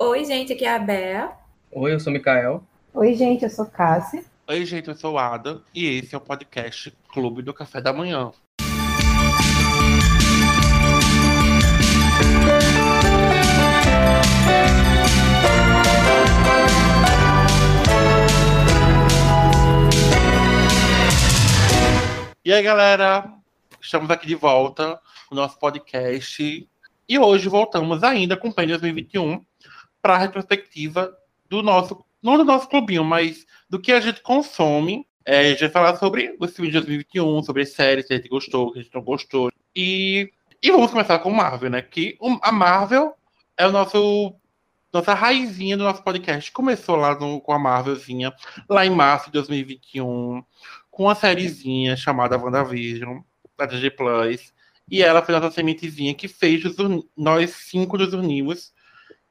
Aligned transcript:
Oi, 0.00 0.24
gente, 0.24 0.52
aqui 0.52 0.64
é 0.64 0.76
a 0.76 0.78
Bea. 0.78 1.32
Oi, 1.72 1.92
eu 1.92 1.98
sou 1.98 2.12
o 2.12 2.14
Mikael. 2.14 2.62
Oi, 2.94 3.14
gente, 3.14 3.42
eu 3.42 3.50
sou 3.50 3.66
Cassi. 3.66 4.24
Oi, 4.46 4.64
gente, 4.64 4.86
eu 4.86 4.94
sou 4.94 5.14
o 5.14 5.18
Ada 5.18 5.60
e 5.74 5.86
esse 5.86 6.14
é 6.14 6.18
o 6.18 6.20
podcast 6.20 6.96
Clube 7.12 7.42
do 7.42 7.52
Café 7.52 7.80
da 7.80 7.92
Manhã. 7.92 8.30
E 22.44 22.52
aí, 22.52 22.62
galera, 22.62 23.34
estamos 23.80 24.08
aqui 24.12 24.28
de 24.28 24.36
volta 24.36 25.00
no 25.28 25.36
nosso 25.36 25.58
podcast 25.58 26.68
e 27.08 27.18
hoje 27.18 27.48
voltamos 27.48 28.04
ainda 28.04 28.36
com 28.36 28.46
o 28.46 28.54
PEN 28.54 28.68
2021 28.68 29.47
para 30.00 30.14
a 30.14 30.18
retrospectiva 30.18 31.12
do 31.48 31.62
nosso, 31.62 32.04
não 32.22 32.36
do 32.36 32.44
nosso 32.44 32.68
clubinho, 32.68 33.04
mas 33.04 33.46
do 33.68 33.80
que 33.80 33.92
a 33.92 34.00
gente 34.00 34.20
consome. 34.22 35.06
É, 35.24 35.40
a 35.40 35.44
gente 35.50 35.60
vai 35.60 35.68
falar 35.68 35.96
sobre 35.96 36.34
o 36.40 36.48
filme 36.48 36.70
de 36.70 36.78
2021, 36.78 37.42
sobre 37.42 37.62
as 37.62 37.70
séries 37.70 38.06
que 38.06 38.14
a 38.14 38.16
gente 38.16 38.28
gostou, 38.28 38.72
que 38.72 38.78
a 38.78 38.82
gente 38.82 38.94
não 38.94 39.02
gostou. 39.02 39.50
E, 39.76 40.30
e 40.62 40.70
vamos 40.70 40.90
começar 40.90 41.18
com 41.18 41.30
Marvel, 41.30 41.70
né? 41.70 41.82
Que 41.82 42.16
a 42.42 42.50
Marvel 42.50 43.14
é 43.56 43.66
o 43.66 43.72
nosso 43.72 44.34
nossa 44.92 45.12
raizinha 45.12 45.76
do 45.76 45.84
nosso 45.84 46.02
podcast. 46.02 46.50
Começou 46.50 46.96
lá 46.96 47.14
no, 47.18 47.40
com 47.40 47.52
a 47.52 47.58
Marvelzinha, 47.58 48.32
lá 48.68 48.86
em 48.86 48.90
março 48.90 49.26
de 49.26 49.32
2021, 49.32 50.42
com 50.90 51.02
uma 51.04 51.14
sériezinha 51.14 51.96
chamada 51.96 52.38
WandaVision, 52.38 53.20
da 53.56 53.66
DJ 53.66 53.90
Plus. 53.90 54.52
E 54.90 55.02
ela 55.02 55.22
foi 55.22 55.34
nossa 55.34 55.50
sementezinha 55.50 56.14
que 56.14 56.26
fez 56.26 56.64
os, 56.64 56.76
nós 57.16 57.50
cinco 57.50 57.98
nos 57.98 58.14
unimos 58.14 58.72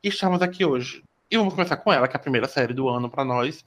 estamos 0.08 0.42
aqui 0.42 0.66
hoje. 0.66 1.04
E 1.30 1.38
vamos 1.38 1.54
começar 1.54 1.78
com 1.78 1.92
ela, 1.92 2.08
que 2.08 2.16
é 2.16 2.20
a 2.20 2.22
primeira 2.22 2.48
série 2.48 2.74
do 2.74 2.88
ano 2.88 3.10
para 3.10 3.26
nós. 3.26 3.64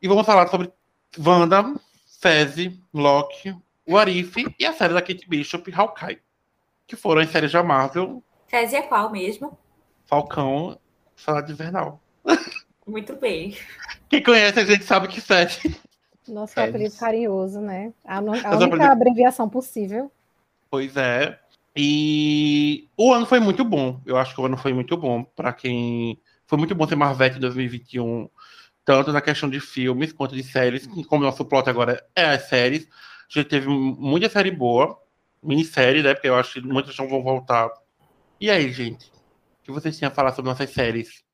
E 0.00 0.06
vamos 0.06 0.24
falar 0.24 0.48
sobre 0.48 0.72
Wanda, 1.18 1.74
Fezzi, 2.20 2.80
Loki, 2.92 3.56
o 3.86 3.96
Arif 3.96 4.54
e 4.58 4.66
a 4.66 4.72
série 4.72 4.94
da 4.94 5.02
Kate 5.02 5.28
Bishop, 5.28 5.72
Hawkeye. 5.72 6.20
Que 6.86 6.94
foram 6.94 7.22
as 7.22 7.30
séries 7.30 7.52
da 7.52 7.62
Marvel. 7.62 8.22
Fezzi 8.46 8.76
é 8.76 8.82
qual 8.82 9.10
mesmo? 9.10 9.58
Falcão, 10.04 10.78
Salada 11.16 11.50
Invernal. 11.50 12.00
Muito 12.86 13.16
bem. 13.16 13.56
Quem 14.08 14.22
conhece 14.22 14.60
a 14.60 14.64
gente 14.64 14.84
sabe 14.84 15.08
que 15.08 15.20
Fezzi. 15.20 15.76
Nosso 16.28 16.58
apelido 16.58 16.96
carinhoso, 16.96 17.60
né? 17.60 17.92
A, 18.04 18.18
a 18.18 18.20
única 18.20 18.48
apelido... 18.48 18.82
abreviação 18.82 19.48
possível. 19.48 20.10
Pois 20.70 20.96
é. 20.96 21.38
E 21.76 22.88
o 22.96 23.12
ano 23.12 23.26
foi 23.26 23.38
muito 23.38 23.62
bom. 23.62 24.00
Eu 24.06 24.16
acho 24.16 24.34
que 24.34 24.40
o 24.40 24.46
ano 24.46 24.56
foi 24.56 24.72
muito 24.72 24.96
bom 24.96 25.22
para 25.22 25.52
quem. 25.52 26.18
Foi 26.46 26.56
muito 26.56 26.74
bom 26.74 26.86
ter 26.86 26.96
Marvete 26.96 27.36
em 27.36 27.40
2021, 27.40 28.30
tanto 28.84 29.12
na 29.12 29.20
questão 29.20 29.50
de 29.50 29.60
filmes 29.60 30.12
quanto 30.12 30.34
de 30.34 30.42
séries. 30.42 30.86
Como 31.06 31.24
nosso 31.24 31.44
plot 31.44 31.68
agora 31.68 32.02
é 32.14 32.24
as 32.24 32.48
séries, 32.48 32.88
a 33.28 33.38
gente 33.38 33.48
teve 33.48 33.68
muita 33.68 34.30
série 34.30 34.50
boa, 34.50 34.98
minissérie, 35.42 36.02
né? 36.02 36.14
Porque 36.14 36.28
eu 36.28 36.36
acho 36.36 36.54
que 36.54 36.66
muitas 36.66 36.96
não 36.96 37.08
vão 37.08 37.22
voltar. 37.22 37.70
E 38.40 38.50
aí, 38.50 38.72
gente? 38.72 39.10
O 39.60 39.64
que 39.64 39.72
vocês 39.72 39.98
tinham 39.98 40.10
a 40.10 40.14
falar 40.14 40.32
sobre 40.32 40.50
nossas 40.50 40.70
séries? 40.70 41.24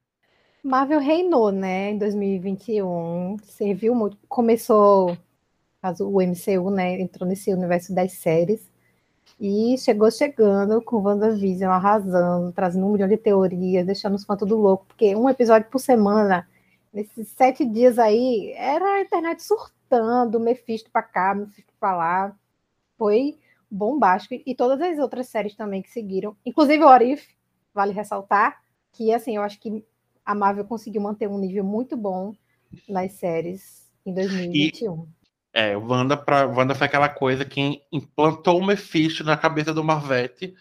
Marvel 0.64 0.98
reinou, 0.98 1.52
né, 1.52 1.90
em 1.90 1.98
2021. 1.98 3.36
Serviu 3.42 3.94
muito. 3.94 4.16
Começou, 4.28 5.16
o 6.00 6.22
MCU, 6.22 6.70
né, 6.70 7.00
entrou 7.00 7.28
nesse 7.28 7.52
universo 7.52 7.94
das 7.94 8.12
séries. 8.12 8.71
E 9.44 9.76
chegou 9.76 10.08
chegando 10.08 10.80
com 10.80 11.02
WandaVision, 11.02 11.72
arrasando, 11.72 12.52
trazendo 12.52 12.86
um 12.86 12.92
milhão 12.92 13.08
de 13.08 13.16
teorias, 13.16 13.84
deixando 13.84 14.14
os 14.14 14.24
fãs 14.24 14.38
tudo 14.38 14.56
louco, 14.56 14.86
porque 14.86 15.16
um 15.16 15.28
episódio 15.28 15.68
por 15.68 15.80
semana, 15.80 16.48
nesses 16.92 17.27
sete 17.30 17.64
dias 17.64 17.98
aí, 17.98 18.52
era 18.56 18.84
a 18.84 19.00
internet 19.00 19.42
surtando, 19.42 20.39
Mephisto 20.39 20.89
pra 20.92 21.02
cá, 21.02 21.34
Mephisto 21.34 21.72
pra 21.80 21.96
lá. 21.96 22.36
Foi 22.96 23.36
bombástico. 23.68 24.40
E 24.46 24.55
todas 24.55 24.80
as 24.80 25.00
outras 25.00 25.27
séries 25.27 25.56
também 25.56 25.83
que 25.83 25.90
seguiram, 25.90 26.36
inclusive 26.46 26.84
o 26.84 26.86
Orif, 26.86 27.34
vale 27.74 27.92
ressaltar, 27.92 28.62
que 28.92 29.12
assim, 29.12 29.34
eu 29.34 29.42
acho 29.42 29.58
que 29.58 29.84
a 30.24 30.36
Marvel 30.36 30.67
conseguiu 30.67 31.02
manter 31.02 31.27
um 31.27 31.36
nível 31.36 31.64
muito 31.64 31.96
bom 31.96 32.33
nas 32.88 33.11
séries 33.14 33.90
em 34.06 34.14
2021. 34.14 35.02
E 35.02 35.21
é, 35.52 35.77
Wanda, 35.77 36.17
pra, 36.17 36.46
Wanda 36.46 36.74
foi 36.74 36.86
aquela 36.86 37.08
coisa 37.08 37.45
que 37.45 37.83
implantou 37.92 38.58
o 38.58 38.64
Mephisto 38.64 39.23
na 39.23 39.36
cabeça 39.36 39.74
do 39.74 39.85
Marvete 39.85 40.55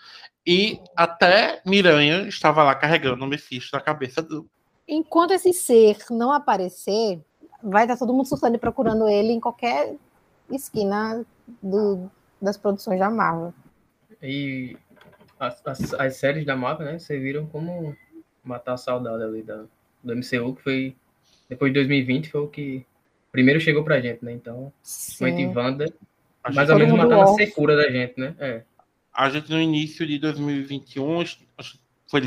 e 0.45 0.79
até 0.95 1.61
Miranha 1.65 2.27
estava 2.27 2.63
lá 2.63 2.75
carregando 2.75 3.23
o 3.23 3.27
Mephisto 3.27 3.75
na 3.75 3.81
cabeça 3.81 4.21
do. 4.21 4.49
Enquanto 4.87 5.31
esse 5.31 5.53
ser 5.53 5.97
não 6.09 6.31
aparecer, 6.31 7.21
vai 7.63 7.83
estar 7.83 7.97
todo 7.97 8.13
mundo 8.13 8.25
surtando 8.25 8.55
e 8.55 8.59
procurando 8.59 9.07
ele 9.07 9.31
em 9.31 9.39
qualquer 9.39 9.95
esquina 10.49 11.25
do, 11.61 12.09
das 12.41 12.57
produções 12.57 12.99
da 12.99 13.09
Marvel. 13.09 13.53
E 14.21 14.77
as, 15.39 15.65
as, 15.65 15.93
as, 15.93 16.15
séries 16.17 16.45
da 16.45 16.55
Marvel, 16.55 16.85
né, 16.85 16.99
serviram 16.99 17.45
como 17.45 17.95
matar 18.43 18.73
a 18.73 18.77
saudade 18.77 19.23
ali 19.23 19.41
da, 19.41 19.63
do 20.03 20.15
MCU, 20.15 20.55
que 20.55 20.63
foi 20.63 20.95
depois 21.47 21.71
de 21.71 21.79
2020 21.79 22.29
foi 22.29 22.41
o 22.41 22.47
que 22.47 22.85
primeiro 23.31 23.59
chegou 23.59 23.83
pra 23.83 24.01
gente, 24.01 24.23
né? 24.23 24.33
Então, 24.33 24.71
Sim. 24.83 25.53
Wanda, 25.55 25.91
mais 26.53 26.69
ou 26.69 26.77
menos 26.77 26.97
matando 26.97 27.21
a 27.21 27.27
secura 27.33 27.75
da 27.75 27.89
gente, 27.89 28.19
né? 28.19 28.35
É. 28.39 28.63
A 29.13 29.29
gente 29.29 29.49
no 29.51 29.59
início 29.59 30.05
de 30.05 30.17
2021 30.19 31.23
foi, 32.07 32.21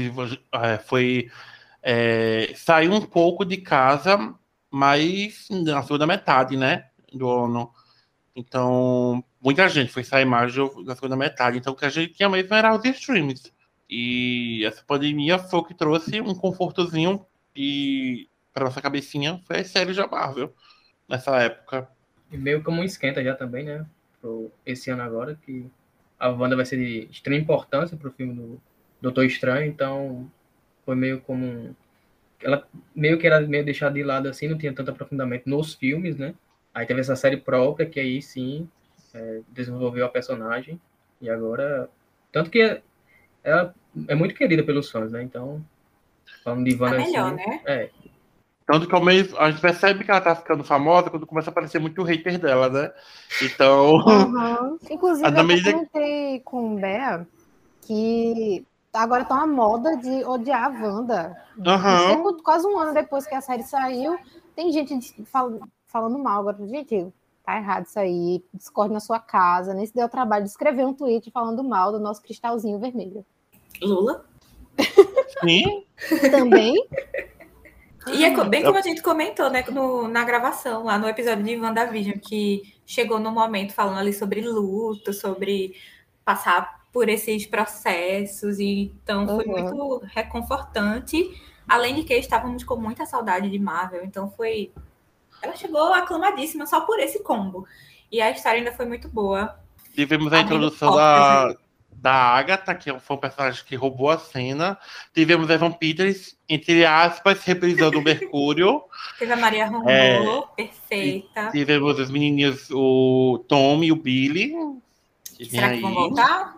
é, 0.52 0.78
foi 0.78 1.30
é, 1.82 2.52
saiu 2.56 2.92
um 2.92 3.00
pouco 3.00 3.44
de 3.44 3.58
casa, 3.58 4.34
mas 4.70 5.48
na 5.50 5.82
segunda 5.82 6.06
metade, 6.06 6.56
né? 6.56 6.86
Do 7.12 7.28
ano. 7.28 7.70
Então, 8.36 9.22
muita 9.40 9.68
gente 9.68 9.92
foi 9.92 10.02
sair 10.02 10.24
mais 10.24 10.54
na 10.84 10.94
segunda 10.94 11.16
metade. 11.16 11.58
Então, 11.58 11.72
o 11.72 11.76
que 11.76 11.84
a 11.84 11.90
gente 11.90 12.14
tinha 12.14 12.28
mesmo 12.28 12.54
era 12.54 12.74
os 12.74 12.84
streams. 12.84 13.52
E 13.88 14.64
essa 14.64 14.82
pandemia 14.82 15.38
foi 15.38 15.60
o 15.60 15.64
que 15.64 15.74
trouxe 15.74 16.20
um 16.20 16.34
confortozinho 16.34 17.24
e 17.54 18.28
para 18.52 18.64
nossa 18.64 18.80
cabecinha 18.80 19.40
foi 19.46 19.60
as 19.60 19.68
séries 19.68 19.96
da 19.96 20.06
Marvel 20.06 20.52
nessa 21.08 21.36
época. 21.42 21.88
E 22.30 22.36
meio 22.36 22.62
como 22.62 22.80
um 22.80 22.84
esquenta 22.84 23.22
já 23.22 23.34
também, 23.34 23.64
né? 23.64 23.86
Pro 24.20 24.50
esse 24.64 24.90
ano 24.90 25.02
agora, 25.02 25.38
que 25.44 25.66
a 26.18 26.28
Wanda 26.28 26.56
vai 26.56 26.64
ser 26.64 26.76
de 26.76 27.08
extrema 27.10 27.40
importância 27.40 27.96
pro 27.96 28.10
filme 28.10 28.34
do 28.34 28.60
Doutor 29.00 29.24
Estranho, 29.24 29.66
então 29.66 30.30
foi 30.84 30.94
meio 30.94 31.20
como. 31.20 31.76
Ela 32.42 32.66
meio 32.94 33.18
que 33.18 33.26
era 33.26 33.40
meio 33.40 33.64
deixada 33.64 33.94
de 33.94 34.02
lado 34.02 34.28
assim, 34.28 34.48
não 34.48 34.58
tinha 34.58 34.72
tanto 34.72 34.90
aprofundamento 34.90 35.48
nos 35.48 35.74
filmes, 35.74 36.16
né? 36.16 36.34
Aí 36.74 36.86
teve 36.86 37.00
essa 37.00 37.14
série 37.16 37.36
própria, 37.36 37.86
que 37.86 38.00
aí 38.00 38.20
sim 38.20 38.68
é, 39.14 39.40
desenvolveu 39.48 40.04
a 40.04 40.08
personagem. 40.08 40.80
E 41.20 41.30
agora. 41.30 41.88
Tanto 42.32 42.50
que 42.50 42.82
ela 43.44 43.74
é 44.08 44.14
muito 44.14 44.34
querida 44.34 44.62
pelos 44.64 44.90
fãs, 44.90 45.12
né? 45.12 45.22
Então, 45.22 45.64
falando 46.42 46.64
de 46.68 46.74
Wanda. 46.74 46.96
É 46.96 46.98
melhor, 46.98 47.34
assim, 47.34 47.50
né? 47.50 47.60
É, 47.64 47.90
tanto 48.66 48.88
que 48.88 48.94
ao 48.94 49.04
meio, 49.04 49.28
a 49.38 49.50
gente 49.50 49.60
percebe 49.60 50.04
que 50.04 50.10
ela 50.10 50.20
tá 50.20 50.34
ficando 50.34 50.64
famosa 50.64 51.10
quando 51.10 51.26
começa 51.26 51.50
a 51.50 51.52
aparecer 51.52 51.78
muito 51.78 52.00
o 52.00 52.04
hater 52.04 52.38
dela, 52.38 52.68
né? 52.70 52.92
Então. 53.42 53.96
Uhum. 53.96 54.78
Inclusive, 54.90 55.28
eu 55.28 55.44
medida... 55.44 55.72
comentei 55.72 56.40
com 56.40 56.74
o 56.74 56.80
Bea 56.80 57.26
que 57.82 58.66
agora 58.92 59.24
tá 59.24 59.34
uma 59.34 59.46
moda 59.46 59.96
de 59.98 60.24
odiar 60.24 60.64
a 60.64 60.68
Wanda. 60.68 61.36
Uhum. 61.58 62.42
Quase 62.42 62.66
um 62.66 62.78
ano 62.78 62.94
depois 62.94 63.26
que 63.26 63.34
a 63.34 63.40
série 63.42 63.64
saiu, 63.64 64.18
tem 64.56 64.72
gente 64.72 65.14
falando 65.86 66.18
mal 66.18 66.40
agora. 66.40 66.66
Gente, 66.66 67.12
tá 67.44 67.58
errado 67.58 67.84
isso 67.84 67.98
aí. 67.98 68.42
Discorde 68.54 68.94
na 68.94 69.00
sua 69.00 69.20
casa. 69.20 69.74
Nem 69.74 69.84
se 69.84 69.94
deu 69.94 70.06
o 70.06 70.10
trabalho 70.10 70.44
de 70.44 70.50
escrever 70.50 70.86
um 70.86 70.94
tweet 70.94 71.30
falando 71.30 71.62
mal 71.62 71.92
do 71.92 72.00
nosso 72.00 72.22
cristalzinho 72.22 72.78
vermelho. 72.78 73.26
Lula? 73.82 74.24
Sim. 75.44 75.84
Também. 76.30 76.74
E 78.12 78.24
é 78.24 78.44
bem 78.44 78.62
como 78.62 78.78
a 78.78 78.82
gente 78.82 79.02
comentou, 79.02 79.48
né, 79.50 79.64
no, 79.70 80.08
na 80.08 80.24
gravação, 80.24 80.84
lá 80.84 80.98
no 80.98 81.08
episódio 81.08 81.42
de 81.42 81.56
WandaVision, 81.56 82.18
que 82.18 82.74
chegou 82.84 83.18
no 83.18 83.30
momento 83.30 83.72
falando 83.72 83.98
ali 83.98 84.12
sobre 84.12 84.42
luto, 84.42 85.12
sobre 85.12 85.74
passar 86.24 86.84
por 86.92 87.08
esses 87.08 87.46
processos, 87.46 88.58
e 88.58 88.92
então 89.02 89.26
foi 89.26 89.44
uhum. 89.46 89.52
muito 89.52 90.06
reconfortante. 90.06 91.42
Além 91.66 91.94
de 91.94 92.04
que 92.04 92.14
estávamos 92.14 92.62
com 92.62 92.76
muita 92.76 93.06
saudade 93.06 93.50
de 93.50 93.58
Marvel, 93.58 94.04
então 94.04 94.30
foi. 94.30 94.70
Ela 95.42 95.56
chegou 95.56 95.92
aclamadíssima 95.92 96.66
só 96.66 96.82
por 96.82 97.00
esse 97.00 97.22
combo. 97.22 97.66
E 98.12 98.20
a 98.20 98.30
história 98.30 98.58
ainda 98.58 98.72
foi 98.72 98.86
muito 98.86 99.08
boa. 99.08 99.58
Tivemos 99.94 100.32
a 100.32 100.40
introdução 100.40 100.94
da, 100.94 101.56
da 102.04 102.12
Agatha, 102.12 102.74
que 102.74 102.92
foi 103.00 103.16
um 103.16 103.18
personagem 103.18 103.64
que 103.64 103.74
roubou 103.74 104.10
a 104.10 104.18
cena. 104.18 104.78
Tivemos 105.14 105.48
Evan 105.48 105.72
Peters, 105.72 106.36
entre 106.46 106.84
aspas, 106.84 107.42
reprisando 107.42 107.98
o 107.98 108.02
Mercúrio. 108.04 108.82
Teve 109.18 109.32
a 109.32 109.36
Maria 109.36 109.66
Rombo, 109.66 109.88
é, 109.88 110.20
perfeita. 110.54 111.50
Tivemos 111.50 111.98
os 111.98 112.10
menininhos, 112.10 112.68
o 112.70 113.42
Tom 113.48 113.82
e 113.82 113.90
o 113.90 113.96
Billy. 113.96 114.52
Que 115.34 115.46
Será 115.46 115.70
que 115.70 115.80
vão 115.80 115.94
voltar? 115.94 116.56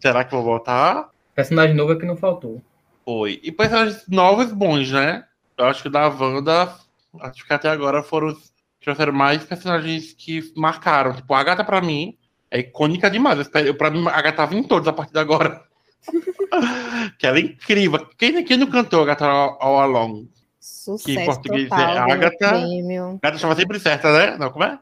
Será 0.00 0.24
que 0.24 0.32
vão 0.32 0.42
voltar? 0.42 1.10
Personagem 1.36 1.76
novo 1.76 1.92
é 1.92 1.96
que 1.96 2.04
não 2.04 2.16
faltou. 2.16 2.60
Foi. 3.04 3.38
E 3.44 3.52
personagens 3.52 4.02
novos 4.08 4.52
bons, 4.52 4.90
né? 4.90 5.24
Eu 5.56 5.66
acho 5.66 5.84
que 5.84 5.88
da 5.88 6.08
Wanda, 6.08 6.74
acho 7.20 7.46
que 7.46 7.52
até 7.52 7.68
agora 7.68 8.02
foram 8.02 8.26
os 8.26 8.50
trouxeram 8.80 9.12
mais 9.12 9.44
personagens 9.44 10.12
que 10.14 10.52
marcaram. 10.56 11.14
Tipo, 11.14 11.32
a 11.32 11.38
Agatha, 11.38 11.62
pra 11.62 11.80
mim, 11.80 12.16
é 12.50 12.58
icônica 12.60 13.10
demais. 13.10 13.36
Eu, 13.36 13.42
espero- 13.42 13.74
pra 13.74 13.90
mim, 13.90 14.06
a 14.06 14.10
Agatha 14.10 14.36
tava 14.38 14.54
em 14.54 14.62
todos 14.62 14.88
a 14.88 14.92
partir 14.92 15.12
de 15.12 15.18
agora. 15.18 15.62
que 17.18 17.26
ela 17.26 17.38
é 17.38 17.42
incrível. 17.42 18.06
Quem, 18.18 18.42
quem 18.44 18.56
não 18.56 18.66
cantou 18.66 19.00
a 19.00 19.02
Agatha 19.04 19.26
All, 19.26 19.58
All 19.60 19.80
Along? 19.80 20.28
Sucesso 20.58 21.24
português 21.24 21.68
total, 21.68 21.90
é 21.90 21.94
ganhou 21.94 22.12
Agatha. 22.12 22.48
prêmio. 22.50 23.04
A 23.22 23.26
Agatha 23.28 23.38
chama 23.38 23.56
sempre 23.56 23.78
certa, 23.78 24.12
né? 24.12 24.36
Não, 24.38 24.50
como 24.50 24.64
é? 24.64 24.78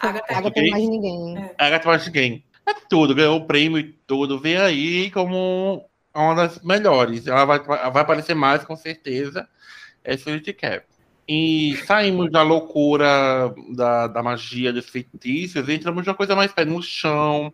Agatha. 0.00 0.36
Agatha 0.38 0.62
mais 0.70 0.88
ninguém. 0.88 1.38
É. 1.38 1.54
A 1.58 1.66
Agatha 1.66 1.88
mais 1.88 2.06
ninguém. 2.06 2.44
É 2.66 2.74
tudo, 2.88 3.14
ganhou 3.14 3.36
o 3.38 3.46
prêmio 3.46 3.78
e 3.78 3.92
tudo. 4.06 4.38
Vem 4.38 4.56
aí 4.56 5.10
como 5.10 5.84
uma 6.14 6.34
das 6.34 6.60
melhores. 6.62 7.26
Ela 7.26 7.44
vai, 7.44 7.58
vai 7.60 8.02
aparecer 8.02 8.34
mais, 8.34 8.64
com 8.64 8.76
certeza. 8.76 9.48
É 10.04 10.16
que 10.16 10.30
gente 10.32 10.52
quer. 10.52 10.84
E 11.28 11.76
saímos 11.86 12.30
da 12.30 12.42
loucura 12.42 13.54
da, 13.74 14.08
da 14.08 14.22
magia 14.22 14.72
dos 14.72 14.88
feitiços 14.88 15.68
e 15.68 15.74
entramos 15.74 16.04
numa 16.04 16.16
coisa 16.16 16.34
mais 16.34 16.52
pé 16.52 16.64
no 16.64 16.82
chão, 16.82 17.52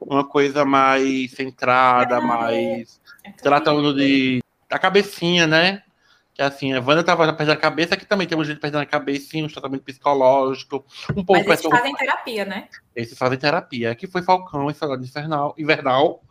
uma 0.00 0.26
coisa 0.26 0.64
mais 0.64 1.30
centrada, 1.32 2.20
mais 2.20 3.00
tratando 3.42 3.94
de 3.94 4.42
da 4.68 4.78
cabecinha, 4.78 5.46
né? 5.46 5.82
Que 6.34 6.40
assim, 6.40 6.72
a 6.72 6.80
Wanda 6.80 7.04
tava 7.04 7.30
perdendo 7.34 7.52
a 7.52 7.60
cabeça, 7.60 7.94
aqui 7.94 8.06
também 8.06 8.26
temos 8.26 8.46
gente 8.46 8.58
perdendo 8.58 8.80
a 8.80 8.86
cabecinha, 8.86 9.44
um 9.44 9.48
tratamento 9.48 9.82
psicológico, 9.82 10.84
um 11.14 11.22
pouco 11.22 11.46
Mas 11.46 11.60
eles 11.60 11.78
fazem 11.78 11.94
terapia, 11.94 12.44
né? 12.46 12.68
esses 12.96 13.18
fazem 13.18 13.38
terapia. 13.38 13.90
Aqui 13.90 14.06
foi 14.06 14.22
Falcão 14.22 14.70
e 14.70 14.74
Saudade 14.74 15.04
Infernal, 15.04 15.54
Invernal. 15.58 16.22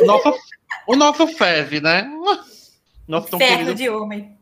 O 0.00 0.04
nosso, 0.04 0.34
o 0.86 0.96
nosso 0.96 1.26
Feve, 1.28 1.80
né? 1.80 2.06
Nosso 3.06 3.38
Ferro 3.38 3.56
querido 3.56 3.74
de 3.74 3.88
homem. 3.88 4.37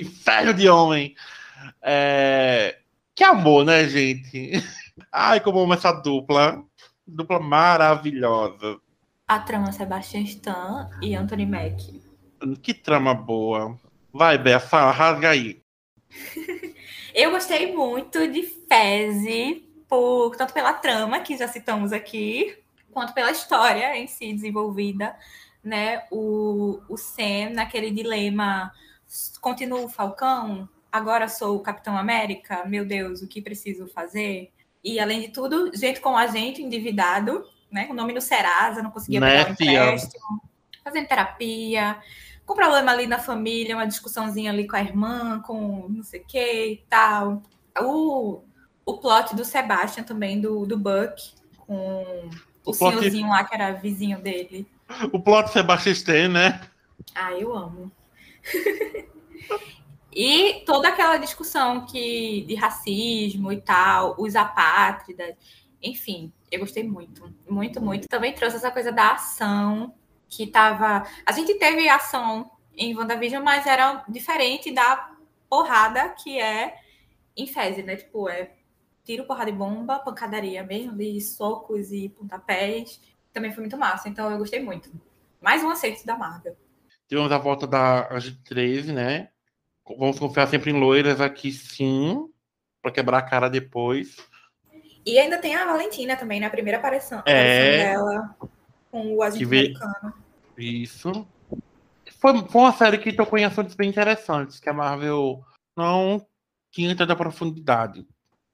Inferno 0.00 0.54
de 0.54 0.68
homem. 0.68 1.14
É, 1.82 2.78
Que 3.14 3.24
amor, 3.24 3.64
né, 3.64 3.88
gente? 3.88 4.52
Ai, 5.12 5.40
como 5.40 5.60
amo 5.60 5.74
essa 5.74 5.92
dupla. 5.92 6.62
Dupla 7.06 7.40
maravilhosa. 7.40 8.78
A 9.26 9.38
trama 9.40 9.72
Sebastian 9.72 10.22
Stan 10.22 10.90
e 11.02 11.14
Anthony 11.14 11.46
Mack. 11.46 12.02
Que 12.62 12.72
trama 12.72 13.14
boa. 13.14 13.78
Vai, 14.12 14.38
Bea, 14.38 14.60
fala, 14.60 14.90
rasga 14.90 15.30
aí. 15.30 15.60
Eu 17.14 17.30
gostei 17.32 17.74
muito 17.74 18.28
de 18.28 18.42
Feze, 18.42 19.68
por, 19.88 20.36
tanto 20.36 20.52
pela 20.52 20.72
trama, 20.74 21.20
que 21.20 21.36
já 21.36 21.48
citamos 21.48 21.92
aqui, 21.92 22.56
quanto 22.92 23.12
pela 23.12 23.30
história 23.30 23.96
em 23.96 24.06
si 24.06 24.32
desenvolvida. 24.32 25.16
Né? 25.62 26.04
O, 26.10 26.80
o 26.88 26.96
Sam, 26.96 27.50
naquele 27.54 27.90
dilema, 27.90 28.72
continuo 29.40 29.84
o 29.84 29.88
Falcão, 29.88 30.68
agora 30.90 31.28
sou 31.28 31.56
o 31.56 31.60
Capitão 31.60 31.96
América, 31.96 32.64
meu 32.66 32.84
Deus, 32.84 33.22
o 33.22 33.28
que 33.28 33.40
preciso 33.42 33.86
fazer? 33.88 34.52
E, 34.82 35.00
além 35.00 35.20
de 35.22 35.28
tudo, 35.28 35.70
gente 35.76 36.00
como 36.00 36.16
a 36.16 36.26
gente, 36.26 36.62
endividado, 36.62 37.44
né? 37.70 37.88
o 37.90 37.94
nome 37.94 38.12
no 38.12 38.20
Serasa, 38.20 38.82
não 38.82 38.90
conseguia 38.90 39.20
Né, 39.20 39.44
pegar 39.44 39.52
o 39.52 39.56
fia? 39.56 39.70
empréstimo, 39.84 40.42
fazendo 40.84 41.08
terapia, 41.08 41.98
com 42.46 42.54
problema 42.54 42.92
ali 42.92 43.06
na 43.06 43.18
família, 43.18 43.74
uma 43.76 43.86
discussãozinha 43.86 44.50
ali 44.50 44.66
com 44.66 44.76
a 44.76 44.80
irmã, 44.80 45.40
com 45.42 45.86
não 45.88 46.02
sei 46.02 46.20
o 46.20 46.24
que 46.24 46.66
e 46.72 46.76
tal. 46.88 47.42
O, 47.80 48.40
o 48.86 48.98
plot 48.98 49.34
do 49.36 49.44
Sebastian 49.44 50.04
também, 50.04 50.40
do, 50.40 50.64
do 50.64 50.78
Buck, 50.78 51.32
com 51.66 51.74
o, 52.64 52.70
O 52.70 52.72
plot- 52.72 52.94
senhorzinho 52.96 53.28
lá 53.28 53.44
que 53.44 53.54
era 53.54 53.72
vizinho 53.72 54.20
dele. 54.20 54.66
O 55.12 55.20
plot 55.20 55.50
Sebastian 55.50 55.92
Stan, 55.92 56.28
né? 56.28 56.60
Ah, 57.14 57.32
eu 57.34 57.54
amo. 57.54 57.90
e 60.12 60.62
toda 60.64 60.88
aquela 60.88 61.16
discussão 61.16 61.86
que, 61.86 62.44
de 62.46 62.54
racismo 62.54 63.52
e 63.52 63.60
tal, 63.60 64.14
os 64.18 64.36
apátridas, 64.36 65.34
enfim, 65.82 66.32
eu 66.50 66.60
gostei 66.60 66.82
muito, 66.82 67.32
muito, 67.48 67.80
muito. 67.80 68.08
Também 68.08 68.34
trouxe 68.34 68.56
essa 68.56 68.70
coisa 68.70 68.90
da 68.90 69.12
ação, 69.12 69.94
que 70.28 70.46
tava. 70.46 71.06
A 71.24 71.32
gente 71.32 71.54
teve 71.54 71.88
ação 71.88 72.50
em 72.76 72.96
WandaVision, 72.96 73.42
mas 73.42 73.66
era 73.66 74.04
diferente 74.08 74.72
da 74.72 75.10
porrada 75.48 76.10
que 76.10 76.38
é 76.38 76.76
em 77.36 77.46
Fezes, 77.46 77.84
né? 77.84 77.96
Tipo, 77.96 78.28
é 78.28 78.52
tiro, 79.04 79.24
porrada 79.24 79.50
e 79.50 79.52
bomba, 79.52 79.98
pancadaria 79.98 80.62
mesmo, 80.62 80.96
de 80.96 81.20
socos 81.20 81.90
e 81.92 82.10
pontapés. 82.10 83.00
Também 83.32 83.52
foi 83.52 83.62
muito 83.62 83.78
massa, 83.78 84.08
então 84.08 84.30
eu 84.30 84.38
gostei 84.38 84.62
muito. 84.62 84.90
Mais 85.40 85.62
um 85.62 85.70
acerto 85.70 86.04
da 86.04 86.16
Marvel. 86.16 86.56
Tivemos 87.08 87.32
a 87.32 87.38
volta 87.38 87.66
da 87.66 88.06
Agente 88.08 88.38
13, 88.44 88.92
né? 88.92 89.28
Vamos 89.98 90.18
confiar 90.18 90.46
sempre 90.48 90.70
em 90.70 90.78
loiras 90.78 91.20
aqui, 91.20 91.50
sim. 91.50 92.28
Pra 92.82 92.92
quebrar 92.92 93.18
a 93.18 93.22
cara 93.22 93.48
depois. 93.48 94.16
E 95.06 95.18
ainda 95.18 95.38
tem 95.38 95.54
a 95.56 95.64
Valentina 95.64 96.16
também, 96.16 96.38
na 96.38 96.50
primeira 96.50 96.78
aparição, 96.78 97.22
É. 97.24 97.78
dela 97.78 98.36
com 98.90 99.14
o 99.14 99.22
agente 99.22 99.44
vê- 99.46 99.58
americano. 99.58 100.14
Isso. 100.56 101.26
Foi, 102.20 102.42
foi 102.48 102.60
uma 102.60 102.72
série 102.72 102.98
que 102.98 103.12
tocou 103.12 103.38
em 103.38 103.44
assuntos 103.44 103.74
bem 103.74 103.88
interessantes, 103.88 104.60
que 104.60 104.68
a 104.68 104.72
Marvel 104.72 105.42
não 105.76 106.24
tinha 106.70 106.94
tanta 106.94 107.16
profundidade. 107.16 108.06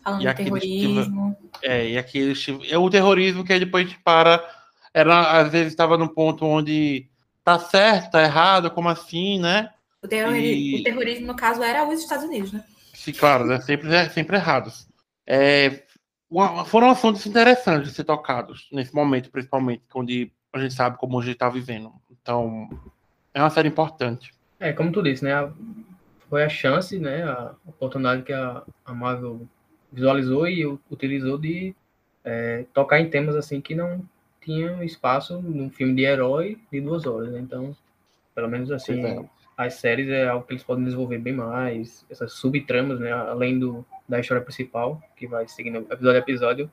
Falando 0.02 0.22
E 0.22 0.28
aqueles 0.28 0.52
terrorismo. 0.52 1.36
É, 1.62 1.88
e 1.90 1.98
aqui 1.98 2.18
eles 2.18 2.40
tiv- 2.44 2.62
é 2.70 2.76
o 2.78 2.90
terrorismo 2.90 3.42
que 3.44 3.52
aí 3.52 3.58
depois 3.60 3.92
para. 4.04 4.44
Era, 4.92 5.40
às 5.40 5.50
vezes 5.50 5.72
estava 5.72 5.96
num 5.98 6.06
ponto 6.06 6.44
onde 6.44 7.08
tá 7.44 7.58
certo, 7.58 8.12
tá 8.12 8.22
errado, 8.22 8.70
como 8.70 8.88
assim, 8.88 9.38
né? 9.38 9.70
O, 10.02 10.06
E- 10.34 10.80
o 10.80 10.82
terrorismo, 10.82 11.26
no 11.26 11.36
caso, 11.36 11.62
era 11.62 11.86
os 11.86 12.00
Estados 12.00 12.24
Unidos, 12.24 12.52
né? 12.52 12.64
Sim, 12.94 13.12
claro, 13.12 13.44
né? 13.46 13.60
Sempre, 13.60 13.94
é- 13.94 14.08
sempre 14.08 14.36
errados. 14.36 14.88
É, 15.26 15.82
uma- 16.30 16.64
foram 16.64 16.90
assuntos 16.90 17.26
interessantes 17.26 17.88
de 17.90 17.94
ser 17.94 18.04
tocados 18.04 18.68
nesse 18.72 18.94
momento, 18.94 19.30
principalmente, 19.30 19.82
onde 19.94 20.32
a 20.52 20.58
gente 20.58 20.74
sabe 20.74 20.96
como 20.98 21.18
a 21.18 21.22
gente 21.22 21.34
está 21.34 21.48
vivendo. 21.48 21.92
Então, 22.10 22.68
é 23.32 23.40
uma 23.40 23.50
série 23.50 23.68
importante. 23.68 24.32
É, 24.58 24.72
como 24.72 24.92
tu 24.92 25.02
disse, 25.02 25.24
né? 25.24 25.32
Foi 26.30 26.44
a 26.44 26.48
chance, 26.48 26.98
né? 26.98 27.24
A 27.24 27.54
oportunidade 27.66 28.22
que 28.22 28.32
a, 28.32 28.62
a 28.84 28.94
Marvel 28.94 29.46
visualizou 29.92 30.48
e 30.48 30.64
utilizou 30.90 31.38
de 31.38 31.74
é, 32.24 32.64
tocar 32.72 33.00
em 33.00 33.10
temas 33.10 33.36
assim 33.36 33.60
que 33.60 33.74
não 33.74 34.02
tinham 34.44 34.82
espaço 34.82 35.40
num 35.40 35.70
filme 35.70 35.94
de 35.94 36.02
herói 36.02 36.58
de 36.70 36.80
duas 36.80 37.06
horas, 37.06 37.32
né? 37.32 37.40
Então, 37.40 37.76
pelo 38.34 38.48
menos 38.48 38.70
assim, 38.70 39.04
é. 39.04 39.24
as 39.56 39.74
séries 39.74 40.08
é 40.08 40.28
algo 40.28 40.46
que 40.46 40.52
eles 40.52 40.62
podem 40.62 40.84
desenvolver 40.84 41.18
bem 41.18 41.32
mais, 41.32 42.04
essas 42.10 42.32
subtramas, 42.32 43.00
né? 43.00 43.12
Além 43.12 43.58
do, 43.58 43.84
da 44.08 44.20
história 44.20 44.42
principal, 44.42 45.02
que 45.16 45.26
vai 45.26 45.48
seguindo 45.48 45.78
episódio 45.78 46.10
a 46.10 46.18
episódio, 46.18 46.70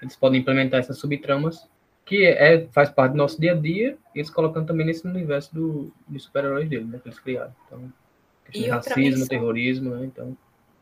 eles 0.00 0.16
podem 0.16 0.40
implementar 0.40 0.80
essas 0.80 0.98
subtramas 0.98 1.68
que 2.04 2.26
é, 2.26 2.66
faz 2.72 2.90
parte 2.90 3.12
do 3.12 3.18
nosso 3.18 3.40
dia 3.40 3.52
a 3.52 3.54
dia, 3.54 3.96
e 4.14 4.18
eles 4.18 4.28
colocando 4.28 4.66
também 4.66 4.84
nesse 4.84 5.06
universo 5.06 5.54
do, 5.54 5.92
de 6.08 6.18
super-heróis 6.18 6.68
dele, 6.68 6.84
né? 6.84 6.98
Que 7.00 7.08
eles 7.08 7.20
criaram. 7.20 7.54
Então, 7.66 7.92
E 8.52 8.66
racismo, 8.68 9.02
menção. 9.02 9.28
terrorismo, 9.28 9.94
né? 9.94 10.06
Então, 10.06 10.36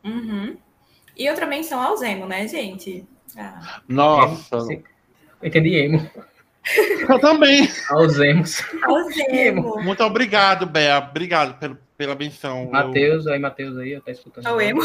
Uhum. 0.05 0.57
E 1.17 1.29
outra 1.29 1.47
menção 1.47 1.81
ao 1.81 1.97
Zemo, 1.97 2.27
né, 2.27 2.47
gente? 2.49 3.05
Ah, 3.37 3.83
Nossa, 3.89 4.59
entendi 5.43 5.75
emo. 5.75 6.11
Eu 7.09 7.19
também. 7.19 7.69
Aos 7.91 8.19
emos. 8.19 8.63
ao 8.83 9.11
Zemo. 9.11 9.83
Muito 9.83 10.03
obrigado, 10.05 10.67
Bea. 10.67 10.99
Obrigado 10.99 11.59
pelo, 11.59 11.79
pela 11.97 12.15
menção. 12.15 12.65
Eu- 12.65 12.71
Matheus, 12.71 13.27
aí 13.27 13.39
Matheus 13.39 13.77
aí, 13.79 14.01
tá 14.01 14.11
escutando. 14.13 14.47
Ao 14.47 14.61
Emo. 14.61 14.81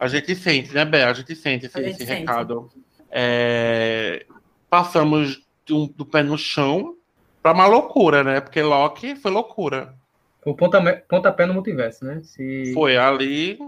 A 0.00 0.06
gente 0.06 0.34
sente, 0.36 0.72
né, 0.72 0.84
Bea? 0.84 1.08
A 1.10 1.12
gente 1.12 1.34
sente 1.34 1.66
esse, 1.66 1.76
gente 1.82 1.96
esse 1.96 2.06
sente. 2.06 2.20
recado. 2.20 2.70
É, 3.10 4.24
Passamos 4.70 5.42
de 5.64 5.72
um- 5.74 5.86
do 5.86 6.04
pé 6.04 6.22
no 6.22 6.36
chão 6.38 6.94
pra 7.42 7.52
uma 7.52 7.66
loucura, 7.66 8.22
né? 8.22 8.40
Porque 8.40 8.60
Loki 8.62 9.16
foi 9.16 9.30
loucura. 9.30 9.94
O 10.44 10.54
ponta- 10.54 11.02
pontapé 11.08 11.46
no 11.46 11.54
multiverso, 11.54 12.04
né? 12.04 12.20
Se 12.22 12.70
Foi 12.74 12.96
ali, 12.96 13.58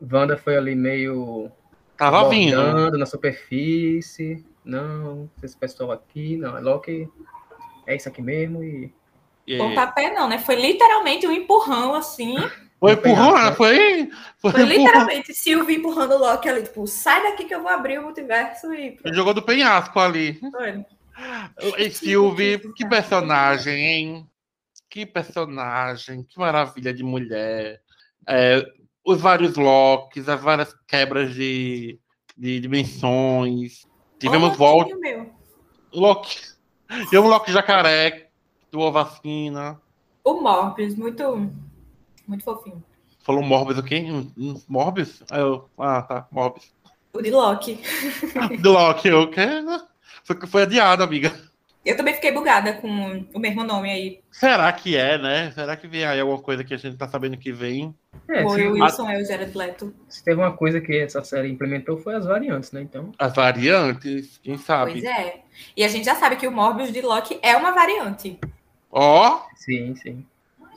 Wanda 0.00 0.36
foi 0.36 0.56
ali 0.56 0.74
meio 0.74 1.50
tava 1.96 2.28
vindo. 2.28 2.96
na 2.96 3.04
superfície. 3.06 4.44
Não, 4.64 5.30
esse 5.42 5.56
pessoal 5.56 5.92
aqui, 5.92 6.36
não, 6.36 6.56
é 6.56 6.60
Loki. 6.60 7.08
É 7.86 7.96
isso 7.96 8.08
aqui 8.08 8.22
mesmo 8.22 8.62
e 8.62 8.92
E- 9.46 9.58
Pontapé 9.58 10.12
não, 10.12 10.28
né? 10.28 10.38
Foi 10.38 10.54
literalmente 10.54 11.26
um 11.26 11.32
empurrão, 11.32 11.94
assim. 11.94 12.36
Foi 12.78 12.92
empurrão, 12.92 13.34
né? 13.34 13.52
foi, 13.52 14.10
foi, 14.38 14.52
Foi 14.52 14.62
literalmente 14.62 15.34
Sylvie 15.34 15.76
empurrando 15.76 16.12
o 16.12 16.18
Loki 16.18 16.48
ali, 16.48 16.62
tipo, 16.62 16.86
sai 16.86 17.22
daqui 17.22 17.44
que 17.44 17.54
eu 17.54 17.62
vou 17.62 17.70
abrir 17.70 17.98
o 17.98 18.02
multiverso 18.02 18.72
e... 18.72 18.98
Ele 19.04 19.14
Jogou 19.14 19.34
do 19.34 19.42
penhasco 19.42 19.98
ali. 19.98 20.40
Foi. 20.50 20.84
E 21.76 21.90
Sylvie, 21.90 22.58
que 22.74 22.88
personagem, 22.88 23.74
hein? 23.74 24.26
Que 24.88 25.04
personagem, 25.04 26.22
que 26.22 26.38
maravilha 26.38 26.94
de 26.94 27.02
mulher. 27.02 27.80
É, 28.26 28.64
os 29.04 29.20
vários 29.20 29.56
locks, 29.56 30.28
as 30.28 30.40
várias 30.40 30.74
quebras 30.86 31.34
de, 31.34 31.98
de 32.36 32.60
dimensões. 32.60 33.86
Tivemos 34.20 34.56
volta. 34.56 34.94
Loki. 35.92 36.38
Tivemos 37.08 37.30
Loki 37.30 37.52
jacaré, 37.52 38.28
doou 38.70 38.92
vacina. 38.92 39.80
O 40.22 40.34
Morbius, 40.34 40.94
muito, 40.94 41.50
muito 42.28 42.44
fofinho. 42.44 42.84
Falou 43.20 43.42
Morbius 43.42 43.78
o 43.78 43.82
quê? 43.82 44.04
Morbius? 44.68 45.22
Ah, 45.30 45.38
eu... 45.38 45.68
ah 45.78 46.02
tá, 46.02 46.28
Morbius. 46.30 46.70
O 47.14 47.22
de 47.22 47.30
Loki. 47.30 47.80
de 48.60 48.68
Loki, 48.68 49.10
o 49.10 49.30
quê? 49.30 49.46
Só 50.22 50.34
que 50.34 50.46
foi 50.46 50.62
adiado, 50.62 51.02
amiga. 51.02 51.32
Eu 51.84 51.96
também 51.96 52.12
fiquei 52.12 52.30
bugada 52.30 52.74
com 52.74 53.24
o 53.32 53.38
mesmo 53.38 53.64
nome 53.64 53.90
aí. 53.90 54.20
Será 54.30 54.70
que 54.70 54.96
é, 54.96 55.16
né? 55.16 55.50
Será 55.52 55.76
que 55.76 55.88
vem 55.88 56.04
aí 56.04 56.20
alguma 56.20 56.38
coisa 56.40 56.62
que 56.62 56.74
a 56.74 56.76
gente 56.76 56.96
tá 56.96 57.08
sabendo 57.08 57.38
que 57.38 57.52
vem? 57.52 57.94
É, 58.28 58.44
o 58.44 58.50
Wilson 58.50 59.06
a... 59.06 59.14
é 59.14 59.18
o 59.18 59.24
Jared 59.24 59.56
Leto. 59.56 59.94
Se 60.06 60.22
teve 60.22 60.40
uma 60.40 60.52
coisa 60.52 60.78
que 60.80 60.94
essa 60.98 61.24
série 61.24 61.48
implementou 61.48 61.96
foi 61.96 62.14
as 62.14 62.26
variantes, 62.26 62.70
né? 62.72 62.82
Então. 62.82 63.12
As 63.18 63.34
variantes, 63.34 64.38
quem 64.42 64.58
sabe? 64.58 64.92
Pois 64.92 65.04
é. 65.04 65.40
E 65.74 65.82
a 65.82 65.88
gente 65.88 66.04
já 66.04 66.14
sabe 66.14 66.36
que 66.36 66.46
o 66.46 66.52
Morbius 66.52 66.92
de 66.92 67.00
Loki 67.00 67.38
é 67.42 67.56
uma 67.56 67.72
variante. 67.72 68.38
Ó! 68.90 69.36
Oh. 69.36 69.56
Sim, 69.56 69.96
sim. 69.96 70.26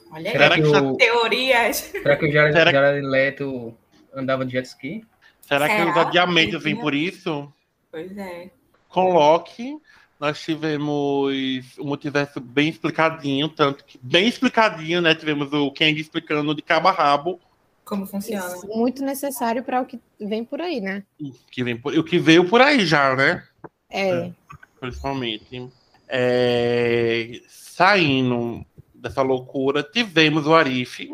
Olha 0.10 0.32
Será 0.32 0.56
aí, 0.56 0.62
que 0.62 0.68
o... 0.68 0.96
teorias. 0.96 1.78
Será 1.78 2.16
que 2.16 2.28
o 2.28 2.32
Jared, 2.32 2.56
Será... 2.56 2.72
Jared 2.72 3.06
Leto 3.06 3.78
andava 4.14 4.46
de 4.46 4.54
jet 4.54 4.68
ski? 4.68 5.06
Será, 5.42 5.68
Será 5.68 5.86
que 5.86 5.92
os 5.92 5.98
adiamentos 5.98 6.64
vêm 6.64 6.76
por 6.76 6.94
isso? 6.94 7.52
Pois 7.92 8.16
é. 8.18 8.50
Com 8.88 9.12
Loki, 9.12 9.78
nós 10.24 10.40
tivemos 10.40 11.76
o 11.78 11.84
multiverso 11.84 12.40
bem 12.40 12.70
explicadinho, 12.70 13.50
tanto 13.50 13.84
que 13.84 14.00
bem 14.02 14.26
explicadinho, 14.26 15.02
né? 15.02 15.14
Tivemos 15.14 15.52
o 15.52 15.70
Kang 15.70 16.00
explicando 16.00 16.56
de 16.56 16.62
cabo 16.62 16.88
a 16.88 16.92
rabo. 16.94 17.42
Como 17.84 18.08
funciona. 18.08 18.56
Isso, 18.56 18.66
muito 18.70 19.04
necessário 19.04 19.62
para 19.66 19.82
o 19.82 19.86
que 19.86 20.00
vem 20.18 20.46
por 20.46 20.62
aí, 20.62 20.80
né? 20.80 21.04
Que 21.52 21.62
vem 21.62 21.76
por, 21.76 21.94
o 21.98 22.02
que 22.06 22.18
veio 22.18 22.48
por 22.48 22.62
aí 22.62 22.86
já, 22.86 23.14
né? 23.18 23.44
É. 23.90 24.10
é 24.12 24.32
principalmente. 24.80 25.70
É, 26.08 27.42
saindo 27.50 28.66
dessa 28.96 29.22
loucura, 29.22 29.84
tivemos 29.84 30.48
o 30.48 30.56
Arif, 30.56 31.06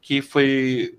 que 0.00 0.22
foi 0.22 0.96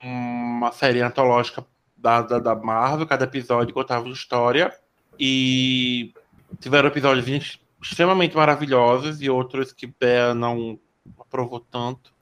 uma 0.00 0.70
série 0.70 1.02
antológica 1.02 1.66
da, 1.96 2.22
da, 2.22 2.38
da 2.38 2.54
Marvel, 2.54 3.04
cada 3.04 3.24
episódio 3.24 3.74
contava 3.74 4.04
uma 4.04 4.14
história. 4.14 4.72
E 5.18 6.12
tiveram 6.60 6.88
episódios 6.88 7.58
extremamente 7.82 8.36
maravilhosos 8.36 9.20
e 9.20 9.28
outros 9.28 9.72
que 9.72 9.86
Bea 9.86 10.34
não 10.34 10.78
aprovou 11.18 11.60
tanto. 11.60 12.12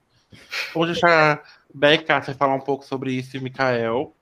Vamos 0.73 0.89
deixar 0.89 1.41
Bea 1.73 1.95
e 1.95 2.33
falar 2.33 2.55
um 2.55 2.59
pouco 2.59 2.85
sobre 2.85 3.13
isso 3.13 3.37
e 3.37 3.39
Mikael. 3.39 4.13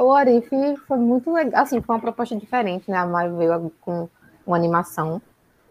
O 0.00 0.12
Arif 0.12 0.48
foi 0.86 0.98
muito 0.98 1.32
legal, 1.32 1.62
assim, 1.62 1.80
foi 1.80 1.96
uma 1.96 2.00
proposta 2.00 2.36
diferente, 2.36 2.90
né? 2.90 2.96
A 2.96 3.06
Marvel 3.06 3.36
veio 3.36 3.72
com 3.80 4.08
uma 4.46 4.56
animação 4.56 5.20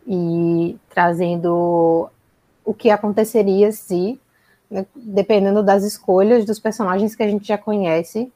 e 0.05 0.77
trazendo 0.89 2.09
o 2.65 2.73
que 2.73 2.89
aconteceria 2.89 3.71
se, 3.71 4.19
né, 4.69 4.85
dependendo 4.95 5.63
das 5.63 5.83
escolhas 5.83 6.45
dos 6.45 6.59
personagens 6.59 7.15
que 7.15 7.23
a 7.23 7.27
gente 7.27 7.47
já 7.47 7.57
conhece, 7.57 8.31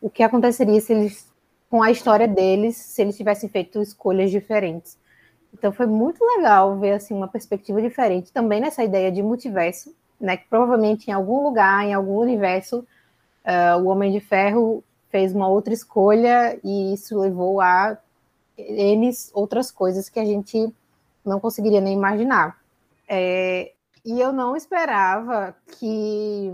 o 0.00 0.10
que 0.10 0.22
aconteceria 0.22 0.80
se 0.80 0.92
eles 0.92 1.31
com 1.72 1.82
a 1.82 1.90
história 1.90 2.28
deles 2.28 2.76
se 2.76 3.00
eles 3.00 3.16
tivessem 3.16 3.48
feito 3.48 3.80
escolhas 3.80 4.30
diferentes. 4.30 4.98
Então 5.54 5.72
foi 5.72 5.86
muito 5.86 6.22
legal 6.22 6.78
ver 6.78 6.92
assim 6.92 7.14
uma 7.14 7.26
perspectiva 7.26 7.80
diferente 7.80 8.30
também 8.30 8.60
nessa 8.60 8.84
ideia 8.84 9.10
de 9.10 9.22
multiverso, 9.22 9.96
né? 10.20 10.36
Que 10.36 10.46
provavelmente 10.50 11.08
em 11.08 11.14
algum 11.14 11.42
lugar, 11.42 11.82
em 11.82 11.94
algum 11.94 12.18
universo, 12.18 12.80
uh, 13.46 13.82
o 13.82 13.86
Homem 13.86 14.12
de 14.12 14.20
Ferro 14.20 14.84
fez 15.08 15.34
uma 15.34 15.48
outra 15.48 15.72
escolha 15.72 16.60
e 16.62 16.92
isso 16.92 17.18
levou 17.18 17.58
a 17.62 17.96
eles 18.58 19.30
outras 19.32 19.70
coisas 19.70 20.10
que 20.10 20.20
a 20.20 20.26
gente 20.26 20.70
não 21.24 21.40
conseguiria 21.40 21.80
nem 21.80 21.94
imaginar. 21.94 22.58
É, 23.08 23.72
e 24.04 24.20
eu 24.20 24.30
não 24.30 24.54
esperava 24.54 25.56
que 25.78 26.52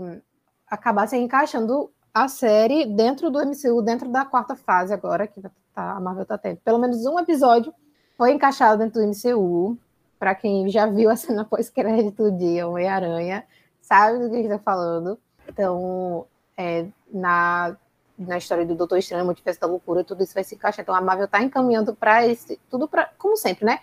acabasse 0.65 1.17
encaixando 1.17 1.91
a 2.13 2.27
série 2.27 2.85
dentro 2.85 3.29
do 3.29 3.39
MCU, 3.39 3.81
dentro 3.81 4.09
da 4.09 4.25
quarta 4.25 4.55
fase 4.55 4.93
agora, 4.93 5.27
que 5.27 5.41
tá, 5.41 5.51
a 5.75 5.99
Marvel 5.99 6.25
tá 6.25 6.37
tendo. 6.37 6.57
Pelo 6.57 6.79
menos 6.79 7.05
um 7.05 7.19
episódio 7.19 7.73
foi 8.17 8.31
encaixado 8.31 8.79
dentro 8.79 9.01
do 9.01 9.07
MCU. 9.07 9.77
Para 10.17 10.35
quem 10.35 10.67
já 10.69 10.85
viu 10.85 11.09
a 11.09 11.15
cena 11.15 11.45
pós-crédito 11.45 12.31
de 12.31 12.61
Homem-Aranha, 12.61 13.45
sabe 13.81 14.19
do 14.19 14.29
que 14.29 14.35
a 14.35 14.39
gente 14.39 14.49
tá 14.49 14.59
falando. 14.59 15.17
Então, 15.47 16.25
é, 16.57 16.87
na, 17.11 17.77
na 18.17 18.37
história 18.37 18.65
do 18.65 18.75
Doutor 18.75 18.97
Estranho, 18.97 19.23
Multiverso 19.23 19.61
da 19.61 19.67
Loucura, 19.67 20.03
tudo 20.03 20.21
isso 20.21 20.33
vai 20.33 20.43
se 20.43 20.55
encaixar. 20.55 20.83
Então, 20.83 20.93
a 20.93 20.99
Marvel 20.99 21.27
tá 21.27 21.41
encaminhando 21.41 21.95
para 21.95 22.27
esse. 22.27 22.59
Tudo 22.69 22.87
para. 22.87 23.09
Como 23.17 23.37
sempre, 23.37 23.65
né? 23.65 23.79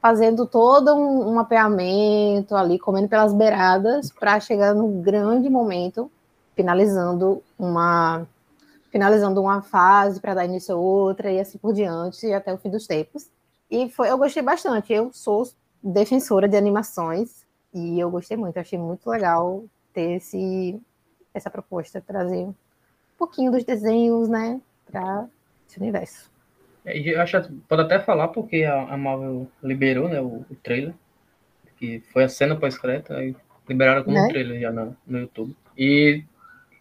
Fazendo 0.00 0.46
todo 0.46 0.94
um, 0.94 1.28
um 1.28 1.34
mapeamento 1.34 2.56
ali, 2.56 2.78
comendo 2.78 3.08
pelas 3.08 3.34
beiradas, 3.34 4.10
para 4.10 4.40
chegar 4.40 4.74
no 4.74 4.88
grande 5.02 5.50
momento 5.50 6.10
finalizando 6.54 7.42
uma 7.58 8.26
finalizando 8.90 9.40
uma 9.40 9.60
fase 9.60 10.20
para 10.20 10.34
dar 10.34 10.44
início 10.44 10.72
a 10.74 10.78
outra 10.78 11.30
e 11.30 11.40
assim 11.40 11.58
por 11.58 11.74
diante 11.74 12.32
até 12.32 12.54
o 12.54 12.58
fim 12.58 12.70
dos 12.70 12.86
tempos. 12.86 13.28
E 13.68 13.88
foi, 13.88 14.08
eu 14.08 14.16
gostei 14.16 14.40
bastante. 14.40 14.92
Eu 14.92 15.10
sou 15.12 15.48
defensora 15.82 16.48
de 16.48 16.56
animações 16.56 17.44
e 17.74 17.98
eu 17.98 18.08
gostei 18.08 18.36
muito. 18.36 18.56
achei 18.56 18.78
muito 18.78 19.10
legal 19.10 19.64
ter 19.92 20.12
esse 20.12 20.80
essa 21.34 21.50
proposta, 21.50 22.00
trazer 22.00 22.44
um 22.44 22.54
pouquinho 23.18 23.50
dos 23.50 23.64
desenhos, 23.64 24.28
né, 24.28 24.60
para 24.86 25.26
esse 25.68 25.80
universo. 25.80 26.30
É, 26.84 26.96
eu 26.96 27.20
acho 27.20 27.50
pode 27.68 27.82
até 27.82 27.98
falar 27.98 28.28
porque 28.28 28.64
a, 28.64 28.96
Marvel 28.96 29.48
liberou, 29.60 30.08
né, 30.08 30.20
o, 30.20 30.44
o, 30.48 30.56
trailer, 30.62 30.94
que 31.76 32.00
foi 32.12 32.22
a 32.22 32.28
cena 32.28 32.54
pós-crédito, 32.54 33.12
aí 33.12 33.34
liberaram 33.68 34.04
como 34.04 34.14
né? 34.14 34.22
um 34.22 34.28
trailer 34.28 34.60
já 34.60 34.70
no, 34.70 34.96
no 35.04 35.18
YouTube. 35.18 35.56
E 35.76 36.22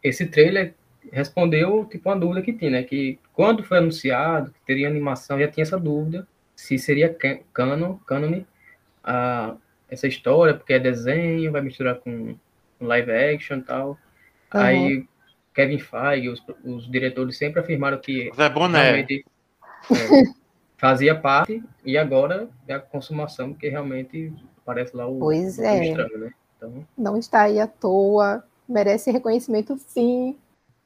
esse 0.04 0.26
trailer 0.26 0.74
respondeu 1.12 1.86
tipo 1.86 2.10
uma 2.10 2.18
dúvida 2.18 2.42
que 2.42 2.54
tinha, 2.54 2.72
né? 2.72 2.84
Que 2.84 3.20
quando 3.34 3.64
foi 3.64 3.78
anunciado 3.78 4.52
que 4.52 4.60
teria 4.66 4.88
animação, 4.88 5.40
já 5.40 5.48
tinha 5.48 5.64
essa 5.64 5.80
dúvida 5.80 6.28
se 6.56 6.78
seria 6.78 7.16
canon, 7.52 7.98
canon 8.06 8.44
a, 9.04 9.56
essa 9.90 10.08
história, 10.08 10.54
porque 10.54 10.74
é 10.74 10.80
desenho, 10.80 11.52
vai 11.52 11.62
misturar 11.62 11.96
com, 11.96 12.36
live 12.80 13.12
action 13.12 13.58
e 13.58 13.62
tal. 13.62 13.90
Uhum. 13.90 13.98
Aí 14.52 15.08
Kevin 15.54 15.80
Feige, 15.80 16.30
os, 16.30 16.44
os, 16.64 16.90
diretores 16.90 17.38
sempre 17.38 17.60
afirmaram 17.62 17.98
que 17.98 18.32
Zé 18.36 18.50
Boné. 18.50 18.82
realmente 18.82 19.26
é, 19.92 20.24
fazia 20.78 21.16
parte 21.16 21.64
e 21.86 21.98
agora 21.98 22.50
é 22.68 22.74
a 22.74 22.80
consumação, 22.80 23.52
porque 23.52 23.70
realmente 23.70 24.34
parece 24.66 24.96
lá 24.96 25.08
o, 25.08 25.20
pois 25.20 25.58
o 25.58 25.64
é. 25.64 25.86
estranho, 25.86 26.18
né? 26.18 26.32
Então... 26.58 26.88
Não 26.98 27.18
está 27.18 27.44
aí 27.44 27.60
à 27.60 27.68
toa 27.68 28.44
merece 28.68 29.12
reconhecimento 29.12 29.78
sim. 29.88 30.36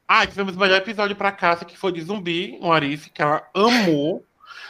Ah, 0.06 0.26
tivemos 0.26 0.56
o 0.56 0.58
melhor 0.58 0.78
episódio 0.78 1.14
pra 1.14 1.30
Cássia, 1.30 1.66
que 1.66 1.76
foi 1.76 1.92
de 1.92 2.00
zumbi, 2.00 2.58
um 2.62 2.72
Arif, 2.72 3.10
que 3.10 3.20
ela 3.20 3.46
amou. 3.54 4.24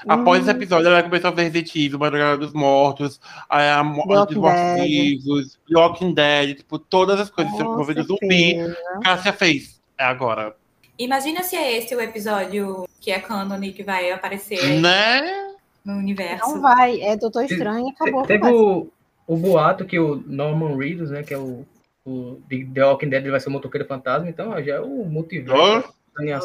Após 0.06 0.42
esse 0.42 0.50
episódio, 0.50 0.88
ela 0.88 1.02
começou 1.02 1.28
a 1.28 1.32
ver 1.32 1.42
Resident 1.44 1.74
Evil, 1.74 1.98
Madrugada 1.98 2.36
dos 2.36 2.52
Mortos, 2.52 3.20
a, 3.48 3.80
a, 3.80 3.82
dos 3.82 4.36
Mortos-Vivos, 4.36 5.58
Walking 5.70 6.14
Dead, 6.14 6.56
tipo, 6.56 6.78
todas 6.78 7.20
as 7.20 7.30
coisas 7.30 7.52
envolvendo 7.54 8.02
zumbi. 8.02 8.56
Cássia 9.02 9.32
fez. 9.32 9.80
É 9.96 10.04
agora. 10.04 10.54
Imagina 10.98 11.42
se 11.42 11.56
é 11.56 11.78
esse 11.78 11.94
o 11.94 12.00
episódio 12.00 12.88
que 13.00 13.10
é 13.10 13.20
canon 13.20 13.62
e 13.62 13.72
que 13.72 13.84
vai 13.84 14.10
aparecer 14.10 14.80
né? 14.80 15.54
no 15.84 15.94
universo. 15.94 16.50
Não 16.50 16.60
vai, 16.60 17.00
é 17.00 17.16
Doutor 17.16 17.44
Estranho 17.44 17.86
e 17.86 17.90
acabou. 17.90 18.22
Teve 18.24 18.48
o, 18.48 18.88
o 19.26 19.36
boato 19.36 19.84
que 19.84 19.98
o 19.98 20.22
Norman 20.26 20.76
Reedus, 20.76 21.10
né, 21.10 21.22
que 21.22 21.32
é 21.32 21.38
o 21.38 21.64
o 22.08 22.42
The 22.48 22.84
Walking 22.84 23.08
Dead 23.08 23.28
vai 23.28 23.40
ser 23.40 23.48
o 23.48 23.52
motoqueiro 23.52 23.86
fantasma, 23.86 24.28
então 24.28 24.50
ó, 24.50 24.62
já 24.62 24.76
é 24.76 24.80
o 24.80 25.04
multiverso. 25.04 25.92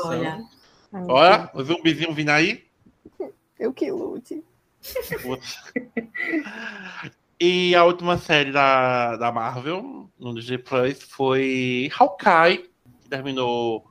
Olha. 0.08 0.44
Olha, 0.92 1.50
o 1.54 1.64
zumbizinho 1.64 2.14
vindo 2.14 2.30
aí. 2.30 2.66
Eu 3.60 3.74
que 3.74 3.90
lute. 3.90 4.44
e 7.40 7.74
a 7.74 7.84
última 7.84 8.18
série 8.18 8.52
da, 8.52 9.16
da 9.16 9.32
Marvel, 9.32 10.10
no 10.20 10.36
Disney 10.36 10.58
Plus, 10.58 11.02
foi 11.02 11.90
Hawkeye, 11.98 12.70
que 13.02 13.10
terminou 13.10 13.86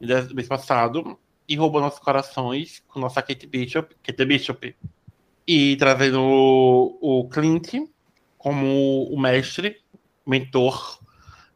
no 0.00 0.34
mês 0.34 0.46
passado 0.46 1.18
e 1.48 1.56
roubou 1.56 1.80
nossos 1.80 1.98
corações 1.98 2.82
com 2.86 3.00
nossa 3.00 3.22
Kate 3.22 3.46
Bishop, 3.46 3.96
Kate 4.02 4.24
Bishop, 4.24 4.76
e 5.46 5.76
trazendo 5.76 6.20
o, 6.20 7.20
o 7.20 7.28
Clint 7.28 7.74
como 8.38 9.04
o 9.04 9.18
mestre, 9.18 9.82
mentor 10.26 11.03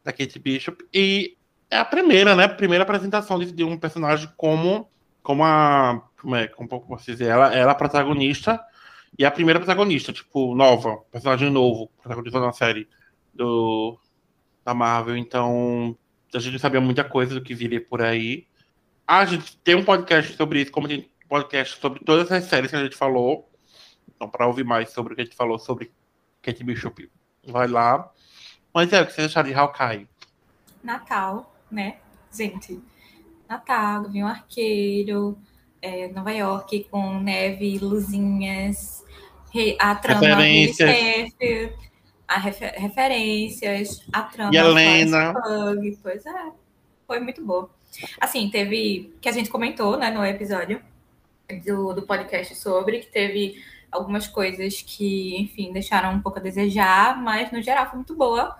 da 0.08 0.12
Kate 0.12 0.38
Bishop. 0.38 0.82
E 0.92 1.36
é 1.70 1.76
a 1.76 1.84
primeira, 1.84 2.34
né? 2.34 2.48
Primeira 2.48 2.82
apresentação 2.82 3.38
de, 3.38 3.52
de 3.52 3.62
um 3.62 3.78
personagem 3.78 4.28
como, 4.36 4.90
como 5.22 5.44
a. 5.44 6.02
Como 6.20 6.34
é, 6.34 6.48
como 6.48 6.68
posso 6.68 7.04
dizer? 7.04 7.26
Ela, 7.26 7.54
ela 7.54 7.70
é 7.70 7.72
a 7.72 7.74
protagonista 7.74 8.60
e 9.16 9.24
a 9.24 9.30
primeira 9.30 9.60
protagonista, 9.60 10.12
tipo, 10.12 10.54
nova, 10.54 10.96
personagem 11.12 11.48
novo, 11.48 11.88
protagonista 12.02 12.40
da 12.40 12.52
série 12.52 12.88
do, 13.32 13.96
da 14.64 14.74
Marvel. 14.74 15.16
Então, 15.16 15.96
a 16.34 16.38
gente 16.40 16.58
sabia 16.58 16.80
muita 16.80 17.04
coisa 17.04 17.34
do 17.34 17.42
que 17.42 17.54
viria 17.54 17.80
por 17.80 18.02
aí. 18.02 18.48
A 19.06 19.24
gente 19.24 19.56
tem 19.58 19.76
um 19.76 19.84
podcast 19.84 20.36
sobre 20.36 20.62
isso, 20.62 20.72
como 20.72 20.88
podcast 21.28 21.78
sobre 21.78 22.00
todas 22.04 22.32
as 22.32 22.44
séries 22.44 22.70
que 22.70 22.76
a 22.76 22.82
gente 22.82 22.96
falou. 22.96 23.48
Então, 24.08 24.28
para 24.28 24.46
ouvir 24.46 24.64
mais 24.64 24.90
sobre 24.90 25.12
o 25.12 25.16
que 25.16 25.22
a 25.22 25.24
gente 25.24 25.36
falou 25.36 25.58
sobre 25.58 25.92
Kate 26.42 26.64
Bishop, 26.64 27.08
vai 27.46 27.68
lá. 27.68 28.10
Mas 28.78 28.92
é 28.92 29.02
o 29.02 29.06
que 29.06 29.12
vocês 29.12 29.26
acharam 29.26 29.48
de 29.48 29.54
Hawkeye? 29.56 30.06
Natal, 30.84 31.52
né? 31.68 31.96
Gente, 32.32 32.80
Natal, 33.48 34.02
Gavião 34.04 34.28
Arqueiro, 34.28 35.36
é, 35.82 36.06
Nova 36.12 36.30
York 36.30 36.86
com 36.88 37.18
neve 37.18 37.76
luzinhas, 37.80 39.04
a 39.80 39.96
trama 39.96 40.20
Referências. 40.20 40.90
chefe, 40.90 41.72
a 42.28 42.38
refer- 42.38 42.74
referências, 42.78 44.06
a 44.12 44.22
trama 44.22 44.54
E 44.54 44.58
a 44.58 44.64
Helena. 44.64 45.34
Pois 46.00 46.24
é, 46.24 46.52
foi 47.04 47.18
muito 47.18 47.44
boa. 47.44 47.68
Assim, 48.20 48.48
teve, 48.48 49.12
que 49.20 49.28
a 49.28 49.32
gente 49.32 49.50
comentou, 49.50 49.96
né, 49.96 50.08
no 50.12 50.24
episódio 50.24 50.80
do, 51.66 51.94
do 51.94 52.02
podcast 52.02 52.54
sobre, 52.54 53.00
que 53.00 53.08
teve 53.08 53.60
algumas 53.90 54.28
coisas 54.28 54.82
que, 54.82 55.36
enfim, 55.36 55.72
deixaram 55.72 56.12
um 56.12 56.20
pouco 56.22 56.38
a 56.38 56.42
desejar, 56.42 57.20
mas 57.20 57.50
no 57.50 57.60
geral 57.60 57.86
foi 57.86 57.96
muito 57.96 58.14
boa. 58.14 58.56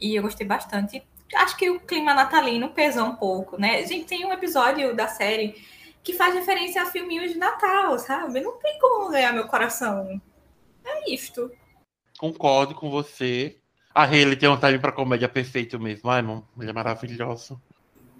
E 0.00 0.14
eu 0.14 0.22
gostei 0.22 0.46
bastante. 0.46 1.02
Acho 1.34 1.56
que 1.56 1.68
o 1.70 1.80
clima 1.80 2.14
natalino 2.14 2.68
pesou 2.70 3.04
um 3.06 3.16
pouco, 3.16 3.58
né? 3.60 3.84
Gente, 3.86 4.06
tem 4.06 4.24
um 4.24 4.32
episódio 4.32 4.94
da 4.94 5.08
série 5.08 5.54
que 6.02 6.12
faz 6.12 6.34
referência 6.34 6.82
a 6.82 6.86
filminhos 6.86 7.32
de 7.32 7.38
Natal, 7.38 7.98
sabe? 7.98 8.40
Não 8.40 8.52
tem 8.58 8.78
como 8.78 9.10
ganhar 9.10 9.32
meu 9.32 9.46
coração. 9.48 10.20
É 10.84 11.12
isto. 11.12 11.50
Concordo 12.18 12.74
com 12.74 12.88
você. 12.90 13.58
A 13.92 14.04
Haley 14.04 14.36
tem 14.36 14.48
um 14.48 14.56
time 14.56 14.78
pra 14.78 14.92
comédia 14.92 15.28
perfeito 15.28 15.80
mesmo. 15.80 16.08
Ai, 16.08 16.22
mano, 16.22 16.46
ele 16.60 16.70
é 16.70 16.72
maravilhoso. 16.72 17.60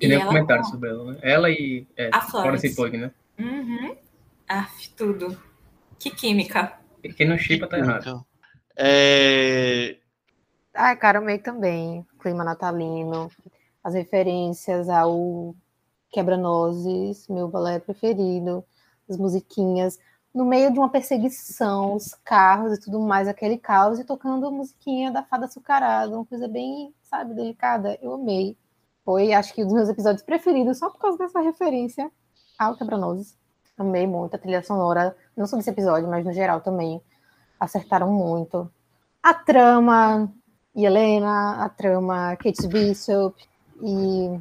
Tem 0.00 0.08
nem 0.08 0.18
ela 0.18 0.26
comentário 0.26 0.62
com- 0.64 0.70
sobre 0.70 0.88
ela, 0.90 1.12
né? 1.12 1.18
Ela 1.22 1.50
e 1.50 1.86
é, 1.96 2.10
A 2.12 2.20
Florence. 2.22 2.74
Pugh, 2.74 2.88
né? 2.98 3.10
Uhum. 3.38 3.96
Aff, 4.48 4.90
tudo. 4.96 5.40
Que 5.98 6.10
química. 6.10 6.78
Quem 7.16 7.28
não 7.28 7.38
chipa 7.38 7.66
tá 7.68 7.78
errado. 7.78 8.26
É, 8.76 9.96
Ai, 10.78 10.94
cara, 10.94 11.18
amei 11.18 11.38
também. 11.38 12.06
Clima 12.20 12.44
natalino, 12.44 13.30
as 13.82 13.94
referências 13.94 14.90
ao 14.90 15.54
Quebra-Nozes, 16.10 17.26
meu 17.28 17.48
balé 17.48 17.78
preferido, 17.78 18.62
as 19.08 19.16
musiquinhas. 19.16 19.98
No 20.34 20.44
meio 20.44 20.70
de 20.70 20.78
uma 20.78 20.90
perseguição, 20.90 21.94
os 21.94 22.14
carros 22.22 22.76
e 22.76 22.80
tudo 22.80 23.00
mais, 23.00 23.26
aquele 23.26 23.56
caos, 23.56 23.98
e 23.98 24.04
tocando 24.04 24.46
a 24.46 24.50
musiquinha 24.50 25.10
da 25.10 25.22
Fada 25.22 25.46
Açucarada, 25.46 26.14
uma 26.14 26.26
coisa 26.26 26.46
bem, 26.46 26.94
sabe, 27.02 27.32
delicada. 27.32 27.98
Eu 28.02 28.12
amei. 28.14 28.54
Foi, 29.02 29.32
acho 29.32 29.54
que, 29.54 29.62
um 29.62 29.66
dos 29.66 29.74
meus 29.74 29.88
episódios 29.88 30.22
preferidos, 30.22 30.78
só 30.78 30.90
por 30.90 30.98
causa 30.98 31.16
dessa 31.16 31.40
referência 31.40 32.10
ao 32.58 32.76
Quebra-Nozes. 32.76 33.34
Amei 33.78 34.06
muito 34.06 34.36
a 34.36 34.38
trilha 34.38 34.62
sonora, 34.62 35.16
não 35.34 35.46
só 35.46 35.56
desse 35.56 35.70
episódio, 35.70 36.08
mas 36.08 36.22
no 36.22 36.34
geral 36.34 36.60
também. 36.60 37.00
Acertaram 37.58 38.12
muito. 38.12 38.70
A 39.22 39.32
trama, 39.32 40.30
e 40.76 40.84
Helena, 40.84 41.64
a 41.64 41.70
trama 41.70 42.36
Kate 42.36 42.68
Bishop 42.68 43.42
e 43.82 44.38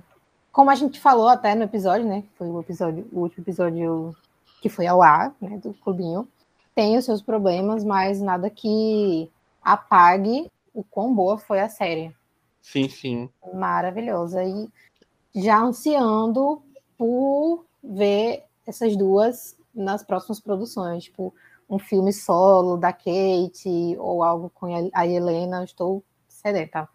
como 0.51 0.69
a 0.69 0.75
gente 0.75 0.99
falou 0.99 1.29
até 1.29 1.55
no 1.55 1.63
episódio, 1.63 2.05
né? 2.05 2.23
Foi 2.37 2.47
o 2.47 2.59
episódio, 2.59 3.07
o 3.11 3.21
último 3.21 3.43
episódio 3.43 4.13
que 4.61 4.67
foi 4.67 4.85
ao 4.85 5.01
ar, 5.01 5.33
né? 5.41 5.57
Do 5.57 5.73
clubinho. 5.73 6.27
Tem 6.73 6.97
os 6.97 7.05
seus 7.05 7.21
problemas, 7.21 7.85
mas 7.85 8.21
nada 8.21 8.49
que 8.49 9.31
apague 9.61 10.51
o 10.73 10.83
quão 10.83 11.13
boa 11.13 11.37
foi 11.37 11.61
a 11.61 11.69
série. 11.69 12.13
sim, 12.61 12.89
sim. 12.89 13.29
Maravilhosa. 13.53 14.43
E 14.43 14.69
já 15.33 15.61
ansiando 15.61 16.61
por 16.97 17.65
ver 17.81 18.43
essas 18.67 18.97
duas 18.97 19.57
nas 19.73 20.03
próximas 20.03 20.39
produções, 20.39 21.05
tipo 21.05 21.33
um 21.69 21.79
filme 21.79 22.11
solo 22.11 22.77
da 22.77 22.91
Kate 22.91 23.95
ou 23.99 24.21
algo 24.21 24.49
com 24.53 24.65
a 24.65 24.89
a 24.93 25.07
Helena. 25.07 25.63
Estou 25.63 26.03
sedenta. 26.45 26.87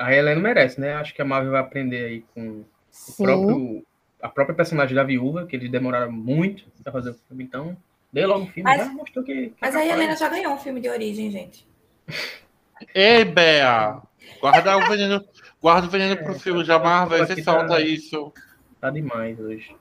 A 0.00 0.12
Helena 0.14 0.40
merece, 0.40 0.80
né? 0.80 0.94
Acho 0.94 1.14
que 1.14 1.22
a 1.22 1.24
Marvel 1.24 1.52
vai 1.52 1.60
aprender 1.60 2.04
aí 2.04 2.24
com 2.34 2.64
o 3.10 3.16
próprio, 3.16 3.86
a 4.20 4.28
própria 4.28 4.56
personagem 4.56 4.94
da 4.94 5.04
viúva, 5.04 5.46
que 5.46 5.54
eles 5.54 5.70
demoraram 5.70 6.10
muito 6.10 6.64
pra 6.82 6.92
fazer 6.92 7.10
o 7.10 7.14
filme, 7.14 7.44
então 7.44 7.76
dê 8.12 8.26
logo 8.26 8.44
o 8.44 8.48
filme, 8.48 8.64
Mas- 8.68 8.86
já 8.86 8.92
mostrou 8.92 9.24
que. 9.24 9.50
que 9.50 9.54
Mas 9.60 9.74
é 9.74 9.78
a. 9.78 9.86
Helena 9.86 10.16
já 10.16 10.28
ganhou 10.28 10.52
um 10.54 10.58
filme 10.58 10.80
de 10.80 10.88
origem, 10.88 11.30
gente. 11.30 11.66
Ei, 12.94 13.24
Bea! 13.24 14.00
Guarda 14.40 14.76
o 14.76 14.88
veneno, 14.88 15.24
guarda 15.60 15.86
o 15.86 15.90
veneno 15.90 16.16
pro 16.16 16.32
É, 16.34 16.38
filme 16.38 16.64
da 16.64 16.78
Marvel, 16.78 17.18
você 17.26 17.36
tá- 17.36 17.42
solta 17.42 17.80
isso. 17.80 18.32
Tá 18.80 18.90
demais 18.90 19.38
hoje. 19.40 19.74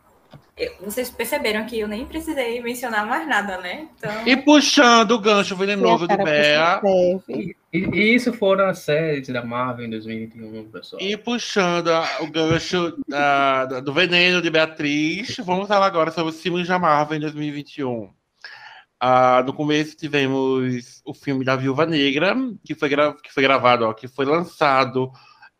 Vocês 0.81 1.09
perceberam 1.11 1.65
que 1.67 1.79
eu 1.79 1.87
nem 1.87 2.03
precisei 2.05 2.59
mencionar 2.61 3.05
mais 3.05 3.27
nada, 3.27 3.57
né? 3.59 3.87
Então, 3.95 4.27
E 4.27 4.35
puxando 4.37 5.11
o 5.11 5.19
gancho 5.19 5.55
venenoso 5.55 6.07
do 6.07 6.17
Bea. 6.17 6.81
E, 7.29 7.55
e 7.73 8.15
isso 8.15 8.33
foram 8.33 8.65
as 8.65 8.79
séries 8.79 9.27
da 9.27 9.45
Marvel 9.45 9.85
em 9.85 9.89
2021, 9.91 10.69
pessoal. 10.71 10.99
E 11.01 11.15
puxando 11.15 11.89
a- 11.89 12.07
o 12.21 12.31
gancho 12.31 12.97
da- 13.07 13.65
da- 13.65 13.79
do 13.81 13.93
veneno 13.93 14.41
de 14.41 14.49
Beatriz, 14.49 15.35
vamos 15.45 15.67
falar 15.67 15.85
agora 15.85 16.09
sobre 16.09 16.31
os 16.33 16.41
filmes 16.41 16.67
da 16.67 16.79
Marvel 16.79 17.17
em 17.17 17.21
2021. 17.21 18.09
Ah, 18.99 19.43
no 19.45 19.53
começo 19.53 19.95
tivemos 19.95 21.03
o 21.05 21.13
filme 21.13 21.45
da 21.45 21.55
Viúva 21.55 21.85
Negra, 21.85 22.35
que 22.65 22.73
foi, 22.73 22.89
gra- 22.89 23.13
que 23.21 23.31
foi 23.31 23.43
gravado, 23.43 23.85
ó, 23.85 23.93
que 23.93 24.07
foi 24.07 24.25
lançado 24.25 25.11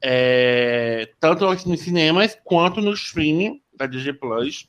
é, 0.04 1.10
tanto 1.20 1.46
nos 1.46 1.82
cinemas 1.82 2.38
quanto 2.44 2.82
no 2.82 2.94
streaming 2.94 3.62
da 3.76 3.86
Disney 3.86 4.14
Plus. 4.14 4.68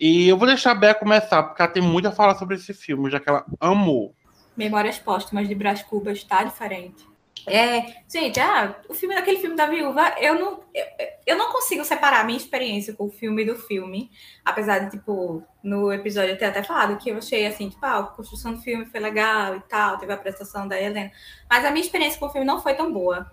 E 0.00 0.28
eu 0.28 0.36
vou 0.36 0.46
deixar 0.46 0.72
a 0.72 0.74
Bea 0.74 0.94
começar, 0.94 1.42
porque 1.42 1.62
ela 1.62 1.70
tem 1.70 1.82
muito 1.82 2.08
a 2.08 2.12
falar 2.12 2.34
sobre 2.34 2.56
esse 2.56 2.74
filme, 2.74 3.10
já 3.10 3.18
que 3.18 3.28
ela 3.28 3.44
amou. 3.58 4.14
Memórias 4.56 4.98
Póstumas 4.98 5.48
de 5.48 5.54
Brás 5.54 5.82
Cubas 5.82 6.22
tá 6.24 6.44
diferente. 6.44 7.06
É, 7.48 8.02
gente, 8.08 8.40
ah, 8.40 8.74
o 8.88 8.94
filme 8.94 9.14
daquele 9.14 9.38
filme 9.38 9.54
da 9.54 9.66
viúva, 9.66 10.16
eu 10.20 10.34
não, 10.34 10.64
eu, 10.74 10.84
eu 11.24 11.38
não 11.38 11.52
consigo 11.52 11.84
separar 11.84 12.20
a 12.20 12.24
minha 12.24 12.36
experiência 12.36 12.92
com 12.92 13.06
o 13.06 13.10
filme 13.10 13.44
do 13.44 13.54
filme. 13.54 14.10
Apesar 14.44 14.80
de, 14.80 14.90
tipo, 14.90 15.44
no 15.62 15.92
episódio 15.92 16.30
eu 16.30 16.38
ter 16.38 16.46
até 16.46 16.62
falado 16.62 16.98
que 16.98 17.08
eu 17.08 17.18
achei 17.18 17.46
assim, 17.46 17.68
tipo, 17.68 17.86
ah, 17.86 17.98
a 17.98 18.02
construção 18.02 18.54
do 18.54 18.60
filme 18.60 18.84
foi 18.86 18.98
legal 18.98 19.54
e 19.54 19.60
tal, 19.60 19.96
teve 19.96 20.12
a 20.12 20.16
prestação 20.16 20.66
da 20.66 20.80
Helena. 20.80 21.12
Mas 21.48 21.64
a 21.64 21.70
minha 21.70 21.84
experiência 21.84 22.18
com 22.18 22.26
o 22.26 22.30
filme 22.30 22.46
não 22.46 22.60
foi 22.60 22.74
tão 22.74 22.92
boa. 22.92 23.30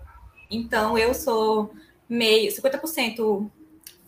Então 0.48 0.96
eu 0.96 1.12
sou 1.12 1.74
meio 2.08 2.52
50% 2.52 3.50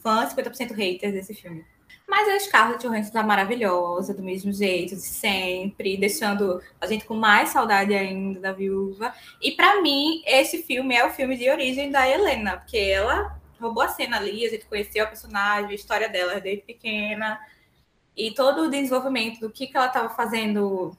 fã, 0.00 0.28
50% 0.28 0.72
hater 0.72 1.12
desse 1.12 1.34
filme. 1.34 1.64
Mas 2.08 2.28
a 2.28 2.38
Scarlett 2.38 2.86
Johansson 2.86 3.12
tá 3.12 3.22
maravilhosa, 3.22 4.14
do 4.14 4.22
mesmo 4.22 4.52
jeito, 4.52 4.94
de 4.94 5.02
sempre, 5.02 5.96
deixando 5.96 6.62
a 6.80 6.86
gente 6.86 7.04
com 7.04 7.16
mais 7.16 7.48
saudade 7.48 7.92
ainda 7.92 8.38
da 8.38 8.52
viúva. 8.52 9.12
E 9.42 9.52
pra 9.52 9.82
mim, 9.82 10.22
esse 10.24 10.62
filme 10.62 10.94
é 10.94 11.04
o 11.04 11.10
filme 11.10 11.36
de 11.36 11.50
origem 11.50 11.90
da 11.90 12.08
Helena, 12.08 12.58
porque 12.58 12.78
ela 12.78 13.36
roubou 13.60 13.82
a 13.82 13.88
cena 13.88 14.18
ali, 14.18 14.46
a 14.46 14.50
gente 14.50 14.66
conheceu 14.66 15.02
a 15.02 15.08
personagem, 15.08 15.70
a 15.70 15.74
história 15.74 16.08
dela 16.08 16.40
desde 16.40 16.62
pequena, 16.62 17.40
e 18.16 18.32
todo 18.32 18.62
o 18.62 18.70
desenvolvimento 18.70 19.40
do 19.40 19.50
que, 19.50 19.66
que 19.66 19.76
ela 19.76 19.86
estava 19.86 20.08
fazendo 20.10 20.96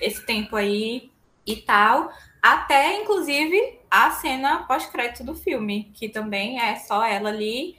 esse 0.00 0.24
tempo 0.26 0.56
aí 0.56 1.10
e 1.46 1.56
tal, 1.56 2.12
até 2.42 3.00
inclusive 3.00 3.78
a 3.90 4.10
cena 4.10 4.64
pós-crédito 4.64 5.22
do 5.22 5.34
filme, 5.34 5.92
que 5.94 6.08
também 6.08 6.60
é 6.60 6.76
só 6.76 7.04
ela 7.04 7.28
ali 7.28 7.76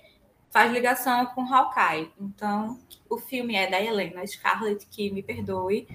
faz 0.53 0.71
ligação 0.71 1.25
com 1.25 1.41
Hawkeye. 1.51 2.11
Então, 2.21 2.79
o 3.09 3.17
filme 3.17 3.55
é 3.55 3.69
da 3.69 3.81
Helena 3.81 4.25
Scarlett, 4.25 4.85
que 4.85 5.11
me 5.11 5.23
perdoe. 5.23 5.87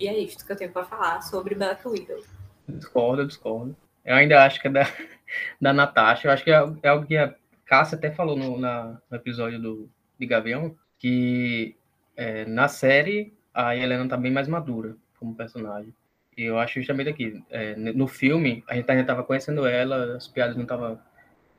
E 0.00 0.08
é 0.08 0.18
isto 0.18 0.46
que 0.46 0.50
eu 0.50 0.56
tenho 0.56 0.72
para 0.72 0.84
falar 0.84 1.20
sobre 1.20 1.54
Black 1.54 1.86
Widow. 1.86 2.24
Discordo, 2.66 3.26
discordo. 3.26 3.76
Eu 4.04 4.14
ainda 4.14 4.42
acho 4.42 4.60
que 4.60 4.68
é 4.68 4.70
da, 4.70 4.82
da 5.60 5.72
Natasha. 5.74 6.26
Eu 6.26 6.32
acho 6.32 6.42
que 6.42 6.50
é, 6.50 6.64
é 6.82 6.88
algo 6.88 7.06
que 7.06 7.16
a 7.16 7.34
Cássia 7.66 7.98
até 7.98 8.10
falou 8.10 8.34
no, 8.34 8.58
na, 8.58 8.98
no 9.10 9.16
episódio 9.16 9.60
do, 9.60 9.90
de 10.18 10.26
Gavião, 10.26 10.74
que 10.98 11.76
é, 12.16 12.46
na 12.46 12.66
série 12.66 13.34
a 13.52 13.76
Helena 13.76 14.08
tá 14.08 14.16
bem 14.16 14.32
mais 14.32 14.48
madura 14.48 14.96
como 15.18 15.34
personagem. 15.34 15.94
E 16.36 16.44
eu 16.44 16.58
acho 16.58 16.80
justamente 16.80 17.10
aqui, 17.10 17.44
é, 17.50 17.74
no 17.76 18.06
filme, 18.06 18.64
a 18.68 18.74
gente 18.74 18.88
ainda 18.88 19.04
tava 19.04 19.24
conhecendo 19.24 19.66
ela, 19.66 20.16
as 20.16 20.28
piadas 20.28 20.54
não 20.54 20.62
estavam 20.62 20.98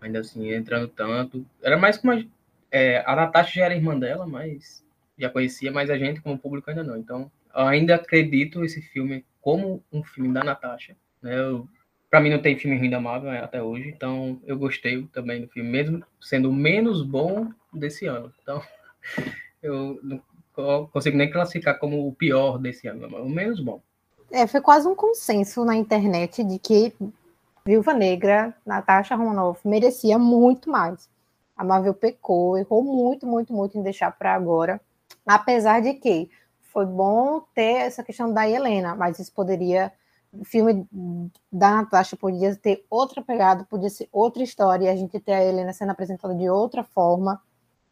ainda 0.01 0.19
assim 0.19 0.51
entrando 0.51 0.87
tanto. 0.87 1.45
Era 1.61 1.77
mais 1.77 1.97
como 1.97 2.13
a, 2.13 2.23
é, 2.71 3.03
a 3.05 3.15
Natasha 3.15 3.55
já 3.55 3.65
era 3.65 3.75
irmã 3.75 3.97
dela, 3.97 4.25
mas 4.25 4.83
já 5.17 5.29
conhecia, 5.29 5.71
mas 5.71 5.89
a 5.89 5.97
gente 5.97 6.21
como 6.21 6.37
público 6.37 6.69
ainda 6.69 6.83
não. 6.83 6.97
Então, 6.97 7.31
eu 7.53 7.67
ainda 7.67 7.95
acredito 7.95 8.63
esse 8.63 8.81
filme 8.81 9.25
como 9.41 9.83
um 9.91 10.03
filme 10.03 10.33
da 10.33 10.43
Natasha. 10.43 10.95
Né? 11.21 11.37
Eu, 11.37 11.67
pra 12.09 12.19
mim 12.21 12.29
não 12.29 12.41
tem 12.41 12.57
filme 12.57 12.77
ruim 12.77 12.89
da 12.89 12.99
Marvel 12.99 13.31
é, 13.31 13.39
até 13.39 13.61
hoje, 13.61 13.89
então 13.89 14.41
eu 14.45 14.57
gostei 14.57 15.03
também 15.13 15.41
do 15.41 15.47
filme, 15.47 15.69
mesmo 15.69 16.03
sendo 16.21 16.49
o 16.49 16.53
menos 16.53 17.03
bom 17.03 17.49
desse 17.73 18.05
ano. 18.05 18.33
Então, 18.41 18.61
eu 19.61 19.99
não 20.03 20.21
consigo 20.87 21.17
nem 21.17 21.29
classificar 21.29 21.79
como 21.79 22.07
o 22.07 22.13
pior 22.13 22.57
desse 22.57 22.87
ano, 22.87 23.07
mas 23.09 23.21
o 23.21 23.29
menos 23.29 23.59
bom. 23.59 23.81
É, 24.31 24.45
foi 24.45 24.61
quase 24.61 24.87
um 24.87 24.95
consenso 24.95 25.65
na 25.65 25.75
internet 25.75 26.43
de 26.43 26.59
que 26.59 26.93
Viúva 27.65 27.93
Negra, 27.93 28.55
Natasha 28.65 29.15
Romanoff, 29.15 29.67
merecia 29.67 30.17
muito 30.17 30.69
mais. 30.69 31.09
A 31.59 31.63
Marvel 31.65 31.93
pecou, 31.93 32.57
errou 32.57 32.81
muito, 32.81 33.27
muito, 33.27 33.51
muito 33.51 33.77
em 33.77 33.83
deixar 33.83 34.17
para 34.17 34.33
agora. 34.33 34.79
Apesar 35.27 35.81
de 35.81 35.93
que 35.95 36.31
foi 36.61 36.85
bom 36.85 37.41
ter 37.53 37.81
essa 37.81 38.01
questão 38.01 38.31
da 38.31 38.47
Helena, 38.49 38.95
mas 38.95 39.19
isso 39.19 39.33
poderia 39.33 39.91
o 40.31 40.45
filme 40.45 40.87
da 41.51 41.71
Natasha 41.71 42.15
podia 42.15 42.55
ter 42.55 42.85
outra 42.89 43.21
pegada, 43.21 43.65
podia 43.65 43.89
ser 43.89 44.07
outra 44.09 44.41
história, 44.41 44.89
a 44.89 44.95
gente 44.95 45.19
ter 45.19 45.33
a 45.33 45.43
Helena 45.43 45.73
sendo 45.73 45.91
apresentada 45.91 46.33
de 46.33 46.47
outra 46.49 46.81
forma. 46.81 47.41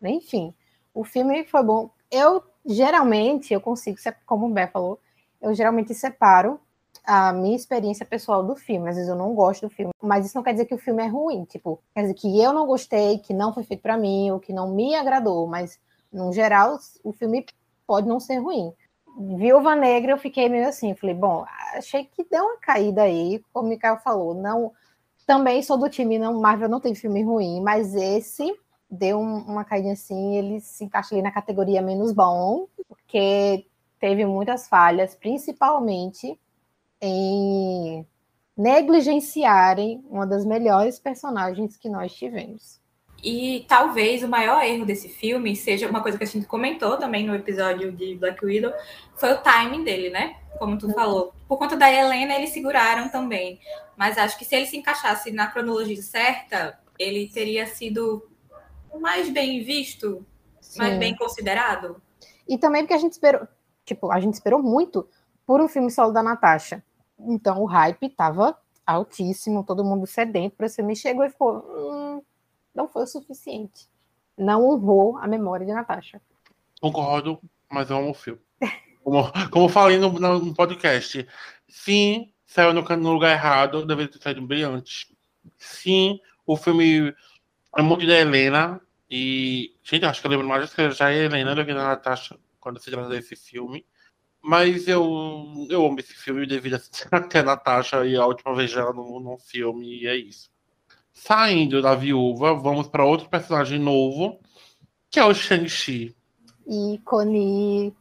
Enfim, 0.02 0.54
o 0.94 1.04
filme 1.04 1.44
foi 1.44 1.64
bom. 1.64 1.90
Eu, 2.10 2.42
geralmente, 2.66 3.54
eu 3.54 3.60
consigo, 3.60 3.98
como 4.26 4.46
o 4.46 4.54
Bé 4.54 4.68
falou, 4.68 4.98
eu 5.42 5.54
geralmente 5.54 5.94
separo 5.94 6.58
a 7.08 7.32
minha 7.32 7.56
experiência 7.56 8.06
pessoal 8.06 8.44
do 8.44 8.54
filme. 8.56 8.90
Às 8.90 8.98
vezes 8.98 9.10
eu 9.10 9.16
não 9.16 9.34
gosto 9.34 9.68
do 9.68 9.74
filme, 9.74 9.94
mas 10.04 10.26
isso 10.26 10.36
não 10.36 10.44
quer 10.44 10.52
dizer 10.52 10.66
que 10.66 10.76
o 10.76 10.78
filme 10.78 11.02
é 11.02 11.08
ruim. 11.08 11.46
Tipo, 11.46 11.82
quer 11.96 12.02
dizer 12.02 12.14
que 12.16 12.40
eu 12.40 12.52
não 12.52 12.68
gostei, 12.68 13.20
que 13.20 13.34
não 13.34 13.54
foi 13.54 13.64
feito 13.64 13.82
para 13.82 13.98
mim, 13.98 14.30
ou 14.30 14.40
que 14.40 14.52
não 14.52 14.70
me 14.70 14.94
agradou. 14.94 15.48
Mas, 15.48 15.80
no 16.12 16.34
geral, 16.34 16.78
o 17.06 17.14
filme 17.14 17.46
pode 17.88 18.08
não 18.08 18.20
ser 18.20 18.40
ruim. 18.40 18.74
Viúva 19.18 19.74
Negra, 19.74 20.12
eu 20.12 20.18
fiquei 20.18 20.50
meio 20.50 20.68
assim, 20.68 20.94
falei, 20.94 21.16
bom, 21.16 21.46
achei 21.74 22.04
que 22.04 22.24
deu 22.30 22.44
uma 22.44 22.58
caída 22.58 23.04
aí, 23.04 23.42
como 23.52 23.66
o 23.66 23.70
Mikael 23.70 23.98
falou, 23.98 24.36
não, 24.36 24.72
também 25.26 25.64
sou 25.64 25.76
do 25.76 25.90
time, 25.90 26.20
não, 26.20 26.40
Marvel 26.40 26.70
não 26.70 26.80
tem 26.80 26.94
filme 26.94 27.24
ruim, 27.24 27.60
mas 27.60 27.96
esse 27.96 28.54
deu 28.90 29.20
uma 29.20 29.66
caída 29.66 29.92
assim, 29.92 30.36
ele 30.36 30.60
se 30.62 30.84
encaixa 30.84 31.16
ali 31.16 31.24
na 31.24 31.32
categoria 31.32 31.82
menos 31.82 32.12
bom, 32.12 32.68
porque 32.88 33.66
teve 34.00 34.24
muitas 34.24 34.68
falhas, 34.68 35.16
principalmente 35.16 36.40
em 37.02 38.06
negligenciarem 38.56 40.04
uma 40.10 40.26
das 40.26 40.46
melhores 40.46 41.00
personagens 41.00 41.78
que 41.78 41.88
nós 41.88 42.14
tivemos. 42.14 42.82
E 43.24 43.66
talvez 43.68 44.24
o 44.24 44.28
maior 44.28 44.64
erro 44.64 44.86
desse 44.86 45.10
filme 45.10 45.56
seja 45.56 45.90
uma 45.90 46.02
coisa 46.02 46.18
que 46.18 46.24
a 46.24 46.28
gente 46.28 46.46
comentou 46.46 46.98
também 46.98 47.26
no 47.26 47.36
episódio 47.36 47.92
de 47.92 48.16
Black 48.16 48.44
Widow, 48.46 48.72
foi 49.16 49.34
o 49.34 49.42
timing 49.42 49.84
dele, 49.84 50.10
né? 50.10 50.38
Como 50.60 50.78
tu 50.78 50.92
falou. 50.94 51.34
Por 51.48 51.58
conta 51.58 51.76
da 51.76 51.92
Helena, 51.92 52.36
eles 52.36 52.52
seguraram 52.52 53.10
também. 53.10 53.60
Mas 53.96 54.18
acho 54.18 54.38
que 54.38 54.46
se 54.46 54.56
ele 54.56 54.68
se 54.68 54.78
encaixasse 54.78 55.32
na 55.32 55.48
cronologia 55.48 56.02
certa, 56.02 56.80
ele 57.00 57.28
teria 57.28 57.66
sido 57.66 58.30
mais 59.00 59.30
bem 59.30 59.64
visto, 59.64 60.26
Sim. 60.62 60.80
mais 60.80 61.00
bem 61.00 61.16
considerado. 61.16 62.02
E 62.48 62.58
também 62.58 62.84
porque 62.84 62.94
a 62.94 63.00
gente 63.00 63.14
esperou, 63.14 63.48
tipo, 63.84 64.12
a 64.12 64.20
gente 64.20 64.36
esperou 64.36 64.62
muito 64.62 65.08
por 65.48 65.62
um 65.62 65.70
filme 65.70 65.90
solo 65.90 66.12
da 66.12 66.22
Natasha. 66.22 66.84
Então 67.18 67.64
o 67.64 67.66
hype 67.66 68.10
tava 68.10 68.56
altíssimo, 68.86 69.64
todo 69.64 69.84
mundo 69.84 70.06
sedento 70.06 70.58
para 70.58 70.66
esse 70.66 70.76
filme. 70.76 70.96
Chegou 70.96 71.24
e 71.24 71.30
ficou. 71.30 71.66
Hum, 71.66 72.22
não 72.76 72.88
foi 72.88 73.04
o 73.04 73.08
suficiente. 73.08 73.88
Não 74.38 74.68
honrou 74.68 75.18
a 75.18 75.26
memória 75.26 75.66
de 75.66 75.72
Natasha. 75.72 76.22
Concordo, 76.80 77.40
mas 77.72 77.90
eu 77.90 77.98
amo 77.98 78.12
o 78.12 78.14
filme. 78.14 78.42
Como, 79.04 79.24
como 79.50 79.70
falei 79.70 79.98
no, 79.98 80.12
no 80.12 80.54
podcast, 80.54 81.26
sim, 81.66 82.30
saiu 82.46 82.74
no, 82.74 82.82
no, 82.82 83.14
lugar 83.14 83.32
errado, 83.32 83.86
deveria 83.86 84.12
ter 84.12 84.22
saído 84.22 84.46
antes. 84.70 85.08
Sim, 85.58 86.20
o 86.46 86.58
filme 86.58 87.16
é 87.76 87.82
muito 87.82 88.06
da 88.06 88.20
Helena. 88.20 88.82
E, 89.10 89.74
gente, 89.82 90.06
acho 90.06 90.20
que 90.20 90.28
eu 90.28 90.32
lembro 90.32 90.46
mais 90.46 90.74
que 90.74 90.92
já 90.92 91.10
é 91.10 91.24
Helena 91.24 91.56
do 91.56 91.66
que 91.66 91.74
da 91.74 91.86
Natasha 91.86 92.38
quando 92.60 92.82
se 92.82 92.92
trata 92.92 93.08
desse 93.08 93.36
filme. 93.38 93.86
Mas 94.48 94.88
eu, 94.88 95.68
eu 95.70 95.86
amo 95.86 96.00
esse 96.00 96.14
filme 96.14 96.48
devido 96.48 96.76
a 97.12 97.20
ter 97.20 97.40
a 97.40 97.44
Natasha 97.44 98.06
e 98.06 98.16
a 98.16 98.26
última 98.26 98.56
vez 98.56 98.74
dela 98.74 98.94
no, 98.94 99.20
no 99.20 99.38
filme, 99.38 100.04
e 100.04 100.08
é 100.08 100.16
isso. 100.16 100.50
Saindo 101.14 101.82
da 101.82 101.94
viúva, 101.94 102.54
vamos 102.54 102.88
para 102.88 103.04
outro 103.04 103.28
personagem 103.28 103.78
novo, 103.78 104.40
que 105.12 105.20
é 105.20 105.26
o 105.26 105.34
Shang-Chi. 105.34 106.16
Ícone. 106.66 107.94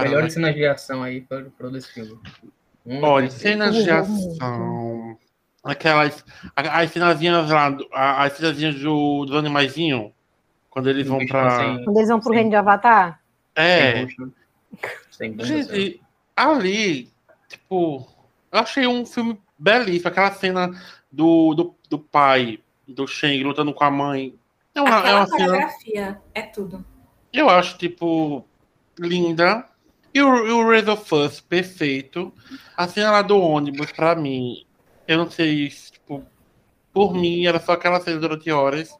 Melhor 0.00 0.30
cena 0.30 0.54
de 0.54 0.64
ação 0.64 1.02
aí 1.02 1.22
para 1.22 1.44
o 1.44 1.76
esse 1.76 1.92
filme. 1.92 2.20
Hum, 2.86 3.02
Olha, 3.02 3.28
cenas 3.28 3.74
de 3.74 3.90
ação. 3.90 5.18
Aquelas. 5.64 6.24
As 6.54 6.90
cenazinhas 6.92 7.50
lá, 7.50 7.76
as 7.92 8.34
cenazinhas 8.34 8.76
do, 8.80 9.24
dos 9.24 9.36
animaizinhos. 9.36 10.12
Quando 10.70 10.88
eles 10.88 11.08
vão 11.08 11.24
para. 11.26 11.78
Quando 11.82 11.96
eles 11.96 12.08
vão 12.08 12.20
pro 12.20 12.32
reino 12.32 12.50
de 12.50 12.56
Avatar? 12.56 13.20
É. 13.56 14.06
Gente, 15.18 16.00
ali, 16.36 17.10
tipo, 17.48 18.06
eu 18.50 18.58
achei 18.58 18.86
um 18.86 19.04
filme 19.06 19.40
belíssimo. 19.58 20.08
Aquela 20.08 20.32
cena 20.32 20.70
do, 21.10 21.54
do, 21.54 21.74
do 21.88 21.98
pai 21.98 22.60
do 22.86 23.06
Shang 23.06 23.42
lutando 23.42 23.72
com 23.72 23.84
a 23.84 23.90
mãe. 23.90 24.38
É 24.74 24.80
uma, 24.80 24.98
Aquela 24.98 25.08
é 25.08 25.14
uma 25.20 25.28
coreografia, 25.28 26.04
cena... 26.04 26.22
é 26.34 26.42
tudo. 26.42 26.84
Eu 27.32 27.48
acho, 27.48 27.78
tipo, 27.78 28.44
linda. 28.98 29.68
E 30.12 30.20
o, 30.22 30.46
e 30.46 30.50
o 30.50 30.68
Razor 30.68 30.96
Fuzz, 30.96 31.40
perfeito. 31.40 32.32
A 32.76 32.86
cena 32.86 33.10
lá 33.10 33.22
do 33.22 33.38
ônibus, 33.38 33.90
pra 33.92 34.14
mim, 34.14 34.64
eu 35.08 35.18
não 35.18 35.30
sei, 35.30 35.68
tipo, 35.68 36.24
por 36.92 37.12
mim, 37.14 37.46
era 37.46 37.58
só 37.58 37.72
aquela 37.72 38.00
cena 38.00 38.20
durante 38.20 38.50
horas, 38.50 38.96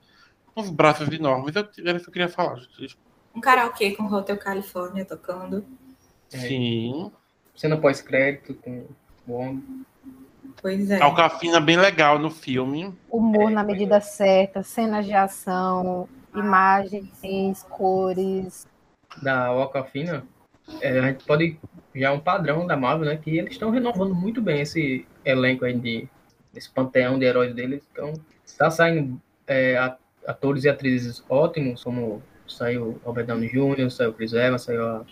uns 0.56 0.70
braços 0.70 1.08
enormes. 1.08 1.54
Eu, 1.54 1.68
era 1.86 1.96
isso 1.96 2.04
que 2.04 2.10
eu 2.10 2.12
queria 2.12 2.28
falar, 2.28 2.56
gente. 2.56 2.98
Um 3.34 3.40
karaokê 3.40 3.92
com 3.92 4.04
Hotel 4.04 4.38
California 4.38 5.04
tocando. 5.04 5.64
Sim. 6.28 7.10
Cena 7.54 7.76
pós-crédito 7.76 8.54
com 8.54 8.86
o 9.26 9.32
homem. 9.32 9.84
Pois 10.60 10.90
é. 10.90 11.00
Alcafina 11.00 11.60
bem 11.60 11.76
legal 11.76 12.18
no 12.18 12.30
filme. 12.30 12.94
Humor 13.10 13.50
é, 13.50 13.54
na 13.54 13.64
medida 13.64 13.96
é. 13.96 14.00
certa, 14.00 14.62
cenas 14.62 15.04
de 15.04 15.12
ação, 15.12 16.08
imagens, 16.34 17.62
cores. 17.68 18.66
Da 19.22 19.46
Alcafina, 19.46 20.24
é, 20.80 20.98
a 20.98 21.02
gente 21.02 21.24
pode 21.24 21.58
já 21.94 22.08
é 22.08 22.10
um 22.10 22.18
padrão 22.18 22.66
da 22.66 22.76
Marvel, 22.76 23.06
né? 23.06 23.16
Que 23.16 23.38
eles 23.38 23.52
estão 23.52 23.70
renovando 23.70 24.14
muito 24.14 24.42
bem 24.42 24.60
esse 24.60 25.06
elenco 25.24 25.64
aí 25.64 25.78
de 25.78 26.08
esse 26.54 26.68
panteão 26.70 27.18
de 27.18 27.24
heróis 27.24 27.54
deles. 27.54 27.82
Então, 27.92 28.12
está 28.44 28.70
saindo 28.70 29.20
é, 29.46 29.76
atores 30.26 30.64
e 30.64 30.68
atrizes 30.68 31.24
ótimos, 31.28 31.84
como 31.84 32.22
saiu 32.46 33.00
Robert 33.04 33.26
Downey 33.26 33.50
Jr., 33.50 33.90
saiu 33.90 34.12
Chris 34.12 34.32
Evans, 34.32 34.62
saiu 34.62 34.84
a 34.84 35.04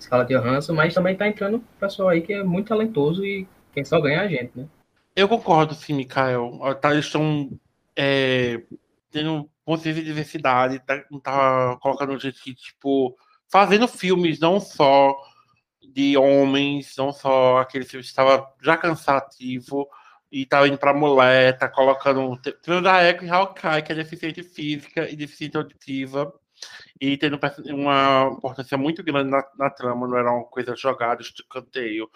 Scarlett 0.00 0.32
Johansson, 0.32 0.74
mas 0.74 0.94
também 0.94 1.12
está 1.12 1.28
entrando 1.28 1.62
pessoal 1.78 2.08
aí 2.08 2.20
que 2.20 2.32
é 2.32 2.42
muito 2.42 2.68
talentoso 2.68 3.24
e 3.24 3.46
quem 3.72 3.84
só 3.84 4.00
ganha 4.00 4.22
é 4.22 4.24
a 4.24 4.28
gente, 4.28 4.52
né? 4.56 4.66
Eu 5.14 5.28
concordo, 5.28 5.74
sim, 5.74 5.94
Mikael. 5.94 6.60
Tá, 6.80 6.92
eles 6.92 7.06
estão 7.06 7.50
é, 7.96 8.62
tendo 9.10 9.48
consciência 9.64 10.02
de 10.02 10.08
diversidade, 10.08 10.78
tá, 10.80 11.04
tá 11.22 11.76
colocando 11.82 12.18
gente 12.18 12.40
que, 12.40 12.54
tipo, 12.54 13.16
fazendo 13.48 13.88
filmes 13.88 14.38
não 14.38 14.60
só 14.60 15.16
de 15.82 16.16
homens, 16.16 16.94
não 16.96 17.12
só 17.12 17.58
aquele 17.58 17.84
filme 17.84 18.02
que 18.02 18.08
estava 18.08 18.46
já 18.62 18.76
cansativo 18.76 19.88
e 20.30 20.42
estava 20.42 20.68
indo 20.68 20.78
para 20.78 20.94
mulher, 20.94 21.58
tá 21.58 21.68
colocando. 21.68 22.38
Tendo 22.62 22.82
da 22.82 23.02
Echo 23.02 23.24
e 23.24 23.30
Hawkeye, 23.30 23.82
que 23.82 23.92
é 23.92 23.94
deficiente 23.96 24.42
física 24.42 25.10
e 25.10 25.16
deficiente 25.16 25.56
auditiva, 25.56 26.32
e 27.00 27.16
tendo 27.16 27.38
uma 27.70 28.32
importância 28.36 28.76
muito 28.76 29.02
grande 29.02 29.30
na, 29.30 29.44
na 29.56 29.70
trama, 29.70 30.06
não 30.06 30.16
era 30.16 30.32
uma 30.32 30.44
coisa 30.44 30.74
jogada 30.74 31.22
canteio. 31.48 32.10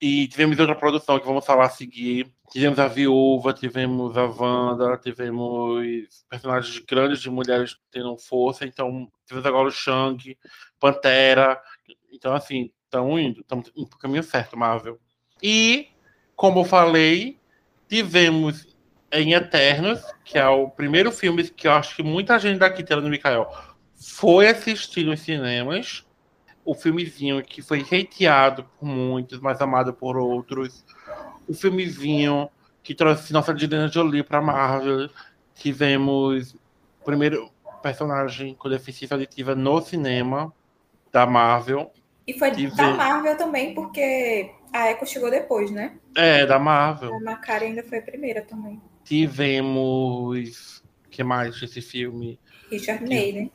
E 0.00 0.28
tivemos 0.28 0.58
outra 0.58 0.74
produção 0.74 1.18
que 1.18 1.26
vamos 1.26 1.44
falar 1.44 1.66
a 1.66 1.70
seguir. 1.70 2.30
Tivemos 2.50 2.78
a 2.78 2.86
Viúva, 2.86 3.54
tivemos 3.54 4.16
a 4.16 4.24
Wanda, 4.24 4.98
tivemos 4.98 6.24
personagens 6.28 6.78
grandes 6.80 7.20
de 7.20 7.30
mulheres 7.30 7.76
tendo 7.90 8.16
força. 8.18 8.66
Então, 8.66 9.10
tivemos 9.24 9.46
agora 9.46 9.68
o 9.68 9.72
Shang, 9.72 10.36
Pantera. 10.78 11.60
Então, 12.12 12.34
assim, 12.34 12.70
estamos 12.84 13.20
indo, 13.20 13.40
estamos 13.40 13.72
indo 13.74 13.88
para 13.88 13.96
o 13.96 14.00
caminho 14.00 14.22
certo, 14.22 14.56
Marvel. 14.56 15.00
E, 15.42 15.88
como 16.34 16.60
eu 16.60 16.64
falei, 16.64 17.40
tivemos 17.88 18.75
em 19.20 19.32
Eternos, 19.32 20.00
que 20.24 20.38
é 20.38 20.48
o 20.48 20.68
primeiro 20.68 21.10
filme 21.10 21.44
que 21.48 21.66
eu 21.66 21.72
acho 21.72 21.96
que 21.96 22.02
muita 22.02 22.38
gente 22.38 22.58
daqui, 22.58 22.82
tirando 22.82 23.06
o 23.06 23.10
Mikael, 23.10 23.50
foi 23.94 24.48
assistir 24.48 25.04
nos 25.04 25.20
cinemas 25.20 26.04
o 26.64 26.74
filmezinho 26.74 27.42
que 27.42 27.62
foi 27.62 27.80
hateado 27.80 28.64
por 28.78 28.86
muitos, 28.86 29.38
mas 29.38 29.60
amado 29.60 29.92
por 29.94 30.16
outros. 30.16 30.84
O 31.48 31.54
filmezinho 31.54 32.50
que 32.86 32.94
trouxe 32.94 33.32
nossa 33.32 33.52
Angelina 33.52 33.88
Jolie 33.88 34.22
para 34.22 34.40
Marvel. 34.40 35.10
Tivemos 35.54 36.54
o 37.00 37.04
primeiro 37.04 37.50
personagem 37.82 38.54
com 38.54 38.68
deficiência 38.68 39.14
auditiva 39.14 39.56
no 39.56 39.80
cinema 39.80 40.52
da 41.12 41.26
Marvel. 41.26 41.92
E 42.26 42.32
foi 42.38 42.50
Tivemos... 42.50 42.76
da 42.76 42.92
Marvel 42.92 43.36
também, 43.36 43.74
porque 43.74 44.52
a 44.72 44.90
Echo 44.92 45.06
chegou 45.06 45.30
depois, 45.30 45.70
né? 45.70 45.98
É, 46.16 46.46
da 46.46 46.58
Marvel. 46.58 47.14
A 47.14 47.20
Macari 47.20 47.66
ainda 47.66 47.82
foi 47.82 47.98
a 47.98 48.02
primeira 48.02 48.42
também. 48.42 48.80
Tivemos. 49.06 50.82
O 51.06 51.08
que 51.08 51.24
mais 51.24 51.58
desse 51.58 51.80
filme? 51.80 52.38
Richard 52.70 53.08
Maiden. 53.08 53.50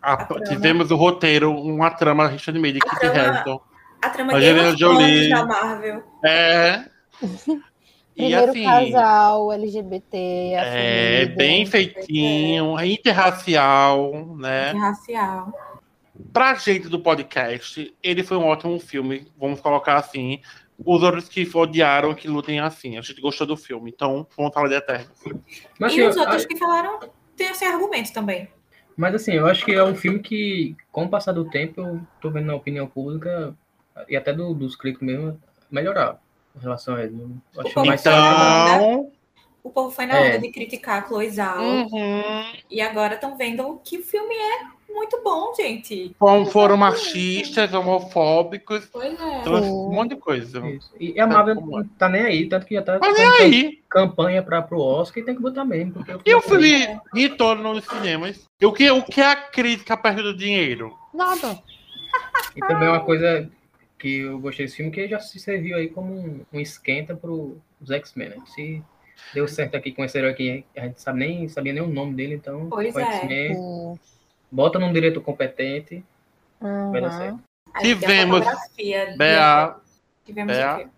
A, 0.00 0.24
tivemos 0.48 0.90
o 0.90 0.96
roteiro, 0.96 1.52
uma 1.52 1.90
trama 1.90 2.28
Richard 2.28 2.58
Maiden, 2.58 2.80
Kit 2.80 3.06
Harington. 3.06 3.60
A 4.00 4.10
trama 4.10 4.34
Angelina 4.34 4.76
Jolie. 4.76 5.28
da 5.28 5.44
Marvel. 5.44 6.02
É. 6.24 6.84
Primeiro 8.14 8.50
assim, 8.50 8.64
casal 8.64 9.52
LGBT. 9.52 10.16
É, 10.54 11.26
bem 11.26 11.66
feitinho, 11.66 12.78
é. 12.78 12.86
interracial, 12.86 14.36
né? 14.36 14.70
Interracial. 14.70 15.52
Pra 16.32 16.54
gente 16.54 16.88
do 16.88 17.00
podcast, 17.00 17.94
ele 18.02 18.22
foi 18.22 18.38
um 18.38 18.46
ótimo 18.46 18.78
filme, 18.80 19.30
vamos 19.38 19.60
colocar 19.60 19.96
assim. 19.96 20.40
Os 20.84 21.02
outros 21.02 21.28
que 21.28 21.48
odiaram 21.54 22.14
que 22.14 22.28
lutem 22.28 22.60
assim. 22.60 22.96
A 22.98 23.00
gente 23.00 23.20
gostou 23.20 23.46
do 23.46 23.56
filme, 23.56 23.90
então 23.94 24.26
vamos 24.36 24.52
falar 24.54 24.68
de 24.68 24.74
Eterno. 24.74 25.10
Mas, 25.78 25.92
e 25.94 26.00
assim, 26.02 26.08
os 26.08 26.16
eu- 26.16 26.22
outros 26.22 26.44
que 26.46 26.56
falaram 26.56 27.00
têm 27.36 27.48
esse 27.50 27.64
argumento 27.64 28.12
também. 28.12 28.48
mas 28.96 29.14
assim, 29.14 29.32
eu 29.32 29.46
acho 29.46 29.64
que 29.64 29.72
é 29.72 29.84
um 29.84 29.94
filme 29.94 30.18
que, 30.20 30.74
com 30.90 31.04
o 31.04 31.08
passar 31.08 31.32
do 31.32 31.44
tempo, 31.50 31.80
eu 31.80 32.00
tô 32.20 32.30
vendo 32.30 32.46
na 32.46 32.54
opinião 32.54 32.86
pública 32.86 33.54
e 34.08 34.16
até 34.16 34.32
do- 34.32 34.54
dos 34.54 34.74
críticos 34.76 35.06
mesmo, 35.06 35.40
melhorar 35.70 36.18
em 36.56 36.60
relação 36.60 36.94
a 36.94 37.02
ele. 37.02 37.14
Eu 37.54 37.60
acho 37.66 37.84
mais 37.84 38.00
Então. 38.00 39.12
O 39.62 39.70
povo 39.70 39.90
foi 39.90 40.06
na 40.06 40.16
É. 40.16 40.28
onda 40.28 40.38
de 40.38 40.50
criticar 40.52 41.02
a 41.02 41.06
Chloe 41.06 41.28
Zhao. 41.28 41.60
Uhum. 41.60 42.22
E 42.70 42.80
agora 42.80 43.14
estão 43.16 43.36
vendo 43.36 43.80
que 43.84 43.98
o 43.98 44.02
filme 44.02 44.34
é 44.34 44.75
muito 44.96 45.20
bom, 45.22 45.54
gente. 45.54 46.14
Foram- 46.18 46.46
Foram 46.46 46.76
machistas, 46.76 47.72
homofóbicos, 47.72 48.88
Pois 48.92 49.12
é. 49.20 49.42
Sim. 49.44 49.50
um 49.50 49.92
monte 49.92 50.10
de 50.10 50.16
coisa. 50.16 50.66
Isso. 50.68 50.90
E 50.98 51.18
a 51.20 51.26
Marvel 51.26 51.54
não 51.54 51.84
tá 51.98 52.08
nem 52.08 52.22
aí, 52.22 52.48
tanto 52.48 52.66
que 52.66 52.74
já 52.74 52.82
tá 52.82 52.98
Mas 53.00 53.16
e 53.16 53.22
fazendo 53.22 53.42
aí? 53.42 53.78
campanha 53.88 54.42
para 54.42 54.60
pro 54.62 54.80
Oscar 54.80 55.22
e 55.22 55.26
tem 55.26 55.34
que 55.36 55.42
botar 55.42 55.64
mesmo. 55.64 55.92
Porque 55.92 56.12
E 56.28 56.34
o 56.34 56.40
filme 56.42 56.98
retorno 57.14 57.74
nos 57.74 57.84
cinemas? 57.84 58.44
E 58.60 58.66
o 58.66 58.72
que, 58.72 58.90
o 58.90 59.02
que 59.02 59.20
é 59.20 59.26
a 59.30 59.36
crítica 59.36 59.96
perto 59.96 60.22
do 60.22 60.36
dinheiro? 60.36 60.92
Nada. 61.14 61.58
E 62.56 62.60
também 62.60 62.88
uma 62.88 63.00
coisa 63.04 63.48
que 63.98 64.18
eu 64.20 64.38
gostei 64.38 64.66
desse 64.66 64.76
filme, 64.76 64.90
que 64.90 65.06
já 65.08 65.18
se 65.20 65.38
serviu 65.38 65.76
aí 65.76 65.88
como 65.88 66.12
um, 66.14 66.40
um 66.52 66.60
esquenta 66.60 67.14
pro 67.14 67.58
os 67.80 67.90
X-Men, 67.90 68.30
né? 68.30 68.36
Se 68.54 68.82
deu 69.34 69.46
certo 69.48 69.76
aqui 69.76 69.92
com 69.92 70.04
esse 70.04 70.16
herói 70.18 70.30
aqui, 70.30 70.64
a 70.76 70.80
gente 70.82 71.00
sabe 71.00 71.18
nem, 71.20 71.48
sabia 71.48 71.72
nem 71.72 71.82
o 71.82 71.86
nome 71.88 72.14
dele, 72.14 72.34
então 72.34 72.68
Pois 72.68 72.94
é. 72.96 73.02
X-Men. 73.02 73.98
Bota 74.56 74.78
num 74.78 74.92
diretor 74.92 75.20
competente, 75.20 76.02
vai 76.60 77.00
dar 77.00 77.10
Uhum. 77.12 77.18
certo. 77.18 77.38
Tivemos 77.80 78.40
Bea, 79.16 79.76
Tivemos 80.24 80.56
Bea. 80.56 80.74
o 80.74 80.78
quê? 80.78 80.88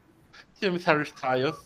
tivemos 0.54 0.84
Harry 0.84 1.02
Styles. 1.02 1.56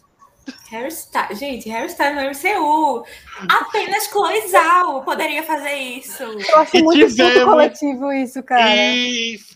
Hairstyle. 0.73 1.35
Gente, 1.37 1.71
Hairstyle 1.71 2.15
no 2.17 2.21
MCU. 2.23 3.05
Apenas 3.49 4.05
Chloe 4.09 4.49
Zhao 4.49 5.03
poderia 5.05 5.43
fazer 5.45 5.75
isso. 5.75 6.23
Eu 6.25 6.59
acho 6.59 6.77
E 6.77 6.83
muito 6.83 7.07
tivemos- 7.09 7.45
coletivo 7.45 8.13
isso, 8.13 8.43
cara. 8.43 8.75
Isso! 8.75 9.55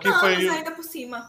Que 0.00 0.08
Anos 0.08 0.20
foi 0.20 0.48
ainda 0.48 0.70
por 0.72 0.82
cima. 0.82 1.28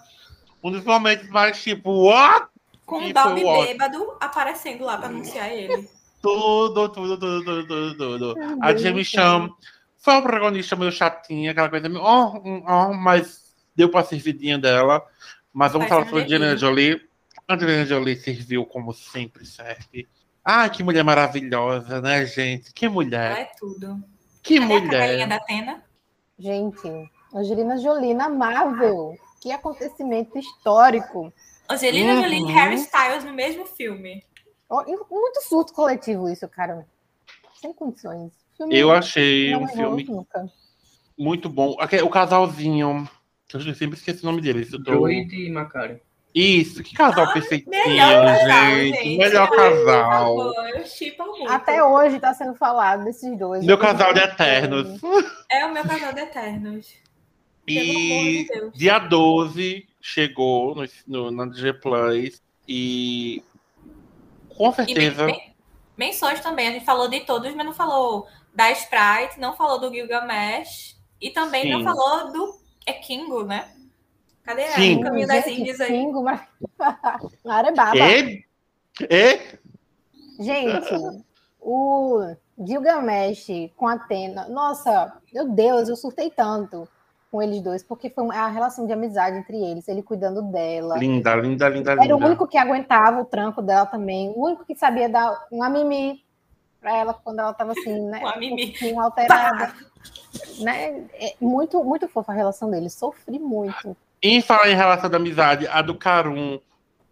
um 0.64 0.72
dos 0.72 0.84
momentos 0.84 1.30
mais 1.30 1.62
tipo, 1.62 1.92
what? 2.10 2.48
Com 2.86 3.02
E 3.02 3.12
o 3.14 3.18
ótimo. 3.18 3.64
bêbado 3.66 4.18
aparecendo 4.20 4.84
lá 4.86 4.98
pra 4.98 5.08
anunciar 5.08 5.52
ele. 5.52 5.88
Tudo, 6.22 6.90
tudo, 6.90 7.20
tudo, 7.20 7.44
tudo, 7.46 7.68
tudo, 7.68 7.96
tudo. 7.98 8.36
A 8.62 8.74
Jamie. 8.76 9.06
Chan 9.06 9.50
foi 10.06 10.14
uma 10.14 10.22
protagonista 10.22 10.76
meio 10.76 10.92
chatinha, 10.92 11.50
aquela 11.52 11.68
coisa 11.68 11.90
meio, 11.90 12.04
oh, 12.04 12.38
oh, 12.38 12.94
mas 12.94 13.56
deu 13.76 13.90
pra 13.90 14.04
servidinha 14.04 14.56
dela. 14.60 15.04
Mas 15.52 15.72
vamos 15.74 15.88
falar 15.90 16.04
um 16.04 16.06
sobre. 16.06 16.24
Angelina 16.26 16.56
Jolie. 16.56 17.02
Angelina 17.50 17.86
Jolie 17.88 18.16
serviu 18.16 18.66
como 18.68 18.94
sempre 18.94 19.44
serve. 19.48 20.08
Ah, 20.44 20.70
que 20.70 20.84
mulher 20.84 21.04
maravilhosa, 21.04 22.00
né, 22.02 22.24
gente? 22.28 22.72
Que 22.72 22.86
Ela 22.86 22.94
mulher. 22.94 23.32
é 23.40 23.46
tudo. 23.60 24.04
Que 24.44 24.60
Cadê 24.60 24.74
a 24.76 24.82
cadelinha 24.82 24.86
mulher. 24.86 25.28
da 25.28 25.36
Atena? 25.38 25.84
Gente, 26.38 26.88
Angelina 27.34 27.78
Jolie 27.80 28.14
na 28.14 28.30
Marvel. 28.30 29.16
Que 29.42 29.52
acontecimento 29.52 30.38
histórico. 30.38 31.34
Angelina 31.68 32.14
Uhum. 32.14 32.22
Jolie 32.22 32.42
e 32.48 32.52
Harry 32.52 32.76
Styles 32.76 33.24
no 33.24 33.34
mesmo 33.34 33.66
filme. 33.66 34.24
Muito 34.70 35.42
surto 35.48 35.74
coletivo 35.74 36.30
isso, 36.30 36.48
cara. 36.48 36.86
Sem 37.60 37.74
condições. 37.74 38.45
Filme 38.58 38.78
Eu 38.78 38.92
achei 38.92 39.52
não 39.52 39.64
um 39.64 39.68
filme 39.68 40.04
nunca. 40.06 40.46
muito 41.18 41.50
bom. 41.50 41.76
O 42.04 42.10
casalzinho, 42.10 43.08
eu 43.54 43.60
sempre 43.76 43.98
esqueci 43.98 44.24
o 44.24 44.26
nome 44.26 44.42
deles. 44.42 44.72
tô- 44.72 44.84
Joey 44.94 45.28
e 45.32 45.50
Macari. 45.52 46.02
Isso, 46.34 46.84
que 46.84 46.94
casal 46.94 47.32
perfeitinho, 47.32 47.70
Melhor 47.72 48.26
casal, 48.26 48.66
gente. 48.76 48.96
gente. 48.98 49.18
Melhor 49.18 49.50
casal. 49.52 50.12
favor. 50.52 50.54
Até 51.48 51.82
hoje 51.84 52.20
tá 52.20 52.34
sendo 52.34 52.54
falado 52.56 53.06
desses 53.06 53.38
dois. 53.38 53.64
Meu 53.64 53.78
casal 53.78 54.14
de 54.14 54.20
eternos. 54.20 55.00
É 55.50 55.66
o 55.66 55.74
meu 55.74 55.84
casal 55.84 56.12
de 56.14 56.20
Eternos. 56.22 56.88
Pelo 57.66 57.80
amor 57.80 58.00
E 58.28 58.44
de 58.44 58.48
Deus. 58.50 58.74
dia 58.78 59.00
12 59.00 59.88
chegou 60.02 60.76
no, 60.76 60.86
no, 61.08 61.32
na 61.32 61.46
DG 61.46 61.74
Plus 61.74 62.42
e 62.68 63.42
com 64.58 64.70
E 64.70 64.74
certeza 64.74 65.26
men- 65.26 65.54
menções 65.98 66.42
também. 66.42 66.68
A 66.68 66.72
gente 66.74 66.86
falou 66.86 67.08
de 67.08 67.22
todos, 67.22 67.56
mas 67.56 67.66
não 67.66 67.74
falou 67.74 68.28
da 68.56 68.72
Sprite, 68.72 69.40
não 69.40 69.54
falou 69.56 69.80
do 69.80 69.92
Gilgamesh 69.94 70.96
e 71.22 71.30
também 71.30 71.70
não 71.72 71.80
Sim. 71.80 71.84
falou 71.86 72.32
do 72.32 72.60
é 72.86 72.94
Kingo, 72.94 73.44
né? 73.44 73.70
Cadê 74.44 74.64
a- 74.64 74.72
Sim. 74.76 74.98
o 74.98 75.02
caminho 75.02 75.28
das 75.28 75.46
Índias 75.48 75.82
aí? 75.82 75.90
Kingo, 75.92 76.24
mas... 76.24 76.42
Arebaba. 77.46 77.98
E, 77.98 78.46
e 79.10 79.40
Gente, 80.40 80.94
o 81.60 82.36
Gilgamesh 82.60 83.48
com 83.76 83.88
Atena. 83.88 84.48
Nossa, 84.50 85.14
meu 85.34 85.50
Deus, 85.50 85.90
eu 85.90 85.96
surtei 85.96 86.30
tanto 86.30 86.88
com 87.32 87.42
eles 87.42 87.62
dois, 87.62 87.84
porque 87.84 88.10
foi 88.10 88.34
a 88.36 88.48
relação 88.48 88.86
de 88.86 88.94
amizade 88.94 89.38
entre 89.38 89.58
eles, 89.58 89.88
ele 89.88 90.02
cuidando 90.04 90.42
dela. 90.44 90.98
linda, 90.98 91.36
linda, 91.36 91.68
linda, 91.68 91.92
Era 91.94 92.02
o 92.02 92.18
linda. 92.18 92.28
único 92.28 92.48
que 92.48 92.58
aguentava 92.58 93.20
o 93.22 93.26
tranco 93.26 93.62
dela 93.62 93.86
também, 93.86 94.30
o 94.30 94.46
único 94.46 94.64
que 94.64 94.76
sabia 94.76 95.10
dar 95.10 95.46
uma 95.52 95.68
mimi 95.70 96.24
pra 96.86 96.98
ela 96.98 97.14
quando 97.16 97.40
ela 97.40 97.52
tava 97.52 97.72
assim, 97.72 98.00
né? 98.06 98.20
Uma 98.20 98.36
mimi. 98.38 98.66
Um 98.66 98.68
pouquinho 98.68 99.02
alterada. 99.02 99.74
Né? 100.60 101.04
É 101.16 101.34
muito, 101.42 101.84
muito 101.84 102.08
fofa 102.08 102.32
a 102.32 102.36
relação 102.36 102.70
deles. 102.70 102.94
Sofri 102.94 103.40
muito. 103.40 103.98
Em 104.22 104.40
falar 104.40 104.70
em 104.70 104.76
relação 104.76 105.10
de 105.10 105.16
amizade, 105.16 105.68
a 105.68 105.82
do 105.82 105.96
Karun 105.96 106.60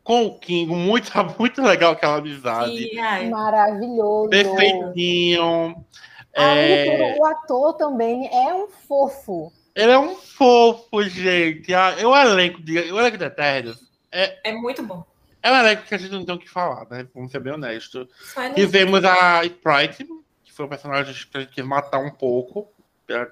com 0.04 0.26
o 0.26 0.38
Kingo, 0.38 0.76
muito, 0.76 1.12
muito 1.40 1.62
legal 1.64 1.94
aquela 1.94 2.18
amizade. 2.18 2.72
E, 2.72 3.00
ai, 3.00 3.30
Maravilhoso. 3.30 4.30
Perfeitinho. 4.30 4.94
De 4.94 6.40
É, 6.40 7.18
o 7.20 7.26
ator 7.26 7.74
também 7.74 8.28
é 8.28 8.54
um 8.54 8.68
fofo. 8.68 9.52
ele 9.76 9.92
é 9.92 9.98
um 9.98 10.16
fofo, 10.16 11.02
gente. 11.02 11.74
Ah, 11.74 11.96
O 12.04 12.16
elenco 12.16 12.62
de, 12.62 12.78
o 12.92 13.00
elenco 13.00 13.18
de 13.18 13.26
Eternos 13.26 13.92
é 14.12 14.52
muito 14.52 14.84
bom. 14.84 15.04
É 15.44 15.52
um 15.52 15.56
elenco 15.58 15.84
que 15.84 15.94
a 15.94 15.98
gente 15.98 16.12
não 16.12 16.26
tem 16.26 16.34
o 16.34 16.40
que 16.40 16.50
falar, 16.50 16.88
né? 16.90 17.06
Vamos 17.14 17.32
ser 17.32 17.40
bem 17.40 17.54
ele- 17.54 18.56
Tivemos 18.56 19.04
a 19.04 19.44
Sprite, 19.44 20.08
que 20.44 20.54
foi 20.54 20.66
um 20.66 20.70
personagem 20.70 21.14
que 21.14 21.38
a 21.38 21.42
gente 21.42 21.54
quis 21.54 21.66
matar 21.66 22.00
um 22.00 22.10
pouco. 22.10 22.72
Né? 23.08 23.28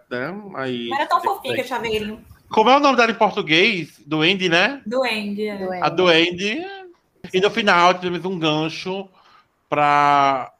Aí, 0.55 0.89
Não 0.89 0.97
era 0.97 1.07
tão 1.07 1.21
fofinho 1.23 1.55
que 1.55 1.61
o 1.61 1.65
chaveirinho 1.67 2.25
Como 2.49 2.69
é 2.69 2.75
o 2.75 2.79
nome 2.81 2.97
dela 2.97 3.09
em 3.11 3.15
português? 3.15 3.99
Do 4.05 4.21
Andy, 4.21 4.49
né? 4.49 4.81
do 4.85 5.01
Andy. 5.03 5.47
é. 5.47 5.57
Doente. 5.57 5.83
A 5.83 5.89
do 5.89 6.07
Andy. 6.07 6.65
E 7.33 7.39
no 7.39 7.49
final 7.49 7.93
tivemos 7.93 8.25
um 8.25 8.37
gancho 8.37 9.07
para 9.69 10.51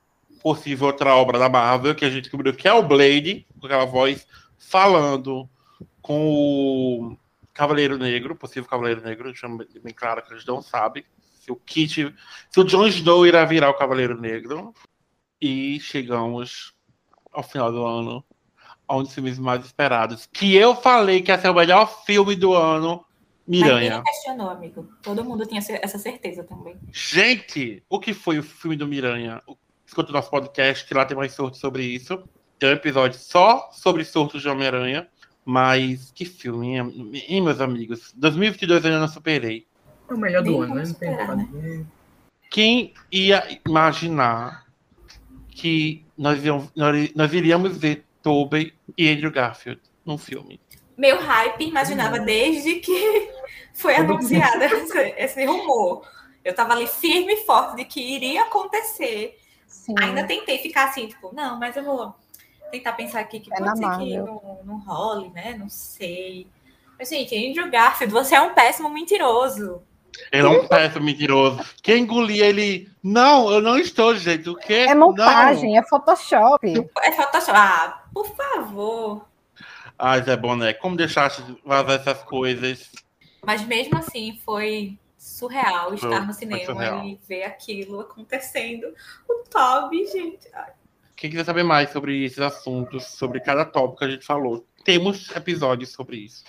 possível 0.42 0.88
outra 0.88 1.14
obra 1.16 1.38
da 1.38 1.50
Marvel, 1.50 1.94
que 1.94 2.06
a 2.06 2.10
gente 2.10 2.24
descobriu 2.24 2.54
que 2.54 2.68
é 2.68 2.74
o 2.74 2.82
Blade, 2.82 3.46
com 3.60 3.66
aquela 3.68 3.86
voz 3.86 4.26
falando 4.58 5.48
com 6.02 6.20
o 6.34 7.18
Cavaleiro 7.54 7.98
Negro, 7.98 8.36
possível 8.36 8.70
Cavaleiro 8.70 9.02
Negro, 9.02 9.26
deixando 9.26 9.68
bem 9.84 9.94
claro 9.94 10.22
que 10.24 10.34
a 10.34 10.38
gente 10.38 10.48
não 10.48 10.62
sabe 10.62 11.06
o 11.52 11.56
Kit, 11.58 12.14
se 12.50 12.60
o 12.60 12.64
Jon 12.64 12.88
Snow 12.88 13.26
irá 13.26 13.46
virar 13.46 13.70
o 13.70 13.76
Cavaleiro 13.78 14.20
Negro. 14.20 14.74
E 15.42 15.80
chegamos 15.80 16.74
ao 17.32 17.42
final 17.44 17.72
do 17.72 17.84
ano, 17.86 18.24
a 18.88 18.96
um 18.98 19.04
dos 19.04 19.14
filmes 19.14 19.40
mais 19.40 19.66
esperados, 19.66 20.28
que 20.32 20.56
eu 20.56 20.76
falei 20.76 21.22
que 21.22 21.32
ia 21.32 21.40
ser 21.40 21.50
o 21.50 21.54
melhor 21.54 22.04
filme 22.06 22.36
do 22.36 22.54
ano, 22.54 23.04
Mas 23.48 23.62
Miranha. 23.62 24.04
questionou, 24.04 24.50
amigo. 24.50 24.88
Todo 25.02 25.24
mundo 25.24 25.46
tinha 25.46 25.60
essa 25.60 25.98
certeza 25.98 26.44
também. 26.44 26.78
Gente, 26.92 27.84
o 27.90 28.00
que 28.00 28.14
foi 28.14 28.38
o 28.38 28.44
filme 28.44 28.76
do 28.76 28.88
Miranha? 28.88 29.42
Escuta 29.86 30.12
o 30.12 30.14
nosso 30.14 30.30
podcast, 30.30 30.86
que 30.86 30.94
lá 30.94 31.06
tem 31.06 31.18
mais 31.18 31.34
surtos 31.34 31.60
sobre 31.60 31.84
isso. 31.84 32.24
Tem 32.60 32.70
um 32.70 32.74
episódio 32.74 33.20
só 33.20 33.70
sobre 33.72 34.06
surtos 34.06 34.42
de 34.42 34.48
Homem-Aranha. 34.50 35.08
Mas 35.44 36.12
que 36.12 36.24
filme, 36.24 36.78
hein, 36.78 37.42
meus 37.42 37.60
amigos? 37.60 38.14
2022 38.16 38.84
eu 38.84 38.92
ainda 38.92 39.02
não 39.02 39.08
superei. 39.08 39.66
É 40.12 40.15
o 40.15 40.19
melhor 40.19 40.43
do 40.43 40.52
Nem 40.52 40.62
ano, 40.63 40.76
né? 40.76 40.84
Não 40.84 40.84
tem 40.84 40.93
que 40.93 41.06
esperar, 41.06 41.38
né? 41.38 41.86
Quem 42.50 42.93
ia 43.12 43.60
imaginar 43.65 44.65
que 45.50 46.06
nós, 46.17 46.39
nós- 46.76 47.13
nós 47.15 47.34
iríamos 47.34 47.78
ver 47.78 48.06
Tobey 48.21 48.74
e 48.97 49.10
Andrew 49.10 49.32
Garfield 49.32 49.82
num 50.06 50.17
filme? 50.17 50.60
Meu 50.97 51.19
hype 51.19 51.62
imaginava 51.65 52.19
desde 52.19 52.76
que 52.76 53.30
foi 53.74 53.95
anunciado 53.95 54.62
esse, 54.63 55.00
esse 55.17 55.45
rumor. 55.45 56.06
Eu 56.43 56.54
tava 56.54 56.74
ali 56.74 56.88
firme 56.88 57.34
e 57.34 57.45
forte 57.45 57.78
de 57.78 57.86
que 57.86 58.02
iria 58.02 58.43
acontecer. 58.43 59.38
Sim. 59.67 59.95
Ainda 60.00 60.26
tentei 60.26 60.58
ficar 60.58 60.89
assim, 60.89 61.08
tipo, 61.08 61.34
não, 61.34 61.58
mas 61.58 61.78
eu 61.78 61.84
vou 61.84 62.13
tentar 62.71 62.93
pensar 62.93 63.19
aqui 63.21 63.39
que 63.39 63.54
É 63.54 63.58
pode 63.58 63.69
ser 63.78 63.84
que 63.84 63.88
Marvel. 63.88 64.26
não, 64.26 64.60
não 64.65 64.80
role, 64.80 65.30
né? 65.30 65.56
Não 65.58 65.69
sei. 65.69 66.47
Mas, 67.00 67.10
gente, 67.10 67.36
Andrew 67.36 67.69
Garfield, 67.71 68.13
você 68.13 68.36
é 68.36 68.41
um 68.41 68.54
péssimo 68.54 68.89
mentiroso. 68.89 69.82
Ele 70.32 70.47
é 70.47 70.50
um 70.50 70.67
péssimo 70.67 71.06
mentiroso. 71.06 71.63
Quem 71.82 72.04
engolia 72.04 72.45
ele. 72.45 72.89
Não, 73.04 73.52
eu 73.52 73.62
não 73.62 73.78
estou, 73.78 74.15
gente. 74.15 74.50
O 74.50 74.56
quê? 74.56 74.86
É 74.88 74.95
montagem, 74.95 75.78
é 75.78 75.84
Photoshop. 75.84 76.67
É 77.02 77.12
Photoshop. 77.12 77.52
Ah, 77.58 78.04
por 78.13 78.28
favor. 78.36 79.26
Ai, 79.97 80.24
Zé 80.24 80.36
Boné, 80.36 80.74
como 80.74 80.95
deixaste 80.95 81.43
vazar 81.65 82.00
essas 82.00 82.24
coisas? 82.24 82.91
Mas 83.45 83.65
mesmo 83.65 83.97
assim, 83.97 84.39
foi 84.45 84.97
surreal 85.17 85.93
estar 85.93 86.26
no 86.26 86.34
cinema 86.34 86.65
surreal. 86.65 87.06
e 87.06 87.19
ver 87.28 87.43
aquilo 87.43 88.00
acontecendo. 88.00 88.88
O 89.30 89.43
Toby, 89.50 90.08
gente. 90.08 90.47
Ai. 90.54 90.71
Quem 91.15 91.30
quiser 91.30 91.45
saber 91.45 91.63
mais 91.63 91.91
sobre 91.91 92.24
esses 92.26 92.39
assuntos, 92.39 93.06
sobre 93.06 93.39
cada 93.39 93.63
tópico 93.63 94.00
que 94.00 94.06
a 94.06 94.10
gente 94.10 94.26
falou, 94.26 94.65
temos 94.84 95.30
episódios 95.36 95.91
sobre 95.91 96.17
isso. 96.17 96.43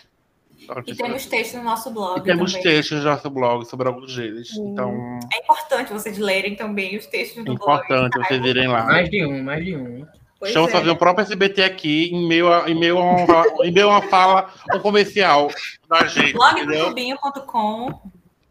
E 0.87 0.95
temos 0.95 1.27
textos 1.27 1.59
no 1.59 1.65
nosso 1.65 1.91
blog. 1.91 2.21
E 2.21 2.23
temos 2.23 2.53
também. 2.53 2.67
textos 2.67 2.99
no 2.99 3.05
nosso 3.05 3.31
blog 3.31 3.65
sobre 3.65 3.89
alguns 3.89 4.15
deles. 4.15 4.51
Hum. 4.57 4.71
Então... 4.73 5.19
É 5.33 5.39
importante 5.39 5.93
vocês 5.93 6.19
lerem 6.19 6.55
também 6.55 6.97
os 6.97 7.07
textos 7.07 7.45
do 7.45 7.53
importante 7.53 7.89
blog. 7.89 8.05
Importante 8.05 8.29
vocês 8.29 8.45
irem 8.45 8.69
lá. 8.69 8.85
Mais 8.85 9.11
de 9.11 9.25
um, 9.25 9.43
mais 9.43 9.65
de 9.65 9.77
um. 9.77 10.07
Estamos 10.43 10.71
é. 10.71 10.73
fazendo 10.73 10.93
o 10.93 10.97
próprio 10.97 11.23
SBT 11.23 11.63
aqui 11.63 12.11
em 12.13 12.27
meio 12.27 12.53
a, 12.53 12.69
em 12.69 12.75
meio 12.75 12.99
a, 12.99 13.03
uma, 13.03 13.67
em 13.67 13.71
meio 13.71 13.89
a 13.89 13.99
uma 13.99 14.03
fala 14.03 14.53
um 14.75 14.79
comercial 14.81 15.49
da 15.89 16.05
gente. 16.07 16.33
blog.com 16.33 18.01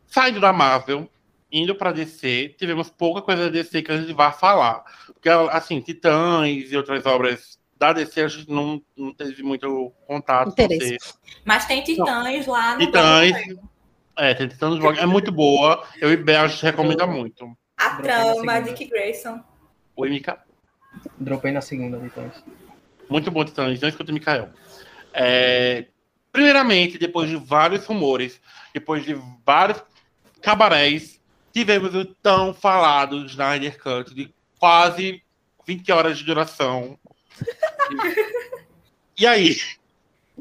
Saindo 0.08 0.40
da 0.40 0.54
Marvel, 0.54 1.10
indo 1.52 1.76
para 1.76 1.92
DC, 1.92 2.56
tivemos 2.58 2.90
pouca 2.90 3.22
coisa 3.22 3.46
da 3.46 3.50
DC 3.50 3.82
que 3.82 3.92
a 3.92 3.98
gente 3.98 4.14
vai 4.14 4.32
falar. 4.32 4.84
Porque, 5.08 5.30
assim, 5.30 5.80
Titãs 5.82 6.72
e 6.72 6.78
outras 6.78 7.06
obras 7.06 7.61
da 7.82 7.94
DC 7.94 8.22
a 8.22 8.28
gente 8.28 8.48
não, 8.48 8.80
não 8.96 9.12
teve 9.12 9.42
muito 9.42 9.92
contato. 10.06 10.50
Interesse. 10.50 11.00
Mas 11.44 11.66
tem 11.66 11.82
Titãs 11.82 12.46
não. 12.46 12.54
lá 12.54 12.74
no 12.76 12.80
Titãs. 12.80 13.32
É, 14.16 14.36
tem 14.36 14.48
Titãs 14.48 14.78
no. 14.78 14.92
É 14.92 15.06
muito 15.08 15.32
boa. 15.32 15.84
Eu 16.00 16.14
e 16.14 16.16
Bel, 16.16 16.44
a 16.44 16.48
gente 16.48 16.62
recomenda 16.62 17.08
muito. 17.08 17.58
A 17.76 17.96
trama, 17.96 18.62
Dick 18.62 18.86
Grayson. 18.86 19.44
Oi, 19.96 20.10
Mika. 20.12 20.40
Dropei 21.20 21.52
na 21.52 21.62
segunda, 21.62 22.00
Titãs. 22.00 22.44
Muito 23.10 23.32
bom, 23.32 23.44
Titãs. 23.44 23.82
Não 23.82 23.90
escuta 23.90 24.12
o 24.12 24.14
Mikael. 24.14 24.50
É... 25.12 25.88
Primeiramente, 26.32 27.00
depois 27.00 27.32
de 27.32 27.36
vários 27.36 27.84
rumores, 27.88 28.40
depois 28.76 29.04
de 29.04 29.20
vários 29.44 29.84
cabarés, 30.40 31.20
tivemos 31.52 31.96
o 31.96 32.06
tão 32.06 32.54
falado 32.54 33.26
Snyder 33.26 33.82
Cut 33.82 34.14
de 34.14 34.32
quase 34.60 35.24
20 35.66 35.92
horas 35.92 36.20
de 36.20 36.26
duração. 36.26 37.00
E 39.18 39.26
aí? 39.28 39.56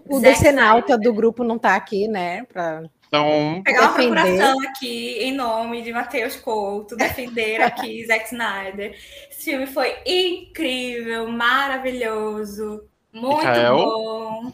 O 0.08 0.18
decenalta 0.18 0.96
do 0.96 1.12
grupo 1.12 1.44
não 1.44 1.58
tá 1.58 1.74
aqui, 1.76 2.08
né? 2.08 2.44
Pra 2.44 2.82
então, 3.10 3.60
pegar 3.64 3.82
uma 3.82 3.94
procuração 3.94 4.60
aqui 4.60 5.18
em 5.18 5.32
nome 5.32 5.82
de 5.82 5.92
Matheus 5.92 6.36
Couto, 6.36 6.96
defender 6.96 7.60
aqui 7.60 8.06
Zack 8.06 8.26
Snyder. 8.26 8.96
Esse 9.28 9.50
filme 9.50 9.66
foi 9.66 9.96
incrível, 10.06 11.28
maravilhoso, 11.28 12.84
muito 13.12 13.38
Michael. 13.38 13.76
bom. 13.76 14.52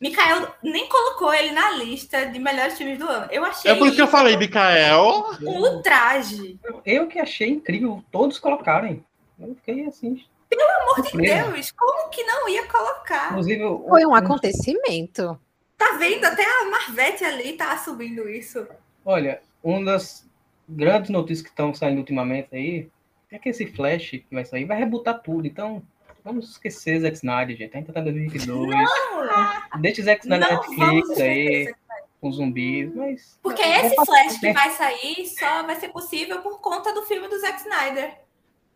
Mikael 0.00 0.54
nem 0.62 0.88
colocou 0.88 1.32
ele 1.32 1.52
na 1.52 1.70
lista 1.70 2.26
de 2.26 2.38
melhores 2.40 2.76
filmes 2.76 2.98
do 2.98 3.08
ano. 3.08 3.28
Eu 3.30 3.44
achei. 3.44 3.70
É 3.70 3.74
por 3.76 3.86
isso 3.86 3.96
que 3.96 4.02
eu 4.02 4.08
falei, 4.08 4.36
Mikael. 4.36 5.30
Um 5.40 5.60
ultraje. 5.60 6.58
Eu 6.84 7.06
que 7.06 7.20
achei 7.20 7.48
incrível 7.48 8.04
todos 8.10 8.40
colocarem. 8.40 9.04
Eu 9.38 9.54
fiquei 9.54 9.86
assim. 9.86 10.22
Pelo 10.56 10.82
amor 10.82 11.02
de 11.02 11.18
Deus, 11.18 11.70
como 11.72 12.08
que 12.10 12.22
não 12.24 12.48
ia 12.48 12.66
colocar? 12.66 13.30
Inclusive, 13.30 13.62
foi 13.88 14.06
um 14.06 14.14
acontecimento. 14.14 15.38
Tá 15.76 15.96
vendo? 15.98 16.24
Até 16.24 16.44
a 16.44 16.70
Marvete 16.70 17.24
ali 17.24 17.54
tá 17.54 17.76
subindo 17.78 18.28
isso. 18.28 18.66
Olha, 19.04 19.40
uma 19.62 19.84
das 19.84 20.26
grandes 20.68 21.10
notícias 21.10 21.42
que 21.42 21.48
estão 21.48 21.74
saindo 21.74 21.98
ultimamente 21.98 22.48
aí 22.52 22.88
é 23.30 23.38
que 23.38 23.48
esse 23.48 23.66
Flash 23.66 24.10
que 24.10 24.26
vai 24.32 24.44
sair 24.44 24.64
vai 24.64 24.78
rebutar 24.78 25.20
tudo. 25.20 25.46
Então, 25.46 25.82
vamos 26.24 26.50
esquecer 26.50 27.00
Zack 27.00 27.16
Snyder, 27.16 27.56
gente. 27.56 27.74
A 27.74 27.78
gente 27.80 27.92
tá 27.92 28.00
em 28.00 28.04
2022. 28.04 28.70
Não! 28.70 29.80
Deixa 29.80 30.02
Zack 30.02 30.22
Snyder 30.22 30.48
na 30.48 30.56
Netflix 30.56 31.20
aí, 31.20 31.74
com 32.20 32.32
zumbis, 32.32 32.94
mas... 32.94 33.38
Porque 33.42 33.62
esse 33.62 33.94
Flash 33.94 34.38
que 34.38 34.52
vai 34.52 34.70
sair 34.70 35.26
só 35.26 35.62
vai 35.64 35.76
ser 35.76 35.88
possível 35.88 36.40
por 36.40 36.60
conta 36.60 36.94
do 36.94 37.02
filme 37.02 37.28
do 37.28 37.38
Zack 37.40 37.60
Snyder. 37.60 38.23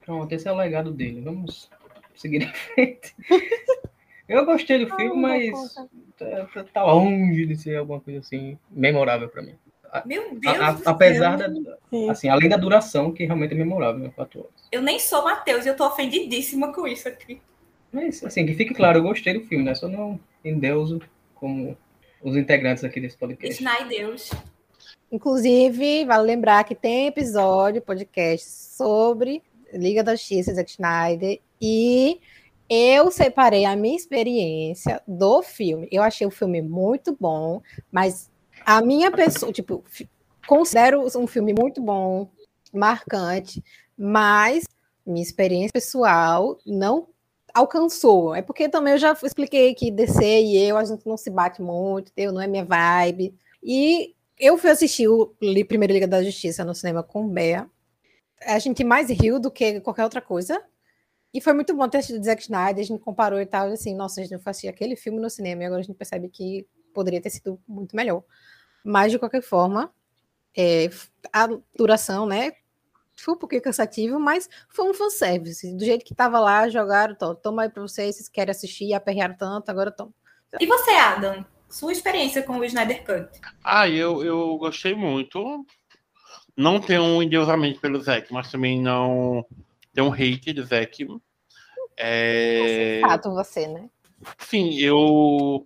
Pronto, 0.08 0.32
esse 0.32 0.48
é 0.48 0.50
o 0.50 0.56
legado 0.56 0.90
dele. 0.90 1.20
Vamos 1.20 1.68
seguir 2.14 2.42
em 2.42 2.50
frente. 2.50 3.14
Eu 4.26 4.46
gostei 4.46 4.82
do 4.82 4.96
filme, 4.96 5.20
mas 5.20 5.74
tá, 6.16 6.64
tá, 6.72 6.84
longe 6.84 7.44
de 7.44 7.54
ser 7.56 7.76
alguma 7.76 8.00
coisa 8.00 8.20
assim 8.20 8.58
memorável 8.70 9.28
para 9.28 9.42
mim. 9.42 9.54
Meu 10.06 10.34
Deus! 10.34 10.56
A, 10.56 10.68
a, 10.70 10.78
apesar 10.86 11.36
da. 11.36 11.50
Assim, 12.10 12.30
além 12.30 12.48
da 12.48 12.56
duração, 12.56 13.12
que 13.12 13.26
realmente 13.26 13.52
é 13.52 13.56
memorável, 13.58 14.00
né? 14.00 14.10
Quatro 14.16 14.40
horas. 14.40 14.68
Eu 14.72 14.80
nem 14.80 14.98
sou 14.98 15.24
Matheus 15.24 15.66
e 15.66 15.68
eu 15.68 15.76
tô 15.76 15.86
ofendidíssima 15.86 16.72
com 16.72 16.88
isso 16.88 17.06
aqui. 17.06 17.42
Mas, 17.92 18.24
assim, 18.24 18.46
que 18.46 18.54
fique 18.54 18.72
claro, 18.72 18.98
eu 18.98 19.02
gostei 19.02 19.34
do 19.34 19.44
filme, 19.44 19.64
né? 19.64 19.74
Só 19.74 19.88
não 19.88 20.18
em 20.42 20.58
Deus 20.58 20.98
como 21.34 21.76
os 22.22 22.34
integrantes 22.34 22.82
aqui 22.82 22.98
desse 22.98 23.16
podcast. 23.18 23.62
Deus. 23.90 24.30
Inclusive, 25.12 26.06
vale 26.06 26.26
lembrar 26.26 26.64
que 26.64 26.74
tem 26.74 27.08
episódio, 27.08 27.82
podcast 27.82 28.48
sobre 28.48 29.42
Liga 29.72 30.02
da 30.02 30.14
Justiça, 30.14 30.54
Zack 30.54 30.70
Schneider, 30.70 31.40
e 31.60 32.20
eu 32.68 33.10
separei 33.10 33.64
a 33.64 33.74
minha 33.74 33.96
experiência 33.96 35.02
do 35.06 35.42
filme. 35.42 35.88
Eu 35.90 36.02
achei 36.02 36.26
o 36.26 36.30
filme 36.30 36.60
muito 36.60 37.16
bom, 37.18 37.62
mas 37.90 38.30
a 38.64 38.82
minha 38.82 39.10
pessoa, 39.10 39.52
tipo, 39.52 39.82
considero 40.46 41.04
um 41.16 41.26
filme 41.26 41.54
muito 41.58 41.80
bom, 41.80 42.28
marcante, 42.72 43.62
mas 43.96 44.64
minha 45.06 45.22
experiência 45.22 45.72
pessoal 45.72 46.58
não 46.66 47.08
alcançou. 47.54 48.34
É 48.34 48.42
porque 48.42 48.68
também 48.68 48.92
eu 48.94 48.98
já 48.98 49.16
expliquei 49.22 49.74
que 49.74 49.90
DC 49.90 50.22
e 50.22 50.56
eu, 50.58 50.76
a 50.76 50.84
gente 50.84 51.06
não 51.06 51.16
se 51.16 51.30
bate 51.30 51.62
muito, 51.62 52.12
eu 52.16 52.32
não 52.32 52.40
é 52.40 52.46
minha 52.46 52.64
vibe. 52.64 53.34
E 53.62 54.14
eu 54.38 54.56
fui 54.58 54.70
assistir 54.70 55.08
o 55.08 55.34
Primeira 55.66 55.92
Liga 55.92 56.06
da 56.06 56.22
Justiça 56.22 56.64
no 56.64 56.74
cinema 56.74 57.02
com 57.02 57.24
o 57.24 57.28
Bea. 57.28 57.68
A 58.42 58.58
gente 58.58 58.84
mais 58.84 59.10
riu 59.10 59.38
do 59.40 59.50
que 59.50 59.80
qualquer 59.80 60.04
outra 60.04 60.20
coisa. 60.20 60.62
E 61.32 61.40
foi 61.40 61.52
muito 61.52 61.74
bom 61.74 61.88
ter 61.88 61.98
assistido 61.98 62.24
Zack 62.24 62.42
Snyder, 62.42 62.82
a 62.82 62.86
gente 62.86 63.00
comparou 63.00 63.38
e 63.40 63.44
tal, 63.44 63.68
assim, 63.68 63.94
nossa, 63.94 64.20
a 64.20 64.22
gente 64.22 64.32
não 64.32 64.40
assistiu 64.44 64.70
aquele 64.70 64.96
filme 64.96 65.20
no 65.20 65.28
cinema 65.28 65.62
e 65.62 65.66
agora 65.66 65.80
a 65.80 65.84
gente 65.84 65.96
percebe 65.96 66.28
que 66.28 66.66
poderia 66.94 67.20
ter 67.20 67.28
sido 67.28 67.60
muito 67.68 67.94
melhor. 67.94 68.24
Mas, 68.82 69.12
de 69.12 69.18
qualquer 69.18 69.42
forma, 69.42 69.92
é, 70.56 70.88
a 71.30 71.46
duração, 71.76 72.24
né, 72.24 72.52
foi 73.14 73.34
um 73.34 73.36
pouquinho 73.36 73.60
cansativo, 73.60 74.18
mas 74.18 74.48
foi 74.70 74.88
um 74.88 74.94
fanservice. 74.94 75.74
Do 75.74 75.84
jeito 75.84 76.04
que 76.04 76.14
tava 76.14 76.40
lá, 76.40 76.68
jogaram, 76.68 77.14
toma 77.42 77.62
aí 77.62 77.68
pra 77.68 77.82
vocês, 77.82 78.16
vocês 78.16 78.28
querem 78.28 78.50
assistir, 78.50 78.94
aperrearam 78.94 79.36
tanto, 79.36 79.68
agora 79.68 79.90
toma. 79.90 80.14
E 80.58 80.66
você, 80.66 80.92
Adam? 80.92 81.44
Sua 81.68 81.92
experiência 81.92 82.42
com 82.42 82.58
o 82.58 82.64
Snyder 82.64 83.04
Cut? 83.04 83.40
Ah, 83.62 83.88
eu, 83.88 84.24
eu 84.24 84.56
gostei 84.56 84.94
muito. 84.94 85.66
Não 86.58 86.80
tenho 86.80 87.04
um 87.04 87.22
endeusamento 87.22 87.78
pelo 87.78 88.00
Zack, 88.00 88.32
mas 88.32 88.50
também 88.50 88.82
não 88.82 89.46
tem 89.94 90.02
um 90.02 90.12
hate 90.12 90.52
de 90.52 90.60
Zack. 90.64 91.06
É... 91.96 93.00
Fato 93.00 93.30
você, 93.30 93.68
né? 93.68 93.88
Sim, 94.38 94.76
eu 94.80 95.64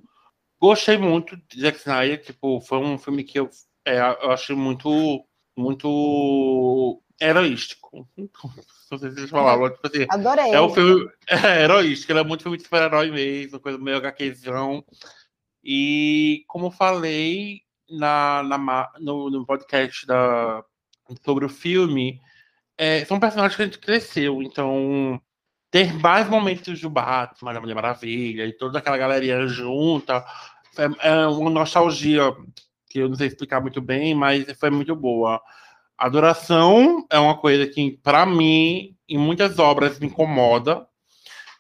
gostei 0.61 0.99
muito 0.99 1.35
de 1.49 1.63
Zack 1.63 1.79
Snyder. 1.79 2.23
Tipo, 2.23 2.61
foi 2.61 2.77
um 2.77 2.99
filme 2.99 3.25
que 3.25 3.41
eu, 3.41 3.49
é, 3.87 4.01
eu 4.01 4.33
achei 4.33 4.55
muito, 4.55 5.25
muito 5.57 7.03
heroístico. 7.19 8.07
Não 8.15 8.99
sei 8.99 9.09
se 9.09 9.15
vocês 9.15 9.31
falaram. 9.31 9.71
Tipo 9.71 9.87
assim, 9.87 10.07
Adorei. 10.11 10.53
É 10.53 10.61
um 10.61 10.69
filme 10.69 11.11
é, 11.27 11.63
heroístico, 11.63 12.13
ele 12.13 12.21
é 12.21 12.25
muito 12.25 12.43
filme 12.43 12.59
de 12.59 12.65
super-herói 12.65 13.11
mesmo, 13.11 13.59
coisa 13.59 13.79
meio 13.79 13.97
HQzão. 13.97 14.85
E 15.65 16.45
como 16.49 16.71
falei 16.71 17.63
na, 17.89 18.43
na 18.43 18.93
no, 19.01 19.31
no 19.31 19.47
podcast 19.47 20.07
da, 20.07 20.63
sobre 21.25 21.45
o 21.45 21.49
filme, 21.49 22.21
é, 22.77 23.05
são 23.05 23.21
personagens 23.21 23.57
que 23.57 23.63
a 23.63 23.65
gente 23.67 23.79
cresceu, 23.79 24.43
então 24.43 25.21
ter 25.71 25.93
mais 25.95 26.29
momentos 26.29 26.81
do 26.81 26.91
Batman, 26.91 27.55
da 27.55 27.61
Mulher 27.61 27.75
Maravilha 27.75 28.47
e 28.47 28.53
toda 28.53 28.79
aquela 28.79 28.99
galerinha 28.99 29.47
junta 29.47 30.25
é, 30.79 31.09
é, 31.09 31.27
uma 31.27 31.51
nostalgia 31.51 32.35
que 32.89 32.99
eu 32.99 33.09
não 33.09 33.17
sei 33.17 33.29
explicar 33.29 33.61
muito 33.61 33.81
bem, 33.81 34.15
mas 34.15 34.45
foi 34.59 34.71
muito 34.71 34.95
boa. 34.95 35.41
A 35.97 36.09
duração 36.09 37.07
é 37.11 37.19
uma 37.19 37.39
coisa 37.39 37.67
que, 37.67 37.93
para 38.03 38.27
mim, 38.27 38.97
em 39.09 39.19
muitas 39.19 39.59
obras 39.59 39.99
me 39.99 40.07
incomoda, 40.07 40.87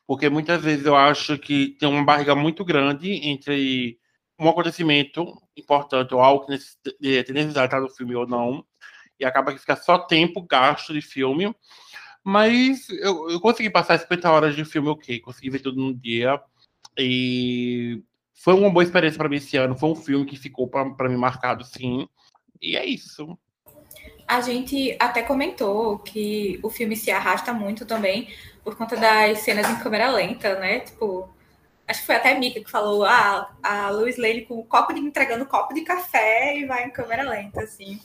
porque 0.06 0.28
muitas 0.28 0.62
vezes 0.62 0.84
eu 0.84 0.96
acho 0.96 1.38
que 1.38 1.76
tem 1.78 1.88
uma 1.88 2.04
barriga 2.04 2.34
muito 2.34 2.64
grande 2.64 3.12
entre 3.28 3.98
um 4.38 4.48
acontecimento 4.48 5.24
importante 5.56 6.14
ou 6.14 6.20
algo 6.20 6.46
que 6.46 6.58
tem 6.92 7.34
necessidade 7.34 7.52
de 7.52 7.64
estar 7.64 7.80
no 7.80 7.88
filme 7.88 8.14
ou 8.14 8.26
não, 8.26 8.64
e 9.22 9.24
acaba 9.24 9.52
que 9.52 9.58
fica 9.58 9.76
só 9.76 9.98
tempo 9.98 10.42
gasto 10.42 10.92
de 10.92 11.00
filme. 11.00 11.54
Mas 12.24 12.88
eu, 12.90 13.30
eu 13.30 13.40
consegui 13.40 13.70
passar 13.70 13.98
50 13.98 14.30
horas 14.30 14.56
de 14.56 14.64
filme 14.64 14.88
ok, 14.88 15.20
consegui 15.20 15.50
ver 15.50 15.60
tudo 15.60 15.80
num 15.80 15.92
dia. 15.92 16.40
E 16.98 18.02
foi 18.34 18.54
uma 18.54 18.70
boa 18.70 18.82
experiência 18.82 19.18
para 19.18 19.28
mim 19.28 19.36
esse 19.36 19.56
ano. 19.56 19.78
Foi 19.78 19.90
um 19.90 19.96
filme 19.96 20.26
que 20.26 20.36
ficou 20.36 20.68
para 20.68 21.08
mim 21.08 21.16
marcado, 21.16 21.64
sim. 21.64 22.08
E 22.60 22.76
é 22.76 22.84
isso. 22.84 23.38
A 24.26 24.40
gente 24.40 24.96
até 24.98 25.22
comentou 25.22 25.98
que 25.98 26.58
o 26.62 26.70
filme 26.70 26.96
se 26.96 27.10
arrasta 27.10 27.52
muito 27.52 27.84
também 27.84 28.28
por 28.64 28.76
conta 28.76 28.96
das 28.96 29.40
cenas 29.40 29.68
em 29.68 29.78
câmera 29.78 30.10
lenta, 30.10 30.58
né? 30.58 30.80
Tipo, 30.80 31.28
acho 31.86 32.00
que 32.00 32.06
foi 32.06 32.14
até 32.16 32.32
a 32.32 32.38
Mika 32.38 32.60
que 32.60 32.70
falou, 32.70 33.04
ah, 33.04 33.52
a 33.62 33.90
Louis 33.90 34.16
Lane 34.16 34.46
com 34.46 34.58
o 34.58 34.64
copo 34.64 34.92
de 34.92 35.00
entregando 35.00 35.44
um 35.44 35.48
copo 35.48 35.74
de 35.74 35.82
café 35.82 36.56
e 36.56 36.66
vai 36.66 36.84
em 36.84 36.90
câmera 36.90 37.28
lenta, 37.28 37.62
assim. 37.62 38.00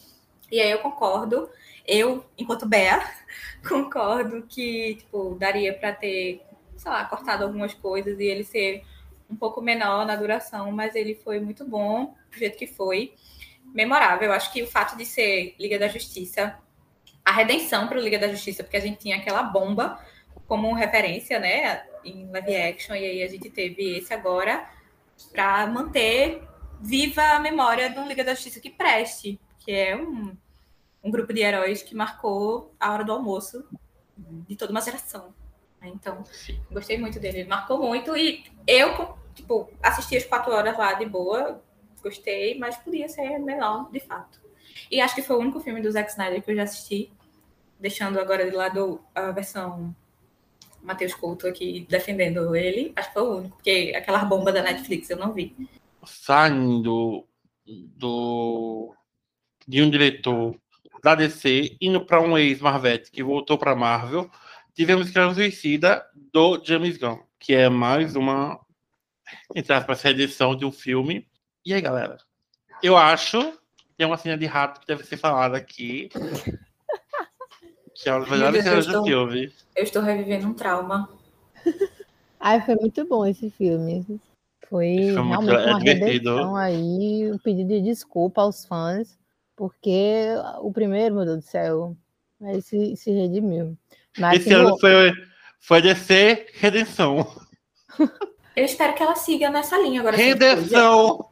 E 0.51 0.59
aí 0.59 0.71
eu 0.71 0.79
concordo, 0.79 1.49
eu, 1.85 2.25
enquanto 2.37 2.67
Bea, 2.67 3.01
concordo 3.67 4.43
que, 4.47 4.95
tipo, 4.95 5.35
daria 5.35 5.73
para 5.73 5.93
ter, 5.93 6.41
sei 6.75 6.91
lá, 6.91 7.05
cortado 7.05 7.43
algumas 7.43 7.73
coisas 7.73 8.19
e 8.19 8.23
ele 8.23 8.43
ser 8.43 8.83
um 9.29 9.35
pouco 9.35 9.61
menor 9.61 10.05
na 10.05 10.15
duração, 10.15 10.71
mas 10.71 10.95
ele 10.95 11.15
foi 11.15 11.39
muito 11.39 11.65
bom 11.65 12.15
do 12.31 12.37
jeito 12.37 12.57
que 12.57 12.67
foi. 12.67 13.13
Memorável. 13.73 14.29
Eu 14.29 14.33
acho 14.33 14.51
que 14.53 14.63
o 14.63 14.67
fato 14.67 14.95
de 14.97 15.05
ser 15.05 15.53
Liga 15.59 15.77
da 15.77 15.89
Justiça, 15.89 16.57
a 17.23 17.31
redenção 17.31 17.87
para 17.87 17.97
o 17.97 18.01
Liga 18.01 18.17
da 18.17 18.29
Justiça, 18.29 18.63
porque 18.63 18.77
a 18.77 18.81
gente 18.81 18.99
tinha 18.99 19.17
aquela 19.17 19.43
bomba 19.43 20.01
como 20.47 20.73
referência, 20.73 21.39
né, 21.39 21.85
em 22.03 22.29
live 22.31 22.55
action, 22.55 22.95
e 22.95 23.05
aí 23.05 23.23
a 23.23 23.27
gente 23.27 23.49
teve 23.49 23.97
esse 23.97 24.13
agora 24.13 24.65
para 25.31 25.67
manter 25.67 26.41
viva 26.79 27.21
a 27.21 27.39
memória 27.39 27.89
do 27.89 28.07
Liga 28.07 28.23
da 28.23 28.33
Justiça 28.33 28.61
que 28.61 28.69
preste, 28.69 29.39
que 29.67 29.73
é 29.73 29.97
um, 29.97 30.33
um 31.03 31.11
grupo 31.11 31.33
de 31.33 31.41
heróis 31.41 31.83
que 31.83 31.93
marcou 31.93 32.73
a 32.79 32.93
hora 32.93 33.03
do 33.03 33.11
almoço 33.11 33.65
de 34.47 34.55
toda 34.55 34.71
uma 34.71 34.79
geração. 34.79 35.33
Então, 35.83 36.23
gostei 36.71 36.97
muito 36.97 37.19
dele, 37.19 37.39
ele 37.39 37.49
marcou 37.49 37.77
muito 37.77 38.15
e 38.15 38.45
eu, 38.65 39.17
tipo, 39.35 39.69
assisti 39.83 40.15
as 40.15 40.23
quatro 40.23 40.53
horas 40.53 40.77
lá 40.77 40.93
de 40.93 41.05
boa, 41.05 41.61
gostei, 42.01 42.57
mas 42.57 42.77
podia 42.77 43.09
ser 43.09 43.39
melhor, 43.39 43.91
de 43.91 43.99
fato. 43.99 44.39
E 44.89 45.01
acho 45.01 45.13
que 45.13 45.21
foi 45.21 45.35
o 45.35 45.39
único 45.39 45.59
filme 45.59 45.81
do 45.81 45.91
Zack 45.91 46.11
Snyder 46.11 46.41
que 46.41 46.49
eu 46.49 46.55
já 46.55 46.63
assisti, 46.63 47.11
deixando 47.77 48.21
agora 48.21 48.49
de 48.49 48.55
lado 48.55 49.01
a 49.13 49.31
versão 49.31 49.93
Matheus 50.81 51.13
Couto 51.13 51.45
aqui 51.45 51.85
defendendo 51.89 52.55
ele. 52.55 52.93
Acho 52.95 53.09
que 53.09 53.13
foi 53.13 53.23
o 53.23 53.37
único, 53.39 53.57
porque 53.57 53.93
aquela 53.93 54.23
bomba 54.23 54.53
da 54.53 54.63
Netflix 54.63 55.09
eu 55.09 55.17
não 55.17 55.33
vi. 55.33 55.53
Saindo 56.05 57.27
do 57.65 58.95
de 59.67 59.81
um 59.81 59.89
diretor 59.89 60.55
da 61.03 61.15
DC 61.15 61.75
indo 61.81 62.05
para 62.05 62.21
um 62.21 62.37
ex-Marvete 62.37 63.11
que 63.11 63.23
voltou 63.23 63.57
para 63.57 63.75
Marvel, 63.75 64.29
tivemos 64.73 65.07
Escravo 65.07 65.35
Suicida 65.35 66.05
do 66.31 66.63
James 66.63 66.97
Gunn, 66.97 67.19
que 67.39 67.53
é 67.53 67.69
mais 67.69 68.15
uma 68.15 68.59
entre 69.55 69.73
aspas, 69.73 70.01
reedição 70.01 70.55
de 70.55 70.65
um 70.65 70.71
filme. 70.71 71.27
E 71.65 71.73
aí, 71.73 71.81
galera? 71.81 72.17
Eu 72.81 72.95
acho 72.95 73.57
tem 73.97 74.05
uma 74.05 74.17
cena 74.17 74.37
de 74.37 74.45
rato 74.45 74.79
que 74.79 74.87
deve 74.87 75.03
ser 75.03 75.17
falada 75.17 75.57
aqui. 75.57 76.09
Que 77.99 78.09
é 78.09 78.13
uma 78.13 78.19
das 78.19 78.29
melhores 78.29 78.63
cenas 78.63 78.85
do 78.85 79.03
filme. 79.03 79.51
Eu 79.75 79.83
estou 79.83 80.03
revivendo 80.03 80.47
um 80.47 80.53
trauma. 80.53 81.09
Ai, 82.39 82.63
foi 82.63 82.75
muito 82.75 83.03
bom 83.07 83.25
esse 83.25 83.49
filme. 83.49 84.05
Foi, 84.05 84.19
foi 84.69 84.85
realmente 85.13 85.37
muito, 85.37 85.51
é 85.51 85.65
uma 85.65 85.79
redenção 85.79 86.55
aí, 86.55 87.31
um 87.31 87.39
pedido 87.39 87.69
de 87.69 87.81
desculpa 87.81 88.41
aos 88.41 88.65
fãs, 88.65 89.17
porque 89.57 90.27
o 90.61 90.71
primeiro, 90.71 91.15
meu 91.15 91.25
Deus 91.25 91.37
do 91.39 91.49
céu, 91.49 91.97
aí 92.41 92.61
se, 92.61 92.95
se 92.95 93.11
redimiu. 93.11 93.75
Mas, 94.17 94.39
esse 94.39 94.53
ano 94.53 94.79
foi, 94.79 95.11
foi 95.59 95.81
descer 95.81 96.51
redenção. 96.53 97.27
Eu 98.55 98.63
espero 98.63 98.93
que 98.93 99.03
ela 99.03 99.15
siga 99.15 99.49
nessa 99.49 99.77
linha 99.79 99.99
agora. 99.99 100.15
Redenção! 100.15 101.29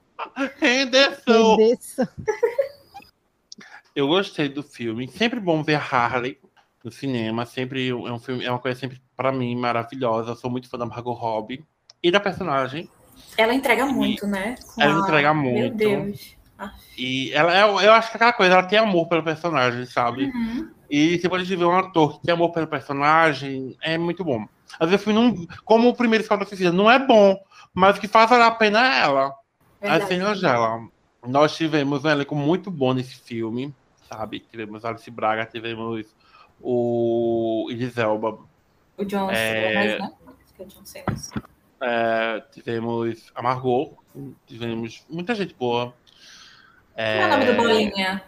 Redenção! 0.60 1.56
Redenção! 1.56 2.08
Eu 3.96 4.08
gostei 4.08 4.50
do 4.50 4.62
filme. 4.62 5.08
Sempre 5.08 5.40
bom 5.40 5.64
ver 5.64 5.76
Harley 5.76 6.38
no 6.84 6.92
cinema. 6.92 7.46
Sempre 7.46 7.90
é 7.90 7.94
um 7.94 8.20
filme, 8.20 8.44
é 8.44 8.52
uma 8.52 8.60
coisa 8.60 8.78
sempre 8.78 9.02
para 9.16 9.32
mim 9.32 9.56
maravilhosa. 9.56 10.32
Eu 10.32 10.36
sou 10.36 10.52
muito 10.52 10.68
fã 10.68 10.78
da 10.78 10.86
Margot 10.86 11.14
Robbie 11.14 11.64
e 12.04 12.12
da 12.12 12.20
personagem. 12.20 12.90
Ela 13.38 13.54
entrega 13.54 13.86
muito, 13.86 14.28
né? 14.28 14.56
Com 14.76 14.82
ela 14.82 14.98
a... 14.98 15.00
entrega 15.00 15.34
muito. 15.34 15.60
Meu 15.60 15.70
Deus. 15.70 16.36
E 16.98 17.32
ela 17.34 17.54
é, 17.56 17.64
eu 17.64 17.92
acho 17.94 18.10
que 18.10 18.16
aquela 18.16 18.34
coisa, 18.34 18.54
ela 18.54 18.64
tem 18.64 18.80
amor 18.80 19.08
pelo 19.08 19.24
personagem, 19.24 19.86
sabe? 19.86 20.26
Uhum. 20.26 20.70
E 20.90 21.18
se 21.20 21.28
você 21.28 21.56
ver 21.56 21.66
um 21.66 21.78
ator 21.78 22.14
que 22.20 22.26
tem 22.26 22.34
amor 22.34 22.52
pelo 22.52 22.68
personagem, 22.68 23.76
é 23.82 23.98
muito 23.98 24.24
bom. 24.24 24.46
Às 24.80 24.90
vezes 24.90 25.06
não, 25.08 25.46
como 25.64 25.90
o 25.90 25.96
primeiro 25.96 26.24
Escola 26.24 26.46
Suicida, 26.46 26.72
não 26.72 26.90
é 26.90 27.00
bom, 27.00 27.38
mas 27.74 27.98
o 27.98 28.02
que 28.02 28.08
faz 28.08 28.30
valer 28.30 28.46
a 28.46 28.52
pena 28.52 28.80
é 28.80 29.02
ela. 29.02 29.34
Verdade. 29.82 30.04
A 30.04 30.08
cenas 30.08 30.42
dela. 30.42 30.88
Nós 31.28 31.56
tivemos 31.56 32.06
um 32.06 32.10
elenco 32.10 32.36
muito 32.36 32.70
bom 32.72 32.94
nesse 32.94 33.16
filme, 33.16 33.74
sabe? 34.08 34.40
Tivemos 34.40 34.86
Alice 34.86 35.10
Braga, 35.10 35.46
tivemos 35.46 36.06
o 36.62 37.68
Idris 37.70 37.98
Elba. 37.98 38.38
O 38.98 39.04
John 39.04 39.30
é... 39.32 39.74
né? 39.74 40.12
É 40.58 40.64
John 40.64 40.84
é, 41.82 42.42
tivemos 42.52 43.32
a 43.36 43.42
Margot, 43.42 43.98
tivemos 44.48 45.06
muita 45.10 45.36
gente 45.36 45.54
boa. 45.54 45.94
É... 46.96 47.18
Qual 47.18 47.24
é 47.24 47.28
o 47.28 47.30
nome 47.30 47.46
do 47.46 47.58
Bolinha? 47.58 48.24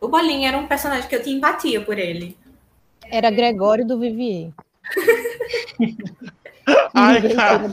O 0.00 0.08
Bolinha 0.08 0.48
era 0.48 0.58
um 0.58 0.66
personagem 0.66 1.08
que 1.08 1.14
eu 1.14 1.22
tinha 1.22 1.36
empatia 1.36 1.80
por 1.80 1.98
ele. 1.98 2.36
Era 3.04 3.30
Gregório 3.30 3.86
do 3.86 3.98
Vivier. 3.98 4.52
Ai, 6.94 7.20
cara. 7.34 7.70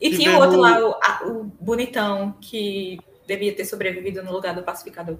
e 0.00 0.10
tinha 0.10 0.36
o 0.36 0.40
outro 0.40 0.58
lá, 0.58 0.78
o, 0.80 1.30
o 1.30 1.44
bonitão, 1.60 2.34
que 2.40 2.98
devia 3.26 3.54
ter 3.54 3.64
sobrevivido 3.64 4.22
no 4.22 4.32
lugar 4.32 4.54
do 4.54 4.62
pacificador. 4.62 5.18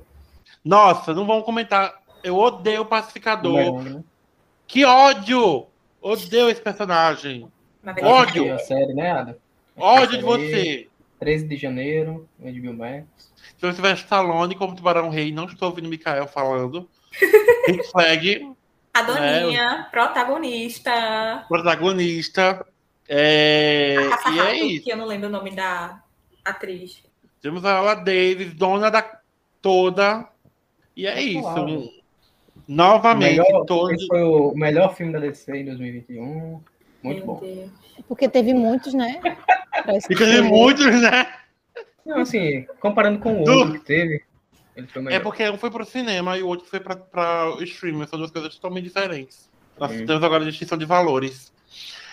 Nossa, 0.64 1.12
não 1.12 1.26
vamos 1.26 1.44
comentar. 1.44 2.02
Eu 2.22 2.36
odeio 2.36 2.82
o 2.82 2.86
pacificador. 2.86 3.82
Né? 3.82 4.02
Que 4.66 4.84
ódio! 4.84 5.66
Odeio 6.00 6.48
esse 6.50 6.60
personagem. 6.60 7.48
Ódio! 8.02 8.54
A 8.54 8.58
série, 8.58 8.94
né, 8.94 9.10
Ada? 9.12 9.38
Ódio 9.76 10.18
de 10.18 10.24
você. 10.24 10.88
13 11.18 11.48
de 11.48 11.56
janeiro, 11.56 12.28
HBO 12.38 12.74
Max. 12.74 13.06
Se 13.58 13.66
eu 13.66 13.74
tivesse 13.74 14.02
Stallone 14.02 14.54
como 14.54 14.76
Tubarão 14.76 15.08
Rei, 15.08 15.32
não 15.32 15.44
estou 15.44 15.68
ouvindo 15.68 15.86
o 15.86 15.88
Mikael 15.88 16.26
falando. 16.26 16.88
Rick 17.66 17.90
Flag. 17.90 18.54
A 18.92 19.02
Doninha, 19.02 19.70
né? 19.70 19.88
protagonista. 19.90 21.44
Protagonista. 21.48 22.66
É... 23.08 23.96
A 24.24 24.30
e 24.30 24.40
é 24.40 24.54
isso. 24.56 24.84
Que 24.84 24.92
eu 24.92 24.96
não 24.96 25.06
lembro 25.06 25.28
o 25.28 25.32
nome 25.32 25.50
da 25.50 26.02
atriz. 26.44 27.02
Temos 27.40 27.64
a 27.64 27.76
Ella 27.76 27.94
Davis, 27.94 28.54
dona 28.54 28.90
da 28.90 29.20
toda. 29.62 30.28
E 30.96 31.06
é, 31.06 31.20
isso. 31.20 31.42
Claro. 31.42 31.90
Novamente, 32.66 33.38
melhor, 33.38 33.64
todo... 33.64 33.92
Esse 33.92 34.06
foi 34.06 34.22
o 34.22 34.52
melhor 34.54 34.94
filme 34.94 35.12
da 35.12 35.20
DC 35.20 35.56
em 35.56 35.64
2021. 35.66 36.60
Muito 37.06 37.24
Meu 37.24 37.26
bom. 37.26 37.40
Deus. 37.40 37.70
Porque 38.08 38.28
teve 38.28 38.52
muitos, 38.52 38.92
né? 38.92 39.20
Porque 39.84 40.16
teve 40.16 40.42
muitos, 40.42 41.00
né? 41.00 41.32
Não, 42.04 42.20
assim, 42.20 42.66
comparando 42.80 43.18
com 43.20 43.32
o 43.34 43.48
outro 43.48 43.72
que 43.74 43.84
teve, 43.86 44.22
é 45.10 45.18
porque 45.18 45.48
um 45.48 45.56
foi 45.56 45.70
pro 45.70 45.84
cinema 45.84 46.36
e 46.36 46.42
o 46.42 46.48
outro 46.48 46.66
foi 46.66 46.80
pra, 46.80 46.96
pra 46.96 47.56
streaming. 47.60 48.06
São 48.06 48.18
duas 48.18 48.30
coisas 48.30 48.54
totalmente 48.56 48.84
diferentes. 48.84 49.48
Nós 49.78 49.90
hum. 49.90 50.04
temos 50.04 50.22
agora 50.22 50.44
a 50.44 50.48
distinção 50.48 50.76
de 50.76 50.84
valores. 50.84 51.52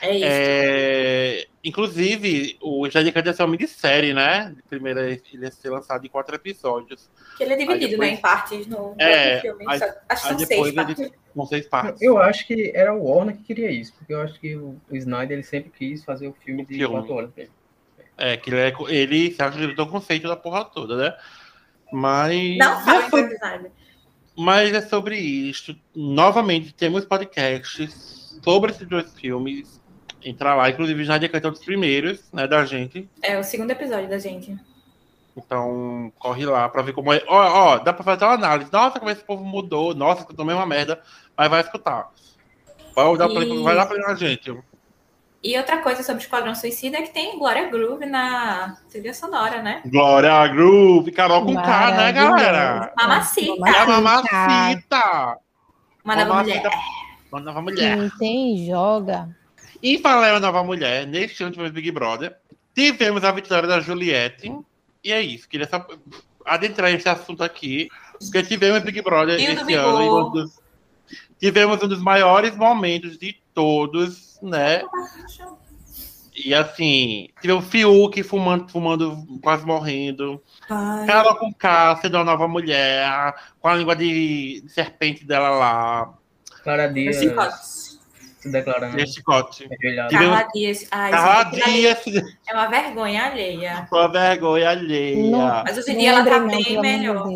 É 0.01 0.15
isso. 0.15 0.25
É... 0.27 1.45
Inclusive, 1.63 2.57
o 2.61 2.89
Jadica 2.89 3.21
ia 3.25 3.33
ser 3.33 3.43
uma 3.43 3.51
minissérie, 3.51 4.13
né? 4.13 4.55
Primeiro, 4.69 4.99
ele 4.99 5.21
ia 5.33 5.51
ser 5.51 5.69
lançado 5.69 6.05
em 6.05 6.09
quatro 6.09 6.35
episódios. 6.35 7.09
Que 7.37 7.43
ele 7.43 7.53
é 7.53 7.57
dividido, 7.57 7.91
depois... 7.91 8.11
né? 8.11 8.15
Em 8.15 8.21
partes 8.21 8.67
no 8.67 8.95
é, 8.97 9.41
filme. 9.41 9.65
Aí, 9.67 9.81
acho 10.09 10.23
que 10.23 10.27
são 10.29 10.39
seis 10.39 10.73
partes. 10.73 11.11
São 11.35 11.45
seis 11.45 11.67
partes. 11.67 12.01
Eu 12.01 12.17
acho 12.17 12.45
que 12.45 12.71
era 12.75 12.93
o 12.93 13.03
Warner 13.03 13.35
que 13.35 13.43
queria 13.43 13.71
isso. 13.71 13.93
Porque 13.93 14.13
eu 14.13 14.21
acho 14.21 14.39
que 14.39 14.55
o, 14.55 14.79
o 14.89 14.95
Snyder 14.95 15.37
ele 15.37 15.43
sempre 15.43 15.71
quis 15.71 16.03
fazer 16.03 16.27
o 16.27 16.33
filme 16.33 16.65
de 16.65 16.75
filme. 16.75 16.95
quatro 16.95 17.13
horas. 17.13 17.31
É, 18.17 18.37
que 18.37 18.49
ele, 18.49 18.59
é, 18.59 18.73
ele 18.89 19.31
se 19.31 19.41
acreditou 19.41 19.85
o 19.85 19.89
conceito 19.89 20.27
da 20.27 20.35
porra 20.35 20.65
toda, 20.65 20.95
né? 20.95 21.17
Mas. 21.91 22.57
Não 22.57 22.89
é 22.89 23.09
sobre, 23.09 23.39
Mas 24.37 24.73
é 24.73 24.81
sobre 24.81 25.17
isso. 25.17 25.75
Novamente, 25.95 26.73
temos 26.73 27.05
podcasts 27.05 28.39
sobre 28.43 28.71
esses 28.71 28.87
dois 28.87 29.13
filmes. 29.13 29.81
Entrar 30.23 30.55
lá, 30.55 30.69
inclusive 30.69 31.03
já 31.03 31.17
decretou 31.17 31.51
dos 31.51 31.63
primeiros, 31.65 32.31
né, 32.31 32.47
da 32.47 32.63
gente. 32.63 33.09
É 33.21 33.37
o 33.37 33.43
segundo 33.43 33.71
episódio 33.71 34.09
da 34.09 34.17
gente. 34.17 34.57
Então, 35.35 36.13
corre 36.17 36.45
lá 36.45 36.69
pra 36.69 36.81
ver 36.81 36.93
como 36.93 37.11
é. 37.11 37.21
Ó, 37.27 37.73
ó, 37.73 37.77
dá 37.79 37.91
pra 37.91 38.03
fazer 38.03 38.23
uma 38.23 38.35
análise. 38.35 38.71
Nossa, 38.71 38.99
como 38.99 39.11
esse 39.11 39.23
povo 39.23 39.43
mudou. 39.43 39.93
Nossa, 39.93 40.23
que 40.25 40.31
eu 40.31 40.35
tomei 40.35 40.55
uma 40.55 40.65
merda. 40.65 41.01
Mas 41.37 41.49
vai 41.49 41.61
escutar. 41.61 42.09
Vai 42.95 43.17
dar, 43.17 43.29
e... 43.29 43.33
pra, 43.33 43.63
vai 43.63 43.75
dar 43.75 43.85
pra 43.85 44.11
a 44.11 44.15
gente. 44.15 44.55
E 45.43 45.57
outra 45.57 45.79
coisa 45.79 46.01
sobre 46.03 46.21
Esquadrão 46.21 46.55
Suicida 46.55 46.97
é 46.97 47.01
que 47.01 47.13
tem 47.13 47.37
Glória 47.37 47.69
Groove 47.69 48.05
na 48.05 48.77
trilha 48.89 49.13
sonora, 49.13 49.61
né? 49.61 49.81
Glória 49.85 50.47
Groove, 50.47 51.11
Carol 51.11 51.45
com 51.45 51.53
K, 51.53 51.91
né, 51.91 52.11
galera? 52.13 52.93
Mamacita. 52.95 53.69
É 53.69 53.79
a 53.79 53.85
mamacita. 53.85 55.37
Uma 56.05 56.15
nova 56.15 56.43
mulher. 56.43 56.71
Uma 57.29 57.41
nova 57.41 57.61
mulher. 57.61 57.97
Quem 57.97 58.09
tem, 58.17 58.67
joga. 58.67 59.35
E 59.81 59.97
falando 59.97 60.41
nova 60.41 60.63
mulher, 60.63 61.05
neste 61.05 61.43
último 61.43 61.69
Big 61.69 61.91
Brother, 61.91 62.37
tivemos 62.73 63.25
a 63.25 63.31
vitória 63.31 63.67
da 63.67 63.81
Juliette. 63.81 64.49
E 65.03 65.11
é 65.11 65.21
isso, 65.21 65.49
queria 65.49 65.67
só 65.67 65.85
adentrar 66.45 66.89
esse 66.93 67.09
assunto 67.09 67.43
aqui, 67.43 67.89
porque 68.17 68.43
tivemos 68.43 68.81
Big 68.81 69.01
Brother 69.01 69.37
e 69.37 69.43
esse 69.43 69.73
ano. 69.73 70.27
Um 70.27 70.31
dos, 70.31 70.62
tivemos 71.43 71.83
um 71.83 71.89
dos 71.89 72.01
maiores 72.01 72.55
momentos 72.55 73.17
de 73.17 73.35
todos, 73.53 74.39
né? 74.41 74.81
E 76.33 76.53
assim, 76.53 77.27
tive 77.41 77.51
o 77.51 77.61
Fiuk 77.61 78.23
fumando, 78.23 78.71
fumando, 78.71 79.27
quase 79.43 79.65
morrendo. 79.65 80.41
Ai, 80.69 81.05
Carol 81.05 81.35
com 81.35 81.53
K 81.53 81.97
sendo 81.97 82.15
uma 82.15 82.23
nova 82.23 82.47
mulher, 82.47 83.35
com 83.59 83.67
a 83.67 83.75
língua 83.75 83.93
de, 83.93 84.61
de 84.61 84.69
serpente 84.71 85.25
dela 85.25 85.49
lá. 85.49 86.13
Clara 86.63 86.87
Dias 86.87 87.17
se 87.17 88.49
declarando 88.49 88.97
E 88.97 89.05
chicote. 89.05 89.67
Carla 90.11 90.47
Dias. 90.53 90.87
Ai, 90.91 91.11
Carla 91.11 91.43
Dias, 91.51 92.03
É 92.47 92.53
uma 92.53 92.67
vergonha 92.67 93.25
alheia. 93.25 93.85
com 93.89 93.97
a 93.97 94.07
vergonha 94.07 94.69
alheia. 94.69 95.29
Não. 95.29 95.63
Mas 95.65 95.77
hoje 95.77 95.91
em 95.91 95.97
dia 95.97 96.09
ela 96.11 96.23
tá 96.23 96.39
bem 96.39 96.63
de 96.63 96.79
melhor. 96.79 97.27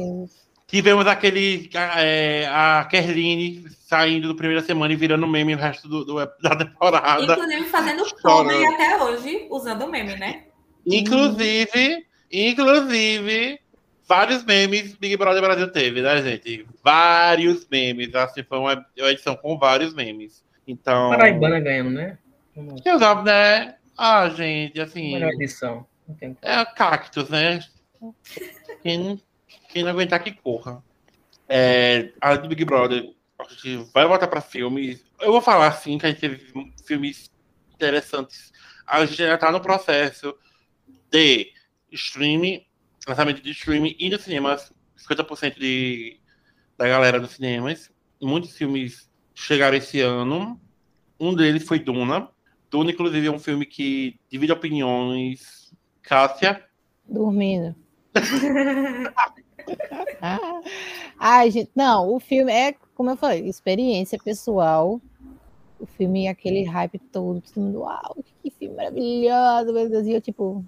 Tivemos 0.65 1.05
aquele. 1.07 1.69
é, 1.75 2.47
a 2.49 2.85
Kerline 2.89 3.65
saindo 3.87 4.27
do 4.27 4.35
primeira 4.35 4.61
semana 4.61 4.91
e 4.91 4.97
virando 4.97 5.25
meme 5.25 5.55
o 5.55 5.57
resto 5.57 5.87
do, 5.87 6.03
do- 6.03 6.15
da 6.43 6.55
temporada. 6.57 7.23
Inclusive 7.23 7.63
fazendo 7.65 8.03
podre 8.21 8.65
até 8.65 9.01
hoje, 9.01 9.47
usando 9.49 9.85
o 9.85 9.89
meme, 9.89 10.13
né? 10.17 10.43
Inclusive, 10.85 12.05
inclusive, 12.29 13.59
vários 14.05 14.43
memes 14.43 14.93
Big 14.95 15.15
Brother 15.15 15.41
Brasil 15.41 15.71
teve, 15.71 16.01
né, 16.01 16.21
gente? 16.21 16.67
Vários 16.83 17.65
memes. 17.69 18.13
Assim, 18.13 18.43
foi 18.43 18.57
uma 18.57 18.85
uma 18.97 19.09
edição 19.11 19.37
com 19.37 19.57
vários 19.57 19.93
memes. 19.93 20.43
Então. 20.67 21.09
Paraibana 21.11 21.59
ganhando, 21.61 21.91
né? 21.91 22.17
Eu 22.83 22.99
né? 23.23 23.75
Ah, 23.97 24.27
gente, 24.29 24.81
assim. 24.81 25.13
Melhor 25.13 25.31
edição. 25.31 25.87
É 26.41 26.65
cactus, 26.65 27.29
né? 27.29 27.59
Quem, 28.83 28.97
não- 28.97 29.19
quem 29.69 29.83
não 29.83 29.91
aguentar 29.91 30.21
que 30.21 30.31
corra. 30.33 30.83
É, 31.47 32.09
a 32.19 32.35
do 32.35 32.49
Big 32.49 32.65
Brother, 32.65 33.09
a 33.39 33.43
gente 33.49 33.91
vai 33.93 34.07
voltar 34.07 34.27
para 34.27 34.41
filmes. 34.41 35.03
Eu 35.19 35.31
vou 35.31 35.41
falar 35.41 35.67
assim 35.67 35.97
que 35.97 36.05
a 36.05 36.09
gente 36.09 36.19
teve 36.19 36.53
filmes 36.85 37.31
interessantes. 37.73 38.51
A 38.85 39.05
gente 39.05 39.21
ainda 39.21 39.35
está 39.35 39.51
no 39.51 39.61
processo 39.61 40.35
de 41.11 41.51
streaming, 41.91 42.65
lançamento 43.07 43.41
de 43.41 43.51
streaming 43.51 43.95
e 43.99 44.09
no 44.09 44.19
cinemas. 44.19 44.73
50% 44.97 45.59
de, 45.59 46.19
da 46.77 46.87
galera 46.87 47.19
dos 47.19 47.31
cinemas. 47.31 47.91
Muitos 48.21 48.57
filmes 48.57 49.09
chegaram 49.35 49.77
esse 49.77 50.01
ano. 50.01 50.59
Um 51.19 51.35
deles 51.35 51.67
foi 51.67 51.79
Duna. 51.79 52.29
Duna, 52.69 52.91
inclusive, 52.91 53.27
é 53.27 53.31
um 53.31 53.39
filme 53.39 53.65
que 53.65 54.19
divide 54.29 54.51
opiniões. 54.51 55.71
Cássia, 56.01 56.67
Dormindo. 57.07 57.75
Ah. 60.21 60.61
Ai, 61.19 61.51
gente, 61.51 61.69
não, 61.75 62.13
o 62.13 62.21
filme 62.21 62.51
é, 62.51 62.73
como 62.97 63.11
eu 63.11 63.15
falei, 63.17 63.47
experiência 63.47 64.17
pessoal. 64.17 64.99
O 65.79 65.85
filme, 65.85 66.25
é 66.25 66.29
aquele 66.29 66.63
hype 66.63 66.97
todo, 66.97 67.39
todo 67.39 67.61
mundo, 67.63 67.81
uau, 67.81 68.17
que 68.41 68.49
filme 68.49 68.75
maravilhoso, 68.75 69.71
meu 69.71 69.87
Deus, 69.87 70.07
e 70.07 70.11
eu, 70.13 70.19
tipo, 70.19 70.65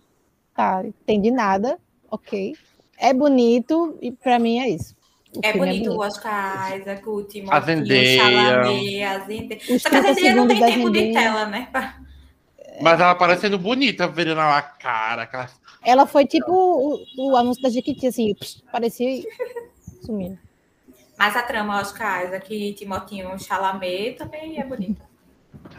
tá, 0.56 0.84
entendi 0.86 1.32
nada, 1.32 1.80
ok. 2.12 2.56
É 2.96 3.12
bonito, 3.12 3.98
e 4.02 4.12
pra 4.12 4.38
mim 4.38 4.60
é 4.60 4.70
isso. 4.70 4.96
O 5.36 5.40
É 5.42 5.52
filme 5.52 5.68
bonito 5.68 5.92
o 5.92 6.00
Oscar 6.00 6.78
Isaac, 6.80 7.10
o 7.10 7.20
A 7.20 7.24
Timothée, 7.24 7.60
o 7.82 7.86
Zendaya. 7.86 8.18
Chalamet, 8.18 9.04
a 9.04 9.20
Zendaya. 9.26 9.62
Só 9.80 9.90
que 9.90 9.96
a 9.96 10.02
30 10.04 10.14
Zendaya 10.14 10.36
não 10.36 10.48
tem 10.48 10.60
tempo 10.60 10.90
de 10.92 11.00
Zendaya. 11.00 11.26
tela, 11.26 11.46
né? 11.48 11.70
mas 12.82 13.00
ela 13.02 13.16
parecendo 13.16 13.58
bonita, 13.58 14.08
vendo 14.08 14.36
lá 14.36 14.58
a 14.58 14.62
cara. 14.62 15.24
aquela- 15.24 15.50
Ela 15.84 16.06
foi 16.06 16.26
tipo 16.28 16.52
o, 16.52 17.04
o 17.32 17.36
anúncio 17.36 17.64
da 17.64 17.70
Jequiti, 17.70 18.06
assim, 18.08 18.36
parecia 18.72 19.10
e 19.10 19.28
sumiu. 20.06 20.38
Mas 21.20 21.36
a 21.36 21.44
trama 21.44 21.82
Oscar 21.82 22.24
Isaac 22.26 22.54
e 22.54 22.74
Timothée 22.74 23.26
Chalamet 23.40 24.14
também 24.18 24.58
é 24.60 24.64
bonita. 24.64 25.04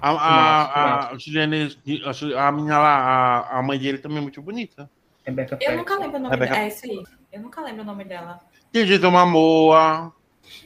A, 0.00 0.10
a, 0.10 1.10
a, 1.12 1.18
Juliane, 1.18 1.74
a, 2.04 2.46
a 2.48 2.52
menina 2.52 2.78
lá, 2.78 2.96
a, 3.48 3.58
a 3.58 3.62
mãe 3.62 3.78
dele 3.78 3.96
também 3.98 4.18
é 4.18 4.20
muito 4.20 4.42
bonita. 4.42 4.88
Rebecca 5.24 5.58
Eu 5.60 5.78
nunca 5.78 5.94
lembro 5.96 6.16
o 6.16 6.20
nome 6.20 6.34
Rebecca- 6.34 6.54
dela. 6.54 6.64
É 6.66 6.68
isso 6.68 6.84
aí. 6.86 7.02
Eu 7.32 7.40
nunca 7.40 7.60
lembro 7.62 7.82
o 7.82 7.84
nome 7.86 8.04
dela. 8.04 8.38
Tem 8.70 8.84
Jason 8.84 9.10
Momoa. 9.10 10.12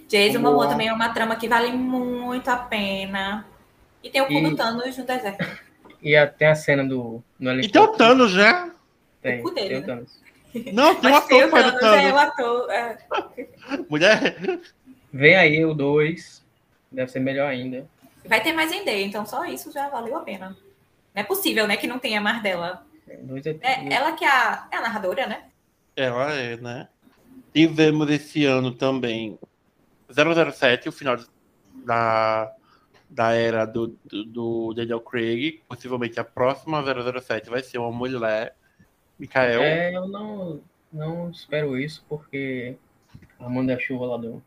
Jason 0.08 0.40
Boa. 0.40 0.50
Momoa 0.50 0.68
também 0.68 0.88
é 0.88 0.92
uma 0.92 1.08
trama 1.10 1.36
que 1.36 1.48
vale 1.48 1.70
muito 1.72 2.48
a 2.48 2.56
pena. 2.56 3.46
E 4.02 4.10
tem 4.10 4.20
o 4.22 4.26
cu 4.26 4.32
E- 4.32 4.42
do 4.50 4.56
Thanos 4.56 4.98
no 4.98 5.04
deserto. 5.04 5.46
E 6.02 6.16
a- 6.16 6.26
tem 6.26 6.48
a 6.48 6.54
cena 6.54 6.84
do. 6.84 7.22
No 7.38 7.52
E 7.60 7.68
tem 7.68 7.80
o 7.80 7.88
Thanos, 7.88 8.34
né? 8.34 8.70
Tem, 9.22 9.40
O 9.40 9.42
cu 9.44 9.50
dele, 9.52 9.80
tem 9.82 9.94
o 9.94 9.96
né? 10.00 10.04
Não, 10.72 10.94
tem 10.94 11.10
um 11.10 11.14
ator 11.14 11.28
tem 11.28 11.38
que 11.40 11.44
o 11.44 11.50
faz 11.50 11.66
o 11.66 11.78
Thanos, 11.78 12.04
é 12.04 12.12
o 12.12 12.18
ator. 12.18 12.70
é. 12.70 12.98
Mulher. 13.88 14.60
Vem 15.12 15.36
aí 15.36 15.64
o 15.64 15.74
2. 15.74 16.44
Deve 16.92 17.10
ser 17.10 17.20
melhor 17.20 17.48
ainda. 17.48 17.86
Vai 18.24 18.42
ter 18.42 18.52
mais 18.52 18.70
Zendaya, 18.70 19.04
então 19.04 19.26
só 19.26 19.44
isso 19.44 19.70
já 19.72 19.88
valeu 19.88 20.16
a 20.16 20.20
pena. 20.20 20.56
Não 21.14 21.22
é 21.22 21.24
possível, 21.24 21.66
né, 21.66 21.76
que 21.76 21.86
não 21.86 21.98
tenha 21.98 22.20
mais 22.20 22.42
dela. 22.42 22.84
É, 23.08 23.18
É, 23.60 23.92
ela 23.92 24.12
que 24.12 24.24
é 24.24 24.28
a, 24.28 24.68
é 24.72 24.76
a 24.76 24.80
narradora, 24.80 25.26
né? 25.26 25.44
Ela 25.94 26.32
é, 26.32 26.56
né? 26.56 26.88
Tivemos 27.52 28.10
esse 28.10 28.44
ano 28.44 28.72
também 28.72 29.38
007, 30.08 30.88
o 30.88 30.92
final 30.92 31.16
da, 31.84 32.52
da 33.08 33.32
era 33.32 33.64
do, 33.64 33.96
do, 34.04 34.24
do 34.24 34.74
Daniel 34.74 35.00
Craig. 35.00 35.62
Possivelmente 35.68 36.18
a 36.18 36.24
próxima 36.24 36.82
007 36.82 37.50
vai 37.50 37.62
ser 37.62 37.78
uma 37.78 37.92
mulher. 37.92 38.56
Mikael. 39.18 39.62
É, 39.62 39.94
eu 39.94 40.08
não, 40.08 40.60
não 40.92 41.30
espero 41.30 41.78
isso, 41.78 42.04
porque 42.08 42.76
a 43.38 43.46
Amanda 43.46 43.78
Chuva 43.78 44.06
lá 44.06 44.16
do 44.16 44.42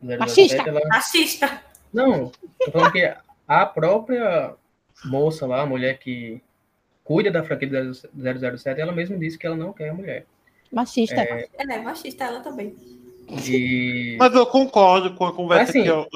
007, 0.00 0.18
Machista. 0.18 0.62
ela... 0.68 0.80
Machista. 0.88 1.62
Não, 1.92 2.32
tô 2.64 2.70
falando 2.72 2.92
que 2.92 3.14
a 3.46 3.66
própria 3.66 4.54
moça 5.04 5.46
lá, 5.46 5.62
a 5.62 5.66
mulher 5.66 5.98
que 5.98 6.42
cuida 7.04 7.30
da 7.30 7.44
franquia 7.44 7.68
do 7.68 7.94
007, 7.94 8.80
ela 8.80 8.92
mesma 8.92 9.18
disse 9.18 9.38
que 9.38 9.46
ela 9.46 9.56
não 9.56 9.72
quer 9.72 9.90
a 9.90 9.94
mulher. 9.94 10.26
Machista. 10.72 11.20
Ela 11.20 11.74
é 11.74 11.82
machista, 11.82 12.24
ela 12.24 12.40
também. 12.40 12.74
E 13.28 14.16
Mas 14.18 14.34
eu 14.34 14.46
concordo 14.46 15.14
com 15.14 15.26
a 15.26 15.32
conversa 15.34 15.70
Assim, 15.70 15.82
que 15.82 15.88
eu, 15.88 16.06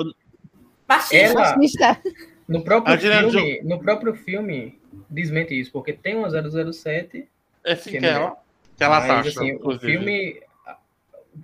Machista. 0.89 1.17
ela, 1.17 1.57
Machista. 1.57 2.03
no 2.49 2.65
próprio 2.65 2.99
filme, 2.99 3.61
no 3.63 3.79
próprio 3.79 4.15
filme, 4.15 4.79
desmente 5.11 5.59
isso, 5.59 5.71
porque 5.73 5.93
tem 5.93 6.17
uma 6.17 6.31
007 6.31 7.19
é 7.19 7.27
assim 7.73 7.97
que 7.97 7.97
que 7.97 8.07
é 8.07 8.11
ela, 8.11 8.37
que 8.77 8.85
ela 8.85 8.99
Mas, 8.99 9.27
assim, 9.27 9.55
o 9.63 9.73
filme, 9.81 10.41
a, 10.67 10.79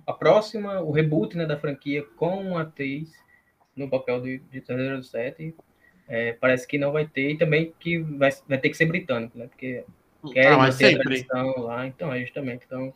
a 0.07 0.13
próxima, 0.13 0.81
o 0.81 0.91
reboot 0.91 1.37
né, 1.37 1.45
da 1.45 1.59
franquia 1.59 2.03
com 2.17 2.37
uma 2.49 2.63
atriz 2.63 3.11
no 3.75 3.89
papel 3.89 4.21
de, 4.21 4.39
de 4.39 4.61
007, 4.61 5.55
é, 6.07 6.33
parece 6.33 6.67
que 6.67 6.77
não 6.77 6.91
vai 6.91 7.07
ter, 7.07 7.31
e 7.31 7.37
também 7.37 7.73
que 7.79 7.99
vai, 7.99 8.31
vai 8.47 8.59
ter 8.59 8.69
que 8.69 8.77
ser 8.77 8.87
britânico, 8.87 9.37
né? 9.37 9.47
Porque 9.47 9.85
querem 10.31 10.59
Ah, 10.59 10.61
manter 10.61 10.87
a 10.87 10.93
tradição 10.93 11.53
lá, 11.61 11.87
então 11.87 12.13
é 12.13 12.21
justamente, 12.21 12.65
então 12.65 12.93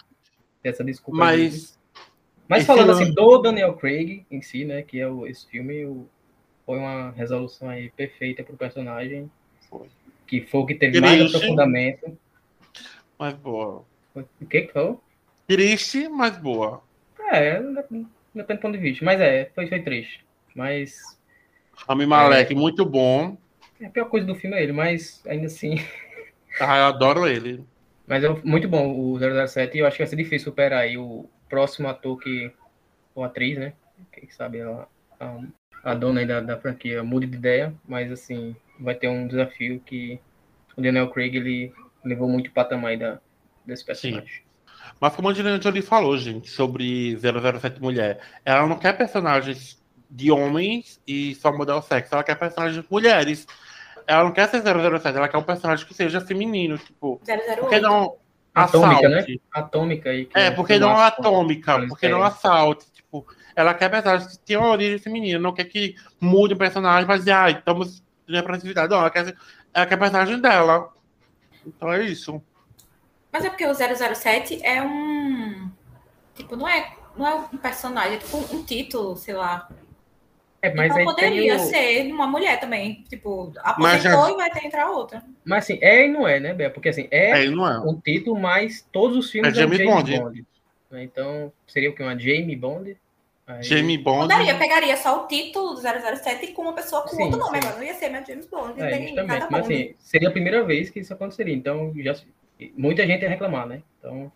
tem 0.63 0.71
essa 0.71 0.83
desculpa. 0.83 1.25
Mas 1.25 1.77
Mas 2.47 2.65
falando 2.65 2.91
assim, 2.91 3.13
do 3.13 3.37
Daniel 3.39 3.75
Craig 3.75 4.25
em 4.31 4.41
si, 4.41 4.65
né, 4.65 4.81
que 4.81 4.99
é 4.99 5.07
o, 5.07 5.25
esse 5.27 5.47
filme, 5.49 5.85
o- 5.85 6.07
foi 6.65 6.77
uma 6.79 7.11
resolução 7.11 7.69
aí 7.69 7.89
perfeita 7.91 8.43
pro 8.43 8.57
personagem, 8.57 9.29
Foi. 9.69 9.89
que 10.27 10.41
foi 10.41 10.61
o 10.61 10.65
que 10.65 10.75
teve 10.75 10.97
mais 10.97 11.19
Triste. 11.19 11.37
aprofundamento. 11.37 12.17
Mas 13.17 13.33
boa. 13.35 13.83
O 14.15 14.45
que 14.45 14.61
que 14.63 14.73
foi? 14.73 14.97
Triste, 15.47 16.07
mas 16.09 16.37
boa. 16.37 16.81
É, 17.31 17.59
depende 17.61 18.07
do 18.33 18.61
ponto 18.61 18.71
de 18.71 18.77
vista. 18.77 19.03
Mas 19.03 19.19
é, 19.19 19.49
foi, 19.53 19.67
foi 19.67 19.81
triste. 19.81 20.25
Mas 20.55 21.17
Rami 21.87 22.05
Malek, 22.05 22.55
muito 22.55 22.85
bom. 22.85 23.37
a 23.83 23.89
pior 23.89 24.05
coisa 24.05 24.25
do 24.25 24.35
filme 24.35 24.57
é 24.57 24.63
ele, 24.63 24.71
mas 24.71 25.21
ainda 25.27 25.47
assim. 25.47 25.75
Ah, 26.59 26.79
eu 26.79 26.85
adoro 26.85 27.27
ele. 27.27 27.63
Mas 28.07 28.23
é 28.23 28.29
muito 28.43 28.67
bom 28.67 28.91
o 28.91 29.19
007 29.19 29.77
e 29.77 29.81
eu 29.81 29.85
acho 29.85 29.97
que 29.97 30.01
vai 30.01 30.09
ser 30.09 30.15
difícil 30.15 30.45
superar 30.45 30.79
aí 30.79 30.97
o 30.97 31.29
próximo 31.47 31.87
ator 31.87 32.17
que. 32.19 32.51
ou 33.13 33.23
atriz, 33.23 33.59
né? 33.59 33.73
Quem 34.11 34.27
sabe 34.31 34.61
a, 34.61 34.87
a, 35.19 35.39
a 35.83 35.93
dona 35.93 36.21
aí 36.21 36.25
da, 36.25 36.39
da 36.39 36.57
franquia 36.57 37.03
mude 37.03 37.27
de 37.27 37.37
ideia, 37.37 37.75
mas 37.87 38.11
assim, 38.11 38.55
vai 38.79 38.95
ter 38.95 39.07
um 39.07 39.27
desafio 39.27 39.79
que 39.85 40.19
o 40.75 40.81
Daniel 40.81 41.11
Craig 41.11 41.35
ele 41.35 41.71
levou 42.07 42.27
muito 42.29 42.47
o 42.47 42.51
patamar 42.51 42.91
aí 42.91 42.97
da, 42.97 43.19
desse 43.65 43.85
personagem. 43.85 44.41
Mas 44.99 45.15
como 45.15 45.27
a 45.27 45.31
Angelina 45.31 45.61
Jolie 45.61 45.81
falou, 45.81 46.17
gente, 46.17 46.49
sobre 46.49 47.17
007 47.17 47.81
Mulher, 47.81 48.19
ela 48.45 48.65
não 48.65 48.77
quer 48.77 48.97
personagens 48.97 49.81
de 50.09 50.31
homens 50.31 51.01
e 51.05 51.35
só 51.35 51.51
mudar 51.51 51.75
o 51.75 51.81
sexo, 51.81 52.13
ela 52.15 52.23
quer 52.23 52.35
personagens 52.35 52.81
de 52.81 52.91
mulheres. 52.91 53.45
Ela 54.07 54.23
não 54.23 54.31
quer 54.31 54.47
ser 54.47 54.61
007, 54.61 55.17
ela 55.17 55.27
quer 55.27 55.37
um 55.37 55.43
personagem 55.43 55.85
que 55.85 55.93
seja 55.93 56.21
feminino, 56.21 56.77
tipo, 56.77 57.17
por 57.17 57.69
que 57.69 57.75
008. 57.75 57.81
não 57.81 58.15
Atômica, 58.55 59.07
né? 59.09 59.17
assalte? 59.17 59.41
Atômica 59.51 60.09
aí. 60.09 60.25
que 60.25 60.37
É, 60.39 60.45
é 60.47 60.51
por 60.51 60.65
que 60.65 60.79
não 60.79 60.93
com- 60.95 61.01
atômica? 61.01 61.79
com 61.81 61.87
Por 61.89 61.99
que 61.99 62.07
não 62.07 62.23
assalte? 62.23 62.89
Tipo, 62.91 63.27
ela 63.55 63.73
quer 63.73 63.89
personagens 63.89 64.37
que 64.37 64.39
tenham 64.45 64.63
origem 64.63 64.97
feminina, 64.97 65.37
não 65.37 65.53
quer 65.53 65.65
que 65.65 65.95
mude 66.19 66.53
o 66.53 66.57
personagem, 66.57 67.05
mas 67.05 67.19
dizer, 67.19 67.33
ah, 67.33 67.49
estamos 67.51 68.01
de 68.27 68.33
representatividade. 68.35 68.89
Não, 68.89 68.99
ela 68.99 69.09
quer, 69.11 69.35
ela 69.73 69.85
quer 69.85 69.97
personagem 69.97 70.39
dela. 70.39 70.89
Então 71.67 71.91
é 71.91 72.05
isso. 72.05 72.41
Mas 73.31 73.43
é 73.45 73.49
porque 73.49 73.65
o 73.67 73.73
007 73.75 74.59
é 74.63 74.81
um. 74.81 75.69
Tipo, 76.35 76.55
não 76.55 76.67
é, 76.67 76.95
não 77.15 77.27
é 77.27 77.35
um 77.35 77.57
personagem, 77.57 78.15
é 78.15 78.17
tipo 78.19 78.37
um, 78.37 78.57
um 78.57 78.63
título, 78.63 79.15
sei 79.17 79.33
lá. 79.33 79.69
É, 80.61 80.73
mas 80.73 80.87
então 80.87 80.97
aí 80.99 81.05
poderia 81.05 81.55
tem 81.57 81.65
o- 81.65 81.69
ser 81.69 82.11
uma 82.13 82.25
mulher 82.27 82.59
também. 82.59 83.03
Tipo, 83.09 83.53
Mas 83.77 84.01
já- 84.01 84.11
aposentou 84.11 84.29
e 84.33 84.37
vai 84.37 84.49
ter 84.49 84.59
que 84.61 84.67
entrar 84.67 84.89
outra. 84.89 85.23
Mas 85.45 85.63
assim, 85.65 85.77
é 85.81 86.05
e 86.05 86.11
não 86.11 86.27
é, 86.27 86.39
né, 86.39 86.53
Bea? 86.53 86.69
Porque 86.71 86.89
assim, 86.89 87.07
é 87.11 87.45
É, 87.45 87.49
não 87.49 87.67
é. 87.67 87.77
o 87.79 87.95
título, 88.01 88.39
mas 88.39 88.87
todos 88.91 89.15
os 89.17 89.29
filmes 89.29 89.51
É 89.55 89.61
James 89.61 89.77
James 89.77 89.93
Bond. 89.93 90.19
Bond. 90.19 90.45
Então, 90.93 91.51
seria 91.67 91.89
o 91.89 91.95
que? 91.95 92.01
Uma 92.01 92.17
Jamie 92.17 92.55
Bond? 92.55 92.97
Aí- 93.47 93.63
Jamie 93.63 93.97
Bond. 93.97 94.23
Mudaria, 94.23 94.55
pegaria 94.57 94.97
só 94.97 95.23
o 95.23 95.27
título 95.27 95.73
do 95.75 95.81
007 95.81 96.47
com 96.53 96.63
uma 96.63 96.73
pessoa 96.73 97.03
com 97.03 97.09
Sim, 97.15 97.23
outro 97.23 97.39
nome. 97.39 97.53
sim. 97.61 97.65
Agora 97.65 97.75
não 97.77 97.83
ia 97.87 97.93
ser 97.93 98.09
mais 98.09 98.27
James 98.27 98.45
Bond. 98.45 98.73
É, 98.79 98.83
justamente. 98.89 99.15
cada 99.15 99.47
Mas 99.49 99.61
Bond. 99.61 99.73
assim, 99.73 99.95
seria 99.99 100.27
a 100.27 100.31
primeira 100.31 100.63
vez 100.65 100.89
que 100.89 100.99
isso 100.99 101.13
aconteceria. 101.13 101.53
Então, 101.55 101.93
já 101.97 102.13
muita 102.75 103.07
gente 103.07 103.21
ia 103.21 103.29
reclamar, 103.29 103.65
né? 103.67 103.81
Então, 103.99 104.29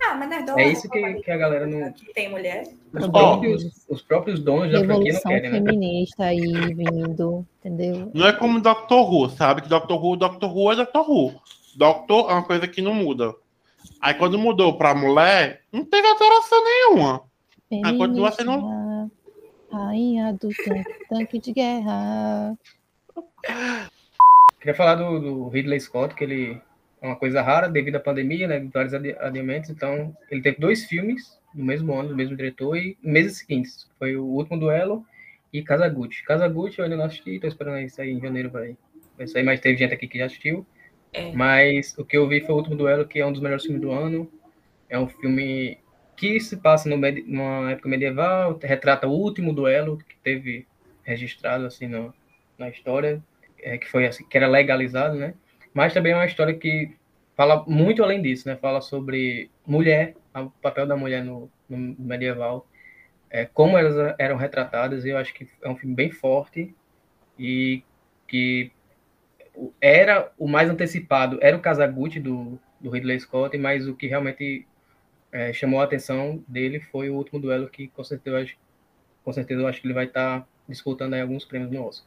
Ah, 0.00 0.14
mas 0.14 0.28
Nerdola, 0.28 0.60
é 0.60 0.68
isso 0.68 0.88
que, 0.88 1.14
que 1.22 1.30
a 1.30 1.36
galera 1.36 1.66
não. 1.66 1.92
que 1.92 2.12
tem 2.12 2.28
mulher. 2.28 2.64
Os 2.92 3.06
próprios, 3.08 3.86
os 3.88 4.02
próprios 4.02 4.40
donos 4.40 4.70
da 4.72 4.84
franquia 4.84 5.12
não 5.14 5.20
querem, 5.22 5.50
né? 5.50 5.58
feminista 5.62 6.24
aí 6.24 6.40
vindo, 6.74 7.46
entendeu? 7.60 8.10
Não 8.14 8.26
é 8.26 8.32
como 8.32 8.60
Doctor 8.60 9.10
Who, 9.12 9.30
sabe? 9.30 9.62
Que 9.62 9.68
Doctor 9.68 10.02
Who, 10.04 10.16
Doctor 10.16 10.54
Who 10.56 10.72
é 10.72 10.76
Doctor 10.76 11.10
Who. 11.10 11.34
Doctor 11.76 12.30
é 12.30 12.34
uma 12.34 12.44
coisa 12.44 12.68
que 12.68 12.82
não 12.82 12.92
muda. 12.94 13.34
Aí 14.00 14.14
quando 14.14 14.38
mudou 14.38 14.76
pra 14.76 14.94
mulher, 14.94 15.62
não 15.72 15.84
teve 15.84 16.06
alteração 16.06 16.62
nenhuma. 16.64 17.22
Ah, 17.84 17.92
continua 17.96 18.32
sendo- 18.32 19.10
Rainha 19.70 20.32
do 20.32 20.48
tanque, 20.48 21.06
tanque 21.08 21.38
de 21.38 21.52
guerra. 21.52 22.56
Queria 24.58 24.74
falar 24.74 24.94
do, 24.94 25.20
do 25.20 25.48
Ridley 25.48 25.78
Scott, 25.78 26.14
que 26.14 26.24
ele 26.24 26.60
é 27.00 27.06
uma 27.06 27.16
coisa 27.16 27.42
rara 27.42 27.68
devido 27.68 27.96
à 27.96 28.00
pandemia, 28.00 28.48
né? 28.48 28.66
Vários 28.72 28.94
adi- 28.94 29.16
adiamentos. 29.18 29.68
Então, 29.70 30.16
ele 30.30 30.40
teve 30.42 30.58
dois 30.58 30.84
filmes 30.86 31.38
no 31.54 31.64
mesmo 31.64 31.92
ano, 31.94 32.08
do 32.10 32.16
mesmo 32.16 32.36
diretor, 32.36 32.76
e 32.76 32.96
meses 33.02 33.38
seguintes. 33.38 33.90
Foi 33.98 34.16
o 34.16 34.24
Último 34.24 34.58
Duelo 34.58 35.04
e 35.52 35.62
Kazaguchi. 35.62 36.24
Kazaguchi 36.24 36.78
eu 36.78 36.84
ainda 36.84 36.96
não 36.96 37.04
assisti, 37.04 37.38
tô 37.38 37.46
esperando 37.46 37.78
isso 37.80 38.00
aí 38.00 38.10
em 38.10 38.20
janeiro, 38.20 38.50
vai, 38.50 38.76
vai 39.16 39.26
sair, 39.26 39.42
mas 39.42 39.60
teve 39.60 39.76
gente 39.78 39.94
aqui 39.94 40.08
que 40.08 40.18
já 40.18 40.26
assistiu. 40.26 40.66
É. 41.12 41.32
Mas 41.32 41.96
o 41.98 42.04
que 42.04 42.16
eu 42.16 42.26
vi 42.28 42.40
foi 42.40 42.54
o 42.54 42.58
Último 42.58 42.76
Duelo, 42.76 43.06
que 43.06 43.18
é 43.20 43.26
um 43.26 43.32
dos 43.32 43.40
melhores 43.40 43.64
filmes 43.64 43.80
do 43.82 43.90
ano. 43.90 44.30
É 44.88 44.98
um 44.98 45.08
filme 45.08 45.78
que 46.18 46.40
se 46.40 46.56
passa 46.56 46.88
numa 46.88 47.70
época 47.70 47.88
medieval, 47.88 48.58
retrata 48.60 49.06
o 49.06 49.12
último 49.12 49.52
duelo 49.52 49.98
que 49.98 50.16
teve 50.16 50.66
registrado 51.04 51.64
assim 51.64 51.86
no, 51.86 52.12
na 52.58 52.68
história, 52.68 53.22
é, 53.60 53.78
que 53.78 53.88
foi 53.88 54.04
assim, 54.04 54.24
que 54.24 54.36
era 54.36 54.48
legalizado, 54.48 55.14
né? 55.14 55.34
Mas 55.72 55.94
também 55.94 56.12
é 56.12 56.16
uma 56.16 56.26
história 56.26 56.52
que 56.52 56.90
fala 57.36 57.64
muito 57.68 58.02
além 58.02 58.20
disso, 58.20 58.48
né? 58.48 58.56
Fala 58.56 58.80
sobre 58.80 59.48
mulher, 59.64 60.16
o 60.34 60.50
papel 60.60 60.88
da 60.88 60.96
mulher 60.96 61.24
no, 61.24 61.48
no 61.68 61.94
medieval, 61.96 62.66
é, 63.30 63.44
como 63.44 63.78
elas 63.78 64.16
eram 64.18 64.36
retratadas. 64.36 65.04
E 65.04 65.10
eu 65.10 65.18
acho 65.18 65.32
que 65.32 65.48
é 65.62 65.68
um 65.68 65.76
filme 65.76 65.94
bem 65.94 66.10
forte 66.10 66.74
e 67.38 67.84
que 68.26 68.72
era 69.80 70.32
o 70.36 70.48
mais 70.48 70.68
antecipado, 70.68 71.38
era 71.40 71.56
o 71.56 71.60
Kazaguchi 71.60 72.18
do, 72.18 72.58
do 72.80 72.90
Ridley 72.90 73.20
Scott, 73.20 73.56
mas 73.56 73.86
o 73.86 73.94
que 73.94 74.08
realmente 74.08 74.66
é, 75.32 75.52
chamou 75.52 75.80
a 75.80 75.84
atenção 75.84 76.42
dele 76.48 76.80
foi 76.80 77.10
o 77.10 77.16
último 77.16 77.40
duelo 77.40 77.68
que 77.68 77.88
com 77.88 78.04
certeza, 78.04 78.38
acho- 78.40 78.56
com 79.24 79.32
certeza 79.32 79.60
eu 79.62 79.66
acho 79.66 79.80
que 79.80 79.86
ele 79.86 79.94
vai 79.94 80.06
estar 80.06 80.46
disputando 80.68 81.14
aí 81.14 81.20
alguns 81.20 81.44
prêmios 81.44 81.70
no 81.70 81.84
Oscar. 81.84 82.06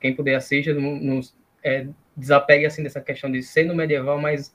Quem 0.00 0.14
puder 0.14 0.34
assista, 0.36 0.72
não- 0.74 1.20
é, 1.62 1.86
desapegue 2.16 2.66
assim 2.66 2.82
dessa 2.82 3.00
questão 3.00 3.30
de 3.30 3.42
ser 3.42 3.64
no 3.64 3.74
medieval, 3.74 4.18
mas 4.20 4.52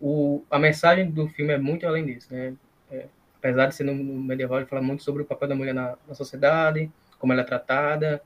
o, 0.00 0.42
a 0.50 0.58
mensagem 0.58 1.10
do 1.10 1.28
filme 1.28 1.52
é 1.52 1.58
muito 1.58 1.86
além 1.86 2.04
disso, 2.06 2.32
né? 2.32 2.54
É, 2.90 3.06
apesar 3.38 3.66
de 3.66 3.74
ser 3.74 3.84
no, 3.84 3.94
no 3.94 4.22
medieval, 4.22 4.58
ele 4.58 4.66
fala 4.66 4.82
muito 4.82 5.02
sobre 5.02 5.22
o 5.22 5.26
papel 5.26 5.48
da 5.48 5.54
mulher 5.54 5.74
na, 5.74 5.96
na 6.06 6.14
sociedade, 6.14 6.90
como 7.18 7.32
ela 7.32 7.42
é 7.42 7.44
tratada, 7.44 8.22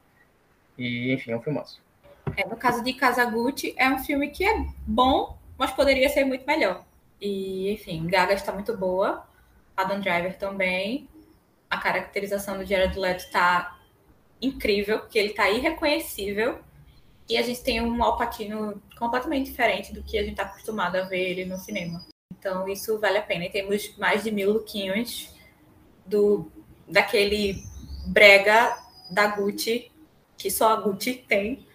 e 0.77 1.13
enfim, 1.13 1.33
é 1.33 1.37
um 1.37 1.43
filmaço. 1.43 1.83
É, 2.37 2.47
no 2.47 2.57
caso 2.57 2.83
de 2.83 2.93
Kazaguchi, 2.93 3.75
é 3.77 3.89
um 3.91 3.99
filme 3.99 4.29
que 4.29 4.45
é 4.45 4.67
bom, 4.87 5.39
mas 5.59 5.73
poderia 5.73 6.09
ser 6.09 6.25
muito 6.25 6.47
melhor. 6.47 6.85
E, 7.21 7.71
enfim, 7.73 8.07
Gaga 8.07 8.35
está 8.35 8.53
muito 8.53 8.77
boa, 8.77 9.27
Adam 9.77 10.01
Driver 10.01 10.37
também. 10.39 11.09
A 11.69 11.79
caracterização 11.79 12.57
do 12.57 12.65
Jared 12.65 12.99
Leto 12.99 13.25
está 13.25 13.79
incrível, 14.41 15.01
porque 15.01 15.19
ele 15.19 15.31
está 15.31 15.51
irreconhecível. 15.51 16.61
E 17.29 17.37
a 17.37 17.43
gente 17.43 17.63
tem 17.63 17.81
um 17.83 18.03
Al 18.03 18.17
Pacino 18.17 18.83
completamente 18.99 19.51
diferente 19.51 19.93
do 19.93 20.03
que 20.03 20.17
a 20.17 20.23
gente 20.23 20.33
está 20.33 20.45
acostumado 20.45 20.97
a 20.97 21.03
ver 21.03 21.31
ele 21.31 21.45
no 21.45 21.59
cinema. 21.59 22.07
Então, 22.33 22.69
isso 22.69 22.99
vale 22.99 23.19
a 23.19 23.23
pena. 23.23 23.45
E 23.45 23.51
temos 23.51 23.97
mais 23.99 24.25
de 24.25 24.31
mil 24.31 24.53
lookinhos 24.53 25.35
do, 26.07 26.51
daquele 26.89 27.63
brega 28.07 28.79
da 29.11 29.27
Gucci, 29.27 29.91
que 30.37 30.51
só 30.51 30.73
a 30.73 30.77
Gucci 30.81 31.15
tem 31.29 31.67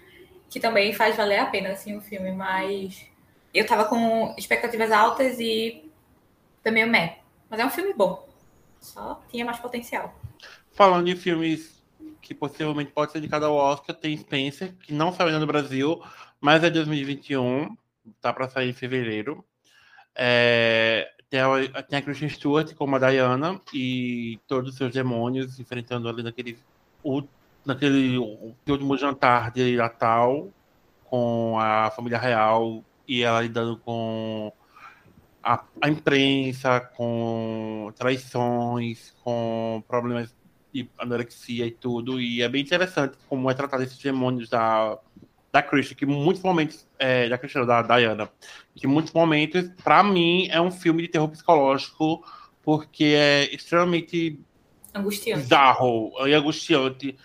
que 0.54 0.60
também 0.60 0.94
faz 0.94 1.18
valer 1.18 1.40
a 1.40 1.48
pena 1.48 1.70
assim 1.70 1.98
o 1.98 2.02
filme, 2.02 2.32
mas 2.32 3.08
eu 3.54 3.66
tava 3.66 3.86
com 3.86 4.34
expectativas 4.38 4.92
altas 4.92 5.40
e 5.40 5.90
foi 6.62 6.72
meio 6.72 6.88
meh. 6.88 7.20
Mas 7.50 7.60
é 7.60 7.66
um 7.66 7.70
filme 7.70 7.94
bom. 7.94 8.28
Só 8.80 9.22
tinha 9.30 9.46
mais 9.46 9.60
potencial. 9.60 10.14
Falando 10.72 11.08
em 11.08 11.16
filmes 11.16 11.82
que 12.22 12.34
possivelmente 12.34 12.92
pode 12.92 13.12
ser 13.12 13.20
indicado 13.20 13.46
ao 13.46 13.56
Oscar, 13.56 13.96
tem 13.96 14.18
Spencer, 14.18 14.74
que 14.78 14.94
não 14.94 15.12
saiu 15.12 15.28
ainda 15.28 15.40
no 15.40 15.48
Brasil, 15.48 16.02
mas 16.40 16.64
é 16.64 16.70
2021, 16.70 17.76
tá 18.22 18.34
para 18.34 18.50
sair 18.50 18.70
em 18.70 18.74
fevereiro. 18.74 19.44
É, 20.16 21.10
tem, 21.30 21.40
a, 21.40 21.84
tem 21.84 22.00
a 22.00 22.02
Kristen 22.02 22.30
Stewart 22.30 22.74
como 22.76 22.96
a 22.96 23.00
Diana 23.00 23.60
e 23.74 24.40
todos 24.48 24.72
os 24.72 24.78
seus 24.78 24.94
demônios 24.94 25.60
enfrentando 25.60 26.08
ali 26.08 26.24
naquele, 26.24 26.58
u- 27.04 27.28
naquele 27.66 28.18
último 28.18 28.98
jantar 28.98 29.52
de 29.52 29.76
Natal 29.76 30.50
com 31.06 31.58
a 31.60 31.92
família 31.92 32.18
real 32.20 32.84
e 33.08 33.22
ela 33.24 33.42
lidando 33.42 33.78
com 33.78 34.52
a, 35.44 35.64
a 35.82 35.90
imprensa, 35.90 36.80
com 36.80 37.92
traições, 37.96 39.14
com 39.24 39.84
problemas 39.88 40.36
de 40.74 40.90
anorexia 40.98 41.66
e 41.66 41.72
tudo. 41.72 42.20
E 42.20 42.42
é 42.42 42.50
bem 42.50 42.62
interessante 42.62 43.18
como 43.28 43.50
é 43.52 43.54
tratado 43.54 43.84
esses 43.84 43.98
demônios 43.98 44.50
da, 44.50 44.98
da 45.52 45.62
Christian, 45.62 45.96
que 45.96 46.06
muitos 46.06 46.42
momentos, 46.42 46.88
é, 46.98 47.30
da 47.30 47.38
Christian, 47.38 47.66
da 47.66 47.82
Diana, 47.82 48.30
que 48.76 48.88
muitos 48.88 49.14
momentos, 49.14 49.70
para 49.84 50.02
mim, 50.02 50.48
é 50.50 50.60
um 50.60 50.72
filme 50.72 51.04
de 51.04 51.10
terror 51.10 51.30
psicológico, 51.30 52.26
porque 52.64 53.04
é 53.04 53.54
extremamente 53.54 54.40
Angustiante. 54.96 55.42
bizarro 55.42 56.12
e 56.26 56.34
angustiante 56.34 57.18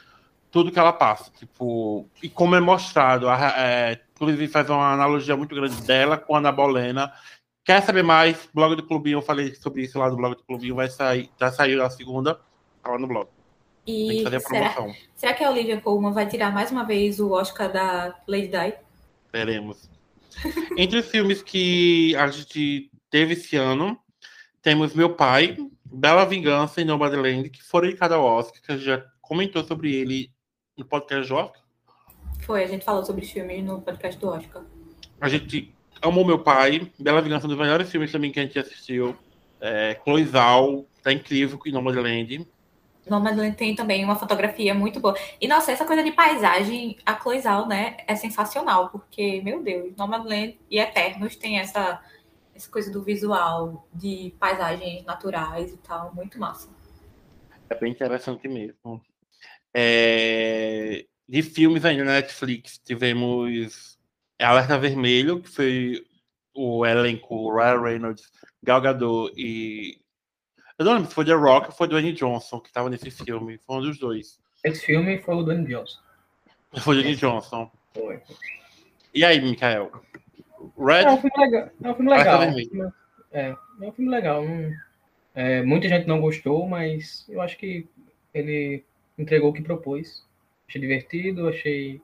tudo 0.51 0.71
que 0.73 0.79
ela 0.79 0.93
passa. 0.93 1.31
Tipo, 1.39 2.07
e 2.23 2.29
como 2.29 2.55
é 2.55 2.61
mostrado, 2.61 3.29
a- 3.29 3.55
é, 3.57 4.01
inclusive 4.15 4.49
faz 4.49 4.69
uma 4.71 4.93
analogia 4.93 5.37
muito 5.37 5.55
grande 5.55 5.81
dela 5.83 6.17
com 6.17 6.35
a 6.35 6.39
Ana 6.39 6.53
Bolena. 6.53 7.13
Quer 7.65 7.83
saber 7.83 8.03
mais? 8.03 8.49
Blog 8.55 8.75
do 8.77 8.83
Clubinho, 8.83 9.19
eu 9.19 9.23
falei 9.23 9.55
sobre 9.55 9.83
isso 9.83 9.99
lá 9.99 10.09
no 10.09 10.17
blog 10.17 10.35
do 10.37 10.43
Clubinho, 10.45 10.75
vai 10.75 10.89
sair, 10.89 11.29
já 11.39 11.53
saiu 11.53 11.83
a 11.85 11.91
segunda, 11.91 12.41
tá 12.83 12.91
lá 12.91 12.99
no 12.99 13.07
blog. 13.07 13.29
E 13.87 14.23
fazer 14.25 14.37
a 14.37 14.41
será, 14.41 14.71
promoção. 14.71 14.95
será 15.15 15.35
que 15.35 15.45
a 15.45 15.51
Olivia 15.51 15.81
Colman 15.81 16.13
vai 16.13 16.27
tirar 16.27 16.53
mais 16.53 16.71
uma 16.71 16.85
vez 16.85 17.21
o 17.21 17.31
Oscar 17.33 17.71
da 17.73 18.15
Lady 18.27 18.49
Di? 18.49 18.75
Veremos. 19.33 19.89
Entre 20.77 20.99
os 20.99 21.09
filmes 21.09 21.43
que 21.43 22.15
a 22.17 22.27
gente 22.29 22.91
teve 23.11 23.33
esse 23.35 23.57
ano, 23.57 23.99
temos 24.63 24.95
Meu 24.95 25.15
Pai, 25.15 25.57
Bela 25.85 26.25
Vingança 26.25 26.81
e 26.81 26.85
Nomadland, 26.85 27.49
que 27.51 27.63
foram 27.63 27.89
indicados 27.89 28.17
ao 28.17 28.25
Oscar, 28.25 28.63
que 28.63 28.73
a 28.73 28.77
gente 28.77 28.85
já 28.87 29.05
comentou 29.21 29.63
sobre 29.65 29.95
ele 29.95 30.31
no 30.79 30.85
podcast 30.85 31.29
do 31.29 31.35
Oscar. 31.35 31.63
Foi, 32.41 32.63
a 32.63 32.67
gente 32.67 32.85
falou 32.85 33.05
sobre 33.05 33.25
os 33.25 33.31
filmes 33.31 33.63
no 33.65 33.83
podcast 33.83 34.19
do 34.19 34.29
Oscar. 34.29 34.63
A 35.21 35.29
gente 35.29 35.75
amou 36.01 36.25
Meu 36.25 36.39
Pai, 36.39 36.91
Bela 36.99 37.21
Vingança, 37.21 37.47
um 37.47 37.51
dos 37.51 37.59
melhores 37.59 37.91
filmes 37.91 38.13
também 38.13 38.31
que 38.31 38.39
a 38.39 38.43
gente 38.45 38.59
assistiu. 38.59 39.17
É, 39.61 40.01
Chloe 40.05 40.25
Zhao, 40.25 40.87
tá 41.03 41.13
incrível 41.13 41.59
com 41.59 41.69
Nomadland. 41.71 42.47
Nomadland 43.11 43.57
tem 43.57 43.75
também 43.75 44.05
uma 44.05 44.17
fotografia 44.17 44.75
muito 44.75 45.01
boa. 45.01 45.17
E, 45.41 45.49
nossa, 45.49 45.73
essa 45.73 45.85
coisa 45.85 46.03
de 46.03 46.13
paisagem, 46.13 46.97
a 47.05 47.15
Cloizal, 47.15 47.67
né, 47.67 47.97
é 48.07 48.15
sensacional, 48.15 48.91
porque, 48.91 49.41
meu 49.43 49.63
Deus, 49.63 49.97
Nomadland 49.97 50.59
e 50.71 50.79
Eternos 50.79 51.35
tem 51.37 51.59
essa, 51.59 52.01
essa 52.55 52.71
coisa 52.71 52.93
do 52.93 53.03
visual, 53.03 53.89
de 53.93 54.35
paisagens 54.39 55.05
naturais 55.05 55.73
e 55.73 55.77
tal, 55.79 56.15
muito 56.15 56.39
massa. 56.39 56.69
É 57.71 57.75
bem 57.75 57.93
interessante 57.93 58.47
mesmo. 58.47 59.01
É, 59.75 61.05
de 61.29 61.43
filmes 61.43 61.85
ainda 61.85 62.05
na 62.05 62.13
Netflix, 62.13 62.79
tivemos 62.79 63.99
Alerta 64.41 64.79
Vermelho, 64.79 65.43
que 65.43 65.49
foi 65.49 66.05
o 66.55 66.85
elenco 66.85 67.55
Ryan 67.55 67.81
Reynolds, 67.81 68.31
Gal 68.63 68.81
Gadot 68.81 69.33
e... 69.37 70.01
Eu 70.79 70.85
não 70.85 70.95
lembro 70.95 71.09
se 71.09 71.15
foi 71.15 71.25
The 71.25 71.33
Rock 71.33 71.67
ou 71.67 71.73
foi 71.73 71.89
Dwayne 71.89 72.13
Johnson 72.13 72.61
que 72.61 72.69
estava 72.69 72.89
nesse 72.89 73.11
filme. 73.11 73.59
Foi 73.67 73.77
um 73.77 73.81
dos 73.81 73.99
dois. 73.99 74.39
Esse 74.63 74.87
filme 74.87 75.19
foi 75.19 75.35
o 75.35 75.43
Dwayne 75.43 75.67
Johnson. 75.67 75.99
Foi 76.79 76.97
Dwayne 76.97 77.17
Johnson. 77.17 77.71
Foi. 77.93 78.23
E 79.13 79.25
aí, 79.25 79.41
Mikael? 79.41 79.91
Red? 80.79 81.03
É 81.03 81.11
um 81.11 81.21
filme 81.21 81.37
legal. 81.37 81.71
É 81.83 81.91
um 81.91 81.95
filme 81.95 82.13
Alerta 82.13 82.39
legal. 82.39 82.55
Vermelho. 82.55 82.95
É, 83.33 83.49
é 83.49 83.85
um 83.85 83.93
filme 83.93 84.11
legal. 84.11 84.45
é, 85.35 85.63
muita 85.63 85.89
gente 85.89 86.07
não 86.07 86.21
gostou, 86.21 86.69
mas 86.69 87.27
eu 87.29 87.41
acho 87.41 87.57
que 87.59 87.89
ele 88.33 88.85
entregou 89.19 89.51
o 89.51 89.53
que 89.53 89.63
propôs. 89.63 90.25
Achei 90.69 90.81
divertido, 90.81 91.49
achei 91.49 92.01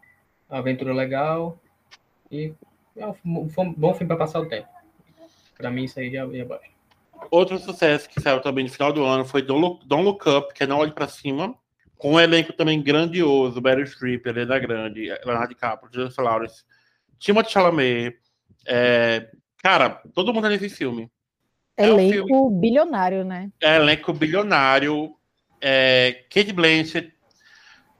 a 0.49 0.59
aventura 0.59 0.93
legal. 0.93 1.59
E 2.31 2.53
é 2.97 3.07
um, 3.07 3.15
um 3.25 3.73
bom 3.73 3.95
filme 3.95 4.09
para 4.09 4.17
passar 4.17 4.41
o 4.41 4.49
tempo. 4.49 4.69
Para 5.57 5.71
mim, 5.71 5.85
isso 5.85 6.01
aí 6.01 6.11
já, 6.11 6.27
já 6.27 6.45
basta. 6.45 6.75
Outro 7.31 7.59
sucesso 7.59 8.09
que 8.09 8.21
saiu 8.21 8.41
também 8.41 8.65
no 8.65 8.71
final 8.71 8.93
do 8.93 9.05
ano 9.05 9.25
foi 9.25 9.43
Don't 9.43 9.61
Look, 9.61 9.87
Don't 9.87 10.05
Look 10.05 10.29
Up, 10.29 10.53
que 10.53 10.65
é 10.65 10.67
Não 10.67 10.79
Olhe 10.79 10.93
Pra 10.93 11.09
Cima, 11.09 11.55
com 11.97 12.13
um 12.13 12.21
elenco 12.21 12.53
também 12.53 12.83
grandioso, 12.83 13.61
Barry 13.61 13.87
Streep, 13.87 14.27
Helena 14.27 14.59
Grande, 14.59 15.09
Leonardo 15.25 15.49
DiCaprio, 15.49 15.93
Jennifer 15.93 16.25
Lawrence, 16.25 16.65
Timothée 17.19 17.53
Chalamet, 17.53 18.19
é... 18.67 19.31
cara, 19.63 20.03
todo 20.13 20.35
mundo 20.35 20.49
é 20.49 20.51
nesse 20.51 20.69
filme. 20.69 21.11
É 21.77 21.87
elenco 21.87 22.25
um 22.25 22.27
filme... 22.27 22.61
bilionário, 22.61 23.25
né? 23.25 23.51
É 23.63 23.77
elenco 23.77 24.13
bilionário, 24.13 25.17
é... 25.67 26.25
Kate 26.29 26.53
Blanchett, 26.53 27.13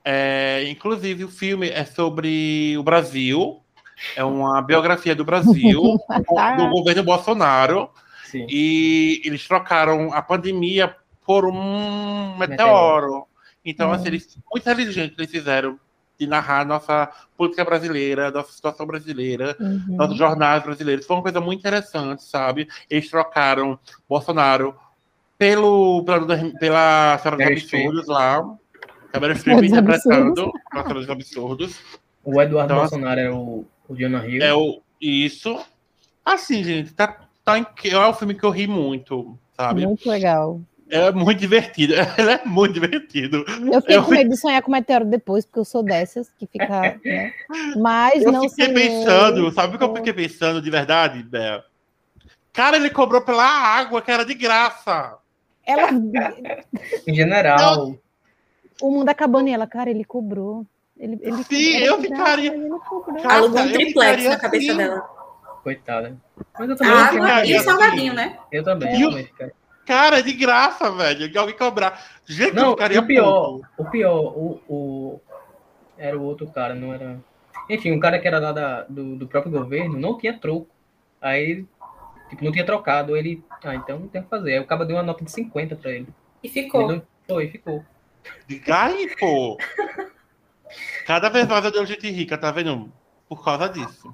é... 0.03 0.65
inclusive 0.69 1.23
o 1.23 1.29
filme 1.29 1.69
é 1.69 1.83
sobre 1.83 2.77
o 2.77 2.83
Brasil, 2.83 3.61
é 4.15 4.23
uma 4.23 4.61
biografia 4.61 5.15
do 5.15 5.25
Brasil, 5.25 5.81
do 6.57 6.69
governo 6.69 7.03
Bolsonaro, 7.03 7.89
Sim. 8.25 8.45
e 8.47 9.21
eles 9.25 9.47
trocaram 9.47 10.13
a 10.13 10.21
pandemia 10.21 10.95
por 11.25 11.45
um 11.45 12.37
meteoro. 12.37 13.25
Então, 13.63 13.91
assim, 13.91 14.07
eles, 14.07 14.37
muito 14.51 14.63
inteligente 14.63 15.15
eles 15.17 15.31
fizeram 15.31 15.79
de 16.17 16.27
narrar 16.27 16.65
nossa 16.65 17.11
política 17.35 17.65
brasileira, 17.65 18.31
nossa 18.31 18.51
situação 18.51 18.85
brasileira, 18.85 19.55
uhum. 19.59 19.95
nossos 19.97 20.17
jornais 20.17 20.63
brasileiros. 20.63 21.05
Foi 21.05 21.15
uma 21.15 21.23
coisa 21.23 21.41
muito 21.41 21.59
interessante, 21.59 22.23
sabe? 22.23 22.67
Eles 22.89 23.09
trocaram 23.09 23.77
Bolsonaro 24.07 24.75
pelo, 25.37 26.03
pela, 26.03 26.25
pela 26.59 27.17
Senhora 27.17 27.37
dos 27.37 27.63
Absurdos 27.63 28.07
lá. 28.07 28.57
Câmara 29.11 29.35
Streep 29.35 29.63
interpretando 29.63 30.51
a 30.71 30.81
Senhora 30.81 30.99
dos 30.99 31.09
Absurdos. 31.09 31.79
O 32.23 32.41
Eduardo 32.41 32.73
então, 32.73 32.81
Bolsonaro 32.81 33.19
é 33.19 33.31
o, 33.31 33.65
o 33.87 33.95
Jonah 33.95 34.27
Hill. 34.27 34.43
É 34.43 34.53
o, 34.53 34.81
isso. 34.99 35.57
Assim, 36.23 36.63
gente, 36.63 36.93
tá, 36.93 37.19
tá, 37.43 37.57
é 37.57 38.07
um 38.07 38.13
filme 38.13 38.33
que 38.33 38.43
eu 38.43 38.49
ri 38.49 38.67
muito, 38.67 39.37
sabe? 39.55 39.85
Muito 39.85 40.09
legal. 40.09 40.59
É 40.89 41.11
muito 41.11 41.39
divertido. 41.39 41.93
Ele 42.17 42.31
é 42.31 42.41
muito 42.45 42.73
divertido. 42.73 43.45
Eu 43.71 43.81
fiquei 43.81 43.97
eu 43.97 44.03
com 44.03 44.11
medo 44.11 44.29
de 44.29 44.37
sonhar 44.37 44.61
com 44.61 44.69
o 44.69 44.71
meteoro 44.71 45.05
depois, 45.05 45.45
porque 45.45 45.59
eu 45.59 45.65
sou 45.65 45.83
dessas 45.83 46.29
que 46.37 46.45
fica. 46.47 46.99
Né? 47.05 47.31
Mas 47.77 48.23
eu 48.23 48.31
não 48.31 48.49
fiquei 48.49 48.73
pensando, 48.73 49.51
sabe 49.51 49.75
o 49.75 49.77
que 49.77 49.83
eu 49.83 49.95
fiquei 49.95 50.13
pensando 50.13 50.61
de 50.61 50.69
verdade, 50.69 51.23
Bé? 51.23 51.63
Cara, 52.51 52.77
ele 52.77 52.89
cobrou 52.89 53.21
pela 53.21 53.43
água, 53.43 54.01
que 54.01 54.11
era 54.11 54.25
de 54.25 54.33
graça. 54.33 55.17
Ela. 55.65 55.89
em 57.07 57.13
general. 57.13 57.95
O 58.81 58.91
mundo 58.91 59.09
acabando 59.09 59.49
e 59.49 59.53
ela, 59.53 59.65
cara, 59.67 59.89
ele 59.89 60.03
cobrou. 60.03 60.65
Ele, 60.97 61.19
ele 61.21 61.43
Sim, 61.43 61.77
eu 61.77 62.01
ficaria. 62.01 62.53
Alugou 63.29 63.61
um 63.61 63.71
triplex 63.71 64.23
na 64.23 64.37
cabeça 64.37 64.71
assim. 64.71 64.77
dela. 64.77 65.01
Coitada. 65.63 66.17
Mas 66.57 66.69
eu 66.69 66.75
também 66.75 66.93
água 66.93 67.45
e 67.45 67.57
o 67.57 67.61
salgadinho, 67.61 68.13
assim. 68.13 68.29
né? 68.29 68.37
Eu 68.51 68.63
também. 68.63 69.01
Eu, 69.01 69.11
Cara, 69.85 70.21
de 70.21 70.33
graça, 70.33 70.91
velho. 70.91 71.31
Que 71.31 71.37
alguém 71.37 71.55
cobrar. 71.55 72.03
Gente, 72.25 72.55
não, 72.55 72.71
ficaria 72.71 72.99
o 72.99 73.05
pior, 73.05 73.61
o 73.77 73.85
pior, 73.85 74.33
o, 74.35 74.61
o, 74.67 75.21
era 75.97 76.17
o 76.17 76.23
outro 76.23 76.47
cara, 76.47 76.73
não 76.73 76.93
era. 76.93 77.19
Enfim, 77.69 77.91
um 77.91 77.99
cara 77.99 78.19
que 78.19 78.27
era 78.27 78.39
lá 78.39 78.51
da, 78.51 78.83
do, 78.83 79.15
do 79.15 79.27
próprio 79.27 79.51
governo 79.51 79.99
não 79.99 80.17
tinha 80.17 80.37
troco. 80.37 80.67
Aí, 81.21 81.65
tipo, 82.29 82.43
não 82.43 82.51
tinha 82.51 82.65
trocado. 82.65 83.15
Ele, 83.15 83.43
ah, 83.63 83.75
então 83.75 83.99
não 83.99 84.07
tem 84.07 84.21
o 84.21 84.23
que 84.23 84.29
fazer. 84.29 84.53
Aí 84.53 84.59
o 84.59 84.65
cara 84.65 84.85
deu 84.85 84.95
uma 84.95 85.03
nota 85.03 85.23
de 85.23 85.31
50 85.31 85.75
pra 85.75 85.91
ele. 85.91 86.07
E 86.43 86.49
ficou. 86.49 86.91
Ele 86.91 87.01
foi, 87.27 87.47
ficou. 87.49 87.83
Diga 88.47 88.83
aí, 88.83 89.15
pô. 89.17 89.57
Cada 91.05 91.29
vez 91.29 91.47
mais 91.47 91.63
eu 91.65 91.71
dou 91.71 91.85
gente 91.85 92.09
rica, 92.09 92.37
tá 92.37 92.51
vendo? 92.51 92.91
Por 93.27 93.43
causa 93.43 93.69
disso. 93.69 94.13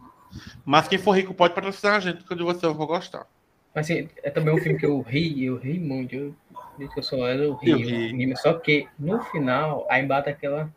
Mas 0.66 0.88
quem 0.88 0.97
for 0.97 1.12
rico 1.12 1.34
pode 1.34 1.53
patrocinar 1.53 1.95
a 1.95 1.99
gente, 1.99 2.20
porque 2.20 2.36
de 2.36 2.43
você 2.43 2.66
eu 2.66 2.74
vou 2.74 2.88
gostar. 2.88 3.26
Mas 3.74 3.89
assim, 3.89 4.09
é 4.22 4.30
também 4.30 4.53
um 4.53 4.57
filme 4.57 4.78
que 4.78 4.86
eu 4.86 4.99
ri, 5.01 5.45
eu 5.45 5.57
ri 5.57 5.80
muito. 5.80 6.16
Eu, 6.16 6.89
que 6.89 6.99
eu 6.99 7.03
sou 7.03 7.26
ela, 7.28 7.43
eu 7.43 7.55
ri, 7.55 7.72
eu 7.72 7.78
ri. 7.78 8.38
Só 8.38 8.53
que 8.53 8.88
no 8.99 9.22
final, 9.26 9.86
aí 9.89 10.05
bate 10.05 10.30
aquela, 10.30 10.70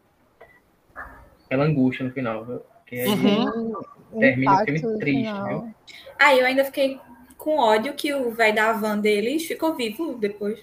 aquela 1.45 1.65
angústia 1.65 2.05
no 2.05 2.13
final, 2.13 2.45
viu? 2.45 2.63
Que 2.87 3.01
aí 3.01 3.09
uhum. 3.09 3.81
termina 4.19 4.63
o 4.63 4.65
filme 4.65 4.99
triste, 4.99 5.33
viu? 5.49 5.75
Ah, 6.19 6.35
eu 6.37 6.47
ainda 6.47 6.65
fiquei 6.65 7.01
com 7.45 7.59
ódio 7.59 7.93
que 7.93 8.15
o 8.15 8.31
velho 8.31 8.55
da 8.55 8.73
van 8.73 8.99
deles 8.99 9.45
ficou 9.45 9.75
vivo 9.75 10.15
depois. 10.15 10.59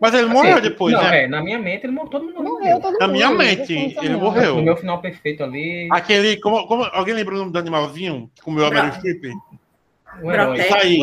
Mas 0.00 0.12
ele 0.12 0.24
assim, 0.24 0.32
morreu 0.32 0.60
depois, 0.60 0.92
não, 0.92 1.00
né? 1.00 1.22
É, 1.22 1.28
na 1.28 1.40
minha 1.40 1.60
mente, 1.60 1.84
ele 1.86 1.92
morreu, 1.92 2.10
todo 2.10 2.24
mundo 2.24 2.42
morreu. 2.42 2.80
Todo 2.80 2.98
na 2.98 3.06
minha 3.06 3.30
mente, 3.30 3.72
ele 4.02 4.16
morreu. 4.16 4.56
No 4.56 4.62
meu 4.62 4.76
final 4.76 5.00
perfeito 5.00 5.44
ali. 5.44 5.88
Aquele, 5.92 6.40
como, 6.40 6.66
como, 6.66 6.82
alguém 6.86 7.14
lembra 7.14 7.36
o 7.36 7.38
nome 7.38 7.52
do 7.52 7.58
animalzinho 7.58 8.28
que 8.34 8.42
comeu 8.42 8.66
a 8.66 8.70
Meryl 8.70 8.92
Streep? 8.94 9.26
Herói. 10.24 10.58
Isso 10.58 10.74
aí. 10.74 10.98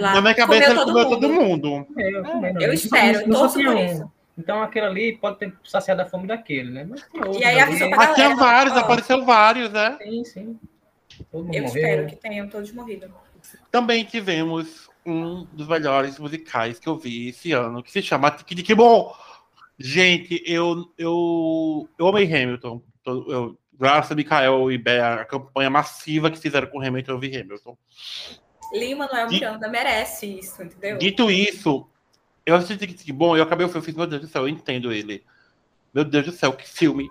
Na 0.00 0.20
minha 0.20 0.34
cabeça 0.34 0.72
ele 0.72 0.84
comeu 0.84 1.08
todo 1.08 1.28
mundo. 1.28 1.86
É, 1.96 2.10
eu, 2.10 2.60
eu 2.60 2.72
espero, 2.72 3.20
eu 3.20 3.30
torço 3.30 3.62
por 3.62 3.76
isso. 3.76 4.12
Então 4.36 4.60
aquele 4.64 4.86
ali 4.86 5.16
pode 5.16 5.38
ter 5.38 5.52
saciado 5.62 6.02
a 6.02 6.06
fome 6.06 6.26
daquele, 6.26 6.72
né? 6.72 6.84
Mas 6.84 7.06
e 7.38 7.44
aí 7.44 7.78
pra 7.78 7.96
Mas 7.96 8.14
tinha 8.16 8.34
vários, 8.34 8.76
apareceu 8.76 9.24
vários, 9.24 9.70
né? 9.70 9.96
Sim, 10.02 10.24
sim. 10.24 10.58
eu 11.32 11.44
morreu. 11.44 11.64
espero 11.66 12.06
que 12.08 12.16
tenham 12.16 12.48
todos 12.48 12.72
morrido. 12.72 13.06
Também 13.74 14.04
tivemos 14.04 14.88
um 15.04 15.46
dos 15.46 15.66
melhores 15.66 16.16
musicais 16.16 16.78
que 16.78 16.88
eu 16.88 16.96
vi 16.96 17.30
esse 17.30 17.50
ano, 17.50 17.82
que 17.82 17.90
se 17.90 18.00
chama 18.00 18.30
Tic 18.30 18.72
Bom. 18.72 19.12
Gente, 19.76 20.40
eu, 20.46 20.92
eu, 20.96 21.88
eu 21.98 22.06
amei 22.06 22.24
Hamilton. 22.24 22.80
Eu, 23.04 23.58
graças 23.72 24.12
a 24.12 24.14
Mikael 24.14 24.70
e 24.70 24.78
Bea, 24.78 25.14
a 25.14 25.24
campanha 25.24 25.68
massiva 25.70 26.30
que 26.30 26.38
fizeram 26.38 26.68
com 26.68 26.80
Hamilton, 26.80 27.10
eu 27.10 27.18
vi 27.18 27.36
Hamilton. 27.36 27.76
Lima 28.72 29.08
Manuel 29.08 29.28
Miranda 29.28 29.66
merece 29.66 30.38
isso, 30.38 30.62
entendeu? 30.62 30.96
Dito 30.96 31.28
isso, 31.28 31.84
eu 32.46 32.54
assisti 32.54 32.86
que 32.86 33.12
bom, 33.12 33.36
eu 33.36 33.42
acabei 33.42 33.66
o 33.66 33.68
filme, 33.68 33.84
fiz, 33.84 33.96
meu 33.96 34.06
Deus 34.06 34.22
do 34.22 34.28
céu, 34.28 34.42
eu 34.42 34.48
entendo 34.48 34.92
ele. 34.92 35.24
Meu 35.92 36.04
Deus 36.04 36.26
do 36.26 36.30
céu, 36.30 36.52
que 36.52 36.68
filme 36.68 37.10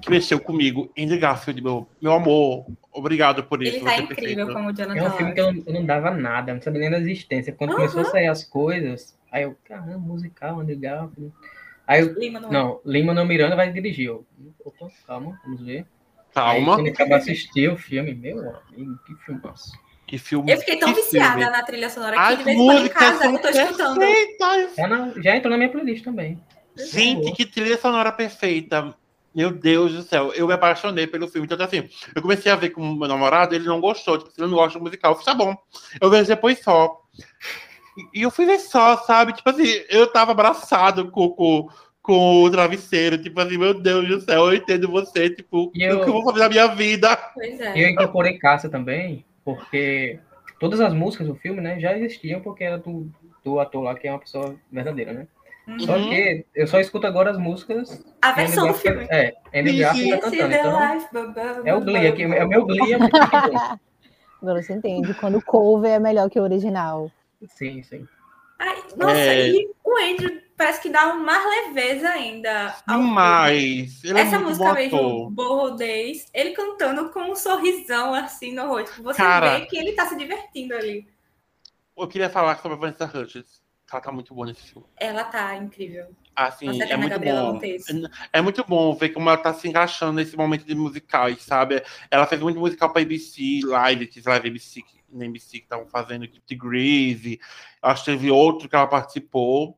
que 0.00 0.10
mexeu 0.10 0.40
comigo. 0.40 0.90
Andy 0.98 1.18
Garfield, 1.18 1.62
meu, 1.62 1.88
meu 2.00 2.12
amor, 2.12 2.66
obrigado 2.92 3.44
por 3.44 3.62
isso. 3.62 3.76
Ele 3.76 3.84
tá 3.84 3.98
incrível 3.98 4.52
como 4.52 4.70
o 4.70 4.72
Jonathan 4.72 5.00
É 5.00 5.08
um 5.08 5.10
filme 5.12 5.32
que 5.32 5.40
eu, 5.40 5.62
eu, 5.66 5.72
não 5.72 5.84
dava 5.84 6.10
nada, 6.10 6.54
não 6.54 6.62
sabia 6.62 6.80
nem 6.80 6.90
da 6.90 6.98
existência. 6.98 7.52
Quando 7.52 7.70
uhum. 7.70 7.76
começou 7.76 8.00
a 8.02 8.04
sair 8.04 8.28
as 8.28 8.44
coisas, 8.44 9.16
aí 9.30 9.44
eu, 9.44 9.56
caramba, 9.64 9.98
musical, 9.98 10.60
Andy 10.60 10.76
Garfield. 10.76 11.32
Aí 11.86 12.02
eu, 12.02 12.14
Lima 12.14 12.40
não, 12.40 12.50
não 12.50 12.80
Lima 12.84 13.14
não 13.14 13.26
Miranda 13.26 13.56
vai 13.56 13.72
dirigir. 13.72 14.06
Eu, 14.06 14.26
opa, 14.64 14.88
calma, 15.06 15.38
vamos 15.44 15.60
ver. 15.60 15.86
Calma. 16.32 16.52
Aí, 16.52 16.64
quando 16.64 16.88
acaba 16.88 17.16
assistir 17.16 17.70
o 17.70 17.76
filme, 17.76 18.14
meu 18.14 18.38
amigo, 18.38 18.98
que 19.04 19.14
filmaço. 19.24 19.72
Que 20.06 20.18
filme. 20.18 20.52
Eu 20.52 20.58
fiquei 20.58 20.76
tão 20.76 20.92
viciada 20.92 21.38
filme. 21.38 21.50
na 21.50 21.62
trilha 21.62 21.88
sonora 21.88 22.16
que 22.16 22.22
As 22.22 22.38
de 22.38 22.44
vez 22.44 22.58
em 22.58 22.88
casa 22.88 23.26
eu 23.26 23.38
tô 23.38 23.48
escutando. 23.48 24.00
Já, 24.76 24.88
na, 24.88 25.12
já 25.22 25.36
entrou 25.36 25.50
na 25.50 25.56
minha 25.56 25.70
playlist 25.70 26.02
também. 26.02 26.42
Gente, 26.76 27.32
que 27.32 27.46
trilha 27.46 27.78
sonora 27.78 28.10
perfeita. 28.10 28.94
Meu 29.34 29.50
Deus 29.50 29.92
do 29.92 30.02
céu, 30.02 30.32
eu 30.34 30.46
me 30.46 30.52
apaixonei 30.52 31.06
pelo 31.06 31.28
filme. 31.28 31.46
Então, 31.46 31.64
assim, 31.64 31.88
eu 32.14 32.20
comecei 32.22 32.50
a 32.50 32.56
ver 32.56 32.70
com 32.70 32.82
o 32.82 32.96
meu 32.96 33.08
namorado, 33.08 33.54
ele 33.54 33.66
não 33.66 33.80
gostou, 33.80 34.18
tipo, 34.18 34.30
ele 34.36 34.48
não 34.48 34.56
gosta 34.56 34.78
do 34.78 34.84
musical. 34.84 35.12
Eu 35.12 35.18
falei, 35.18 35.26
tá 35.26 35.44
bom, 35.44 35.56
eu 36.00 36.10
vejo 36.10 36.26
depois 36.26 36.60
só. 36.60 37.00
E 38.12 38.22
eu 38.22 38.30
fui 38.30 38.46
ver 38.46 38.58
só, 38.58 38.96
sabe? 38.98 39.32
Tipo 39.32 39.50
assim, 39.50 39.66
eu 39.88 40.06
tava 40.06 40.32
abraçado 40.32 41.10
com, 41.10 41.28
com, 41.30 41.68
com 42.02 42.42
o 42.42 42.50
travesseiro, 42.50 43.22
tipo 43.22 43.40
assim, 43.40 43.58
meu 43.58 43.74
Deus 43.74 44.08
do 44.08 44.20
céu, 44.20 44.46
eu 44.46 44.54
entendo 44.54 44.90
você, 44.90 45.30
tipo, 45.30 45.70
eu, 45.74 45.98
o 45.98 46.04
que 46.04 46.08
eu 46.08 46.12
vou 46.12 46.24
fazer 46.24 46.40
na 46.40 46.48
minha 46.48 46.66
vida. 46.68 47.16
Pois 47.34 47.60
é. 47.60 47.72
Eu 47.84 47.88
incorporei 47.88 48.38
Cássia 48.38 48.68
também, 48.68 49.24
porque 49.44 50.18
todas 50.58 50.80
as 50.80 50.92
músicas 50.92 51.26
do 51.26 51.34
filme, 51.36 51.60
né, 51.60 51.78
já 51.78 51.96
existiam 51.96 52.40
porque 52.40 52.64
era 52.64 52.78
do, 52.78 53.10
do 53.44 53.60
ator 53.60 53.82
lá, 53.82 53.94
que 53.94 54.08
é 54.08 54.12
uma 54.12 54.18
pessoa 54.18 54.56
verdadeira, 54.70 55.12
né? 55.12 55.28
Uhum. 55.70 55.80
Só 55.80 55.94
que 55.94 56.46
eu 56.54 56.66
só 56.66 56.80
escuto 56.80 57.06
agora 57.06 57.30
as 57.30 57.38
músicas. 57.38 58.04
A 58.20 58.32
versão 58.32 58.68
do 58.68 58.74
filme. 58.74 59.06
É, 59.08 59.34
Andy 59.54 59.78
Garfield 59.78 60.20
tá 60.20 60.30
cantando. 60.30 61.30
Então, 61.30 61.66
é 61.66 61.74
o 61.74 61.80
Glee, 61.80 62.06
aqui, 62.08 62.22
é 62.22 62.44
o 62.44 62.48
meu 62.48 62.66
Glee. 62.66 62.94
É 62.94 62.96
agora 64.42 64.62
você 64.62 64.72
entende, 64.72 65.14
quando 65.14 65.38
o 65.38 65.44
cover 65.44 65.92
é 65.92 65.98
melhor 65.98 66.28
que 66.28 66.40
o 66.40 66.42
original. 66.42 67.10
Sim, 67.46 67.82
sim. 67.82 68.06
Ai, 68.58 68.82
nossa, 68.96 69.16
é... 69.16 69.48
e 69.48 69.70
o 69.84 69.96
Andrew 69.96 70.40
parece 70.56 70.82
que 70.82 70.90
dá 70.90 71.14
mais 71.14 71.42
leveza 71.66 72.08
ainda. 72.08 72.74
Demais. 72.86 74.02
Ele 74.04 74.18
é 74.18 74.22
Essa 74.22 74.36
é 74.36 74.38
música 74.38 74.72
mesmo, 74.74 75.30
Borrodez, 75.30 76.26
ele 76.34 76.50
cantando 76.50 77.10
com 77.10 77.20
um 77.20 77.36
sorrisão 77.36 78.12
assim 78.12 78.52
no 78.54 78.66
rosto. 78.66 79.02
Você 79.02 79.16
Cara, 79.16 79.58
vê 79.58 79.66
que 79.66 79.78
ele 79.78 79.92
tá 79.92 80.06
se 80.06 80.16
divertindo 80.16 80.74
ali. 80.74 81.06
Eu 81.96 82.08
queria 82.08 82.28
falar 82.28 82.58
sobre 82.58 82.76
a 82.76 82.80
Vanessa 82.80 83.06
Hudgens. 83.06 83.59
Ela 83.92 84.00
tá 84.00 84.12
muito 84.12 84.34
boa 84.34 84.46
nesse 84.46 84.62
filme. 84.62 84.86
Ela 84.96 85.24
tá 85.24 85.56
incrível. 85.56 86.14
Assim, 86.34 86.80
é 86.80 86.96
muito 86.96 87.18
bom. 87.18 87.60
É 88.32 88.40
muito 88.40 88.64
bom 88.64 88.94
ver 88.94 89.10
como 89.10 89.28
ela 89.28 89.38
tá 89.38 89.52
se 89.52 89.68
encaixando 89.68 90.12
nesse 90.12 90.36
momento 90.36 90.64
de 90.64 90.74
musicais, 90.74 91.42
sabe? 91.42 91.82
Ela 92.10 92.26
fez 92.26 92.40
muito 92.40 92.58
musical 92.58 92.92
pra 92.92 93.02
ABC, 93.02 93.60
live, 93.64 94.06
que 94.06 94.22
live 94.24 94.48
ABC, 94.48 94.82
na 95.12 95.26
ABC 95.26 95.58
que 95.58 95.64
estavam 95.64 95.86
fazendo, 95.86 96.26
de 96.26 96.54
Grease. 96.54 97.40
Acho 97.82 98.04
que 98.04 98.10
teve 98.12 98.30
outro 98.30 98.68
que 98.68 98.76
ela 98.76 98.86
participou. 98.86 99.76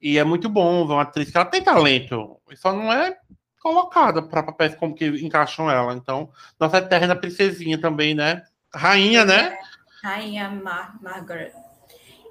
E 0.00 0.18
é 0.18 0.24
muito 0.24 0.48
bom 0.48 0.86
ver 0.86 0.92
uma 0.94 1.02
atriz 1.02 1.30
que 1.30 1.36
ela 1.36 1.46
tem 1.46 1.62
talento. 1.62 2.38
Só 2.56 2.72
não 2.72 2.92
é 2.92 3.16
colocada 3.60 4.20
para 4.20 4.42
papéis 4.42 4.74
como 4.74 4.94
que 4.94 5.06
encaixam 5.06 5.70
ela. 5.70 5.94
Então, 5.94 6.30
nossa 6.60 6.78
eterna 6.78 7.16
princesinha 7.16 7.80
também, 7.80 8.14
né? 8.14 8.42
Rainha, 8.74 9.24
né? 9.24 9.56
Rainha 10.02 10.50
Mar 10.50 11.00
Margaret. 11.00 11.52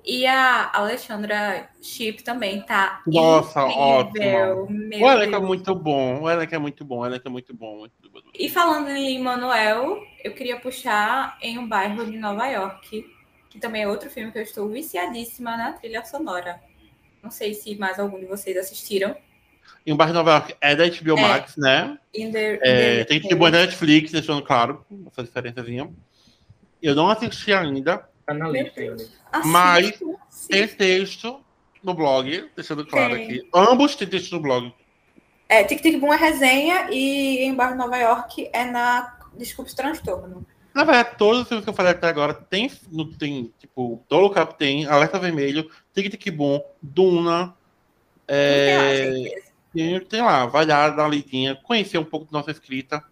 E 0.06 0.28
a 0.28 0.70
Alexandra 0.74 1.70
Chip 1.82 2.24
também 2.24 2.62
tá 2.62 3.01
Nossa, 3.08 3.62
incrível. 3.62 4.68
ótimo. 4.68 5.06
O 5.06 5.12
elenco 5.12 5.24
é 5.36 5.39
Deus. 5.39 5.43
muito 5.47 5.76
bom. 5.76 6.22
O 6.22 6.30
elenco 6.30 6.56
é 6.56 6.58
muito 6.58 6.84
bom. 6.86 6.99
O 6.99 7.06
elenco 7.06 7.28
é 7.28 7.32
muito 7.32 7.54
bom. 7.54 7.88
E 8.38 8.49
falando 8.49 8.89
em 8.89 9.22
Manuel, 9.22 10.04
eu 10.24 10.34
queria 10.34 10.60
puxar 10.60 11.38
em 11.41 11.58
um 11.58 11.66
bairro 11.68 12.06
de 12.06 12.18
Nova 12.18 12.45
York, 12.47 13.06
que 13.49 13.60
também 13.60 13.84
é 13.84 13.88
outro 13.88 14.10
filme 14.10 14.32
que 14.32 14.39
eu 14.39 14.43
estou 14.43 14.68
viciadíssima 14.68 15.56
na 15.56 15.72
trilha 15.74 16.04
sonora. 16.04 16.60
Não 17.22 17.32
sei 17.32 17.54
se 17.54 17.74
mais 17.76 17.97
algum 17.97 18.20
de 18.20 18.26
vocês 18.26 18.58
assistiram. 18.58 19.16
E 19.86 19.93
o 19.93 19.95
Bairro 19.95 20.12
de 20.12 20.18
Nova 20.18 20.32
York 20.32 20.56
é 20.60 20.76
da 20.76 20.84
HBO 20.86 21.18
É. 21.18 21.22
Max, 21.22 21.56
né? 21.56 21.97
In 22.14 22.32
the, 22.32 22.60
É, 22.62 22.97
the- 22.97 23.06
tem 23.06 23.22
que 23.22 23.30
ter 23.30 23.36
boa 23.36 23.49
Netflix, 23.49 24.12
deixando 24.12 24.41
claro 24.41 24.86
essa 25.08 25.24
diferençazinha. 25.24 25.89
Eu 26.82 26.93
não 26.95 27.08
assisti 27.10 27.54
ainda. 27.54 28.06
Tá 28.34 28.39
na 28.45 28.49
lista 28.49 28.81
ainda. 28.81 28.93
Assista, 28.93 29.47
Mas 29.47 29.86
assista. 29.88 30.47
Tem 30.49 30.67
texto 30.67 31.39
no 31.84 31.93
blog, 31.93 32.49
deixando 32.55 32.86
claro 32.86 33.15
Tem. 33.15 33.25
aqui. 33.25 33.49
Ambos 33.53 33.95
têm 33.95 34.07
texto 34.07 34.31
no 34.34 34.39
blog. 34.41 34.73
É, 35.49 35.63
Tic 35.63 35.81
Tic 35.81 35.99
Boom 35.99 36.13
é 36.13 36.17
resenha 36.17 36.88
e 36.91 37.39
em 37.43 37.53
Bairro 37.53 37.73
de 37.73 37.77
Nova 37.79 37.97
York 37.97 38.49
é 38.53 38.63
na 38.65 39.17
Desculpe 39.36 39.75
Transtorno. 39.75 40.45
Na 40.73 40.84
verdade, 40.84 41.17
todos 41.17 41.41
os 41.41 41.47
filmes 41.47 41.63
que 41.63 41.69
eu 41.69 41.73
falei 41.73 41.91
até 41.91 42.07
agora 42.07 42.34
tem, 42.34 42.71
no- 42.91 43.13
tem 43.13 43.53
tipo, 43.59 44.03
Dolo 44.09 44.29
Cap 44.31 44.57
tem, 44.57 44.88
Alerta 44.88 45.19
Vermelho, 45.19 45.69
Tic 45.93 46.09
Tic 46.09 46.34
Boom, 46.34 46.59
Duna. 46.81 47.53
Tem 48.25 48.77
lá, 48.77 48.84
É, 48.84 49.41
tem, 49.73 49.99
tem 49.99 50.21
lá, 50.21 50.45
vai 50.47 50.65
lá, 50.65 50.89
dar 50.89 51.03
uma 51.03 51.09
lidinha, 51.09 51.55
conhecer 51.63 51.97
um 51.99 52.03
pouco 52.05 52.31
da 52.31 52.39
nossa 52.39 52.49
escrita. 52.51 53.03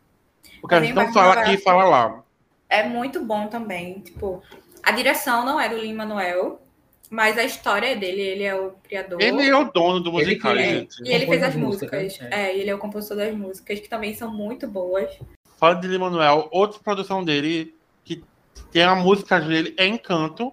Porque 0.60 0.74
a 0.74 0.82
gente 0.82 0.94
não 0.94 1.12
fala 1.14 1.34
aqui 1.42 1.54
e 1.56 1.58
fala 1.58 1.84
lá. 1.84 2.24
É 2.70 2.88
muito 2.88 3.24
bom 3.24 3.48
também. 3.48 4.00
Tipo, 4.00 4.42
a 4.84 4.92
direção 4.92 5.46
não 5.46 5.60
é 5.60 5.70
do 5.70 5.78
Lin 5.78 5.94
Manuel, 5.94 6.62
mas 7.10 7.38
a 7.38 7.44
história 7.44 7.88
é 7.88 7.96
dele. 7.96 8.22
Ele 8.22 8.44
é 8.44 8.56
o 8.56 8.72
criador. 8.84 9.22
Ele 9.22 9.48
é 9.48 9.56
o 9.56 9.72
dono 9.72 10.00
do 10.00 10.10
Ele 10.20 10.26
musical, 10.36 10.54
que- 10.54 10.60
É, 10.60 10.70
gente. 10.80 11.04
E 11.04 11.12
ele 11.14 11.26
fez 11.26 11.44
as 11.44 11.50
as 11.50 11.56
músicas, 11.56 12.04
músicas. 12.04 12.30
né? 12.30 12.50
É, 12.50 12.58
ele 12.58 12.70
é 12.70 12.76
o 12.76 12.78
compositor 12.78 13.18
das 13.18 13.36
músicas, 13.36 13.80
que 13.80 13.90
também 13.90 14.14
são 14.14 14.32
muito 14.34 14.68
boas. 14.68 15.10
Fala 15.58 15.76
de 15.76 15.88
Lin-Manuel, 15.88 16.48
outra 16.52 16.80
produção 16.80 17.24
dele, 17.24 17.76
que 18.04 18.24
tem 18.72 18.84
a 18.84 18.96
música 18.96 19.40
dele, 19.40 19.74
é 19.78 19.86
Encanto, 19.86 20.52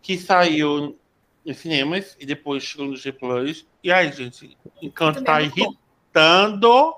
que 0.00 0.16
saiu 0.18 0.98
em 1.44 1.52
cinemas 1.52 2.16
e 2.18 2.24
depois 2.24 2.62
chegou 2.62 2.86
no 2.86 2.96
G 2.96 3.12
Plus. 3.12 3.66
E 3.82 3.92
aí, 3.92 4.10
gente, 4.12 4.56
Encanto 4.80 5.22
tá 5.22 5.36
bem, 5.36 5.50
muito 5.50 5.56
bom. 5.64 5.72
irritando 6.14 6.94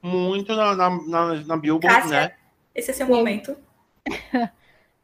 muito 0.00 0.54
na, 0.56 0.74
na, 0.74 0.90
na, 1.06 1.34
na 1.44 1.56
Billboard, 1.56 1.86
Cássia, 1.86 2.20
né? 2.22 2.34
esse 2.74 2.90
é 2.90 2.94
seu 2.94 3.06
Sim. 3.06 3.12
momento. 3.12 3.56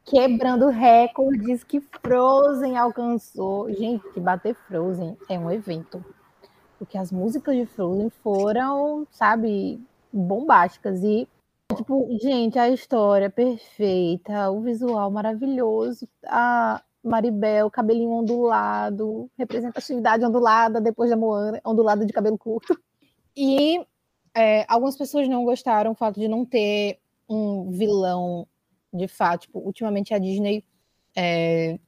Quebrando 0.08 0.68
recordes 0.68 1.62
que 1.62 1.80
Frozen 1.80 2.78
alcançou. 2.78 3.70
Gente, 3.70 4.18
bater 4.18 4.54
Frozen 4.54 5.18
é 5.28 5.38
um 5.38 5.50
evento. 5.50 6.02
Porque 6.78 6.96
as 6.96 7.12
músicas 7.12 7.54
de 7.54 7.66
Frozen 7.66 8.08
foram, 8.22 9.06
sabe, 9.10 9.78
bombásticas. 10.10 11.02
E, 11.02 11.28
tipo, 11.76 12.08
gente, 12.22 12.58
a 12.58 12.70
história 12.70 13.28
perfeita, 13.28 14.50
o 14.50 14.62
visual 14.62 15.10
maravilhoso, 15.10 16.08
a 16.24 16.82
Maribel, 17.04 17.70
cabelinho 17.70 18.12
ondulado, 18.12 19.30
representatividade 19.36 20.24
ondulada 20.24 20.80
depois 20.80 21.10
da 21.10 21.18
Moana, 21.18 21.60
ondulada 21.62 22.06
de 22.06 22.14
cabelo 22.14 22.38
curto. 22.38 22.80
E 23.36 23.84
é, 24.34 24.64
algumas 24.68 24.96
pessoas 24.96 25.28
não 25.28 25.44
gostaram 25.44 25.92
do 25.92 25.98
fato 25.98 26.18
de 26.18 26.28
não 26.28 26.46
ter 26.46 26.98
um 27.28 27.70
vilão 27.70 28.46
de 28.92 29.08
fato, 29.08 29.42
tipo, 29.42 29.58
ultimamente 29.58 30.14
a 30.14 30.18
Disney 30.18 30.64
é, 31.16 31.78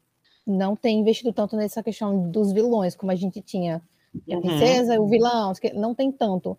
não 0.47 0.75
tem 0.75 0.99
investido 1.01 1.33
tanto 1.33 1.57
nessa 1.57 1.83
questão 1.83 2.31
dos 2.31 2.53
vilões, 2.53 2.95
como 2.97 3.13
a 3.13 3.15
gente 3.15 3.41
tinha. 3.41 3.83
E 4.27 4.33
a 4.33 4.37
Uhum. 4.37 4.43
princesa, 4.43 5.01
o 5.01 5.07
vilão, 5.07 5.53
não 5.75 5.95
tem 5.95 6.11
tanto. 6.11 6.59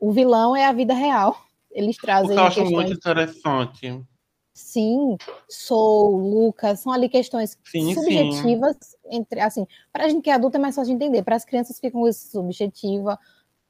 O 0.00 0.10
vilão 0.10 0.54
é 0.54 0.66
a 0.66 0.72
vida 0.72 0.94
real. 0.94 1.36
Eles 1.70 1.96
trazem 1.96 2.36
eu 2.36 2.42
acho 2.44 2.64
muito 2.64 2.92
interessante. 2.92 4.02
sim, 4.54 5.16
Soul, 5.48 6.16
Lucas, 6.18 6.80
são 6.80 6.92
ali 6.92 7.08
questões 7.08 7.56
Sim, 7.64 7.94
sim. 7.94 7.94
subjetivas, 7.94 8.76
entre, 9.10 9.40
assim, 9.40 9.66
para 9.92 10.04
a 10.06 10.08
gente 10.08 10.22
que 10.22 10.30
é 10.30 10.34
adulta 10.34 10.58
é 10.58 10.60
mais 10.60 10.74
fácil 10.74 10.96
de 10.96 11.04
entender, 11.04 11.22
para 11.22 11.36
as 11.36 11.44
crianças 11.44 11.78
ficam 11.78 12.06
isso 12.08 12.30
subjetiva, 12.32 13.18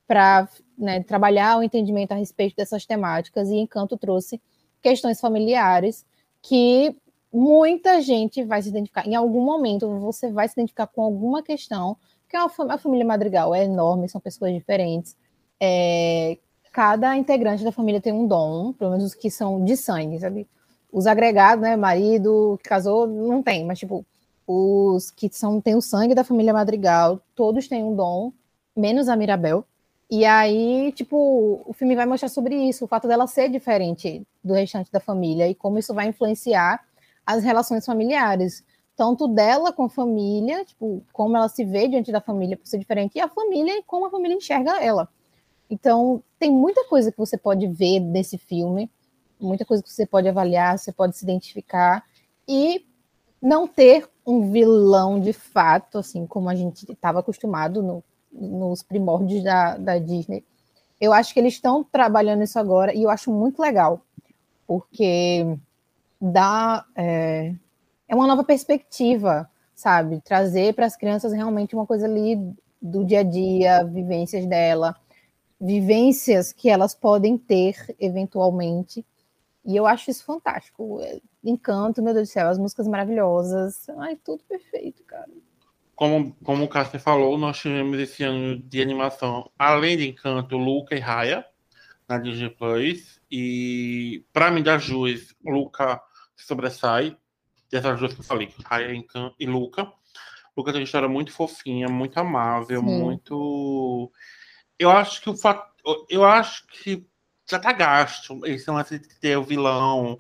para 0.07 0.49
né, 0.79 1.03
trabalhar 1.03 1.59
o 1.59 1.63
entendimento 1.63 2.13
a 2.13 2.15
respeito 2.15 2.57
dessas 2.57 2.87
temáticas, 2.87 3.51
e 3.51 3.57
Encanto 3.57 3.99
trouxe 3.99 4.41
questões 4.81 5.21
familiares 5.21 6.07
que 6.43 6.97
muita 7.33 8.01
gente 8.01 8.43
vai 8.45 8.63
se 8.63 8.69
identificar. 8.69 9.07
Em 9.07 9.15
algum 9.15 9.45
momento 9.45 9.89
você 10.01 10.31
vai 10.31 10.49
se 10.49 10.55
identificar 10.55 10.87
com 10.87 11.03
alguma 11.03 11.43
questão, 11.43 11.97
porque 12.23 12.37
é 12.37 12.41
a 12.41 12.79
família 12.79 13.07
Madrigal 13.07 13.55
é 13.55 13.65
enorme, 13.65 14.09
são 14.09 14.21
pessoas 14.21 14.53
diferentes. 14.53 15.17
É, 15.61 16.39
cada 16.73 17.17
integrante 17.17 17.65
da 17.65 17.73
família 17.73 18.01
tem 18.01 18.13
um 18.13 18.27
dom, 18.27 18.73
pelo 18.73 18.91
menos 18.91 19.07
os 19.07 19.15
que 19.15 19.31
são 19.31 19.65
de 19.65 19.77
sangue, 19.77 20.19
sabe? 20.19 20.49
Os 20.93 21.07
agregados, 21.07 21.63
né? 21.63 21.77
Marido 21.77 22.59
que 22.63 22.69
casou, 22.69 23.07
não 23.07 23.43
tem, 23.43 23.65
mas 23.65 23.79
tipo, 23.79 24.05
os 24.47 25.11
que 25.11 25.29
são 25.33 25.61
têm 25.61 25.75
o 25.75 25.83
sangue 25.83 26.15
da 26.15 26.25
família 26.25 26.53
Madrigal, 26.53 27.21
todos 27.35 27.69
têm 27.69 27.85
um 27.85 27.95
dom, 27.95 28.33
menos 28.77 29.09
a 29.09 29.17
Mirabel. 29.17 29.65
E 30.11 30.25
aí, 30.25 30.91
tipo, 30.93 31.63
o 31.67 31.73
filme 31.75 31.95
vai 31.95 32.07
mostrar 32.07 32.31
sobre 32.31 32.55
isso, 32.57 32.85
o 32.85 32.89
fato 32.89 33.07
dela 33.07 33.27
ser 33.27 33.51
diferente 33.51 34.27
do 34.43 34.55
restante 34.55 34.91
da 34.91 35.01
família 35.01 35.47
e 35.49 35.55
como 35.55 35.79
isso 35.79 35.93
vai 35.93 36.09
influenciar 36.09 36.83
as 37.27 37.45
relações 37.45 37.85
familiares, 37.85 38.65
tanto 38.97 39.29
dela 39.29 39.71
com 39.71 39.85
a 39.85 39.89
família, 39.91 40.65
tipo, 40.65 41.05
como 41.13 41.37
ela 41.37 41.49
se 41.49 41.63
vê 41.63 41.87
diante 41.89 42.11
da 42.11 42.23
família 42.23 42.57
por 42.57 42.67
ser 42.67 42.79
diferente, 42.79 43.17
e 43.17 43.21
a 43.21 43.29
família 43.29 43.79
e 43.79 43.83
como 43.83 44.07
a 44.07 44.11
família 44.11 44.35
enxerga 44.35 44.83
ela. 44.83 45.09
Então, 45.69 46.23
tem 46.39 46.51
muita 46.51 46.87
coisa 46.87 47.13
que 47.13 47.19
você 47.19 47.37
pode 47.37 47.67
ver 47.67 48.01
nesse 48.01 48.39
filme, 48.39 48.91
muita 49.39 49.67
coisa 49.67 49.83
que 49.83 49.93
você 49.93 50.07
pode 50.07 50.27
avaliar, 50.27 50.79
você 50.79 50.91
pode 50.91 51.19
se 51.19 51.25
identificar, 51.25 52.03
e 52.49 52.87
não 53.43 53.69
ter 53.69 54.09
um 54.27 54.51
vilão 54.51 55.21
de 55.21 55.35
fato, 55.35 55.99
assim 55.99 56.27
como 56.27 56.49
a 56.49 56.55
gente 56.55 56.91
estava 56.91 57.21
acostumado 57.21 57.83
no, 57.83 58.03
nos 58.33 58.83
primórdios 58.83 59.43
da, 59.43 59.77
da 59.77 59.99
Disney. 59.99 60.45
Eu 61.01 61.13
acho 61.13 61.33
que 61.33 61.41
eles 61.41 61.55
estão 61.55 61.85
trabalhando 61.85 62.43
isso 62.43 62.59
agora 62.59 62.95
e 62.95 63.03
eu 63.03 63.11
acho 63.11 63.31
muito 63.33 63.61
legal, 63.61 64.01
porque 64.67 65.47
dá 66.21 66.85
é, 66.97 67.55
é 68.09 68.15
uma 68.15 68.27
nova 68.27 68.43
perspectiva, 68.43 69.49
sabe? 69.75 70.21
Trazer 70.21 70.75
para 70.75 70.87
as 70.87 70.97
crianças 70.97 71.33
realmente 71.33 71.75
uma 71.75 71.87
coisa 71.87 72.07
ali 72.07 72.37
do 72.81 73.05
dia 73.05 73.21
a 73.21 73.23
dia, 73.23 73.85
vivências 73.85 74.47
dela, 74.47 74.97
vivências 75.61 76.53
que 76.53 76.69
elas 76.69 76.95
podem 76.95 77.37
ter 77.37 77.95
eventualmente. 77.99 79.05
E 79.65 79.77
eu 79.77 79.87
acho 79.87 80.11
isso 80.11 80.25
fantástico. 80.25 81.01
Encanto, 81.45 82.03
meu 82.03 82.15
Deus 82.15 82.29
do 82.29 82.33
céu, 82.33 82.49
as 82.49 82.59
músicas 82.59 82.89
maravilhosas. 82.89 83.89
Ai, 83.99 84.17
tudo 84.17 84.43
perfeito, 84.45 85.03
cara. 85.05 85.29
Como, 85.99 86.33
como 86.45 86.63
o 86.63 86.69
Cássio 86.69 87.01
falou, 87.01 87.37
nós 87.37 87.59
tivemos 87.59 87.99
esse 87.99 88.23
ano 88.23 88.57
de 88.57 88.81
animação, 88.81 89.51
além 89.59 89.97
de 89.97 90.07
Encanto, 90.07 90.57
Luca 90.57 90.95
e 90.95 91.01
Raya, 91.01 91.45
na 92.09 92.19
Disney 92.19 92.51
Plus. 92.51 93.21
E, 93.29 94.25
para 94.33 94.49
mim, 94.49 94.63
das 94.63 94.87
duas, 94.87 95.35
Luca 95.45 96.01
sobressai. 96.37 97.17
Dessas 97.69 97.99
duas 97.99 98.15
que 98.15 98.21
eu 98.21 98.25
falei, 98.25 98.49
Raya 98.65 98.93
e 99.41 99.47
Luca. 99.47 99.93
Luca 100.57 100.71
tem 100.71 100.81
uma 100.81 100.85
história 100.85 101.09
muito 101.09 101.33
fofinha, 101.33 101.89
muito 101.89 102.17
amável, 102.17 102.81
Sim. 102.81 102.87
muito. 102.87 104.13
Eu 104.79 104.93
acho 104.93 105.21
que 105.21 105.29
o 105.29 105.37
fato. 105.37 105.69
Eu 106.09 106.25
acho 106.25 106.65
que 106.69 107.05
já 107.51 107.59
tá 107.59 107.73
gasto 107.73 108.47
esse 108.47 108.71
lance 108.71 109.01
de 109.01 109.09
ter 109.19 109.37
o 109.37 109.43
vilão, 109.43 110.17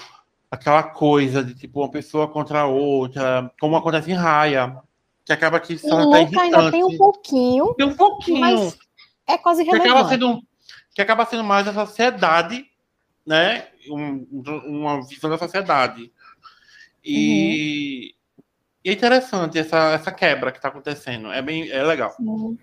aquela 0.50 0.82
coisa 0.82 1.44
de 1.44 1.54
tipo 1.54 1.78
uma 1.78 1.90
pessoa 1.90 2.26
contra 2.26 2.62
a 2.62 2.66
outra, 2.66 3.48
como 3.60 3.76
acontece 3.76 4.10
em 4.10 4.14
Raya, 4.14 4.82
que 5.28 5.32
acaba 5.34 5.60
que 5.60 5.76
só 5.76 6.10
tá 6.10 6.20
irritante. 6.22 6.38
ainda 6.54 6.70
tem 6.70 6.82
um 6.82 6.96
pouquinho, 6.96 7.74
Tem 7.74 7.86
um 7.86 7.94
pouquinho. 7.94 8.40
mas 8.40 8.78
é 9.26 9.36
quase 9.36 9.62
que 9.62 9.68
acaba 9.70 9.84
relevante. 9.84 10.08
sendo 10.14 10.42
que 10.94 11.02
acaba 11.02 11.26
sendo 11.26 11.44
mais 11.44 11.68
a 11.68 11.74
sociedade, 11.74 12.64
né? 13.26 13.66
Um- 13.90 14.26
uma 14.66 15.06
visão 15.06 15.28
da 15.28 15.36
sociedade. 15.36 16.10
E, 17.04 18.14
e 18.82 18.88
é 18.88 18.92
interessante 18.94 19.58
essa, 19.58 19.92
essa 19.92 20.10
quebra 20.10 20.50
que 20.50 20.56
está 20.58 20.68
acontecendo. 20.68 21.30
É 21.30 21.42
bem 21.42 21.68
é 21.70 21.82
legal. 21.82 22.10
Sim. 22.16 22.58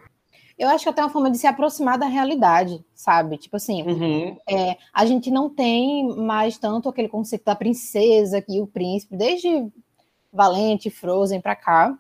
Eu 0.58 0.70
acho 0.70 0.86
que 0.86 0.90
até 0.90 1.04
uma 1.04 1.10
forma 1.10 1.30
de 1.30 1.38
se 1.38 1.46
aproximar 1.46 2.00
da 2.00 2.08
realidade, 2.08 2.84
sabe? 2.96 3.38
Tipo 3.38 3.58
assim, 3.58 3.84
Uhum. 3.84 4.38
é, 4.50 4.78
a 4.92 5.06
gente 5.06 5.30
não 5.30 5.50
tem 5.52 6.08
mais 6.18 6.58
tanto 6.58 6.90
aquele 6.90 7.10
conceito 7.10 7.46
da 7.46 7.56
princesa 7.56 8.44
e 8.50 8.60
o 8.60 8.66
príncipe, 8.66 9.16
desde 9.16 9.68
Valente, 10.34 10.90
Frozen 10.90 11.40
pra 11.42 11.56
cá. 11.56 11.96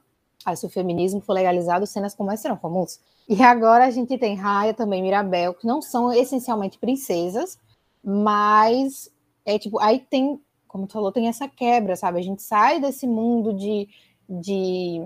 Aí, 0.45 0.55
se 0.55 0.65
o 0.65 0.69
feminismo 0.69 1.19
for 1.19 1.33
legalizado, 1.33 1.87
cenas 1.87 2.13
como 2.13 2.31
essa 2.31 2.43
serão 2.43 2.57
comuns. 2.57 2.99
E 3.27 3.41
agora 3.41 3.85
a 3.85 3.89
gente 3.89 4.15
tem 4.17 4.35
Raya 4.35 4.73
também, 4.73 5.01
Mirabel, 5.01 5.55
que 5.55 5.65
não 5.65 5.81
são 5.81 6.13
essencialmente 6.13 6.77
princesas, 6.77 7.57
mas 8.03 9.09
é 9.43 9.57
tipo, 9.57 9.79
aí 9.79 9.99
tem, 9.99 10.39
como 10.67 10.85
tu 10.85 10.93
falou, 10.93 11.11
tem 11.11 11.27
essa 11.27 11.47
quebra, 11.47 11.95
sabe? 11.95 12.19
A 12.19 12.21
gente 12.21 12.43
sai 12.43 12.79
desse 12.79 13.07
mundo 13.07 13.51
de, 13.53 13.89
de, 14.29 15.01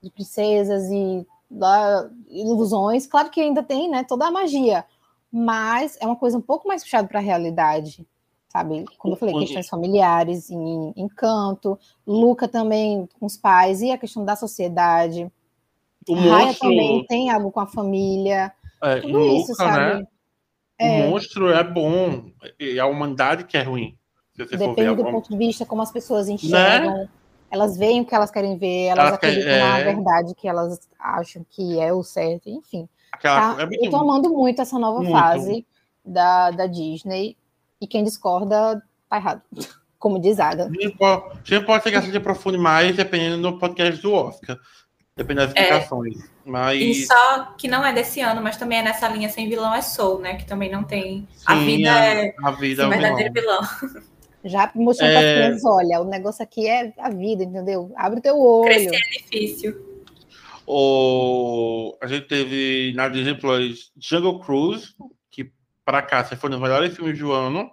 de 0.00 0.10
princesas 0.10 0.84
e 0.90 1.26
da, 1.50 2.08
ilusões, 2.28 3.06
claro 3.06 3.30
que 3.30 3.40
ainda 3.40 3.62
tem, 3.62 3.90
né, 3.90 4.04
toda 4.04 4.26
a 4.26 4.30
magia, 4.30 4.84
mas 5.30 5.98
é 6.00 6.06
uma 6.06 6.16
coisa 6.16 6.38
um 6.38 6.42
pouco 6.42 6.68
mais 6.68 6.82
puxada 6.82 7.08
para 7.08 7.18
a 7.18 7.22
realidade, 7.22 8.06
sabe? 8.52 8.84
Como 8.98 9.14
eu 9.14 9.18
falei, 9.18 9.34
questões 9.38 9.66
familiares, 9.68 10.50
em 10.50 10.92
encanto, 10.94 11.78
Luca 12.06 12.46
também 12.46 13.08
com 13.18 13.24
os 13.24 13.36
pais 13.36 13.80
e 13.80 13.90
a 13.90 13.96
questão 13.96 14.24
da 14.24 14.36
sociedade. 14.36 15.30
O 16.06 16.14
monstro, 16.16 16.68
também 16.68 17.06
tem 17.06 17.30
algo 17.30 17.50
com 17.50 17.60
a 17.60 17.66
família. 17.66 18.52
é, 18.82 19.00
Tudo 19.00 19.18
em 19.20 19.38
isso, 19.40 19.52
Luca, 19.52 19.64
sabe? 19.64 20.00
né? 20.00 20.06
É. 20.78 21.06
O 21.06 21.10
monstro 21.10 21.48
é 21.50 21.62
bom, 21.64 22.24
e 22.58 22.78
a 22.78 22.86
humanidade 22.86 23.44
que 23.44 23.56
é 23.56 23.62
ruim. 23.62 23.96
Depende 24.36 24.66
do 24.66 24.74
forma- 24.96 25.12
ponto 25.12 25.30
de 25.30 25.36
vista, 25.38 25.64
como 25.64 25.80
as 25.82 25.92
pessoas 25.92 26.28
enxergam. 26.28 27.08
Elas 27.50 27.76
veem 27.76 28.00
o 28.00 28.04
que 28.06 28.14
elas 28.14 28.30
querem 28.30 28.56
ver, 28.56 28.86
elas 28.86 29.08
Elas 29.08 29.18
querem- 29.20 29.38
acreditam 29.40 29.68
na 29.68 29.78
é. 29.78 29.84
verdade 29.84 30.34
que 30.34 30.48
elas 30.48 30.80
acham 30.98 31.44
que 31.48 31.78
é 31.78 31.92
o 31.92 32.02
certo, 32.02 32.48
enfim. 32.48 32.88
aquela, 33.12 33.54
Tá? 33.56 33.62
é 33.62 33.66
muito 33.66 33.84
Eu 33.84 33.90
tô 33.90 33.96
amando 33.98 34.30
muito 34.30 34.60
essa 34.62 34.78
nova 34.78 34.98
Muito. 35.00 35.12
fase 35.12 35.66
da, 36.04 36.50
da 36.50 36.66
Disney. 36.66 37.36
E 37.82 37.86
quem 37.88 38.04
discorda 38.04 38.80
tá 39.10 39.16
errado. 39.16 39.42
Como 39.98 40.20
diz 40.20 40.38
Ada. 40.40 40.66
A 40.66 40.68
gente 40.82 40.96
pode, 40.96 41.22
a 41.32 41.42
gente 41.44 41.66
pode 41.66 41.82
ser 41.82 41.90
que 41.90 41.96
a 41.96 42.00
gente 42.00 42.16
aprofunde 42.16 42.56
mais 42.58 42.96
dependendo 42.96 43.42
do 43.42 43.58
podcast 43.58 44.00
do 44.00 44.12
Oscar. 44.12 44.56
Dependendo 45.16 45.48
das 45.48 45.56
explicações. 45.56 46.16
E 46.24 46.28
Mas. 46.46 47.06
só 47.06 47.54
que 47.58 47.68
não 47.68 47.84
é 47.84 47.92
desse 47.92 48.20
ano, 48.20 48.40
mas 48.40 48.56
também 48.56 48.78
é 48.78 48.82
nessa 48.82 49.06
linha 49.08 49.28
sem 49.28 49.48
vilão 49.48 49.74
é 49.74 49.82
Soul, 49.82 50.20
né? 50.20 50.36
Que 50.36 50.46
também 50.46 50.70
não 50.70 50.84
tem. 50.84 51.28
a 51.46 51.56
sim, 51.56 51.66
vida 51.66 51.92
a- 51.92 52.04
é 52.06 52.34
A 52.42 52.50
vida 52.52 52.82
é 52.84 52.86
o 52.86 52.90
verdadeiro 52.90 53.32
vilão. 53.34 53.60
vilão. 53.80 54.02
Já 54.44 54.72
mostrando 54.74 55.10
para 55.12 55.20
É. 55.22 55.32
as 55.32 55.38
crianças, 55.44 55.64
olha, 55.64 56.00
o 56.00 56.04
negócio 56.04 56.42
aqui 56.42 56.66
é 56.66 56.92
a 56.98 57.10
vida, 57.10 57.44
entendeu? 57.44 57.92
Abre 57.96 58.18
o 58.18 58.22
teu 58.22 58.38
olho. 58.40 58.64
Crescer 58.64 58.96
é 58.96 59.18
difícil. 59.22 59.76
O... 60.66 61.96
A 62.00 62.06
gente 62.06 62.26
teve 62.26 62.92
na 62.96 63.08
Disney 63.08 63.34
Plus 63.34 63.92
Jungle 63.96 64.40
Cruise, 64.40 64.94
para 65.84 66.02
cá 66.02 66.24
foi 66.24 66.48
um 66.48 66.52
dos 66.52 66.60
melhores 66.60 66.94
filmes 66.94 67.18
do 67.18 67.32
ano. 67.32 67.70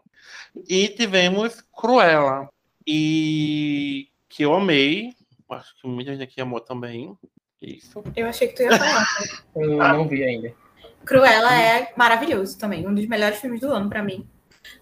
E 0.68 0.90
tivemos 0.90 1.62
Cruella, 1.76 2.50
e 2.86 4.08
que 4.28 4.44
eu 4.44 4.54
amei. 4.54 5.14
Acho 5.50 5.76
que 5.80 5.88
muita 5.88 6.12
gente 6.12 6.24
aqui 6.24 6.42
amou 6.42 6.60
também. 6.60 7.16
Isso. 7.62 8.04
Eu 8.16 8.28
achei 8.28 8.48
que 8.48 8.56
tu 8.56 8.64
ia 8.64 8.78
falar. 8.78 9.06
Eu 9.56 9.78
não 9.78 10.08
vi 10.08 10.24
ainda. 10.24 10.54
Cruella 11.06 11.54
é 11.54 11.94
maravilhoso 11.96 12.58
também, 12.58 12.88
um 12.88 12.94
dos 12.94 13.06
melhores 13.08 13.40
filmes 13.40 13.62
do 13.62 13.72
ano 13.72 13.90
pra 13.90 14.04
mim. 14.04 14.28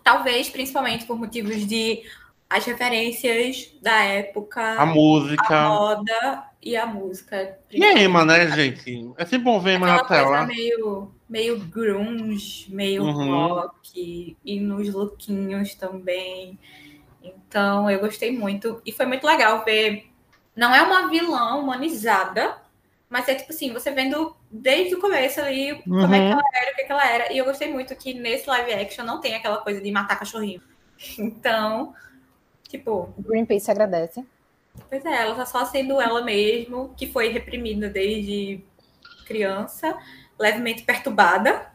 Talvez, 0.04 0.50
principalmente 0.50 1.06
por 1.06 1.18
motivos 1.18 1.66
de 1.66 2.04
as 2.50 2.66
referências 2.66 3.72
da 3.82 4.04
época, 4.04 4.62
A 4.82 4.86
música. 4.86 5.58
a 5.58 5.70
moda 5.70 6.47
e 6.68 6.76
a 6.76 6.86
música. 6.86 7.58
E 7.72 7.84
a 7.84 7.94
Emma, 7.98 8.26
né, 8.26 8.50
gente? 8.52 9.10
É 9.18 9.24
sempre 9.26 9.46
bom 9.46 9.60
ver 9.60 9.76
Emma 9.76 9.88
na 9.88 10.04
tela. 10.04 10.46
meio, 10.46 11.12
meio 11.30 11.60
grunge, 11.60 12.66
meio 12.74 13.04
Uhum. 13.04 13.48
rock, 13.48 14.36
e 14.44 14.60
nos 14.60 14.94
lookinhos 14.94 15.76
também. 15.76 16.60
Então, 17.24 17.90
eu 17.90 18.00
gostei 18.00 18.38
muito. 18.38 18.82
E 18.86 18.92
foi 18.92 19.06
muito 19.06 19.26
legal 19.26 19.64
ver. 19.64 20.08
Não 20.56 20.74
é 20.76 20.82
uma 20.82 21.08
vilã 21.10 21.56
humanizada, 21.56 22.58
mas 23.10 23.28
é 23.30 23.36
tipo 23.36 23.52
assim, 23.54 23.72
você 23.72 23.92
vendo 23.92 24.36
desde 24.52 24.96
o 24.96 25.00
começo 25.00 25.40
ali 25.40 25.82
como 25.84 26.14
é 26.14 26.20
que 26.20 26.26
Uhum. 26.26 26.32
ela 26.32 26.44
era, 26.54 26.72
o 26.72 26.76
que, 26.76 26.84
que 26.84 26.92
ela 26.92 27.08
era. 27.10 27.34
E 27.34 27.38
eu 27.38 27.46
gostei 27.46 27.72
muito 27.72 27.96
que 27.96 28.14
nesse 28.14 28.50
live 28.50 28.74
action 28.74 29.06
não 29.06 29.22
tem 29.22 29.36
aquela 29.36 29.58
coisa 29.58 29.80
de 29.80 29.92
matar 29.92 30.20
cachorrinho. 30.20 30.62
Então, 31.18 31.94
tipo, 32.68 33.14
Greenpeace 33.20 33.70
agradece. 33.72 34.26
Pois 34.90 35.04
é, 35.06 35.22
ela 35.24 35.36
tá 35.36 35.46
só 35.46 35.66
sendo 35.66 36.00
ela 36.00 36.22
mesmo, 36.24 36.94
que 36.96 37.08
foi 37.12 37.30
reprimida 37.30 37.90
desde 37.90 38.64
criança, 39.26 39.98
levemente 40.40 40.84
perturbada, 40.84 41.72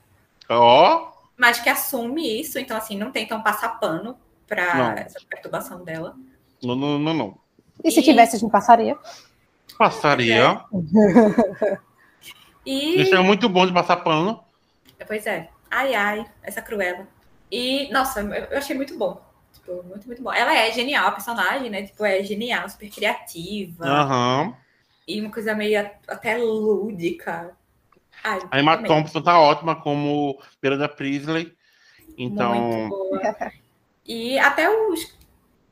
Ó, 0.48 1.12
mas 1.36 1.60
que 1.60 1.68
assume 1.68 2.40
isso, 2.40 2.58
então 2.58 2.76
assim, 2.76 2.96
não 2.98 3.10
tentam 3.12 3.42
passar 3.42 3.78
pano 3.80 4.16
pra 4.46 4.74
Não. 4.74 4.92
essa 4.92 5.18
perturbação 5.28 5.84
dela. 5.84 6.16
não, 6.62 6.74
não, 6.76 6.98
não, 6.98 7.14
não. 7.14 7.38
E 7.84 7.90
se 7.90 8.00
E- 8.00 8.02
tivesse, 8.02 8.36
a 8.36 8.38
gente 8.38 8.50
passaria. 8.50 8.96
Passaria. 9.78 10.64
E 12.64 13.02
Isso 13.02 13.14
é 13.14 13.20
muito 13.20 13.48
bom 13.48 13.66
de 13.66 13.72
passar 13.72 13.96
pano. 13.98 14.42
pois 15.06 15.26
é, 15.26 15.50
ai 15.70 15.94
ai, 15.94 16.24
essa 16.42 16.62
cruela. 16.62 17.06
E 17.50 17.90
nossa, 17.92 18.20
eu 18.20 18.56
achei 18.58 18.76
muito 18.76 18.96
bom. 18.96 19.20
Tipo, 19.64 19.82
muito, 19.84 20.06
muito 20.06 20.22
bom. 20.22 20.32
Ela 20.32 20.56
é 20.58 20.72
genial, 20.72 21.06
a 21.08 21.12
personagem, 21.12 21.70
né? 21.70 21.84
Tipo, 21.84 22.04
é 22.04 22.22
genial, 22.22 22.68
super 22.68 22.90
criativa. 22.90 23.84
Aham. 23.86 24.56
E 25.06 25.20
uma 25.20 25.30
coisa 25.30 25.54
meio 25.54 25.80
a- 25.80 25.90
até 26.08 26.36
lúdica. 26.36 27.56
Ai, 28.24 28.40
A 28.50 28.60
Emma. 28.60 28.82
Thompson 28.82 29.22
tá 29.22 29.38
ótima 29.40 29.76
como 29.76 30.40
Miranda 30.62 30.88
Priestley. 30.88 31.56
Então, 32.18 32.54
Muito 32.54 32.88
boa. 32.88 33.36
E 34.06 34.38
até 34.38 34.68
os 34.68 35.16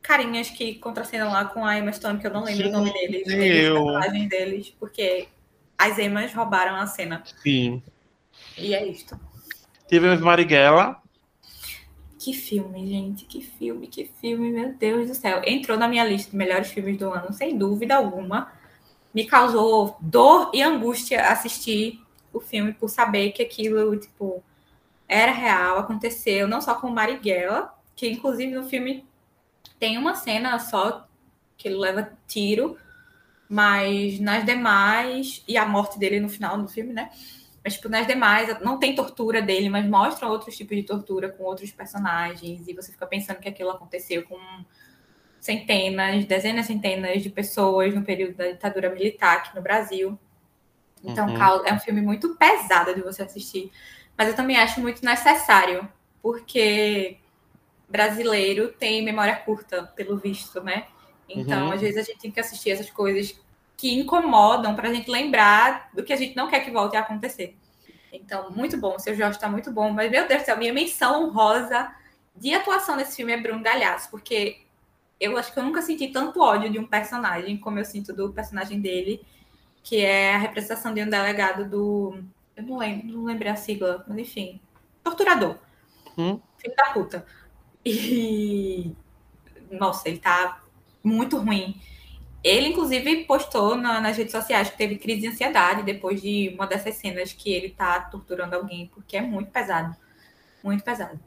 carinhas 0.02 0.48
que 0.50 0.76
contracenam 0.76 1.30
lá 1.32 1.44
com 1.44 1.64
a 1.64 1.76
Emma 1.78 1.92
Stone, 1.92 2.18
que 2.20 2.26
eu 2.26 2.32
não 2.32 2.42
lembro 2.44 2.64
Sim, 2.64 2.68
o 2.68 2.72
nome 2.72 2.92
deles, 2.92 3.26
eu. 3.28 3.42
eles, 3.42 3.68
os 3.68 3.74
personagens 3.74 4.28
deles, 4.28 4.70
porque 4.78 5.28
as 5.76 5.98
Emmas 5.98 6.32
roubaram 6.32 6.76
a 6.76 6.86
cena. 6.86 7.22
sim. 7.42 7.82
E 8.56 8.74
é 8.74 8.86
isto. 8.86 9.18
Tivemos 9.88 10.20
Marighella. 10.20 10.99
Que 12.20 12.34
filme, 12.34 12.86
gente, 12.86 13.24
que 13.24 13.40
filme, 13.40 13.86
que 13.86 14.04
filme, 14.20 14.50
meu 14.50 14.74
Deus 14.74 15.08
do 15.08 15.14
céu. 15.14 15.40
Entrou 15.42 15.78
na 15.78 15.88
minha 15.88 16.04
lista 16.04 16.30
de 16.30 16.36
melhores 16.36 16.68
filmes 16.68 16.98
do 16.98 17.10
ano, 17.10 17.32
sem 17.32 17.56
dúvida 17.56 17.96
alguma. 17.96 18.52
Me 19.14 19.24
causou 19.24 19.96
dor 20.02 20.50
e 20.52 20.60
angústia 20.60 21.28
assistir 21.30 21.98
o 22.30 22.38
filme 22.38 22.74
por 22.74 22.90
saber 22.90 23.32
que 23.32 23.42
aquilo, 23.42 23.96
tipo, 23.96 24.44
era 25.08 25.32
real, 25.32 25.78
aconteceu, 25.78 26.46
não 26.46 26.60
só 26.60 26.74
com 26.74 26.90
Marighella, 26.90 27.72
que 27.96 28.06
inclusive 28.10 28.54
no 28.54 28.68
filme 28.68 29.02
tem 29.78 29.96
uma 29.96 30.14
cena 30.14 30.58
só 30.58 31.08
que 31.56 31.68
ele 31.68 31.78
leva 31.78 32.12
tiro, 32.28 32.76
mas 33.48 34.20
nas 34.20 34.44
demais, 34.44 35.42
e 35.48 35.56
a 35.56 35.64
morte 35.64 35.98
dele 35.98 36.20
no 36.20 36.28
final 36.28 36.60
do 36.60 36.68
filme, 36.68 36.92
né? 36.92 37.10
Mas, 37.62 37.74
tipo, 37.74 37.88
nas 37.88 38.06
demais, 38.06 38.58
não 38.60 38.78
tem 38.78 38.94
tortura 38.94 39.42
dele, 39.42 39.68
mas 39.68 39.86
mostram 39.86 40.30
outros 40.30 40.56
tipos 40.56 40.76
de 40.76 40.82
tortura 40.82 41.28
com 41.30 41.44
outros 41.44 41.70
personagens. 41.70 42.66
E 42.66 42.72
você 42.74 42.90
fica 42.90 43.06
pensando 43.06 43.38
que 43.38 43.48
aquilo 43.48 43.70
aconteceu 43.70 44.22
com 44.24 44.38
centenas, 45.38 46.24
dezenas, 46.26 46.66
centenas 46.66 47.22
de 47.22 47.30
pessoas 47.30 47.94
no 47.94 48.02
período 48.02 48.34
da 48.36 48.48
ditadura 48.48 48.90
militar 48.90 49.38
aqui 49.38 49.54
no 49.56 49.62
Brasil. 49.62 50.18
Então, 51.04 51.26
Uhum. 51.28 51.66
é 51.66 51.72
um 51.72 51.78
filme 51.80 52.00
muito 52.02 52.36
pesado 52.36 52.94
de 52.94 53.02
você 53.02 53.22
assistir. 53.22 53.70
Mas 54.16 54.28
eu 54.28 54.36
também 54.36 54.56
acho 54.56 54.80
muito 54.80 55.04
necessário, 55.04 55.88
porque 56.22 57.18
brasileiro 57.88 58.68
tem 58.78 59.02
memória 59.02 59.36
curta, 59.36 59.84
pelo 59.96 60.16
visto, 60.18 60.62
né? 60.62 60.86
Então, 61.28 61.66
Uhum. 61.66 61.72
às 61.72 61.80
vezes 61.80 61.96
a 61.98 62.02
gente 62.02 62.20
tem 62.20 62.30
que 62.30 62.40
assistir 62.40 62.70
essas 62.70 62.90
coisas 62.90 63.38
que 63.80 63.98
incomodam 63.98 64.76
pra 64.76 64.92
gente 64.92 65.10
lembrar 65.10 65.88
do 65.94 66.04
que 66.04 66.12
a 66.12 66.16
gente 66.16 66.36
não 66.36 66.48
quer 66.48 66.60
que 66.60 66.70
volte 66.70 66.98
a 66.98 67.00
acontecer. 67.00 67.56
Então, 68.12 68.50
muito 68.50 68.76
bom. 68.76 68.96
O 68.96 68.98
seu 68.98 69.14
Jorge 69.14 69.38
tá 69.38 69.48
muito 69.48 69.72
bom. 69.72 69.90
Mas, 69.90 70.10
meu 70.10 70.28
Deus 70.28 70.42
do 70.42 70.44
céu, 70.44 70.58
minha 70.58 70.74
menção 70.74 71.24
honrosa 71.24 71.90
de 72.36 72.52
atuação 72.52 72.94
nesse 72.94 73.16
filme 73.16 73.32
é 73.32 73.40
Bruno 73.40 73.62
Galhaço, 73.62 74.10
porque 74.10 74.60
eu 75.18 75.34
acho 75.38 75.50
que 75.50 75.58
eu 75.58 75.62
nunca 75.62 75.80
senti 75.80 76.08
tanto 76.08 76.42
ódio 76.42 76.70
de 76.70 76.78
um 76.78 76.86
personagem 76.86 77.56
como 77.56 77.78
eu 77.78 77.84
sinto 77.86 78.12
do 78.12 78.30
personagem 78.34 78.82
dele, 78.82 79.22
que 79.82 80.04
é 80.04 80.34
a 80.34 80.38
representação 80.38 80.92
de 80.92 81.02
um 81.02 81.08
delegado 81.08 81.66
do. 81.66 82.22
Eu 82.54 82.64
não 82.64 82.76
lembro, 82.76 83.06
não 83.06 83.24
lembrei 83.24 83.50
a 83.50 83.56
sigla, 83.56 84.04
mas 84.06 84.18
enfim. 84.18 84.60
Torturador. 85.02 85.56
Uhum. 86.18 86.38
Filho 86.58 86.76
da 86.76 86.84
puta. 86.92 87.24
E. 87.82 88.94
Nossa, 89.70 90.06
ele 90.06 90.18
tá 90.18 90.60
muito 91.02 91.38
ruim. 91.38 91.80
Ele, 92.42 92.68
inclusive, 92.68 93.24
postou 93.24 93.74
na- 93.76 94.00
nas 94.00 94.16
redes 94.16 94.32
sociais 94.32 94.70
que 94.70 94.76
teve 94.78 94.96
crise 94.96 95.20
de 95.22 95.28
ansiedade 95.28 95.82
depois 95.82 96.22
de 96.22 96.50
uma 96.54 96.66
dessas 96.66 96.94
cenas 96.96 97.32
que 97.32 97.52
ele 97.52 97.70
tá 97.70 98.00
torturando 98.00 98.56
alguém, 98.56 98.86
porque 98.94 99.16
é 99.16 99.20
muito 99.20 99.50
pesado. 99.50 99.94
Muito 100.64 100.82
pesado. 100.82 101.20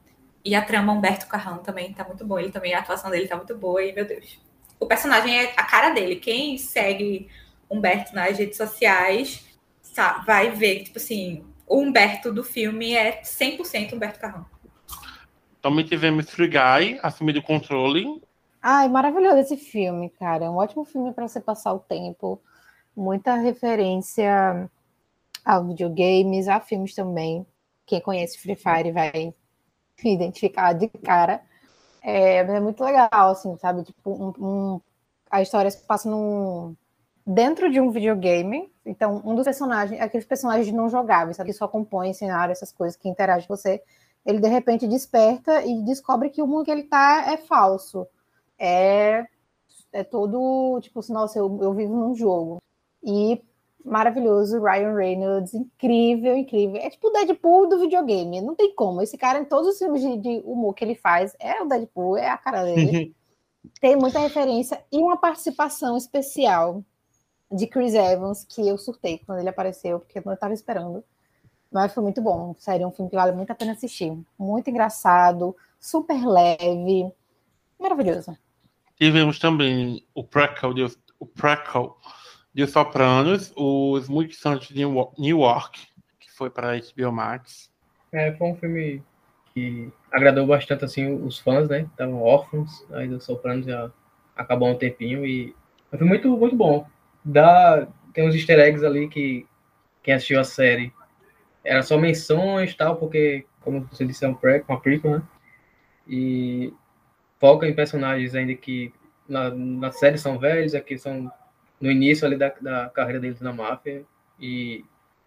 E 0.43 0.55
a 0.55 0.61
trama 0.61 0.91
Humberto 0.91 1.27
Carrão 1.27 1.59
também 1.59 1.93
tá 1.93 2.03
muito 2.03 2.25
boa. 2.25 2.41
Ele 2.41 2.51
também, 2.51 2.73
a 2.73 2.79
atuação 2.79 3.09
dele 3.11 3.27
tá 3.27 3.35
muito 3.37 3.55
boa, 3.55 3.83
e 3.83 3.93
meu 3.93 4.05
Deus. 4.05 4.39
O 4.79 4.85
personagem 4.85 5.37
é 5.39 5.53
a 5.55 5.63
cara 5.63 5.91
dele. 5.91 6.15
Quem 6.17 6.57
segue 6.57 7.27
Humberto 7.69 8.13
nas 8.13 8.37
redes 8.37 8.57
sociais 8.57 9.45
sa- 9.81 10.23
vai 10.25 10.49
ver 10.51 10.83
tipo 10.83 10.97
assim, 10.97 11.45
o 11.67 11.79
Humberto 11.79 12.31
do 12.33 12.43
filme 12.43 12.93
é 12.93 13.21
100% 13.23 13.93
Humberto 13.93 14.19
Carrão. 14.19 14.45
Também 15.61 15.85
tivemos 15.85 16.29
Free 16.29 16.49
Guy, 16.49 16.99
Assumido 17.01 17.39
o 17.39 17.43
Controle. 17.43 18.21
Ai, 18.63 18.87
maravilhoso 18.87 19.39
esse 19.39 19.57
filme, 19.57 20.09
cara. 20.09 20.45
É 20.45 20.49
um 20.49 20.55
ótimo 20.55 20.85
filme 20.85 21.11
para 21.13 21.27
você 21.27 21.41
passar 21.41 21.73
o 21.73 21.79
tempo. 21.79 22.41
Muita 22.95 23.35
referência 23.35 24.69
a 25.45 25.59
videogames, 25.61 26.47
a 26.47 26.59
filmes 26.61 26.95
também. 26.95 27.45
Quem 27.85 28.01
conhece 28.01 28.39
Free 28.39 28.55
Fire 28.55 28.91
vai 28.93 29.33
identificar 30.03 30.73
de 30.73 30.87
cara. 30.89 31.41
É, 32.03 32.37
é 32.39 32.59
muito 32.61 32.83
legal, 32.83 33.31
assim, 33.31 33.57
sabe? 33.57 33.83
Tipo, 33.83 34.11
um, 34.11 34.33
um, 34.75 34.81
a 35.31 35.41
história 35.41 35.71
se 35.71 35.83
passa 35.85 36.09
num, 36.09 36.75
dentro 37.27 37.71
de 37.71 37.81
um 37.81 37.91
videogame. 37.91 38.71
Então, 38.85 39.21
um 39.25 39.35
dos 39.35 39.45
personagens, 39.45 40.01
aqueles 40.01 40.25
personagens 40.27 40.71
não 40.73 40.89
jogáveis, 40.89 41.37
sabe? 41.37 41.51
Que 41.51 41.57
só 41.57 41.67
compõem 41.67 42.13
cenário, 42.13 42.51
essas 42.53 42.71
coisas 42.73 42.97
que 42.97 43.09
interagem 43.09 43.47
com 43.47 43.55
você. 43.57 43.83
Ele 44.25 44.39
de 44.39 44.47
repente 44.49 44.87
desperta 44.87 45.63
e 45.65 45.83
descobre 45.83 46.29
que 46.29 46.41
o 46.41 46.47
mundo 46.47 46.65
que 46.65 46.71
ele 46.71 46.83
tá 46.83 47.25
é 47.31 47.37
falso. 47.37 48.07
É, 48.65 49.25
é 49.91 50.03
todo, 50.03 50.79
tipo, 50.81 50.99
assim, 50.99 51.11
nossa, 51.11 51.37
eu, 51.37 51.59
eu 51.61 51.73
vivo 51.73 51.93
num 51.93 52.15
jogo. 52.15 52.61
E 53.03 53.41
maravilhoso, 53.83 54.61
Ryan 54.61 54.95
Reynolds, 54.95 55.53
incrível, 55.53 56.37
incrível. 56.37 56.77
É 56.77 56.89
tipo 56.89 57.07
o 57.07 57.11
Deadpool 57.11 57.67
do 57.67 57.79
videogame, 57.79 58.41
não 58.41 58.55
tem 58.55 58.73
como. 58.73 59.01
Esse 59.01 59.17
cara, 59.17 59.39
em 59.39 59.45
todos 59.45 59.67
os 59.67 59.77
filmes 59.77 60.01
de, 60.01 60.17
de 60.17 60.41
humor 60.45 60.73
que 60.73 60.85
ele 60.85 60.95
faz, 60.95 61.35
é 61.39 61.61
o 61.61 61.65
Deadpool, 61.65 62.17
é 62.17 62.29
a 62.29 62.37
cara 62.37 62.63
dele. 62.63 63.13
tem 63.81 63.95
muita 63.95 64.19
referência 64.19 64.81
e 64.91 64.97
uma 64.99 65.17
participação 65.17 65.97
especial 65.97 66.83
de 67.51 67.67
Chris 67.67 67.93
Evans, 67.93 68.45
que 68.45 68.67
eu 68.67 68.77
surtei 68.77 69.19
quando 69.19 69.39
ele 69.39 69.49
apareceu, 69.49 69.99
porque 69.99 70.19
eu 70.19 70.23
não 70.25 70.33
estava 70.33 70.53
esperando. 70.53 71.03
Mas 71.71 71.93
foi 71.93 72.03
muito 72.03 72.21
bom. 72.21 72.55
Sério, 72.57 72.85
é 72.85 72.87
um 72.87 72.91
filme 72.91 73.09
que 73.09 73.15
vale 73.17 73.31
muito 73.33 73.51
a 73.51 73.55
pena 73.55 73.73
assistir. 73.73 74.17
Muito 74.37 74.69
engraçado, 74.69 75.55
super 75.79 76.25
leve, 76.25 77.11
maravilhoso. 77.79 78.37
Tivemos 78.95 79.39
também 79.39 80.05
o 80.13 80.23
prequel 80.23 80.73
de, 80.73 80.85
o 81.19 81.25
prequel 81.25 81.97
de 82.53 82.67
Sopranos, 82.67 83.51
os 83.55 84.07
Muito 84.07 84.35
Santos 84.35 84.67
de 84.67 84.85
New 84.85 85.39
York, 85.39 85.87
que 86.19 86.31
foi 86.31 86.49
para 86.49 86.71
a 86.71 86.77
HBO 86.77 87.11
Max. 87.11 87.71
É, 88.11 88.31
foi 88.33 88.47
um 88.47 88.55
filme 88.55 89.03
que 89.53 89.91
agradou 90.11 90.45
bastante 90.45 90.85
assim 90.85 91.13
os 91.13 91.39
fãs, 91.39 91.67
né? 91.67 91.81
Estavam 91.91 92.21
órfãos, 92.21 92.85
aí 92.91 93.07
do 93.07 93.19
Sopranos 93.19 93.65
já 93.65 93.91
acabou 94.35 94.69
um 94.69 94.77
tempinho 94.77 95.25
e 95.25 95.55
foi 95.89 96.07
muito 96.07 96.29
muito 96.37 96.55
bom 96.55 96.87
dá, 97.23 97.87
tem 98.13 98.27
uns 98.27 98.35
easter 98.35 98.59
eggs 98.59 98.85
ali 98.85 99.07
que 99.07 99.45
quem 100.01 100.13
assistiu 100.13 100.39
a 100.39 100.43
série 100.43 100.91
era 101.63 101.81
só 101.81 101.97
menções 101.97 102.75
tal, 102.75 102.97
porque, 102.97 103.45
como 103.61 103.87
você 103.89 104.05
disse, 104.05 104.25
é 104.25 104.27
um 104.27 104.33
pré, 104.33 104.63
uma 104.67 104.79
prequel, 104.79 105.19
né? 105.19 105.23
E 106.05 106.73
foca 107.39 107.67
em 107.67 107.75
personagens 107.75 108.35
ainda 108.35 108.53
que 108.55 108.93
na, 109.27 109.49
na 109.51 109.91
série 109.91 110.17
são 110.17 110.37
velhos, 110.37 110.75
aqui 110.75 110.97
são 110.97 111.31
no 111.79 111.91
início 111.91 112.25
ali 112.25 112.37
da, 112.37 112.53
da 112.61 112.89
carreira 112.89 113.19
deles 113.19 113.41
na 113.41 113.51
máfia. 113.51 114.05
E 114.39 114.85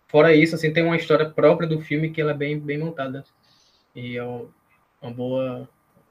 fora 0.08 0.34
isso, 0.34 0.54
assim, 0.54 0.72
tem 0.72 0.84
uma 0.84 0.96
história 0.96 1.28
própria 1.28 1.68
do 1.68 1.80
filme 1.80 2.10
que 2.10 2.20
ela 2.20 2.30
é 2.30 2.34
bem, 2.34 2.58
bem 2.58 2.78
montada. 2.78 3.24
E 3.94 4.16
é 4.16 4.24
uma 4.24 5.12
boa, 5.12 5.68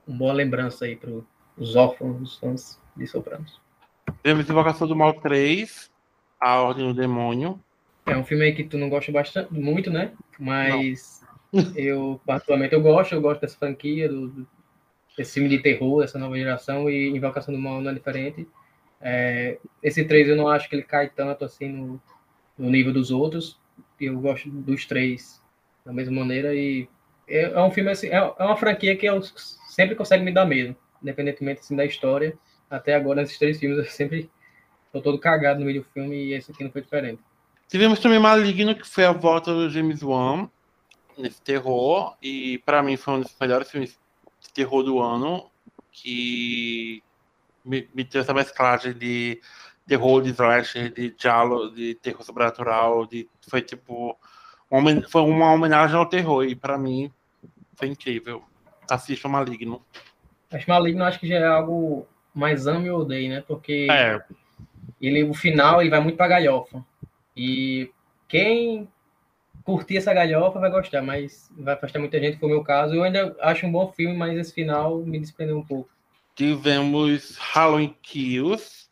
uma 0.08 0.18
boa 0.18 0.34
lembrança 0.34 0.86
aí 0.86 0.96
para 0.96 1.12
os 1.58 1.76
órfãos, 1.76 2.22
os 2.22 2.38
fãs 2.38 2.82
de 2.96 3.08
Sopranos. 3.08 3.60
Temos 4.22 4.50
Invocação 4.50 4.88
do 4.88 4.96
Mal 4.96 5.14
3, 5.14 5.92
A 6.40 6.62
Ordem 6.62 6.88
do 6.88 6.94
Demônio. 6.94 7.60
É 8.06 8.16
um 8.16 8.24
filme 8.24 8.46
aí 8.46 8.54
que 8.54 8.64
tu 8.64 8.78
não 8.78 8.90
gosta 8.90 9.12
bastante, 9.12 9.52
muito, 9.52 9.90
né? 9.90 10.12
Mas 10.40 11.24
não. 11.52 11.74
eu, 11.76 12.22
particularmente, 12.26 12.74
eu 12.76 12.82
gosto, 12.82 13.14
eu 13.14 13.22
gosto 13.22 13.42
dessa 13.42 13.58
franquia, 13.58 14.08
do, 14.08 14.28
do, 14.28 14.48
desse 15.18 15.34
filme 15.34 15.50
de 15.50 15.60
terror, 15.60 16.02
dessa 16.02 16.20
nova 16.20 16.38
geração, 16.38 16.90
e 16.90 17.10
Invocação 17.10 17.54
do 17.54 17.60
Mal 17.60 17.82
não 17.82 17.92
é 17.92 17.94
diferente. 17.94 18.48
É, 19.02 19.58
esse 19.84 20.04
3 20.04 20.30
eu 20.30 20.36
não 20.36 20.48
acho 20.48 20.70
que 20.70 20.76
ele 20.76 20.84
cai 20.84 21.10
tanto 21.10 21.46
assim 21.46 21.70
no, 21.70 22.02
no 22.58 22.70
nível 22.70 22.94
dos 22.94 23.12
outros. 23.12 23.60
Eu 24.00 24.20
gosto 24.20 24.50
dos 24.50 24.86
três 24.86 25.42
da 25.86 25.94
mesma 25.94 26.20
maneira 26.20 26.54
e 26.54 26.88
é, 27.28 27.44
é 27.44 27.62
um 27.62 27.72
filme 27.72 27.92
assim, 27.92 28.08
é, 28.08 28.16
é 28.16 28.44
uma 28.44 28.58
franquia 28.58 28.96
que 28.96 29.06
eu 29.06 29.22
sempre 29.68 29.96
consegue 29.96 30.24
me 30.24 30.32
dar 30.32 30.46
medo, 30.46 30.76
independentemente 31.02 31.62
assim, 31.62 31.76
da 31.76 31.86
história 31.86 32.38
até 32.70 32.96
agora, 32.96 33.22
nesses 33.22 33.38
três 33.38 33.60
filmes, 33.60 33.78
eu 33.78 33.86
sempre 33.86 34.30
tô 34.92 35.02
todo 35.02 35.20
cagado 35.20 35.60
no 35.60 35.66
meio 35.66 35.82
do 35.82 35.90
filme 35.90 36.16
e 36.16 36.34
esse 36.34 36.52
aqui 36.52 36.64
não 36.64 36.72
foi 36.72 36.82
diferente. 36.82 37.22
Tivemos 37.68 38.00
também 38.00 38.20
Maligno, 38.20 38.76
que 38.76 38.88
foi 38.88 39.06
a 39.06 39.12
volta 39.12 39.54
do 39.54 39.70
James 39.70 40.02
Wan 40.02 40.50
nesse 41.18 41.42
terror, 41.42 42.16
e 42.22 42.60
para 42.60 42.84
mim 42.84 42.98
foi 42.98 43.16
um 43.16 43.22
dos 43.22 43.36
melhores 43.40 43.70
filmes 43.70 43.98
de 44.48 44.54
terror 44.54 44.84
do 44.84 45.00
ano, 45.00 45.50
que 45.92 47.04
me, 47.64 47.88
me 47.94 48.04
deu 48.04 48.22
essa 48.22 48.34
mesclagem 48.34 48.94
de 48.94 49.42
terror, 49.88 50.22
de 50.22 50.32
slasher, 50.32 50.92
de 50.92 51.12
diálogo, 51.12 51.74
de 51.74 51.96
terror 51.96 52.24
sobrenatural, 52.24 53.06
de, 53.06 53.28
foi 53.48 53.62
tipo 53.62 54.18
uma, 54.70 55.02
foi 55.10 55.22
uma 55.22 55.52
homenagem 55.54 55.96
ao 55.96 56.06
terror, 56.06 56.44
e 56.44 56.56
para 56.56 56.78
mim 56.78 57.12
foi 57.76 57.88
incrível. 57.88 58.44
Assista 58.90 59.28
Maligno. 59.28 59.84
Acho 60.52 60.70
Maligno, 60.70 61.04
acho 61.04 61.20
que 61.20 61.28
já 61.28 61.36
é 61.36 61.46
algo 61.46 62.08
mais 62.34 62.68
ame 62.68 62.90
ou 62.90 63.02
odeie, 63.02 63.30
né? 63.30 63.44
Porque 63.48 63.88
é. 63.90 64.22
ele, 65.02 65.24
o 65.24 65.34
final 65.34 65.82
ele 65.82 65.90
vai 65.90 66.00
muito 66.00 66.18
pra 66.18 66.28
galhofa. 66.28 66.84
E 67.36 67.92
quem 68.28 68.88
curtir 69.66 69.98
essa 69.98 70.14
galhofa 70.14 70.60
vai 70.60 70.70
gostar, 70.70 71.02
mas 71.02 71.50
vai 71.58 71.74
afastar 71.74 72.00
muita 72.00 72.20
gente, 72.20 72.38
foi 72.38 72.48
o 72.48 72.52
meu 72.52 72.64
caso. 72.64 72.94
Eu 72.94 73.04
ainda 73.04 73.36
acho 73.42 73.66
um 73.66 73.72
bom 73.72 73.92
filme, 73.92 74.16
mas 74.16 74.38
esse 74.38 74.54
final 74.54 75.00
me 75.00 75.20
desprendeu 75.20 75.58
um 75.58 75.66
pouco. 75.66 75.90
Tivemos 76.36 77.36
Halloween 77.38 77.96
Kills, 78.02 78.88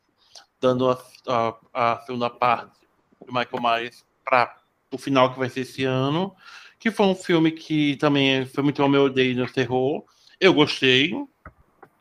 dando 0.59 0.89
a, 0.89 0.99
a, 1.27 1.55
a 1.73 2.01
segunda 2.01 2.29
parte 2.29 2.79
do 3.25 3.31
Michael 3.31 3.61
Myers 3.61 4.03
para 4.25 4.57
o 4.91 4.97
final 4.97 5.31
que 5.31 5.39
vai 5.39 5.49
ser 5.49 5.61
esse 5.61 5.83
ano, 5.83 6.35
que 6.79 6.89
foi 6.89 7.05
um 7.05 7.15
filme 7.15 7.51
que 7.51 7.95
também 7.97 8.45
foi 8.45 8.63
muito 8.63 8.81
ao 8.81 8.89
meu 8.89 9.03
odeio 9.03 9.35
no 9.37 9.51
terror. 9.51 10.03
Eu 10.39 10.53
gostei, 10.53 11.13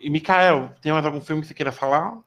e, 0.02 0.10
Mikael, 0.10 0.74
tem 0.80 0.90
mais 0.90 1.06
algum 1.06 1.20
filme 1.20 1.42
que 1.42 1.48
você 1.48 1.54
queira 1.54 1.70
falar? 1.70 2.18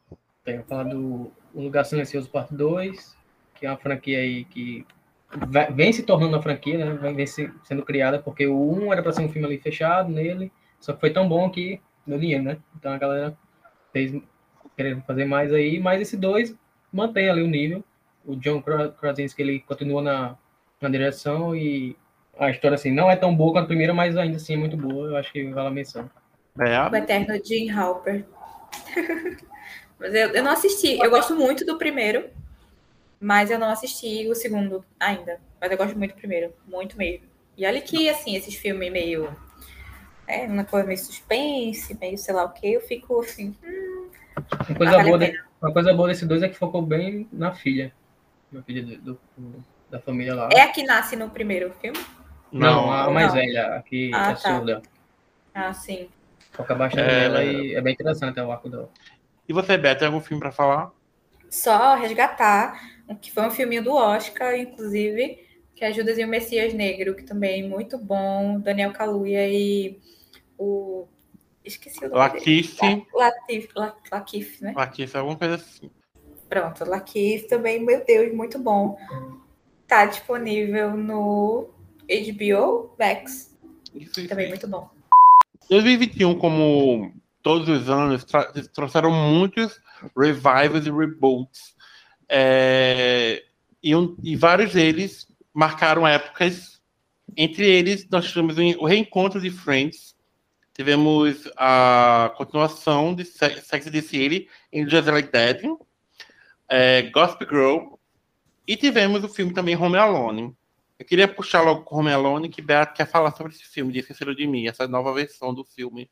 Tenho 0.46 0.64
falar 0.64 0.84
do 0.84 1.30
O 1.54 1.62
Lugar 1.62 1.84
Silencioso 1.84 2.30
Parte 2.30 2.56
2, 2.56 3.18
que 3.56 3.66
é 3.66 3.70
uma 3.70 3.78
franquia 3.78 4.20
aí 4.20 4.46
que 4.46 4.86
vem 5.74 5.92
se 5.92 6.04
tornando 6.04 6.36
uma 6.36 6.42
franquia, 6.42 6.78
né? 6.78 7.14
Vem 7.14 7.26
sendo 7.26 7.84
criada, 7.84 8.20
porque 8.20 8.48
o 8.48 8.72
1 8.72 8.94
era 8.94 9.04
para 9.04 9.12
ser 9.12 9.22
um 9.22 9.30
filme 9.30 9.48
ali 9.48 9.58
fechado 9.58 10.10
nele, 10.10 10.52
só 10.80 10.94
que 10.94 11.00
foi 11.00 11.12
tão 11.12 11.28
bom 11.28 11.50
que 11.50 11.80
deu 12.06 12.20
dinheiro, 12.20 12.44
né? 12.44 12.58
Então 12.76 12.92
a 12.92 12.98
galera 12.98 13.38
fez 13.92 14.14
querendo 14.76 15.02
fazer 15.04 15.26
mais 15.26 15.54
aí, 15.54 15.80
mas 15.80 16.02
esse 16.02 16.18
2 16.18 16.56
mantém 16.92 17.30
ali 17.30 17.42
o 17.42 17.48
nível. 17.48 17.84
O 18.26 18.36
John 18.36 18.62
Krasinski, 18.62 19.42
ele 19.42 19.60
continua 19.60 20.02
na, 20.02 20.38
na 20.82 20.90
direção 20.90 21.56
e 21.56 21.96
a 22.38 22.50
história, 22.50 22.76
assim, 22.76 22.92
não 22.92 23.10
é 23.10 23.16
tão 23.16 23.36
boa 23.36 23.54
quanto 23.54 23.66
a 23.66 23.68
primeira, 23.68 23.94
mas 23.94 24.18
ainda 24.18 24.38
assim 24.38 24.54
é 24.54 24.58
muito 24.58 24.76
boa. 24.76 25.10
Eu 25.10 25.18
acho 25.18 25.32
que 25.32 25.44
vale 25.50 25.68
a 25.68 25.72
menção. 25.72 26.10
É. 26.60 26.82
O 26.82 26.96
Eterno 26.96 27.40
Jim 27.44 27.70
Halper. 27.70 28.26
mas 30.00 30.14
eu, 30.14 30.30
eu 30.30 30.44
não 30.44 30.52
assisti. 30.52 30.98
Eu 31.00 31.10
gosto 31.10 31.36
muito 31.36 31.66
do 31.66 31.78
primeiro, 31.78 32.30
mas 33.20 33.50
eu 33.50 33.60
não 33.60 33.70
assisti 33.70 34.28
o 34.30 34.36
segundo 34.36 34.84
ainda. 35.00 35.40
Mas 35.60 35.72
eu 35.72 35.78
gosto 35.78 35.98
muito 35.98 36.14
do 36.14 36.18
primeiro, 36.18 36.54
muito 36.68 36.98
mesmo. 36.98 37.26
E 37.58 37.66
olha 37.66 37.82
que, 37.82 38.10
assim, 38.10 38.36
esses 38.36 38.56
filmes 38.56 38.92
meio. 38.92 39.36
É, 40.28 40.46
uma 40.46 40.64
coisa 40.64 40.88
meio 40.88 40.98
suspense, 40.98 41.98
meio 42.00 42.18
sei 42.18 42.34
lá 42.34 42.46
o 42.46 42.50
que, 42.50 42.74
eu 42.74 42.82
fico 42.82 43.20
assim. 43.22 43.56
Hum, 43.64 44.10
uma, 44.70 44.76
coisa 44.78 45.04
boa 45.04 45.18
de, 45.20 45.44
uma 45.62 45.74
coisa 45.74 45.94
boa 45.94 46.08
desse 46.08 46.26
dois 46.26 46.44
é 46.44 46.50
que 46.50 46.58
focou 46.58 46.82
bem 46.82 47.28
na 47.32 47.54
filha. 47.54 47.94
Na 48.52 48.62
filha 48.64 48.84
do, 48.98 49.20
do, 49.38 49.64
da 49.90 50.00
família 50.00 50.34
lá. 50.34 50.50
É 50.52 50.62
a 50.62 50.72
que 50.72 50.84
nasce 50.84 51.16
no 51.16 51.30
primeiro 51.30 51.72
filme? 51.82 52.00
Não, 52.52 52.92
a 52.92 53.10
mais 53.12 53.28
não. 53.28 53.36
velha, 53.36 53.76
a 53.76 53.82
que 53.82 54.12
ah, 54.14 54.32
é 54.32 54.34
tá. 54.34 54.36
surda. 54.36 54.82
Ah, 55.54 55.74
sim. 55.74 56.10
Foca 56.52 56.74
bastante 56.74 57.10
é... 57.10 57.30
nela 57.30 57.44
e 57.44 57.76
é 57.76 57.82
bem 57.82 57.94
interessante 57.94 58.40
é 58.40 58.44
o 58.44 58.52
arco 58.52 58.70
dela. 58.70 58.90
E 59.48 59.54
você, 59.54 59.78
Beto, 59.78 60.00
tem 60.00 60.08
algum 60.08 60.22
filme 60.22 60.42
para 60.42 60.52
falar? 60.52 60.92
Só 61.50 61.96
resgatar, 61.96 62.82
que 63.22 63.32
foi 63.32 63.46
um 63.46 63.52
filminho 63.52 63.84
do 63.84 63.94
Oscar, 63.94 64.56
inclusive, 64.56 65.46
que 65.76 65.84
é 65.84 65.92
Judas 65.92 66.18
e 66.18 66.24
o 66.24 66.28
Messias 66.28 66.74
Negro, 66.74 67.16
que 67.16 67.24
também 67.24 67.64
é 67.64 67.68
muito 67.68 67.98
bom. 67.98 68.60
Daniel 68.60 68.94
Kaluuya 68.94 69.48
e 69.48 70.00
o. 70.58 71.08
Esqueci 71.64 72.00
o 72.06 72.10
nome. 72.10 72.16
Lakif. 72.16 72.78
Latif, 73.14 73.70
Lakif, 74.12 74.64
né? 74.64 74.74
Lakif, 74.76 75.18
alguma 75.18 75.36
coisa 75.36 75.56
assim. 75.56 75.90
Pronto, 76.48 76.86
Lakif 76.86 77.48
também, 77.48 77.84
meu 77.84 78.06
Deus, 78.06 78.34
muito 78.34 78.60
bom. 78.60 78.98
Tá 79.88 80.06
disponível 80.06 80.96
no 80.96 81.70
HBO 82.08 82.96
Max. 82.98 83.56
Isso, 83.94 84.20
isso, 84.20 84.30
também 84.30 84.50
muito 84.50 84.68
bom. 84.68 84.90
2021, 85.70 86.38
como 86.38 87.12
todos 87.42 87.68
os 87.68 87.90
anos, 87.90 88.26
trouxeram 88.74 89.12
muitos 89.12 89.80
revivals 90.18 90.86
e 90.86 90.92
reboots. 90.92 91.75
É, 92.28 93.44
e, 93.82 93.96
um, 93.96 94.16
e, 94.24 94.36
vários 94.36 94.74
deles 94.74 95.28
marcaram 95.54 96.08
épocas. 96.08 96.82
Entre 97.38 97.66
eles, 97.68 98.08
nós 98.10 98.28
tivemos 98.28 98.58
o 98.58 98.86
reencontro 98.86 99.42
de 99.42 99.50
Friends. 99.50 100.16
Tivemos 100.74 101.50
a 101.58 102.34
continuação 102.38 103.16
de 103.16 103.24
Sex 103.24 103.72
and 103.72 103.92
the 103.92 104.02
City 104.02 104.48
em 104.72 104.88
Just 104.88 105.08
Like 105.08 105.30
That. 105.30 105.64
É, 106.70 107.04
Gossip 107.04 107.46
Girl. 107.46 107.96
E 108.68 108.76
tivemos 108.76 109.24
o 109.24 109.30
filme 109.30 109.54
também 109.54 109.76
Home 109.76 109.98
Alone. 109.98 110.56
Eu 110.98 111.06
queria 111.06 111.28
puxar 111.28 111.62
logo 111.62 111.84
com 111.84 111.98
o 111.98 112.04
Melone, 112.04 112.50
que 112.50 112.62
Beato 112.62 112.94
quer 112.94 113.06
falar 113.06 113.32
sobre 113.32 113.54
esse 113.54 113.66
filme, 113.66 113.92
de 113.92 114.00
Esqueceram 114.00 114.34
de 114.34 114.48
Mim, 114.48 114.68
essa 114.68 114.88
nova 114.88 115.14
versão 115.14 115.54
do 115.54 115.64
filme. 115.66 116.10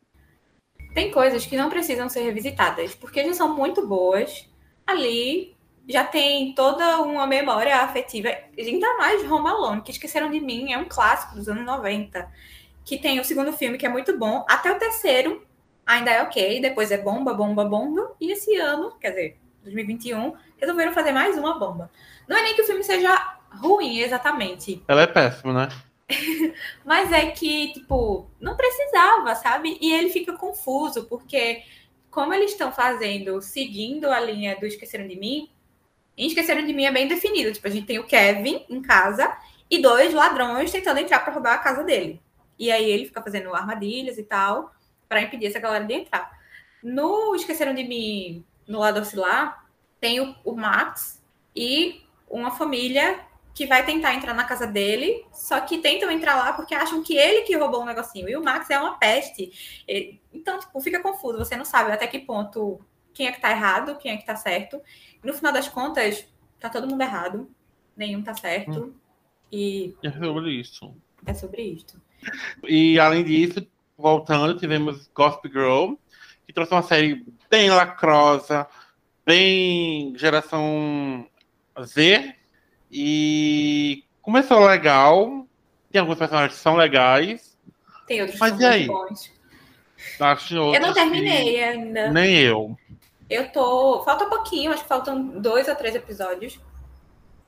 Tem 0.93 1.09
coisas 1.09 1.45
que 1.45 1.55
não 1.55 1.69
precisam 1.69 2.09
ser 2.09 2.23
revisitadas, 2.23 2.93
porque 2.93 3.23
já 3.23 3.33
são 3.33 3.55
muito 3.55 3.87
boas. 3.87 4.47
Ali 4.85 5.52
já 5.87 6.03
tem 6.03 6.53
toda 6.53 7.01
uma 7.01 7.27
memória 7.27 7.77
afetiva, 7.77 8.29
ainda 8.57 8.97
mais 8.97 9.29
Home 9.29 9.47
Alone, 9.47 9.81
que 9.81 9.91
Esqueceram 9.91 10.31
de 10.31 10.39
Mim 10.39 10.71
é 10.71 10.77
um 10.77 10.85
clássico 10.85 11.35
dos 11.35 11.47
anos 11.49 11.65
90, 11.65 12.29
que 12.85 12.97
tem 12.97 13.19
o 13.19 13.25
segundo 13.25 13.51
filme 13.53 13.77
que 13.77 13.85
é 13.85 13.89
muito 13.89 14.17
bom, 14.17 14.45
até 14.47 14.71
o 14.71 14.79
terceiro 14.79 15.45
ainda 15.85 16.11
é 16.11 16.21
ok, 16.23 16.61
depois 16.61 16.91
é 16.91 16.97
bomba, 16.97 17.33
bomba, 17.33 17.65
bomba, 17.65 18.15
e 18.19 18.31
esse 18.31 18.55
ano, 18.55 18.95
quer 18.99 19.09
dizer, 19.09 19.37
2021, 19.63 20.33
resolveram 20.57 20.93
fazer 20.93 21.11
mais 21.11 21.37
uma 21.37 21.57
bomba. 21.57 21.91
Não 22.27 22.37
é 22.37 22.43
nem 22.43 22.55
que 22.55 22.61
o 22.61 22.65
filme 22.65 22.83
seja 22.83 23.37
ruim, 23.49 23.99
exatamente. 23.99 24.81
Ela 24.87 25.03
é 25.03 25.07
péssima, 25.07 25.53
né? 25.53 25.69
Mas 26.85 27.11
é 27.11 27.27
que, 27.27 27.73
tipo, 27.73 28.29
não 28.39 28.55
precisava, 28.55 29.35
sabe? 29.35 29.77
E 29.81 29.93
ele 29.93 30.09
fica 30.09 30.33
confuso, 30.33 31.05
porque 31.05 31.63
como 32.09 32.33
eles 32.33 32.51
estão 32.51 32.71
fazendo, 32.71 33.41
seguindo 33.41 34.09
a 34.09 34.19
linha 34.19 34.55
do 34.57 34.65
Esqueceram 34.65 35.07
de 35.07 35.15
Mim, 35.15 35.49
em 36.17 36.27
Esqueceram 36.27 36.65
de 36.65 36.73
Mim 36.73 36.85
é 36.85 36.91
bem 36.91 37.07
definido. 37.07 37.51
Tipo, 37.51 37.67
a 37.67 37.71
gente 37.71 37.87
tem 37.87 37.99
o 37.99 38.05
Kevin 38.05 38.65
em 38.69 38.81
casa 38.81 39.35
e 39.69 39.81
dois 39.81 40.13
ladrões 40.13 40.71
tentando 40.71 40.99
entrar 40.99 41.19
para 41.19 41.33
roubar 41.33 41.53
a 41.53 41.59
casa 41.59 41.83
dele. 41.83 42.21
E 42.57 42.71
aí 42.71 42.89
ele 42.89 43.05
fica 43.05 43.21
fazendo 43.21 43.53
armadilhas 43.53 44.17
e 44.17 44.23
tal, 44.23 44.71
para 45.09 45.21
impedir 45.21 45.47
essa 45.47 45.59
galera 45.59 45.85
de 45.85 45.93
entrar. 45.93 46.31
No 46.83 47.35
Esqueceram 47.35 47.73
de 47.73 47.83
Mim, 47.83 48.45
no 48.67 48.79
lado 48.79 48.99
oscilar, 48.99 49.65
tem 49.99 50.19
o, 50.19 50.35
o 50.43 50.55
Max 50.55 51.23
e 51.55 52.03
uma 52.29 52.51
família 52.51 53.19
que 53.53 53.67
vai 53.67 53.85
tentar 53.85 54.15
entrar 54.15 54.33
na 54.33 54.43
casa 54.43 54.65
dele, 54.65 55.25
só 55.31 55.59
que 55.61 55.77
tentam 55.77 56.09
entrar 56.09 56.35
lá 56.35 56.53
porque 56.53 56.73
acham 56.73 57.03
que 57.03 57.15
ele 57.15 57.41
que 57.41 57.55
roubou 57.55 57.83
um 57.83 57.85
negocinho. 57.85 58.27
E 58.27 58.35
o 58.35 58.43
Max 58.43 58.69
é 58.69 58.79
uma 58.79 58.97
peste. 58.97 59.51
Então, 60.33 60.59
tipo, 60.59 60.79
fica 60.81 60.99
confuso. 60.99 61.37
Você 61.37 61.55
não 61.55 61.65
sabe 61.65 61.91
até 61.91 62.07
que 62.07 62.19
ponto 62.19 62.79
quem 63.13 63.27
é 63.27 63.31
que 63.31 63.39
tá 63.39 63.51
errado, 63.51 63.97
quem 63.97 64.11
é 64.11 64.17
que 64.17 64.25
tá 64.25 64.35
certo. 64.35 64.81
E 65.23 65.27
no 65.27 65.33
final 65.33 65.53
das 65.53 65.67
contas, 65.67 66.27
tá 66.59 66.69
todo 66.69 66.87
mundo 66.87 67.01
errado. 67.01 67.49
Nenhum 67.95 68.21
tá 68.21 68.33
certo. 68.33 68.85
Hum. 68.85 68.93
E. 69.51 69.95
É 70.03 70.11
sobre 70.11 70.51
isso. 70.51 70.95
É 71.25 71.33
sobre 71.33 71.61
isso. 71.61 72.01
E 72.63 72.99
além 72.99 73.23
disso, 73.23 73.65
voltando, 73.97 74.57
tivemos 74.57 75.09
Gossip 75.13 75.49
Girl, 75.49 75.93
que 76.45 76.53
trouxe 76.53 76.73
uma 76.73 76.81
série 76.81 77.25
bem 77.49 77.69
lacrosa, 77.69 78.67
bem 79.25 80.13
geração 80.17 81.27
Z, 81.81 82.35
e 82.91 84.03
começou 84.21 84.65
legal. 84.65 85.47
Tem 85.91 86.01
alguns 86.01 86.17
personagens 86.17 86.55
que 86.55 86.63
são 86.63 86.75
legais. 86.75 87.57
Tem 88.07 88.21
outros 88.21 88.39
mas 88.39 88.53
que 88.53 88.59
são 88.59 88.71
aí? 88.71 88.87
bons. 88.87 89.31
Acho 90.19 90.55
eu 90.55 90.81
não 90.81 90.93
terminei 90.93 91.63
ainda. 91.63 92.11
Nem 92.11 92.37
eu. 92.37 92.77
Eu 93.33 93.51
tô. 93.51 94.03
Falta 94.03 94.25
um 94.25 94.29
pouquinho, 94.29 94.71
acho 94.71 94.83
que 94.83 94.87
faltam 94.87 95.39
dois 95.39 95.67
a 95.67 95.75
três 95.75 95.95
episódios. 95.95 96.59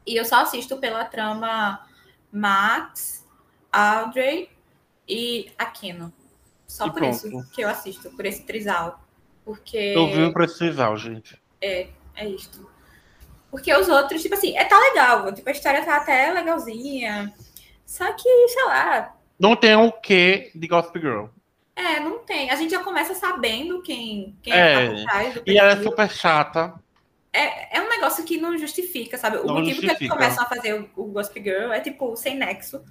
E 0.05 0.15
eu 0.15 0.25
só 0.25 0.41
assisto 0.41 0.77
pela 0.77 1.05
trama 1.05 1.85
Max, 2.31 3.25
Audrey 3.71 4.49
e 5.07 5.51
Aquino. 5.57 6.13
Só 6.67 6.87
e 6.87 6.91
por 6.91 6.99
pronto. 6.99 7.15
isso 7.15 7.51
que 7.51 7.61
eu 7.61 7.69
assisto, 7.69 8.09
por 8.11 8.25
esse 8.25 8.43
trisal. 8.43 8.99
Porque. 9.43 9.77
Eu 9.77 10.07
vi 10.07 10.33
por 10.33 10.43
esse 10.43 10.57
trisal, 10.57 10.97
gente. 10.97 11.39
É, 11.61 11.87
é 12.15 12.27
isto. 12.27 12.69
Porque 13.51 13.73
os 13.73 13.87
outros, 13.87 14.21
tipo 14.21 14.35
assim, 14.35 14.57
é 14.57 14.65
tá 14.65 14.77
legal. 14.77 15.31
Tipo, 15.33 15.47
a 15.47 15.51
história 15.51 15.85
tá 15.85 15.97
até 15.97 16.31
legalzinha. 16.31 17.33
Só 17.85 18.11
que, 18.13 18.47
sei 18.49 18.63
lá. 18.65 19.15
Não 19.39 19.55
tem 19.55 19.75
o 19.75 19.91
que 19.91 20.51
de 20.55 20.67
Gossip 20.67 20.99
Girl. 20.99 21.25
É, 21.75 21.99
não 21.99 22.19
tem. 22.19 22.49
A 22.49 22.55
gente 22.55 22.71
já 22.71 22.83
começa 22.83 23.13
sabendo 23.13 23.81
quem, 23.81 24.35
quem 24.41 24.53
é, 24.53 24.85
é 24.85 25.03
trás 25.03 25.33
do 25.33 25.43
E 25.45 25.57
ela 25.57 25.71
é 25.71 25.83
super 25.83 26.09
chata. 26.09 26.73
É, 27.33 27.77
é 27.77 27.81
um 27.81 27.89
negócio 27.89 28.23
que 28.23 28.37
não 28.37 28.57
justifica, 28.57 29.17
sabe? 29.17 29.37
O 29.37 29.45
não 29.45 29.55
motivo 29.55 29.81
justifica. 29.81 29.97
que 29.97 30.03
eles 30.05 30.13
começam 30.13 30.43
a 30.43 30.47
fazer 30.47 30.73
o, 30.73 30.89
o 30.95 31.05
Gossip 31.07 31.43
Girl 31.43 31.71
é, 31.73 31.81
tipo, 31.81 32.15
sem 32.15 32.37
nexo. 32.37 32.81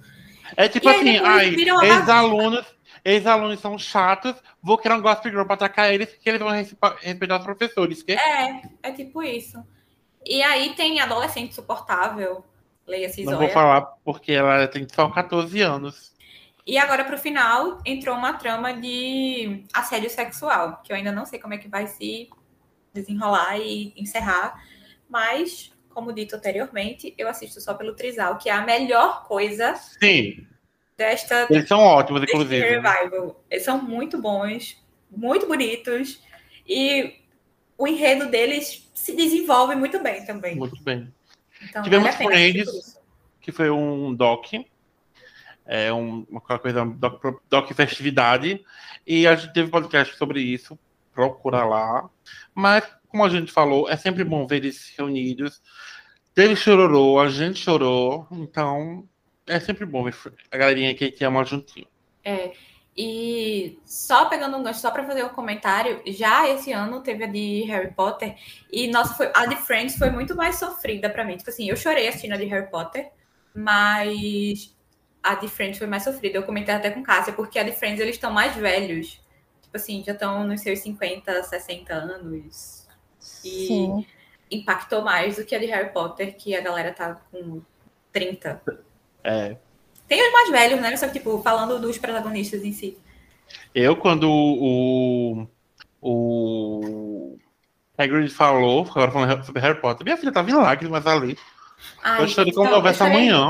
É 0.55 0.67
tipo 0.69 0.87
assim, 0.87 1.17
ai, 1.17 1.55
ex-alunos 1.55 2.75
ex-alunos 3.05 3.59
são 3.59 3.77
chatos, 3.77 4.33
vou 4.61 4.79
criar 4.79 4.95
um 4.95 5.01
Gossip 5.01 5.29
Girl 5.29 5.45
pra 5.45 5.53
atacar 5.53 5.93
eles, 5.93 6.09
que 6.15 6.27
eles 6.27 6.41
vão 6.41 6.49
respeitar 6.49 7.37
os 7.37 7.43
professores. 7.43 8.01
Que... 8.01 8.13
É, 8.13 8.61
é 8.81 8.91
tipo 8.91 9.21
isso. 9.21 9.63
E 10.25 10.41
aí 10.41 10.73
tem 10.73 10.99
adolescente 10.99 11.53
suportável, 11.53 12.43
leia-se 12.87 13.23
Não 13.23 13.37
vou 13.37 13.49
falar 13.49 13.81
porque 14.03 14.31
ela 14.31 14.67
tem 14.67 14.87
só 14.91 15.07
14 15.07 15.61
anos. 15.61 16.14
E 16.65 16.79
agora, 16.79 17.03
para 17.05 17.15
o 17.15 17.19
final, 17.19 17.79
entrou 17.85 18.15
uma 18.15 18.33
trama 18.33 18.73
de 18.73 19.63
assédio 19.71 20.09
sexual, 20.09 20.81
que 20.83 20.91
eu 20.91 20.95
ainda 20.95 21.11
não 21.11 21.25
sei 21.25 21.37
como 21.37 21.53
é 21.53 21.59
que 21.59 21.67
vai 21.67 21.85
se 21.85 22.27
desenrolar 22.91 23.59
e 23.59 23.93
encerrar, 23.95 24.59
mas, 25.07 25.71
como 25.93 26.11
dito 26.11 26.35
anteriormente, 26.35 27.13
eu 27.17 27.27
assisto 27.27 27.61
só 27.61 27.75
pelo 27.75 27.93
Trisal, 27.93 28.37
que 28.39 28.49
é 28.49 28.53
a 28.53 28.65
melhor 28.65 29.25
coisa 29.25 29.75
Sim. 29.75 30.47
desta. 30.97 31.45
Eles 31.51 31.67
são 31.67 31.79
ótimos, 31.79 32.23
inclusive. 32.23 32.79
Revival. 32.79 33.43
Eles 33.49 33.63
são 33.63 33.79
muito 33.79 34.19
bons, 34.19 34.83
muito 35.11 35.45
bonitos, 35.45 36.19
e 36.67 37.21
o 37.77 37.87
enredo 37.87 38.27
deles 38.27 38.89
se 38.95 39.15
desenvolve 39.15 39.75
muito 39.75 40.01
bem 40.01 40.25
também. 40.25 40.55
Muito 40.55 40.81
bem. 40.81 41.13
Então, 41.61 41.83
Tivemos 41.83 42.15
vale 42.15 42.25
Friends, 42.25 42.99
que 43.39 43.51
foi 43.51 43.69
um 43.69 44.15
doc, 44.15 44.47
é 45.65 45.91
um, 45.91 46.25
uma 46.29 46.41
coisa, 46.41 46.85
doc, 46.85 47.23
doc 47.49 47.71
festividade, 47.73 48.63
e 49.05 49.25
a 49.27 49.35
gente 49.35 49.53
teve 49.53 49.69
podcast 49.69 50.15
sobre 50.17 50.41
isso, 50.41 50.77
procura 51.13 51.65
lá. 51.65 52.09
Mas, 52.53 52.85
como 53.07 53.23
a 53.23 53.29
gente 53.29 53.51
falou, 53.51 53.89
é 53.89 53.97
sempre 53.97 54.23
bom 54.23 54.45
ver 54.45 54.57
eles 54.57 54.93
reunidos. 54.97 55.61
Teve 56.33 56.55
chororô, 56.55 57.19
a 57.19 57.29
gente 57.29 57.59
chorou, 57.59 58.27
então 58.31 59.07
é 59.47 59.59
sempre 59.59 59.85
bom 59.85 60.03
ver 60.03 60.15
a 60.51 60.57
galerinha 60.57 60.93
que, 60.93 61.11
que 61.11 61.23
ama 61.23 61.45
juntinho. 61.45 61.87
É, 62.23 62.51
e 62.97 63.79
só 63.85 64.25
pegando 64.25 64.55
um 64.57 64.63
gancho, 64.63 64.79
só 64.79 64.89
para 64.89 65.05
fazer 65.05 65.23
um 65.23 65.29
comentário, 65.29 66.01
já 66.07 66.49
esse 66.49 66.71
ano 66.71 67.01
teve 67.01 67.23
a 67.23 67.27
de 67.27 67.63
Harry 67.63 67.93
Potter, 67.93 68.35
e 68.71 68.87
nossa, 68.87 69.13
foi, 69.13 69.31
a 69.33 69.45
de 69.45 69.55
Friends 69.57 69.97
foi 69.97 70.09
muito 70.09 70.35
mais 70.35 70.55
sofrida 70.55 71.09
para 71.09 71.25
mim. 71.25 71.37
Tipo 71.37 71.49
assim, 71.49 71.69
eu 71.69 71.75
chorei 71.75 72.07
assistindo 72.07 72.33
a 72.33 72.37
de 72.37 72.45
Harry 72.45 72.69
Potter, 72.69 73.11
mas 73.53 74.74
a 75.25 75.35
de 75.35 75.47
Friends 75.47 75.77
foi 75.77 75.87
mais 75.87 76.03
sofrida. 76.03 76.37
Eu 76.37 76.43
comentei 76.43 76.73
até 76.73 76.91
com 76.91 77.01
Cássia, 77.01 77.33
porque 77.33 77.57
a 77.57 77.63
de 77.63 77.71
Friends 77.71 77.99
eles 77.99 78.15
estão 78.15 78.31
mais 78.31 78.55
velhos. 78.55 79.19
Tipo 79.61 79.75
assim, 79.75 80.03
já 80.05 80.13
estão 80.13 80.45
nos 80.45 80.61
seus 80.61 80.79
50, 80.79 81.43
60 81.43 81.93
anos. 81.93 82.87
E 83.43 83.67
Sim. 83.67 84.05
impactou 84.51 85.01
mais 85.01 85.37
do 85.37 85.45
que 85.45 85.55
a 85.55 85.59
de 85.59 85.65
Harry 85.65 85.91
Potter, 85.91 86.37
que 86.37 86.55
a 86.55 86.61
galera 86.61 86.93
tá 86.93 87.19
com 87.31 87.61
30. 88.11 88.61
É, 89.23 89.57
tem 90.07 90.25
os 90.25 90.31
mais 90.31 90.51
velhos, 90.51 90.81
né? 90.81 90.95
Só 90.95 91.07
que, 91.07 91.13
tipo, 91.13 91.41
falando 91.41 91.79
dos 91.79 91.97
protagonistas 91.97 92.63
em 92.63 92.71
si. 92.71 92.97
Eu, 93.73 93.95
quando 93.95 94.29
o. 94.29 95.47
O. 96.01 97.37
Hagrid 97.97 98.29
falou, 98.29 98.85
agora 98.89 99.11
falando 99.11 99.43
sobre 99.45 99.61
Harry 99.61 99.79
Potter, 99.79 100.03
minha 100.03 100.17
filha 100.17 100.31
tava 100.31 100.49
em 100.49 100.53
lágrimas 100.53 101.07
ali. 101.07 101.37
Ai, 102.03 102.23
eu 102.23 102.27
chorei 102.27 102.51
então, 102.51 102.67
conversa 102.67 103.05
amanhã. 103.05 103.49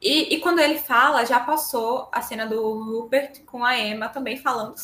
E, 0.00 0.34
e 0.34 0.40
quando 0.40 0.58
ele 0.58 0.78
fala, 0.78 1.24
já 1.24 1.40
passou 1.40 2.08
a 2.12 2.20
cena 2.20 2.46
do 2.46 2.82
Rupert 2.84 3.44
com 3.44 3.64
a 3.64 3.78
Emma 3.78 4.08
também 4.08 4.36
falando. 4.36 4.74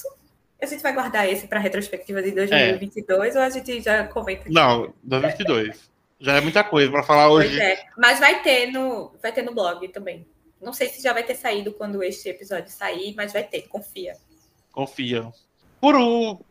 A 0.60 0.66
gente 0.66 0.82
vai 0.82 0.92
guardar 0.92 1.28
esse 1.28 1.46
para 1.46 1.58
retrospectiva 1.58 2.22
de 2.22 2.30
2022 2.30 3.34
é. 3.34 3.38
ou 3.38 3.44
a 3.44 3.50
gente 3.50 3.80
já 3.80 4.06
comenta? 4.06 4.42
Aqui? 4.42 4.52
Não, 4.52 4.92
2022. 5.02 5.90
já 6.20 6.36
é 6.36 6.40
muita 6.40 6.62
coisa 6.64 6.90
para 6.90 7.02
falar 7.02 7.28
hoje. 7.30 7.56
Pois 7.56 7.60
é. 7.60 7.84
Mas 7.98 8.20
vai 8.20 8.42
ter 8.42 8.66
no, 8.68 9.12
vai 9.20 9.32
ter 9.32 9.42
no 9.42 9.54
blog 9.54 9.86
também. 9.88 10.26
Não 10.60 10.72
sei 10.72 10.88
se 10.88 11.02
já 11.02 11.12
vai 11.12 11.24
ter 11.24 11.34
saído 11.34 11.72
quando 11.72 12.02
este 12.02 12.28
episódio 12.28 12.70
sair, 12.70 13.14
mas 13.16 13.32
vai 13.32 13.42
ter, 13.42 13.62
confia. 13.62 14.14
Confia. 14.70 15.32
Por, 15.80 15.96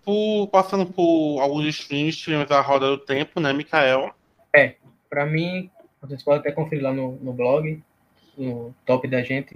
por 0.04 0.48
passando 0.48 0.86
por 0.86 1.40
alguns 1.40 1.66
streams, 1.68 2.18
tivemos 2.18 2.52
a 2.52 2.60
roda 2.60 2.90
do 2.90 2.98
tempo, 2.98 3.40
né, 3.40 3.54
Mikael? 3.54 4.14
É, 4.54 4.76
para 5.10 5.26
mim, 5.26 5.72
vocês 6.02 6.22
podem 6.22 6.42
até 6.42 6.52
conferir 6.52 6.84
lá 6.84 6.92
no, 6.92 7.14
no 7.14 7.32
blog, 7.32 7.82
no 8.42 8.76
top 8.86 9.08
da 9.08 9.22
gente. 9.22 9.56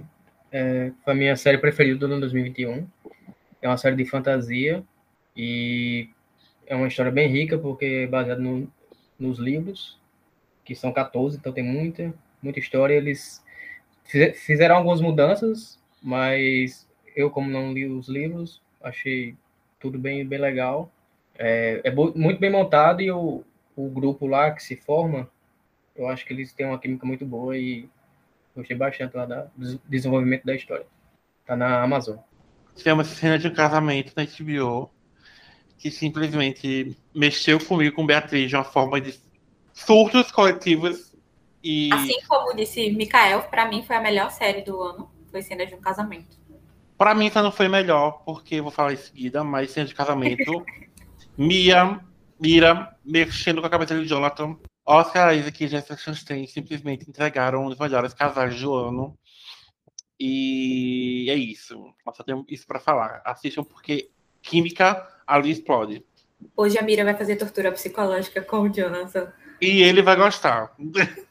É, 0.50 0.92
foi 1.04 1.12
a 1.12 1.16
minha 1.16 1.36
série 1.36 1.58
preferida 1.58 1.98
do 1.98 2.06
ano 2.06 2.20
2021. 2.20 2.86
É 3.60 3.68
uma 3.68 3.76
série 3.76 3.96
de 3.96 4.04
fantasia 4.04 4.82
e 5.36 6.08
é 6.66 6.74
uma 6.74 6.88
história 6.88 7.12
bem 7.12 7.28
rica, 7.28 7.58
porque 7.58 7.84
é 7.84 8.06
baseada 8.06 8.40
no, 8.40 8.70
nos 9.18 9.38
livros, 9.38 9.98
que 10.64 10.74
são 10.74 10.92
14, 10.92 11.36
então 11.36 11.52
tem 11.52 11.64
muita, 11.64 12.14
muita 12.42 12.58
história. 12.58 12.94
Eles 12.94 13.44
Fizeram 14.06 14.76
algumas 14.76 15.00
mudanças, 15.00 15.80
mas 16.00 16.88
eu, 17.16 17.28
como 17.28 17.50
não 17.50 17.72
li 17.72 17.86
os 17.86 18.08
livros, 18.08 18.62
achei 18.80 19.34
tudo 19.80 19.98
bem, 19.98 20.24
bem 20.24 20.38
legal. 20.38 20.92
É, 21.36 21.80
é 21.82 21.90
muito 21.90 22.38
bem 22.38 22.50
montado 22.50 23.02
e 23.02 23.10
o, 23.10 23.42
o 23.74 23.90
grupo 23.90 24.26
lá 24.26 24.52
que 24.52 24.62
se 24.62 24.76
forma, 24.76 25.28
eu 25.96 26.08
acho 26.08 26.24
que 26.24 26.32
eles 26.32 26.52
têm 26.52 26.66
uma 26.66 26.78
química 26.78 27.04
muito 27.04 27.26
boa 27.26 27.58
e 27.58 27.88
Gostei 28.56 28.76
bastante 28.76 29.16
lá 29.16 29.26
da, 29.26 29.46
do 29.56 29.80
desenvolvimento 29.86 30.44
da 30.44 30.54
história. 30.54 30.86
Tá 31.44 31.54
na 31.54 31.82
Amazon. 31.82 32.16
Tem 32.82 32.92
uma 32.92 33.04
cena 33.04 33.38
de 33.38 33.46
um 33.46 33.54
casamento 33.54 34.12
na 34.16 34.24
HBO 34.24 34.90
que 35.78 35.90
simplesmente 35.90 36.96
mexeu 37.14 37.62
comigo, 37.64 37.94
com 37.94 38.06
Beatriz, 38.06 38.48
de 38.48 38.56
uma 38.56 38.64
forma 38.64 39.00
de 39.00 39.18
surtos 39.72 40.32
coletivos. 40.32 41.14
E... 41.62 41.92
Assim 41.92 42.20
como 42.26 42.56
disse 42.56 42.90
Mikael, 42.90 43.42
para 43.42 43.68
mim 43.68 43.82
foi 43.82 43.96
a 43.96 44.00
melhor 44.00 44.30
série 44.30 44.62
do 44.62 44.80
ano. 44.80 45.10
Foi 45.30 45.42
Cena 45.42 45.66
de 45.66 45.74
um 45.74 45.80
Casamento. 45.80 46.36
Para 46.96 47.14
mim, 47.14 47.30
só 47.30 47.42
não 47.42 47.52
foi 47.52 47.68
melhor, 47.68 48.22
porque 48.24 48.54
eu 48.54 48.62
vou 48.62 48.72
falar 48.72 48.94
em 48.94 48.96
seguida, 48.96 49.44
mas 49.44 49.70
Cena 49.70 49.86
de 49.86 49.94
Casamento. 49.94 50.64
Mia, 51.36 52.00
Mira, 52.38 52.94
mexendo 53.04 53.60
com 53.60 53.66
a 53.66 53.70
cabeça 53.70 53.98
de 53.98 54.06
Jonathan. 54.06 54.56
Oscar 54.86 55.34
Isaac 55.34 55.64
e 55.64 55.68
Jessica 55.68 55.96
Chastain 55.96 56.46
simplesmente 56.46 57.08
entregaram 57.08 57.66
os 57.66 57.76
melhores 57.76 58.14
casais 58.14 58.60
do 58.60 58.72
ano. 58.72 59.18
E 60.18 61.26
é 61.28 61.34
isso. 61.34 61.92
Só 62.14 62.22
tenho 62.22 62.44
isso 62.48 62.66
para 62.66 62.78
falar. 62.78 63.20
Assistam 63.24 63.64
porque 63.64 64.10
química 64.40 65.06
ali 65.26 65.50
explode. 65.50 66.04
Hoje 66.56 66.78
a 66.78 66.82
Mira 66.82 67.04
vai 67.04 67.16
fazer 67.16 67.34
tortura 67.36 67.72
psicológica 67.72 68.40
com 68.40 68.60
o 68.60 68.68
Jonathan. 68.72 69.32
E 69.60 69.82
ele 69.82 70.02
vai 70.02 70.14
gostar. 70.14 70.72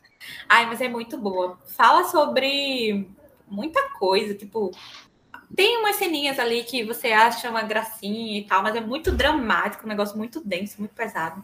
Ai, 0.50 0.66
mas 0.66 0.82
é 0.82 0.90
muito 0.90 1.18
boa. 1.18 1.58
Fala 1.66 2.04
sobre 2.06 3.10
muita 3.48 3.90
coisa, 3.92 4.34
tipo, 4.34 4.72
tem 5.56 5.78
umas 5.78 5.96
ceninhas 5.96 6.40
ali 6.40 6.64
que 6.64 6.84
você 6.84 7.12
acha 7.12 7.50
uma 7.50 7.62
gracinha 7.62 8.40
e 8.40 8.44
tal, 8.44 8.64
mas 8.64 8.76
é 8.76 8.82
muito 8.82 9.12
dramático, 9.12 9.86
um 9.86 9.90
negócio 9.90 10.18
muito 10.18 10.46
denso, 10.46 10.80
muito 10.80 10.96
pesado. 10.96 11.44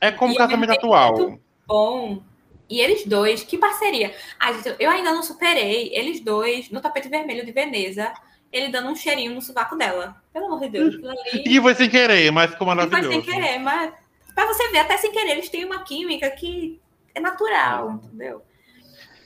É 0.00 0.12
como 0.12 0.34
o 0.34 0.36
casamento 0.36 0.72
atual. 0.72 1.16
Muito 1.16 1.47
bom. 1.68 2.22
E 2.68 2.80
eles 2.80 3.06
dois, 3.06 3.44
que 3.44 3.56
parceria. 3.56 4.14
Ai, 4.38 4.54
gente, 4.54 4.76
eu 4.78 4.90
ainda 4.90 5.12
não 5.12 5.22
superei 5.22 5.90
eles 5.94 6.20
dois 6.20 6.70
no 6.70 6.80
tapete 6.80 7.08
vermelho 7.08 7.46
de 7.46 7.52
Veneza, 7.52 8.12
ele 8.52 8.68
dando 8.68 8.88
um 8.88 8.96
cheirinho 8.96 9.34
no 9.34 9.40
sovaco 9.40 9.76
dela. 9.76 10.20
Pelo 10.32 10.46
amor 10.46 10.60
de 10.60 10.68
Deus. 10.70 10.94
Ali... 10.96 11.44
E 11.46 11.60
foi 11.60 11.74
sem 11.74 11.88
querer, 11.88 12.30
mas 12.30 12.50
ficou 12.50 12.66
maravilhoso. 12.66 13.08
E 13.08 13.12
foi 13.12 13.22
sem 13.22 13.22
querer, 13.22 13.58
mas 13.58 13.94
pra 14.34 14.46
você 14.46 14.70
ver, 14.70 14.78
até 14.78 14.96
sem 14.98 15.12
querer, 15.12 15.30
eles 15.30 15.48
têm 15.48 15.64
uma 15.64 15.82
química 15.82 16.30
que 16.30 16.80
é 17.14 17.20
natural, 17.20 17.92
entendeu? 17.92 18.42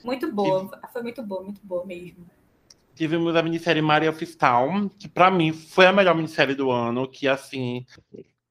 Muito 0.03 0.31
boa. 0.31 0.79
Foi 0.91 1.01
muito 1.01 1.21
boa, 1.21 1.43
muito 1.43 1.61
boa 1.63 1.85
mesmo. 1.85 2.25
Tivemos 2.95 3.35
a 3.35 3.41
minissérie 3.41 3.81
Maria 3.81 4.09
of 4.09 4.25
Town, 4.37 4.87
que 4.87 5.09
para 5.09 5.31
mim 5.31 5.51
foi 5.51 5.85
a 5.85 5.91
melhor 5.91 6.15
minissérie 6.15 6.55
do 6.55 6.69
ano, 6.69 7.07
que 7.07 7.27
assim, 7.27 7.85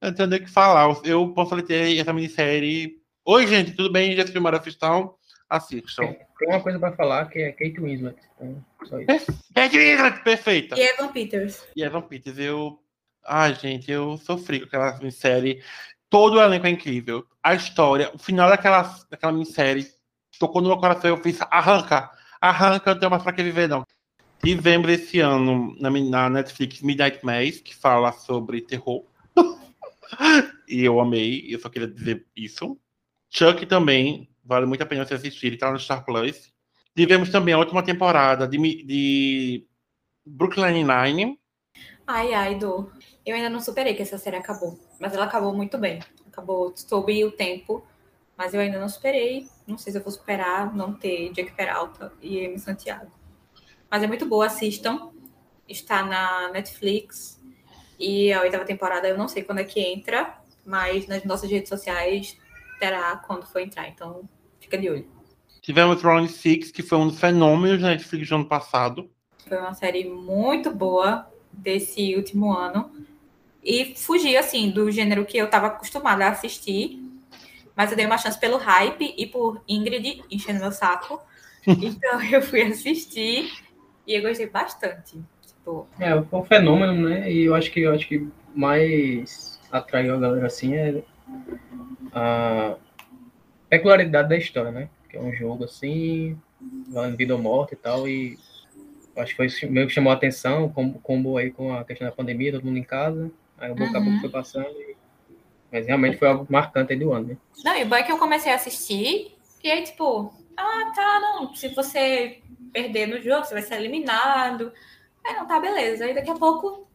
não 0.00 0.12
tenho 0.12 0.28
o 0.28 0.40
que 0.40 0.50
falar. 0.50 0.94
Eu 1.04 1.28
posso 1.28 1.60
ter 1.62 1.96
essa 1.98 2.12
minissérie. 2.12 3.00
Oi, 3.24 3.46
gente, 3.46 3.70
tudo 3.76 3.92
bem? 3.92 4.16
Já 4.16 4.22
assistiu 4.22 4.42
Maria 4.42 4.58
of 4.58 4.78
Town? 4.78 5.14
Assistam. 5.48 6.12
Tem 6.38 6.48
uma 6.48 6.60
coisa 6.60 6.76
para 6.80 6.90
falar 6.96 7.26
que 7.26 7.38
é 7.38 7.52
Kate 7.52 7.80
Winslet. 7.80 8.16
Então, 8.34 8.64
só 8.84 8.98
isso. 8.98 9.32
Kate 9.54 9.78
Winslet, 9.78 10.24
perfeita. 10.24 10.76
E 10.76 10.82
Evan 10.82 11.08
Peters. 11.12 11.64
E 11.76 11.84
Evan 11.84 12.02
Peters, 12.02 12.36
eu. 12.38 12.82
Ai, 13.24 13.54
gente, 13.54 13.88
eu 13.88 14.18
sofri 14.18 14.58
com 14.58 14.66
aquela 14.66 14.98
minissérie. 14.98 15.62
Todo 16.10 16.34
o 16.34 16.42
elenco 16.42 16.66
é 16.66 16.70
incrível. 16.70 17.24
A 17.40 17.54
história, 17.54 18.10
o 18.12 18.18
final 18.18 18.50
daquela, 18.50 18.82
daquela 19.08 19.32
minissérie 19.32 19.86
tocou 20.36 20.60
no 20.60 20.68
meu 20.68 20.78
coração. 20.78 21.10
Eu 21.10 21.22
fiz, 21.22 21.38
arranca, 21.42 22.10
arranca, 22.40 22.92
não 22.92 22.98
tenho 22.98 23.10
mais 23.10 23.22
pra 23.22 23.32
que 23.32 23.42
viver, 23.44 23.68
não. 23.68 23.86
Tivemos 24.42 24.90
esse 24.90 25.20
ano 25.20 25.76
na, 25.78 25.90
na 25.90 26.28
Netflix 26.28 26.82
Midnight 26.82 27.24
Mass, 27.24 27.60
que 27.60 27.72
fala 27.72 28.10
sobre 28.10 28.62
terror. 28.62 29.04
e 30.66 30.84
eu 30.84 30.98
amei, 30.98 31.46
eu 31.48 31.60
só 31.60 31.68
queria 31.68 31.86
dizer 31.86 32.26
isso. 32.34 32.76
Chuck 33.32 33.64
também, 33.64 34.28
vale 34.44 34.66
muito 34.66 34.82
a 34.82 34.86
pena 34.86 35.06
você 35.06 35.14
assistir, 35.14 35.46
ele 35.46 35.56
tá 35.56 35.70
no 35.72 35.78
Star 35.78 36.04
Plus. 36.04 36.52
Tivemos 36.94 37.30
também 37.30 37.54
a 37.54 37.58
última 37.58 37.82
temporada 37.82 38.46
de, 38.46 38.58
de 38.84 39.66
Brooklyn 40.26 40.84
Nine. 40.84 41.40
Ai, 42.06 42.34
ai, 42.34 42.54
do. 42.56 42.92
Eu 43.24 43.34
ainda 43.34 43.48
não 43.48 43.58
superei 43.58 43.94
que 43.94 44.02
essa 44.02 44.18
série 44.18 44.36
acabou, 44.36 44.78
mas 45.00 45.14
ela 45.14 45.24
acabou 45.24 45.54
muito 45.54 45.78
bem. 45.78 46.00
Acabou 46.26 46.74
sob 46.76 47.24
o 47.24 47.32
tempo, 47.32 47.82
mas 48.36 48.52
eu 48.52 48.60
ainda 48.60 48.78
não 48.78 48.88
superei. 48.88 49.48
Não 49.66 49.78
sei 49.78 49.92
se 49.92 49.98
eu 49.98 50.02
vou 50.02 50.12
superar 50.12 50.74
não 50.74 50.92
ter 50.92 51.32
Jack 51.32 51.52
Peralta 51.52 52.12
e 52.20 52.44
Amy 52.44 52.58
Santiago. 52.58 53.10
Mas 53.90 54.02
é 54.02 54.06
muito 54.06 54.26
boa, 54.26 54.44
assistam. 54.44 55.10
Está 55.66 56.04
na 56.04 56.50
Netflix. 56.50 57.40
E 57.98 58.30
a 58.30 58.42
oitava 58.42 58.66
temporada 58.66 59.08
eu 59.08 59.16
não 59.16 59.28
sei 59.28 59.42
quando 59.42 59.60
é 59.60 59.64
que 59.64 59.80
entra, 59.80 60.38
mas 60.66 61.06
nas 61.06 61.24
nossas 61.24 61.50
redes 61.50 61.70
sociais 61.70 62.36
terá 62.82 63.14
quando 63.14 63.46
for 63.46 63.60
entrar. 63.60 63.88
Então, 63.88 64.28
fica 64.58 64.76
de 64.76 64.90
olho. 64.90 65.08
Tivemos 65.60 66.02
Round 66.02 66.28
Six, 66.28 66.72
que 66.72 66.82
foi 66.82 66.98
um 66.98 67.06
dos 67.06 67.20
fenômenos 67.20 67.80
da 67.80 67.90
Netflix 67.90 68.28
do 68.28 68.34
ano 68.34 68.44
passado. 68.44 69.08
Foi 69.46 69.56
uma 69.56 69.72
série 69.72 70.08
muito 70.08 70.74
boa 70.74 71.30
desse 71.52 72.16
último 72.16 72.52
ano. 72.52 72.90
E 73.62 73.94
fugi, 73.94 74.36
assim, 74.36 74.70
do 74.72 74.90
gênero 74.90 75.24
que 75.24 75.38
eu 75.38 75.44
estava 75.44 75.68
acostumada 75.68 76.26
a 76.26 76.30
assistir. 76.30 77.00
Mas 77.76 77.92
eu 77.92 77.96
dei 77.96 78.04
uma 78.04 78.18
chance 78.18 78.38
pelo 78.38 78.56
hype 78.56 79.14
e 79.16 79.26
por 79.28 79.62
Ingrid 79.68 80.24
enchendo 80.28 80.58
meu 80.58 80.72
saco. 80.72 81.22
então 81.64 82.20
eu 82.32 82.42
fui 82.42 82.62
assistir 82.62 83.48
e 84.04 84.14
eu 84.14 84.22
gostei 84.22 84.48
bastante. 84.48 85.22
Tipo... 85.46 85.86
É, 86.00 86.20
foi 86.20 86.40
um 86.40 86.44
fenômeno, 86.44 87.08
né? 87.08 87.32
E 87.32 87.44
eu 87.44 87.54
acho 87.54 87.70
que 87.70 87.82
eu 87.82 87.94
acho 87.94 88.08
que 88.08 88.26
mais 88.52 89.60
atraiu 89.70 90.16
a 90.16 90.18
galera 90.18 90.48
assim 90.48 90.74
é 90.74 91.04
a 92.12 92.76
peculiaridade 93.68 94.28
da 94.28 94.36
história, 94.36 94.70
né? 94.70 94.88
Que 95.08 95.16
é 95.16 95.20
um 95.20 95.32
jogo 95.32 95.64
assim, 95.64 96.38
vida 97.16 97.34
ou 97.34 97.40
morte 97.40 97.74
e 97.74 97.76
tal, 97.76 98.08
e 98.08 98.38
acho 99.16 99.36
que 99.36 99.48
foi 99.48 99.68
meio 99.68 99.86
que 99.86 99.92
chamou 99.92 100.12
a 100.12 100.16
atenção, 100.16 100.68
como, 100.68 100.98
como 101.00 101.36
aí 101.36 101.50
com 101.50 101.74
a 101.74 101.84
questão 101.84 102.06
da 102.06 102.14
pandemia, 102.14 102.52
todo 102.52 102.64
mundo 102.64 102.78
em 102.78 102.84
casa, 102.84 103.30
aí 103.58 103.70
o 103.70 103.74
boca 103.74 103.98
a 103.98 104.00
boca 104.00 104.20
foi 104.20 104.30
passando, 104.30 104.70
e... 104.70 104.96
mas 105.70 105.86
realmente 105.86 106.16
foi 106.16 106.28
algo 106.28 106.46
marcante 106.48 106.92
aí 106.92 106.98
do 106.98 107.12
ano, 107.12 107.28
né? 107.28 107.36
Não, 107.64 107.76
e 107.76 107.82
o 107.82 107.86
bom 107.86 107.96
é 107.96 108.02
que 108.02 108.12
eu 108.12 108.18
comecei 108.18 108.52
a 108.52 108.56
assistir, 108.56 109.36
e 109.62 109.70
aí, 109.70 109.82
tipo, 109.82 110.32
ah, 110.56 110.92
tá, 110.94 111.20
não, 111.20 111.54
se 111.54 111.68
você 111.68 112.40
perder 112.72 113.06
no 113.06 113.20
jogo, 113.20 113.44
você 113.44 113.54
vai 113.54 113.62
ser 113.62 113.76
eliminado. 113.76 114.72
Aí 115.24 115.34
não, 115.34 115.46
tá, 115.46 115.60
beleza. 115.60 116.04
Aí 116.04 116.14
daqui 116.14 116.30
a 116.30 116.34
pouco 116.34 116.88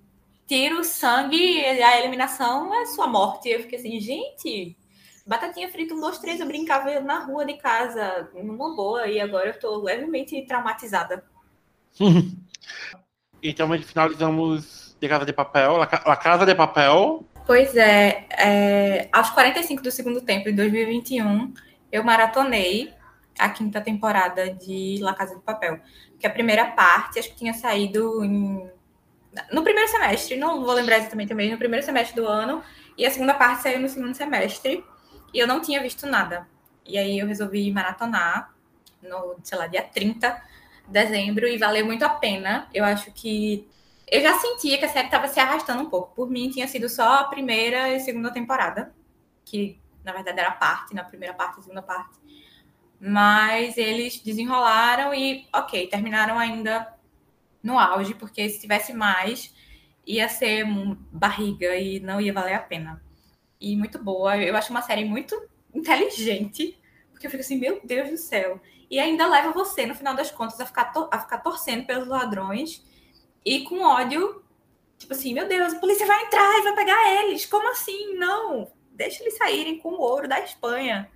tira 0.48 0.80
o 0.80 0.84
sangue 0.84 1.38
e 1.38 1.84
a 1.84 2.00
eliminação 2.00 2.74
é 2.74 2.86
sua 2.86 3.08
morte. 3.08 3.50
Eu 3.50 3.62
fiquei 3.62 3.78
assim, 3.78 4.00
gente, 4.00 4.78
batatinha 5.26 5.70
frita, 5.70 5.94
um, 5.94 6.00
dois, 6.00 6.18
três, 6.20 6.40
eu 6.40 6.48
brincava 6.48 7.00
na 7.02 7.20
rua 7.26 7.46
de 7.46 7.56
casa, 7.56 8.30
numa 8.34 8.76
boa, 8.76 9.08
e 9.08 9.20
agora 9.20 9.50
eu 9.50 9.60
tô 9.60 9.82
levemente 9.82 10.42
traumatizada. 10.48 11.24
então, 13.44 13.70
finalizamos 13.82 14.96
de 15.00 15.08
Casa 15.08 15.26
de 15.26 15.34
Papel, 15.34 15.78
La 15.78 16.16
Casa 16.16 16.46
de 16.46 16.56
Papel. 16.56 17.26
Pois 17.46 17.76
é, 17.76 18.26
é, 18.32 19.10
aos 19.12 19.30
45 19.30 19.82
do 19.82 19.92
segundo 19.92 20.22
tempo, 20.22 20.50
em 20.50 20.56
2021, 20.56 21.54
eu 21.92 22.04
maratonei 22.04 22.94
a 23.38 23.50
quinta 23.50 23.80
temporada 23.80 24.54
de 24.54 24.98
La 25.02 25.14
Casa 25.14 25.36
de 25.36 25.42
Papel. 25.42 25.80
Que 26.20 26.26
a 26.26 26.30
primeira 26.30 26.66
parte, 26.72 27.20
acho 27.20 27.30
que 27.30 27.36
tinha 27.36 27.54
saído 27.54 28.24
em... 28.24 28.70
no 29.52 29.64
primeiro 29.64 29.90
semestre, 29.90 30.38
não 30.38 30.64
vou 30.64 30.74
lembrar 30.74 30.98
exatamente 30.98 31.30
também, 31.30 31.52
no 31.52 31.58
primeiro 31.58 31.86
semestre 31.86 32.16
do 32.16 32.28
ano, 32.28 32.64
e 32.98 33.06
a 33.06 33.12
segunda 33.12 33.34
parte 33.34 33.64
saiu 33.64 33.80
no 33.80 33.90
segundo 33.90 34.14
semestre, 34.14 34.84
e 35.34 35.40
eu 35.40 35.48
não 35.48 35.62
tinha 35.62 35.82
visto 35.82 36.06
nada. 36.08 36.48
E 36.86 36.98
aí 36.98 37.20
eu 37.20 37.28
resolvi 37.28 37.72
maratonar 37.72 38.54
no, 39.02 39.38
sei 39.44 39.58
lá, 39.58 39.68
dia 39.68 39.84
30 39.84 40.30
de 40.86 40.92
dezembro, 40.92 41.48
e 41.48 41.58
valeu 41.58 41.86
muito 41.86 42.04
a 42.04 42.10
pena. 42.10 42.68
Eu 42.74 42.84
acho 42.84 43.12
que 43.12 43.68
eu 44.10 44.22
já 44.22 44.40
sentia 44.40 44.78
que 44.78 44.86
a 44.86 44.90
série 44.90 45.08
estava 45.08 45.28
se 45.28 45.40
arrastando 45.40 45.84
um 45.84 45.90
pouco. 45.90 46.16
Por 46.16 46.30
mim, 46.30 46.50
tinha 46.50 46.68
sido 46.68 46.88
só 46.88 47.20
a 47.20 47.24
primeira 47.26 47.90
e 47.90 48.00
segunda 48.00 48.32
temporada, 48.32 48.94
que 49.44 49.80
na 50.04 50.14
verdade 50.14 50.40
era 50.40 50.52
parte, 50.52 50.96
na 50.96 51.04
primeira 51.04 51.34
parte 51.34 51.60
e 51.60 51.64
segunda 51.64 51.82
parte. 51.82 52.18
Mas 53.00 53.78
eles 53.78 54.20
desenrolaram 54.22 55.14
e, 55.14 55.46
ok, 55.54 55.88
terminaram 55.88 56.40
ainda 56.40 56.97
no 57.62 57.78
auge, 57.78 58.14
porque 58.14 58.48
se 58.50 58.60
tivesse 58.60 58.94
mais, 58.94 59.54
ia 60.06 60.30
ser 60.30 60.66
barriga 61.12 61.76
e 61.76 62.00
não 62.00 62.22
ia 62.22 62.34
valer 62.34 62.54
a 62.54 62.60
pena. 62.60 63.04
E 63.60 63.76
muito 63.76 64.02
boa. 64.02 64.38
Eu 64.38 64.56
acho 64.56 64.72
uma 64.72 64.82
série 64.82 65.04
muito 65.04 65.36
inteligente, 65.74 66.80
porque 67.12 67.28
eu 67.28 67.32
fico 67.32 67.42
assim, 67.42 67.58
meu 67.58 67.82
Deus 67.84 68.10
do 68.10 68.18
céu. 68.18 68.62
E 68.90 69.00
ainda 69.00 69.28
leva 69.28 69.52
você, 69.52 69.86
no 69.86 69.96
final 69.96 70.16
das 70.16 70.32
contas, 70.32 70.60
a 70.62 70.66
ficar, 70.66 70.94
a 71.12 71.20
ficar 71.20 71.40
torcendo 71.40 71.86
pelos 71.86 72.08
ladrões 72.08 72.86
e 73.44 73.64
com 73.64 73.82
ódio, 73.82 74.44
tipo 74.98 75.14
assim, 75.14 75.34
meu 75.34 75.48
Deus, 75.48 75.74
a 75.74 75.80
polícia 75.80 76.06
vai 76.06 76.24
entrar 76.24 76.60
e 76.60 76.64
vai 76.64 76.76
pegar 76.76 77.24
eles. 77.24 77.46
Como 77.46 77.70
assim? 77.70 78.16
Não! 78.16 78.72
Deixa 78.94 79.22
eles 79.22 79.38
saírem 79.38 79.78
com 79.78 79.90
o 79.90 80.00
ouro 80.00 80.28
da 80.28 80.40
Espanha. 80.40 81.10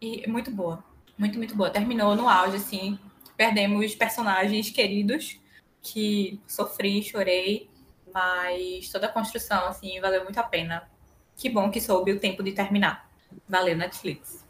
E 0.00 0.28
muito 0.28 0.50
boa. 0.50 0.84
Muito, 1.16 1.38
muito 1.38 1.56
boa. 1.56 1.70
Terminou 1.70 2.14
no 2.14 2.28
auge, 2.28 2.56
assim. 2.56 2.98
Perdemos 3.36 3.94
personagens 3.94 4.70
queridos 4.70 5.40
que 5.84 6.40
sofri, 6.48 7.02
chorei, 7.02 7.70
mas 8.12 8.90
toda 8.90 9.06
a 9.06 9.12
construção, 9.12 9.66
assim, 9.66 10.00
valeu 10.00 10.24
muito 10.24 10.38
a 10.38 10.42
pena. 10.42 10.88
Que 11.36 11.50
bom 11.50 11.70
que 11.70 11.80
soube 11.80 12.12
o 12.12 12.18
tempo 12.18 12.42
de 12.42 12.52
terminar. 12.52 13.10
Valeu, 13.48 13.76
Netflix. 13.76 14.44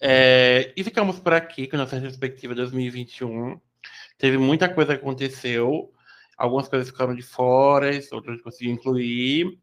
É, 0.00 0.72
e 0.76 0.84
ficamos 0.84 1.18
por 1.18 1.32
aqui 1.32 1.66
com 1.66 1.78
nossa 1.78 1.96
retrospectiva 1.96 2.54
2021. 2.54 3.58
Teve 4.18 4.36
muita 4.36 4.68
coisa 4.68 4.94
que 4.94 5.00
aconteceu. 5.00 5.90
Algumas 6.36 6.68
coisas 6.68 6.90
ficaram 6.90 7.14
de 7.14 7.22
fora, 7.22 7.90
outras 8.12 8.42
consegui 8.42 8.70
incluir. 8.70 9.58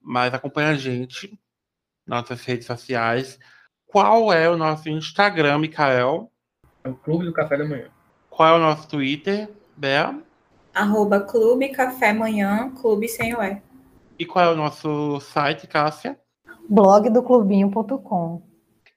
Mas 0.00 0.34
acompanha 0.34 0.70
a 0.70 0.74
gente 0.74 1.38
nas 2.06 2.22
nossas 2.22 2.44
redes 2.44 2.66
sociais. 2.66 3.38
Qual 3.86 4.32
é 4.32 4.50
o 4.50 4.56
nosso 4.56 4.88
Instagram, 4.90 5.58
Mikael? 5.58 6.30
É 6.84 6.88
o 6.88 6.94
Clube 6.94 7.24
do 7.24 7.32
Café 7.32 7.56
da 7.56 7.64
Manhã. 7.64 7.88
Qual 8.28 8.54
é 8.54 8.58
o 8.58 8.60
nosso 8.60 8.88
Twitter, 8.88 9.48
Bea? 9.78 10.18
Arroba 10.74 11.20
Clube 11.20 11.68
Café 11.68 12.12
Manhã, 12.12 12.70
Clube 12.80 13.08
sem 13.08 13.34
o 13.34 13.42
E. 13.42 13.62
E 14.18 14.26
qual 14.26 14.44
é 14.44 14.52
o 14.52 14.56
nosso 14.56 15.20
site, 15.20 15.66
Cássia? 15.66 16.18
blogdoclubinho.com. 16.68 18.42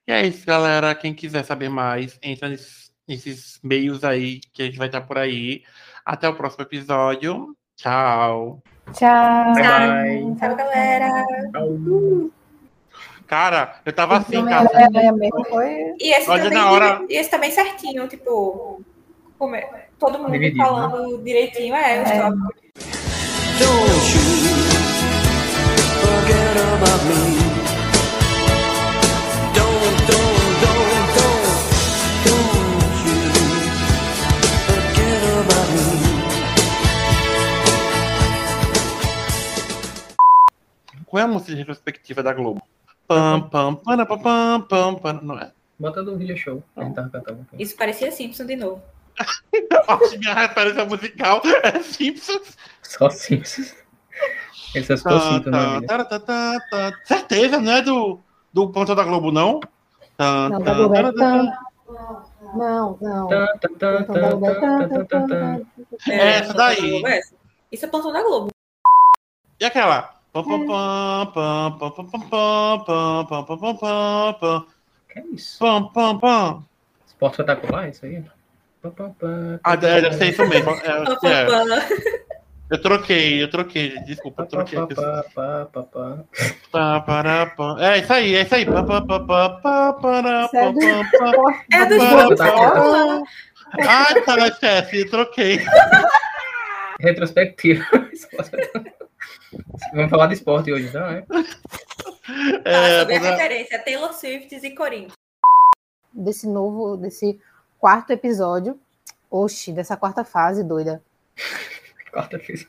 E 0.06 0.12
é 0.12 0.26
isso, 0.26 0.44
galera. 0.44 0.94
Quem 0.94 1.14
quiser 1.14 1.44
saber 1.44 1.68
mais, 1.68 2.18
entra 2.22 2.48
nesses, 2.48 2.92
nesses 3.08 3.60
meios 3.62 4.02
aí 4.04 4.40
que 4.52 4.62
a 4.62 4.64
gente 4.66 4.78
vai 4.78 4.88
estar 4.88 5.00
por 5.02 5.16
aí. 5.16 5.62
Até 6.04 6.28
o 6.28 6.34
próximo 6.34 6.64
episódio. 6.64 7.56
Tchau. 7.76 8.60
Tchau. 8.92 9.52
Bye, 9.54 9.62
bye. 9.62 10.36
Tchau, 10.36 10.56
galera. 10.56 11.24
Tchau. 11.52 12.30
Cara, 13.26 13.80
eu 13.86 13.92
tava 13.94 14.18
assim, 14.18 14.44
Cássia. 14.44 14.78
é- 14.78 15.06
é 15.06 15.96
E 15.98 16.12
esse, 16.14 16.28
Olha 16.28 16.42
também, 16.42 16.58
na 16.58 16.70
hora- 16.70 17.06
e 17.08 17.16
esse 17.16 17.30
também 17.30 17.50
certinho, 17.50 18.06
tipo, 18.08 18.82
como 19.42 19.56
é- 19.56 19.88
todo 19.98 20.20
mundo 20.20 20.30
Dividido, 20.30 20.58
né? 20.58 20.64
falando 20.64 21.18
direitinho, 21.24 21.74
é, 21.74 21.96
É. 21.96 22.04
Don't 22.30 22.38
you 22.38 24.22
forget 25.98 26.56
about 26.76 27.02
me. 27.10 27.20
Don't, 29.52 29.96
don't, 30.06 30.38
don't, 30.62 31.10
don't, 31.18 31.42
don't 32.24 33.02
you 33.02 33.18
forget 34.68 35.22
about 35.42 35.68
me. 35.74 35.90
Qual 41.06 41.18
é 41.20 41.24
a 41.24 41.26
música 41.26 41.50
de 41.50 41.58
retrospectiva 41.58 42.22
da 42.22 42.32
Globo? 42.32 42.62
Pam, 43.08 43.48
pam, 43.50 43.74
pam, 43.74 44.06
pam, 44.06 44.06
pam, 44.06 44.62
pam, 44.68 44.94
pam. 44.94 45.20
Não 45.20 45.36
é? 45.36 45.50
Bota 45.80 46.00
do 46.04 46.16
Video 46.16 46.36
Show. 46.36 46.62
Isso 47.58 47.76
parecia 47.76 48.12
Simpson 48.12 48.46
de 48.46 48.54
novo. 48.54 48.80
Acho 49.18 50.10
que 50.10 50.18
minha 50.18 50.34
referência 50.34 50.84
musical 50.84 51.42
é 51.62 51.80
Simpsons. 51.82 52.56
Só 52.82 53.10
Simpsons. 53.10 53.74
Esse 54.74 54.92
é 54.92 54.96
só 54.96 55.20
Simpsons. 55.20 55.54
Certeza, 57.04 57.60
não 57.60 57.72
é 57.72 57.82
do, 57.82 58.20
do 58.52 58.70
Ponto 58.70 58.94
da 58.94 59.04
Globo, 59.04 59.30
não? 59.30 59.60
Tá, 60.16 60.48
não, 60.48 60.62
tá, 60.62 60.74
tá, 60.74 61.12
tá, 61.12 61.58
não, 62.54 62.98
não. 63.00 63.32
É 66.08 66.38
essa 66.38 66.52
daí. 66.52 67.02
Isso 67.70 67.86
é 67.86 67.88
Plantão 67.88 68.12
da 68.12 68.22
Globo. 68.22 68.50
E 69.58 69.64
aquela? 69.64 70.14
Que 75.08 75.18
é 75.18 75.24
isso? 75.32 75.58
Pam, 75.58 75.88
pam, 75.88 76.18
pam. 76.18 76.64
Esporte 77.06 77.34
espetacular, 77.34 77.88
isso 77.88 78.06
aí? 78.06 78.24
Ah, 79.62 79.74
é, 79.74 79.76
deve 79.76 80.16
ser 80.16 80.30
isso 80.30 80.46
mesmo. 80.46 80.70
É, 80.70 80.90
assim, 81.12 81.28
é. 81.28 81.46
Eu 82.72 82.80
troquei, 82.80 83.42
eu 83.42 83.50
troquei, 83.50 84.00
desculpa, 84.04 84.42
eu 84.42 84.46
troquei. 84.46 84.78
É 87.78 87.98
isso 87.98 88.12
aí, 88.12 88.34
é 88.34 88.42
isso 88.42 88.54
aí. 88.54 88.62
É 88.62 88.66
do 91.86 91.98
jogo. 91.98 93.26
Ah, 93.86 94.20
tá, 94.24 94.52
chefe, 94.54 95.08
troquei. 95.10 95.60
Retrospectiva. 97.00 97.84
Vamos 99.92 100.10
falar 100.10 100.26
de 100.28 100.34
esporte 100.34 100.72
hoje, 100.72 100.90
não 100.94 101.06
é? 101.06 101.24
é 102.64 102.74
ah, 102.74 103.00
sobre 103.00 103.14
a 103.14 103.16
é. 103.16 103.18
referência, 103.18 103.78
Taylor 103.84 104.12
Swift 104.14 104.54
e 104.54 104.74
Corinthians. 104.74 105.12
Desse 106.12 106.48
novo, 106.48 106.96
desse 106.96 107.38
quarto 107.82 108.12
episódio. 108.12 108.78
Oxi, 109.28 109.72
dessa 109.72 109.96
quarta 109.96 110.22
fase, 110.22 110.62
doida. 110.62 111.02
Quarta 112.12 112.36
vez. 112.36 112.68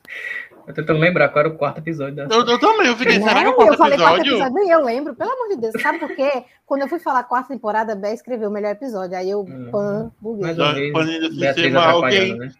Eu 0.66 0.72
tô 0.72 0.80
tentando 0.80 0.98
lembrar 0.98 1.28
qual 1.28 1.44
era 1.44 1.54
o 1.54 1.58
quarto 1.58 1.76
episódio 1.76 2.16
da. 2.16 2.34
eu, 2.34 2.46
eu 2.46 2.58
também, 2.58 2.86
eu 2.86 2.96
fiquei, 2.96 3.20
será 3.20 3.34
que 3.34 3.38
é 3.40 3.42
o 3.42 3.44
Não, 3.50 3.54
quarto 3.56 3.72
eu 3.74 3.76
falei 3.76 3.98
quarto 3.98 4.20
episódio? 4.20 4.54
nem 4.54 4.70
eu 4.70 4.82
lembro, 4.82 5.14
pelo 5.14 5.30
amor 5.30 5.48
de 5.50 5.56
Deus. 5.58 5.74
Sabe 5.82 5.98
por 5.98 6.16
quê? 6.16 6.44
Quando 6.64 6.80
eu 6.80 6.88
fui 6.88 6.98
falar 6.98 7.24
quarta 7.24 7.48
temporada, 7.52 7.92
a 7.92 7.94
Bé 7.94 8.14
escreveu 8.14 8.48
o 8.48 8.52
melhor 8.52 8.70
episódio. 8.70 9.14
Aí 9.18 9.28
eu, 9.28 9.42
Hum. 9.42 9.68
pan, 9.70 10.10
buguei. 10.18 10.44
Mais 10.46 10.58
uma 10.58 10.72
vez, 10.72 11.36
Beatriz 11.36 11.74
atrapalhando, 11.76 12.36
né? 12.38 12.52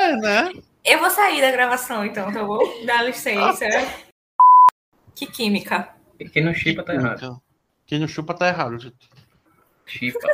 É, 0.00 0.16
né? 0.16 0.52
Eu 0.84 0.98
vou 0.98 1.10
sair 1.10 1.40
da 1.40 1.52
gravação, 1.52 2.04
então, 2.04 2.32
tá 2.32 2.42
bom? 2.42 2.58
Dá 2.84 3.02
licença. 3.04 3.64
Que 5.14 5.26
química. 5.26 5.90
Quem 6.32 6.42
não 6.42 6.54
chipa 6.54 6.82
tá 6.82 6.94
errado. 6.94 7.40
Quem 7.86 8.00
não 8.00 8.08
chupa 8.08 8.34
tá 8.34 8.48
errado, 8.48 8.78
gente. 8.78 8.96
Chipa. 9.90 10.28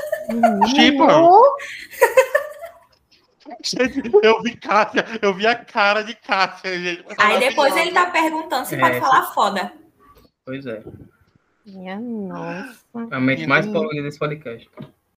Chipa. 0.69 1.07
Eu 4.23 4.43
vi 4.43 4.57
Cássia, 4.57 5.05
eu 5.23 5.33
vi 5.33 5.47
a 5.47 5.55
cara 5.55 6.03
de 6.03 6.15
Cássia, 6.15 6.79
gente. 6.79 7.05
Aí 7.19 7.39
depois 7.39 7.77
ele 7.77 7.93
tá 7.93 8.11
perguntando 8.11 8.67
se 8.67 8.75
É, 8.75 8.79
pode 8.79 9.01
falar 9.01 9.23
foda. 9.33 9.73
Pois 10.45 10.67
é. 10.67 10.83
Minha 11.65 11.99
nossa. 11.99 12.77
A 13.11 13.21
mente 13.21 13.47
mais 13.47 13.67
poluída 13.67 14.03
desse 14.03 14.19
podcast. 14.19 14.69